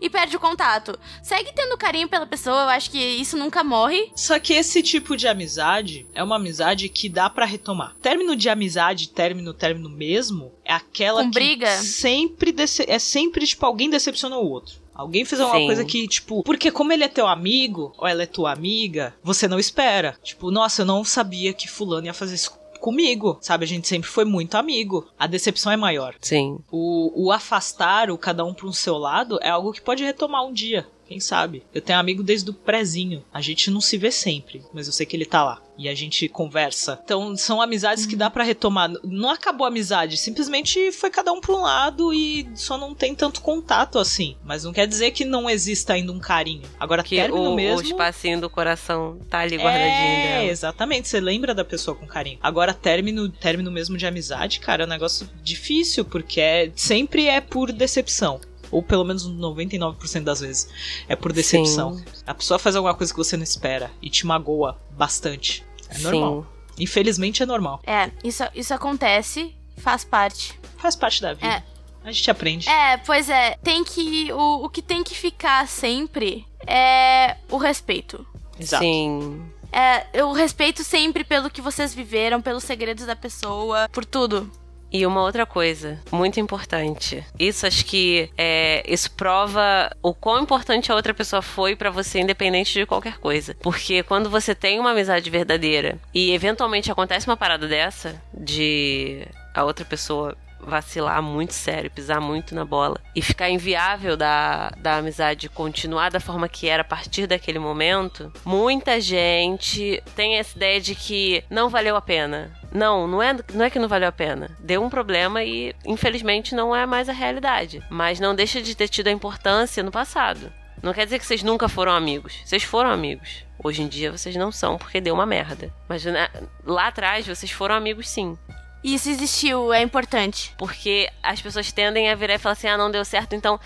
e 0.02 0.10
perde 0.10 0.36
o 0.36 0.40
contato. 0.40 0.98
Segue 1.24 1.54
tendo 1.54 1.78
carinho 1.78 2.08
pela 2.08 2.26
pessoa, 2.26 2.64
eu 2.64 2.70
acho 2.70 2.92
que 2.92 2.98
isso 2.98 3.38
nunca 3.38 3.64
morre. 3.64 4.12
Só 4.16 4.38
que 4.40 4.54
esse 4.54 4.82
tipo 4.84 5.16
de 5.16 5.28
amizade 5.28 6.06
é 6.14 6.24
uma 6.24 6.36
amizade 6.36 6.90
que 6.90 7.08
dá 7.08 7.30
para 7.30 7.46
retomar. 7.46 7.96
Término 8.02 8.36
de 8.36 8.50
amizade, 8.50 9.10
término, 9.10 9.54
término 9.54 9.90
mesmo, 9.90 10.54
é 10.64 10.74
aquela 10.74 11.24
com 11.24 11.32
que 11.32 11.40
briga? 11.40 11.70
sempre 11.78 12.54
é 12.88 13.00
sempre 13.00 13.46
tipo 13.46 13.66
alguém 13.66 13.90
decepciona 13.90 14.38
o 14.38 14.50
outro. 14.50 14.85
Alguém 14.96 15.26
fez 15.26 15.42
alguma 15.42 15.60
Sim. 15.60 15.66
coisa 15.66 15.84
que, 15.84 16.08
tipo, 16.08 16.42
porque 16.44 16.72
como 16.72 16.94
ele 16.94 17.04
é 17.04 17.10
teu 17.10 17.28
amigo, 17.28 17.94
ou 17.98 18.08
ela 18.08 18.24
é 18.24 18.26
tua 18.26 18.54
amiga, 18.54 19.14
você 19.22 19.48
não 19.48 19.60
espera. 19.60 20.18
Tipo, 20.24 20.50
nossa, 20.50 20.82
eu 20.82 20.86
não 20.86 21.04
sabia 21.04 21.54
que 21.54 21.68
fulano 21.68 22.08
ia 22.08 22.14
fazer 22.14 22.36
isso 22.36 22.58
comigo, 22.80 23.38
sabe? 23.42 23.66
A 23.66 23.68
gente 23.68 23.88
sempre 23.88 24.08
foi 24.08 24.24
muito 24.24 24.56
amigo. 24.56 25.08
A 25.18 25.28
decepção 25.28 25.72
é 25.72 25.76
maior. 25.76 26.16
Sim. 26.22 26.60
O, 26.72 27.26
o 27.26 27.32
afastar 27.32 28.12
o 28.12 28.18
cada 28.18 28.46
um 28.46 28.54
para 28.54 28.68
um 28.68 28.72
seu 28.72 28.98
lado 28.98 29.40
é 29.42 29.50
algo 29.50 29.74
que 29.74 29.82
pode 29.82 30.04
retomar 30.04 30.46
um 30.46 30.54
dia. 30.54 30.88
Quem 31.08 31.20
sabe? 31.20 31.64
Eu 31.74 31.82
tenho 31.82 31.98
um 31.98 32.02
amigo 32.02 32.24
desde 32.24 32.50
o 32.50 32.54
prézinho. 32.54 33.24
A 33.34 33.42
gente 33.42 33.70
não 33.70 33.80
se 33.80 33.98
vê 33.98 34.12
sempre, 34.12 34.64
mas 34.74 34.88
eu 34.88 34.94
sei 34.94 35.06
que 35.06 35.16
ele 35.16 35.26
tá 35.26 35.44
lá. 35.44 35.62
E 35.78 35.90
a 35.90 35.94
gente 35.94 36.28
conversa. 36.30 37.00
Então, 37.04 37.36
são 37.36 37.62
amizades 37.62 38.06
que 38.06 38.16
dá 38.16 38.30
para 38.30 38.44
retomar. 38.44 38.92
Não 39.04 39.30
acabou 39.30 39.66
a 39.66 39.68
amizade, 39.68 40.18
simplesmente 40.18 40.92
foi 40.94 41.10
cada 41.10 41.34
um 41.34 41.42
pra 41.42 41.54
um 41.54 41.62
lado 41.62 42.14
e 42.14 42.48
só 42.56 42.78
não 42.78 42.96
tem 42.96 43.14
tanto 43.14 43.42
contato 43.42 44.00
assim. 44.00 44.38
Mas 44.44 44.64
não 44.64 44.72
quer 44.72 44.88
dizer 44.88 45.12
que 45.12 45.26
não 45.26 45.50
exista 45.50 45.94
ainda 45.94 46.12
um 46.12 46.20
carinho. 46.20 46.64
Agora, 46.80 47.04
que 47.04 47.18
término 47.18 47.52
o, 47.52 47.56
mesmo... 47.56 47.80
o 47.80 47.84
espacinho 47.84 48.40
do 48.40 48.50
coração 48.50 49.20
tá 49.30 49.40
ali 49.40 49.58
guardadinho 49.58 49.92
é, 49.92 50.28
dela. 50.28 50.44
exatamente. 50.46 51.10
Você 51.10 51.20
lembra 51.20 51.54
da 51.54 51.66
pessoa 51.66 51.96
com 51.96 52.08
carinho. 52.08 52.40
Agora, 52.42 52.74
término, 52.74 53.30
término 53.30 53.70
mesmo 53.70 53.98
de 53.98 54.08
amizade, 54.08 54.62
cara, 54.62 54.84
é 54.84 54.86
um 54.86 54.90
negócio 54.90 55.30
difícil, 55.44 56.06
porque 56.06 56.40
é, 56.40 56.72
sempre 56.76 57.28
é 57.28 57.42
por 57.42 57.72
decepção 57.72 58.40
ou 58.72 58.82
pelo 58.82 59.04
menos 59.04 59.28
99% 59.30 60.24
das 60.24 60.40
vezes, 60.40 60.70
é 61.08 61.16
por 61.16 61.32
decepção. 61.32 61.96
Sim. 61.98 62.06
A 62.26 62.34
pessoa 62.34 62.60
faz 62.60 62.76
alguma 62.76 62.94
coisa 62.94 63.14
que 63.14 63.18
você 63.18 63.38
não 63.38 63.44
espera 63.44 63.92
e 64.02 64.10
te 64.10 64.26
magoa 64.26 64.80
bastante. 64.92 65.64
É 65.90 66.00
normal. 66.00 66.42
Sim. 66.44 66.84
Infelizmente 66.84 67.44
é 67.44 67.46
normal. 67.46 67.82
É, 67.86 68.12
isso, 68.24 68.44
isso 68.54 68.74
acontece, 68.74 69.56
faz 69.78 70.04
parte. 70.04 70.60
Faz 70.78 70.96
parte 70.96 71.22
da 71.22 71.34
vida. 71.34 71.48
É. 71.48 71.64
A 72.04 72.12
gente 72.12 72.30
aprende. 72.30 72.70
É, 72.70 72.98
pois 72.98 73.30
é. 73.30 73.58
Tem 73.64 73.84
que. 73.84 74.32
O, 74.32 74.66
o 74.66 74.70
que 74.70 74.82
tem 74.82 75.04
que 75.04 75.16
ficar 75.16 75.68
sempre 75.68 76.46
é 76.68 77.38
o 77.50 77.58
respeito. 77.58 78.26
Exato. 78.60 78.84
Sim. 78.84 79.44
É, 79.72 80.24
o 80.24 80.32
respeito 80.32 80.84
sempre 80.84 81.24
pelo 81.24 81.50
que 81.50 81.62
vocês 81.62 81.94
viveram, 81.94 82.42
pelos 82.42 82.64
segredos 82.64 83.06
da 83.06 83.16
pessoa, 83.16 83.90
por 83.92 84.06
tudo. 84.06 84.50
E 84.96 85.06
uma 85.06 85.22
outra 85.22 85.46
coisa, 85.46 86.00
muito 86.10 86.40
importante. 86.40 87.22
Isso 87.38 87.68
acho 87.68 87.86
que 87.86 88.30
é, 88.38 88.82
isso 88.88 89.12
prova 89.12 89.94
o 90.02 90.14
quão 90.14 90.42
importante 90.42 90.90
a 90.90 90.96
outra 90.96 91.14
pessoa 91.14 91.42
foi 91.42 91.76
para 91.76 91.92
você, 91.92 92.22
independente 92.22 92.72
de 92.72 92.86
qualquer 92.86 93.18
coisa. 93.18 93.58
Porque 93.60 94.04
quando 94.04 94.30
você 94.30 94.56
tem 94.56 94.80
uma 94.80 94.92
amizade 94.92 95.30
verdadeira 95.30 96.00
e 96.14 96.32
eventualmente 96.32 96.90
acontece 96.90 97.28
uma 97.28 97.36
parada 97.36 97.68
dessa, 97.68 98.16
de 98.34 99.28
a 99.54 99.66
outra 99.66 99.84
pessoa 99.84 100.38
vacilar 100.66 101.22
muito 101.22 101.54
sério, 101.54 101.92
pisar 101.92 102.22
muito 102.22 102.56
na 102.56 102.64
bola 102.64 102.98
e 103.14 103.22
ficar 103.22 103.50
inviável 103.50 104.16
da, 104.18 104.70
da 104.78 104.98
amizade 104.98 105.50
continuar 105.50 106.10
da 106.10 106.22
forma 106.22 106.48
que 106.48 106.68
era 106.68 106.82
a 106.82 106.86
partir 106.86 107.28
daquele 107.28 107.60
momento, 107.60 108.32
muita 108.44 109.00
gente 109.00 110.02
tem 110.16 110.38
essa 110.38 110.56
ideia 110.56 110.80
de 110.80 110.96
que 110.96 111.44
não 111.50 111.70
valeu 111.70 111.96
a 111.96 112.02
pena. 112.02 112.52
Não, 112.76 113.08
não 113.08 113.24
é, 113.24 113.34
não 113.54 113.64
é 113.64 113.70
que 113.70 113.80
não 113.80 113.88
valeu 113.88 114.10
a 114.10 114.12
pena. 114.12 114.52
Deu 114.60 114.84
um 114.84 114.90
problema 114.90 115.42
e, 115.42 115.74
infelizmente, 115.86 116.54
não 116.54 116.76
é 116.76 116.86
mais 116.86 117.08
a 117.08 117.14
realidade. 117.14 117.82
Mas 117.90 118.20
não 118.20 118.36
deixa 118.36 118.62
de 118.62 118.76
ter 118.76 118.90
tido 118.90 119.08
a 119.08 119.12
importância 119.12 119.82
no 119.82 119.92
passado. 119.92 120.52
Não 120.84 120.94
quer 120.94 121.06
dizer 121.06 121.18
que 121.18 121.26
vocês 121.26 121.42
nunca 121.42 121.70
foram 121.70 121.94
amigos. 121.94 122.38
Vocês 122.44 122.64
foram 122.64 122.90
amigos. 122.90 123.46
Hoje 123.64 123.82
em 123.82 123.88
dia 123.88 124.12
vocês 124.12 124.36
não 124.36 124.52
são 124.52 124.78
porque 124.78 125.00
deu 125.00 125.14
uma 125.14 125.26
merda. 125.26 125.74
Mas 125.88 126.04
né, 126.04 126.30
lá 126.66 126.88
atrás 126.88 127.26
vocês 127.26 127.52
foram 127.52 127.76
amigos 127.76 128.10
sim. 128.10 128.38
Isso 128.84 129.10
existiu, 129.10 129.74
é 129.74 129.82
importante. 129.82 130.54
Porque 130.58 131.10
as 131.24 131.42
pessoas 131.42 131.72
tendem 131.72 132.12
a 132.12 132.16
virar 132.16 132.36
e 132.36 132.38
falar 132.38 132.54
assim: 132.54 132.68
ah, 132.68 132.78
não 132.78 132.92
deu 132.92 133.04
certo, 133.06 133.34
então. 133.34 133.60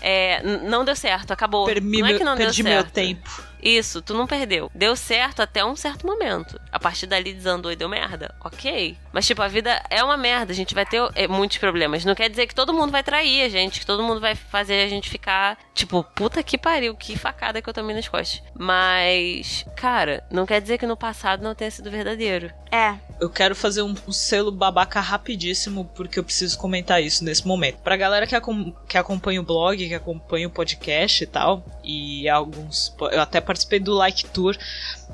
É, 0.00 0.42
não 0.42 0.84
deu 0.84 0.96
certo, 0.96 1.32
acabou. 1.32 1.66
Permi 1.66 2.00
não 2.00 2.08
é 2.08 2.14
que 2.14 2.24
não 2.24 2.36
perdi 2.36 2.62
deu 2.64 2.72
meu 2.72 2.82
certo. 2.82 2.92
tempo. 2.94 3.44
Isso, 3.64 4.02
tu 4.02 4.12
não 4.12 4.26
perdeu. 4.26 4.70
Deu 4.74 4.94
certo 4.94 5.40
até 5.40 5.64
um 5.64 5.74
certo 5.74 6.06
momento. 6.06 6.60
A 6.70 6.78
partir 6.78 7.06
dali 7.06 7.32
desandou 7.32 7.72
e 7.72 7.76
deu 7.76 7.88
merda. 7.88 8.34
Ok. 8.44 8.96
Mas, 9.10 9.26
tipo, 9.26 9.40
a 9.40 9.48
vida 9.48 9.82
é 9.88 10.04
uma 10.04 10.18
merda. 10.18 10.52
A 10.52 10.54
gente 10.54 10.74
vai 10.74 10.84
ter 10.84 11.00
é, 11.14 11.26
muitos 11.26 11.56
problemas. 11.56 12.04
Não 12.04 12.14
quer 12.14 12.28
dizer 12.28 12.46
que 12.46 12.54
todo 12.54 12.74
mundo 12.74 12.92
vai 12.92 13.02
trair 13.02 13.42
a 13.42 13.48
gente, 13.48 13.80
que 13.80 13.86
todo 13.86 14.02
mundo 14.02 14.20
vai 14.20 14.34
fazer 14.34 14.82
a 14.82 14.88
gente 14.88 15.08
ficar, 15.08 15.56
tipo, 15.74 16.04
puta 16.14 16.42
que 16.42 16.58
pariu, 16.58 16.94
que 16.94 17.16
facada 17.16 17.62
que 17.62 17.68
eu 17.68 17.72
tomei 17.72 17.96
nas 17.96 18.06
costas. 18.06 18.42
Mas, 18.54 19.64
cara, 19.76 20.22
não 20.30 20.44
quer 20.44 20.60
dizer 20.60 20.76
que 20.76 20.86
no 20.86 20.96
passado 20.96 21.42
não 21.42 21.54
tenha 21.54 21.70
sido 21.70 21.90
verdadeiro. 21.90 22.52
É. 22.70 22.98
Eu 23.20 23.30
quero 23.30 23.54
fazer 23.54 23.82
um, 23.82 23.94
um 24.06 24.12
selo 24.12 24.50
babaca 24.50 25.00
rapidíssimo, 25.00 25.84
porque 25.94 26.18
eu 26.18 26.24
preciso 26.24 26.58
comentar 26.58 27.00
isso 27.00 27.24
nesse 27.24 27.46
momento. 27.46 27.78
Pra 27.78 27.96
galera 27.96 28.26
que, 28.26 28.34
acom 28.34 28.72
que 28.88 28.98
acompanha 28.98 29.40
o 29.40 29.44
blog, 29.44 29.76
que 29.76 29.94
acompanha 29.94 30.48
o 30.48 30.50
podcast 30.50 31.22
e 31.22 31.26
tal, 31.26 31.64
e 31.84 32.28
alguns. 32.28 32.92
Eu 33.12 33.20
até 33.20 33.40
participei 33.40 33.53
do 33.80 33.94
Like 33.94 34.26
Tour 34.26 34.56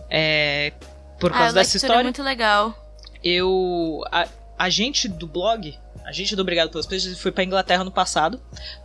é, 0.08 0.72
por 1.18 1.30
causa 1.30 1.50
ah, 1.50 1.52
dessa 1.52 1.76
é 1.76 1.78
história. 1.78 2.00
É 2.00 2.02
muito 2.02 2.22
legal. 2.22 2.74
Eu. 3.22 4.02
A, 4.10 4.26
a 4.58 4.68
gente 4.68 5.08
do 5.08 5.26
blog, 5.26 5.74
a 6.04 6.12
gente 6.12 6.36
do 6.36 6.42
Obrigado 6.42 6.70
pelos 6.70 6.86
Peixes, 6.86 7.18
foi 7.18 7.32
pra 7.32 7.44
Inglaterra 7.44 7.82
no 7.82 7.90
passado, 7.90 8.40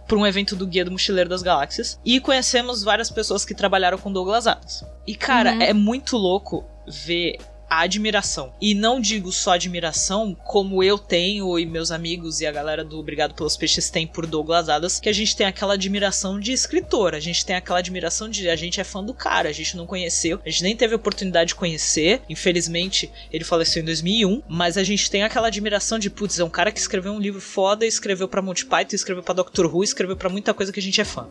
para 0.07 0.18
um 0.18 0.26
evento 0.26 0.56
do 0.56 0.65
Guia 0.65 0.86
do 0.86 0.91
Mochileiro 0.91 1.30
das 1.30 1.41
Galáxias, 1.41 1.99
e 2.06 2.19
conhecemos 2.22 2.82
várias 2.84 3.10
pessoas 3.10 3.44
que 3.44 3.53
trabalharam 3.53 3.98
com 3.98 4.11
Douglas 4.11 4.48
Adams. 4.48 4.86
E, 5.06 5.15
cara, 5.15 5.53
uhum. 5.53 5.61
é 5.61 5.73
muito 5.73 6.15
louco 6.15 6.65
ver 6.88 7.38
a 7.76 7.82
admiração. 7.82 8.54
E 8.62 8.74
não 8.74 9.02
digo 9.02 9.32
só 9.34 9.52
admiração, 9.52 10.34
como 10.34 10.82
eu 10.82 10.98
tenho 10.98 11.60
e 11.60 11.66
meus 11.66 11.92
amigos 11.92 12.40
e 12.40 12.46
a 12.46 12.52
galera 12.52 12.86
do 12.86 12.98
Obrigado 12.98 13.34
pelos 13.36 13.58
Peixes 13.58 13.90
tem 13.90 14.08
por 14.08 14.26
Douglas 14.26 14.70
Adams, 14.70 14.98
que 14.98 15.10
a 15.10 15.14
gente 15.14 15.36
tem 15.36 15.46
aquela 15.46 15.74
admiração 15.74 16.40
de 16.40 16.54
escritor, 16.54 17.14
a 17.14 17.20
gente 17.20 17.46
tem 17.46 17.56
aquela 17.56 17.80
admiração 17.80 18.30
de 18.30 18.50
a 18.50 18.56
gente 18.56 18.80
é 18.80 18.84
fã 18.84 19.04
do 19.04 19.14
cara, 19.14 19.50
a 19.50 19.52
gente 19.52 19.76
não 19.76 19.86
conheceu, 19.86 20.40
a 20.46 20.50
gente 20.50 20.64
nem 20.64 20.76
teve 20.76 20.96
oportunidade 20.96 21.50
de 21.50 21.56
conhecer, 21.56 22.22
infelizmente 22.30 23.12
ele 23.30 23.44
faleceu 23.44 23.82
em 23.82 23.86
2001, 23.86 24.44
mas 24.48 24.78
a 24.78 24.84
gente 24.84 25.12
tem 25.12 25.24
aquela 25.24 25.48
admiração 25.48 26.00
de, 26.00 26.10
putz, 26.10 26.40
é 26.40 26.44
um 26.46 26.50
cara 26.50 26.72
que 26.72 26.80
escreveu 26.80 27.12
um 27.12 27.20
livro 27.20 27.42
foda, 27.42 27.86
escreveu 27.86 28.28
para 28.28 28.42
Monty 28.42 28.66
Python, 28.66 28.96
escreveu 28.96 29.22
para 29.22 29.34
Doctor 29.34 29.66
Who, 29.66 29.84
escreveu 29.84 30.16
para 30.16 30.30
muita 30.30 30.54
coisa 30.54 30.72
que 30.72 30.80
a 30.80 30.84
gente 30.84 31.02
é 31.02 31.06
fã. 31.06 31.28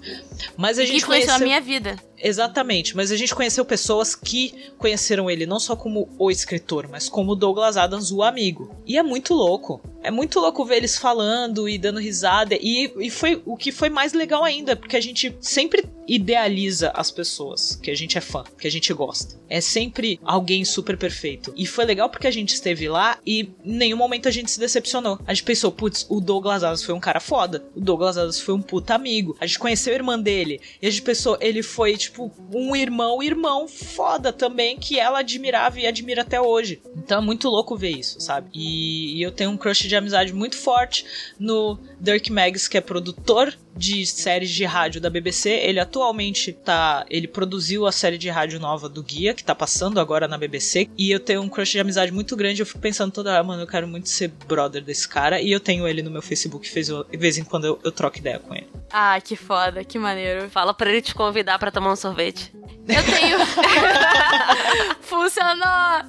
Mas 0.59 0.79
a 0.79 0.85
gente 0.85 1.03
e 1.03 1.07
conheceu 1.07 1.35
a 1.35 1.39
minha 1.39 1.61
vida. 1.61 1.97
Exatamente, 2.23 2.95
mas 2.95 3.11
a 3.11 3.17
gente 3.17 3.35
conheceu 3.35 3.65
pessoas 3.65 4.15
que 4.15 4.55
conheceram 4.79 5.31
ele 5.31 5.47
não 5.47 5.59
só 5.59 5.75
como 5.77 6.09
o 6.19 6.34
escritor, 6.35 6.89
mas 6.91 7.09
como 7.09 7.35
Douglas 7.35 7.77
Adams, 7.77 8.11
o 8.11 8.23
amigo. 8.23 8.75
E 8.87 8.99
é 8.99 9.03
muito 9.03 9.35
louco. 9.35 9.81
É 10.05 10.11
muito 10.11 10.39
louco 10.39 10.67
ver 10.67 10.77
eles 10.77 10.99
falando 10.99 11.67
e 11.67 11.79
dando 11.79 11.99
risada. 11.99 12.55
E, 12.61 12.93
e 12.99 13.09
foi 13.09 13.43
o 13.47 13.57
que 13.57 13.73
foi 13.73 13.89
mais 13.89 14.13
legal 14.13 14.45
ainda, 14.45 14.77
porque 14.77 14.99
a 14.99 15.01
gente 15.01 15.35
sempre 15.41 15.83
idealiza 16.07 16.93
as 16.95 17.11
pessoas 17.11 17.77
que 17.77 17.91
a 17.91 17.95
gente 17.95 18.19
é 18.19 18.21
fã, 18.21 18.45
que 18.59 18.67
a 18.67 18.71
gente 18.71 18.93
gosta. 18.93 19.41
É 19.49 19.63
sempre 19.63 20.21
alguém 20.23 20.63
super 20.63 20.99
perfeito. 20.99 21.55
E 21.57 21.65
foi 21.65 21.87
legal 21.87 22.11
porque 22.11 22.27
a 22.27 22.31
gente 22.31 22.51
esteve 22.51 22.87
lá 22.87 23.19
e 23.27 23.49
nenhum 23.65 23.97
momento 23.97 24.29
a 24.29 24.31
gente 24.31 24.51
se 24.51 24.61
decepcionou. 24.61 25.19
A 25.27 25.33
gente 25.33 25.45
pensou, 25.45 25.73
putz, 25.73 26.05
o 26.11 26.21
Douglas 26.21 26.63
Adams 26.63 26.83
foi 26.83 26.95
um 26.95 27.01
cara 27.01 27.19
foda. 27.19 27.65
O 27.75 27.81
Douglas 27.81 28.19
Adams 28.19 28.41
foi 28.41 28.55
um 28.55 28.61
puta 28.61 28.95
amigo. 28.95 29.35
A 29.41 29.47
gente 29.47 29.59
conheceu 29.59 29.95
a 29.95 29.97
irmã 29.97 30.19
dele. 30.19 30.61
E 30.83 30.87
a 30.87 30.91
gente 30.91 31.03
pensou, 31.03 31.39
ele 31.41 31.63
foi, 31.63 31.97
tipo, 31.97 32.31
um 32.53 32.77
irmão, 32.77 33.23
irmão 33.23 33.67
foda 33.67 34.31
também, 34.33 34.77
que 34.77 34.99
ela 34.99 35.21
admirava 35.21 35.81
e 35.81 35.87
admira 35.87 36.21
até 36.21 36.39
hoje. 36.39 36.83
Então 36.95 37.23
é 37.23 37.25
muito 37.25 37.49
louco 37.49 37.75
ver 37.75 37.91
isso, 37.91 38.21
sabe? 38.21 38.51
E, 38.53 39.19
e 39.19 39.23
eu 39.23 39.33
tenho 39.33 39.51
um 39.51 39.57
crush 39.57 39.89
de 39.89 39.94
amizade 39.99 40.33
muito 40.33 40.57
forte 40.57 41.05
no 41.39 41.79
Dirk 42.01 42.31
Maggs, 42.31 42.69
que 42.69 42.79
é 42.79 42.81
produtor 42.81 43.57
de 43.77 44.07
séries 44.07 44.51
de 44.51 44.65
rádio 44.65 45.01
da 45.01 45.11
BBC. 45.11 45.51
Ele 45.51 45.81
atualmente 45.81 46.53
tá. 46.53 47.05
Ele 47.09 47.27
produziu 47.27 47.87
a 47.87 47.93
série 47.93 48.19
de 48.19 48.29
rádio 48.29 48.61
nova 48.61 48.89
do 48.89 49.03
Guia, 49.03 49.35
que 49.35 49.45
tá 49.45 49.55
passando 49.55 50.01
agora 50.01 50.29
na 50.29 50.39
BBC. 50.39 50.89
E 50.97 51.11
eu 51.11 51.21
tenho 51.21 51.43
um 51.43 51.49
crush 51.49 51.73
de 51.73 51.81
amizade 51.81 52.13
muito 52.13 52.37
grande. 52.37 52.63
Eu 52.63 52.67
fico 52.67 52.79
pensando 52.79 53.13
toda 53.13 53.33
hora, 53.33 53.43
mano, 53.43 53.63
eu 53.63 53.67
quero 53.67 53.87
muito 53.87 54.09
ser 54.09 54.29
brother 54.29 54.83
desse 54.83 55.09
cara. 55.09 55.41
E 55.41 55.51
eu 55.51 55.61
tenho 55.61 55.87
ele 55.87 56.03
no 56.03 56.11
meu 56.11 56.23
Facebook, 56.23 56.69
fez, 56.69 56.89
de 56.89 57.17
vez 57.17 57.39
em 57.39 57.45
quando 57.45 57.67
eu, 57.67 57.79
eu 57.83 57.93
troco 57.93 58.19
ideia 58.19 58.39
com 58.39 58.55
ele. 58.55 58.69
Ah, 58.93 59.21
que 59.21 59.37
foda, 59.37 59.85
que 59.85 59.99
maneiro. 59.99 60.49
Fala 60.51 60.73
pra 60.73 60.91
ele 60.91 61.03
te 61.03 61.15
convidar 61.15 61.59
para 61.59 61.71
tomar 61.71 61.93
um 61.93 61.97
sorvete. 61.97 62.53
Eu 62.87 63.03
tenho. 63.03 63.39
Funcionou! 65.01 66.05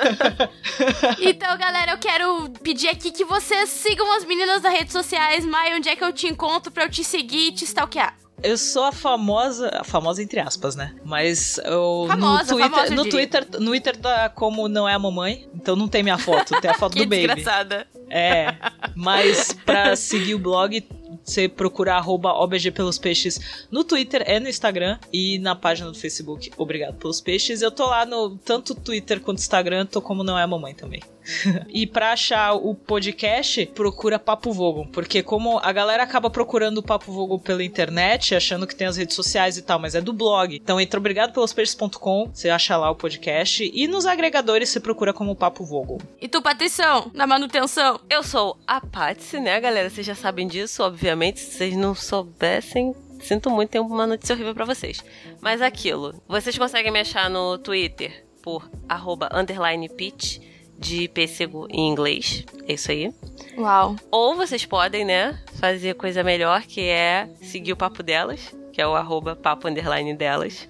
então, 1.20 1.56
galera, 1.58 1.92
eu 1.92 1.98
quero 1.98 2.50
pedir 2.62 2.88
aqui 2.88 3.10
que 3.10 3.24
vocês 3.24 3.68
sigam 3.68 4.10
as 4.16 4.24
meninas 4.24 4.62
das 4.62 4.72
redes 4.72 4.92
sociais. 4.92 5.44
Mai, 5.44 5.74
onde 5.74 5.88
é 5.88 5.96
que 5.96 6.02
eu 6.02 6.12
te 6.12 6.26
encontro 6.26 6.72
pra 6.80 6.86
eu 6.86 6.90
te 6.90 7.04
seguir 7.04 7.48
e 7.48 7.52
te 7.52 7.64
stalkear? 7.64 8.16
Eu 8.42 8.56
sou 8.56 8.84
a 8.84 8.92
famosa, 8.92 9.68
a 9.74 9.84
famosa 9.84 10.22
entre 10.22 10.40
aspas, 10.40 10.74
né? 10.74 10.94
Mas 11.04 11.58
eu 11.58 12.06
famosa, 12.08 12.54
no 12.54 12.58
Twitter, 12.58 12.70
famosa, 12.70 12.94
no 12.94 13.04
Twitter, 13.04 13.46
no 13.60 13.66
Twitter 13.66 13.96
tá 13.98 14.30
como 14.30 14.66
não 14.66 14.88
é 14.88 14.94
a 14.94 14.98
mamãe, 14.98 15.46
então 15.54 15.76
não 15.76 15.86
tem 15.86 16.02
minha 16.02 16.16
foto, 16.16 16.58
tem 16.58 16.70
a 16.70 16.74
foto 16.74 16.94
do 16.96 17.04
baby. 17.04 17.26
Desgraçada. 17.26 17.86
É, 18.08 18.56
mas 18.96 19.52
pra 19.52 19.94
seguir 19.94 20.34
o 20.34 20.38
blog 20.38 20.82
você 21.22 21.48
procura 21.48 21.96
arroba 21.96 22.32
OBG 22.32 22.70
pelos 22.70 22.98
peixes 22.98 23.66
no 23.70 23.84
Twitter 23.84 24.24
e 24.26 24.40
no 24.40 24.48
Instagram 24.48 24.98
e 25.12 25.38
na 25.38 25.54
página 25.54 25.90
do 25.90 25.98
Facebook 25.98 26.50
Obrigado 26.56 26.96
pelos 26.96 27.20
Peixes. 27.20 27.60
Eu 27.60 27.70
tô 27.70 27.86
lá 27.86 28.06
no 28.06 28.38
tanto 28.38 28.74
Twitter 28.74 29.20
quanto 29.20 29.38
Instagram, 29.38 29.84
tô 29.84 30.00
como 30.00 30.24
não 30.24 30.38
é 30.38 30.42
a 30.42 30.46
mamãe 30.46 30.74
também. 30.74 31.02
e 31.68 31.86
pra 31.86 32.12
achar 32.12 32.54
o 32.54 32.74
podcast, 32.74 33.66
procura 33.66 34.18
Papo 34.18 34.52
Vogon, 34.52 34.86
porque 34.86 35.22
como 35.22 35.58
a 35.58 35.72
galera 35.72 36.02
acaba 36.02 36.30
procurando 36.30 36.78
o 36.78 36.82
Papo 36.82 37.12
Vogon 37.12 37.38
pela 37.38 37.62
internet, 37.62 38.34
achando 38.34 38.66
que 38.66 38.74
tem 38.74 38.86
as 38.86 38.96
redes 38.96 39.14
sociais 39.14 39.56
e 39.56 39.62
tal, 39.62 39.78
mas 39.78 39.94
é 39.94 40.00
do 40.00 40.12
blog. 40.12 40.56
Então 40.56 40.80
entra 40.80 40.98
obrigado 40.98 41.32
pelos 41.32 41.52
peixes.com, 41.52 42.30
você 42.32 42.48
acha 42.48 42.76
lá 42.76 42.90
o 42.90 42.94
podcast 42.94 43.70
e 43.72 43.86
nos 43.86 44.06
agregadores 44.06 44.68
você 44.68 44.80
procura 44.80 45.12
como 45.12 45.36
Papo 45.36 45.64
Vogon. 45.64 45.98
E 46.20 46.28
tu, 46.28 46.42
Patrição, 46.42 47.10
na 47.14 47.26
manutenção? 47.26 48.00
Eu 48.08 48.22
sou 48.22 48.56
a 48.66 48.80
Patsy, 48.80 49.40
né, 49.40 49.60
galera? 49.60 49.90
Vocês 49.90 50.06
já 50.06 50.14
sabem 50.14 50.46
disso, 50.46 50.82
obviamente. 50.82 51.40
Se 51.40 51.52
vocês 51.52 51.76
não 51.76 51.94
soubessem, 51.94 52.94
sinto 53.20 53.50
muito, 53.50 53.70
tenho 53.70 53.84
uma 53.84 54.06
notícia 54.06 54.34
horrível 54.34 54.54
para 54.54 54.64
vocês. 54.64 55.04
Mas 55.40 55.62
aquilo, 55.62 56.20
vocês 56.28 56.56
conseguem 56.56 56.92
me 56.92 57.00
achar 57.00 57.28
no 57.28 57.58
Twitter 57.58 58.24
por 58.42 58.70
arroba 58.88 59.28
underline 59.32 59.88
pitch 59.88 60.38
de 60.80 61.06
pêssego 61.08 61.66
em 61.70 61.88
inglês. 61.88 62.44
É 62.66 62.72
isso 62.72 62.90
aí. 62.90 63.12
Uau. 63.56 63.94
Ou 64.10 64.34
vocês 64.34 64.64
podem, 64.64 65.04
né, 65.04 65.38
fazer 65.60 65.94
coisa 65.94 66.24
melhor, 66.24 66.62
que 66.62 66.80
é 66.80 67.28
seguir 67.42 67.72
o 67.72 67.76
papo 67.76 68.02
delas, 68.02 68.54
que 68.72 68.80
é 68.80 68.86
o 68.86 68.94
arroba 68.94 69.36
papo 69.36 69.68
underline 69.68 70.14
delas. 70.14 70.66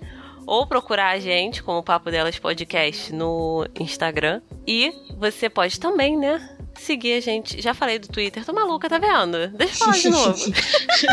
Ou 0.46 0.66
procurar 0.66 1.10
a 1.10 1.18
gente 1.20 1.62
como 1.62 1.80
Papo 1.80 2.10
Delas 2.10 2.36
Podcast 2.36 3.14
no 3.14 3.68
Instagram. 3.78 4.40
E 4.66 4.92
você 5.16 5.48
pode 5.48 5.78
também, 5.78 6.16
né, 6.16 6.40
seguir 6.74 7.12
a 7.12 7.20
gente. 7.20 7.62
Já 7.62 7.72
falei 7.72 8.00
do 8.00 8.08
Twitter, 8.08 8.44
tô 8.44 8.52
maluca, 8.52 8.88
tá 8.88 8.98
vendo? 8.98 9.48
Deixa 9.56 9.74
eu 9.74 9.78
falar 9.78 9.98
de 9.98 10.08
novo. 10.08 10.52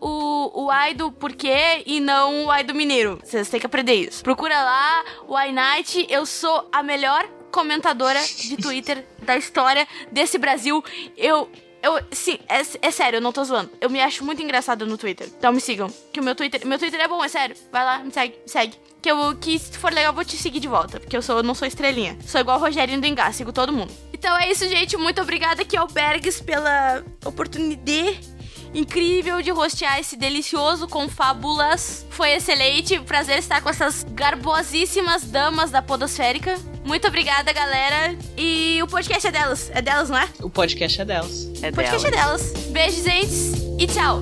o, 0.00 0.64
o 0.64 0.70
ai 0.70 0.94
do 0.94 1.10
porquê 1.10 1.82
e 1.86 1.98
não 1.98 2.46
o 2.46 2.50
ai 2.50 2.62
do 2.62 2.74
mineiro. 2.74 3.18
Vocês 3.24 3.48
têm 3.48 3.58
que 3.58 3.66
aprender 3.66 3.94
isso. 3.94 4.22
Procura 4.22 4.54
lá, 4.54 5.02
o 5.26 5.34
Night, 5.52 6.06
eu 6.10 6.26
sou 6.26 6.68
a 6.70 6.82
melhor 6.82 7.26
comentadora 7.50 8.20
de 8.20 8.56
Twitter 8.56 9.06
da 9.22 9.36
história 9.36 9.86
desse 10.10 10.38
Brasil. 10.38 10.82
Eu. 11.16 11.48
Eu, 11.84 12.00
sim, 12.12 12.38
é, 12.48 12.62
é 12.80 12.90
sério, 12.90 13.18
eu 13.18 13.20
não 13.20 13.30
tô 13.30 13.44
zoando. 13.44 13.70
Eu 13.78 13.90
me 13.90 14.00
acho 14.00 14.24
muito 14.24 14.40
engraçada 14.40 14.86
no 14.86 14.96
Twitter. 14.96 15.28
Então 15.36 15.52
me 15.52 15.60
sigam. 15.60 15.92
Que 16.10 16.18
o 16.18 16.24
meu 16.24 16.34
Twitter. 16.34 16.66
Meu 16.66 16.78
Twitter 16.78 16.98
é 16.98 17.06
bom, 17.06 17.22
é 17.22 17.28
sério. 17.28 17.54
Vai 17.70 17.84
lá, 17.84 17.98
me 17.98 18.10
segue, 18.10 18.38
me 18.42 18.48
segue. 18.48 18.74
Que 19.02 19.10
eu 19.10 19.36
que 19.36 19.58
se 19.58 19.76
for 19.76 19.92
legal, 19.92 20.12
eu 20.12 20.14
vou 20.14 20.24
te 20.24 20.34
seguir 20.34 20.60
de 20.60 20.68
volta. 20.68 20.98
Porque 20.98 21.14
eu 21.14 21.20
sou, 21.20 21.36
eu 21.36 21.42
não 21.42 21.54
sou 21.54 21.68
estrelinha. 21.68 22.16
Sou 22.26 22.40
igual 22.40 22.56
o 22.56 22.60
Rogerinho 22.62 23.02
do 23.02 23.06
Engá, 23.06 23.30
sigo 23.32 23.52
todo 23.52 23.70
mundo. 23.70 23.92
Então 24.14 24.34
é 24.38 24.50
isso, 24.50 24.66
gente. 24.66 24.96
Muito 24.96 25.20
obrigada 25.20 25.60
aqui 25.60 25.76
ao 25.76 25.86
Bergs 25.86 26.42
pela 26.42 27.04
oportunidade 27.22 28.33
incrível 28.74 29.40
de 29.40 29.50
rostear 29.50 29.98
esse 29.98 30.16
delicioso 30.16 30.88
com 30.88 31.08
fábulas. 31.08 32.04
Foi 32.10 32.32
excelente. 32.32 32.98
Prazer 33.00 33.38
estar 33.38 33.60
com 33.62 33.68
essas 33.70 34.04
garbosíssimas 34.10 35.22
damas 35.22 35.70
da 35.70 35.80
podosférica. 35.80 36.58
Muito 36.84 37.06
obrigada, 37.08 37.52
galera. 37.52 38.14
E 38.36 38.78
o 38.82 38.86
podcast 38.86 39.26
é 39.26 39.30
delas. 39.30 39.70
É 39.72 39.80
delas, 39.80 40.10
não 40.10 40.18
é? 40.18 40.28
O 40.42 40.50
podcast 40.50 41.00
é 41.00 41.04
delas. 41.04 41.48
É 41.62 41.70
O 41.70 41.72
podcast 41.72 42.10
dela. 42.10 42.22
é 42.22 42.24
delas. 42.26 42.52
Beijo, 42.70 43.02
gente. 43.02 43.82
E 43.82 43.86
tchau. 43.86 44.20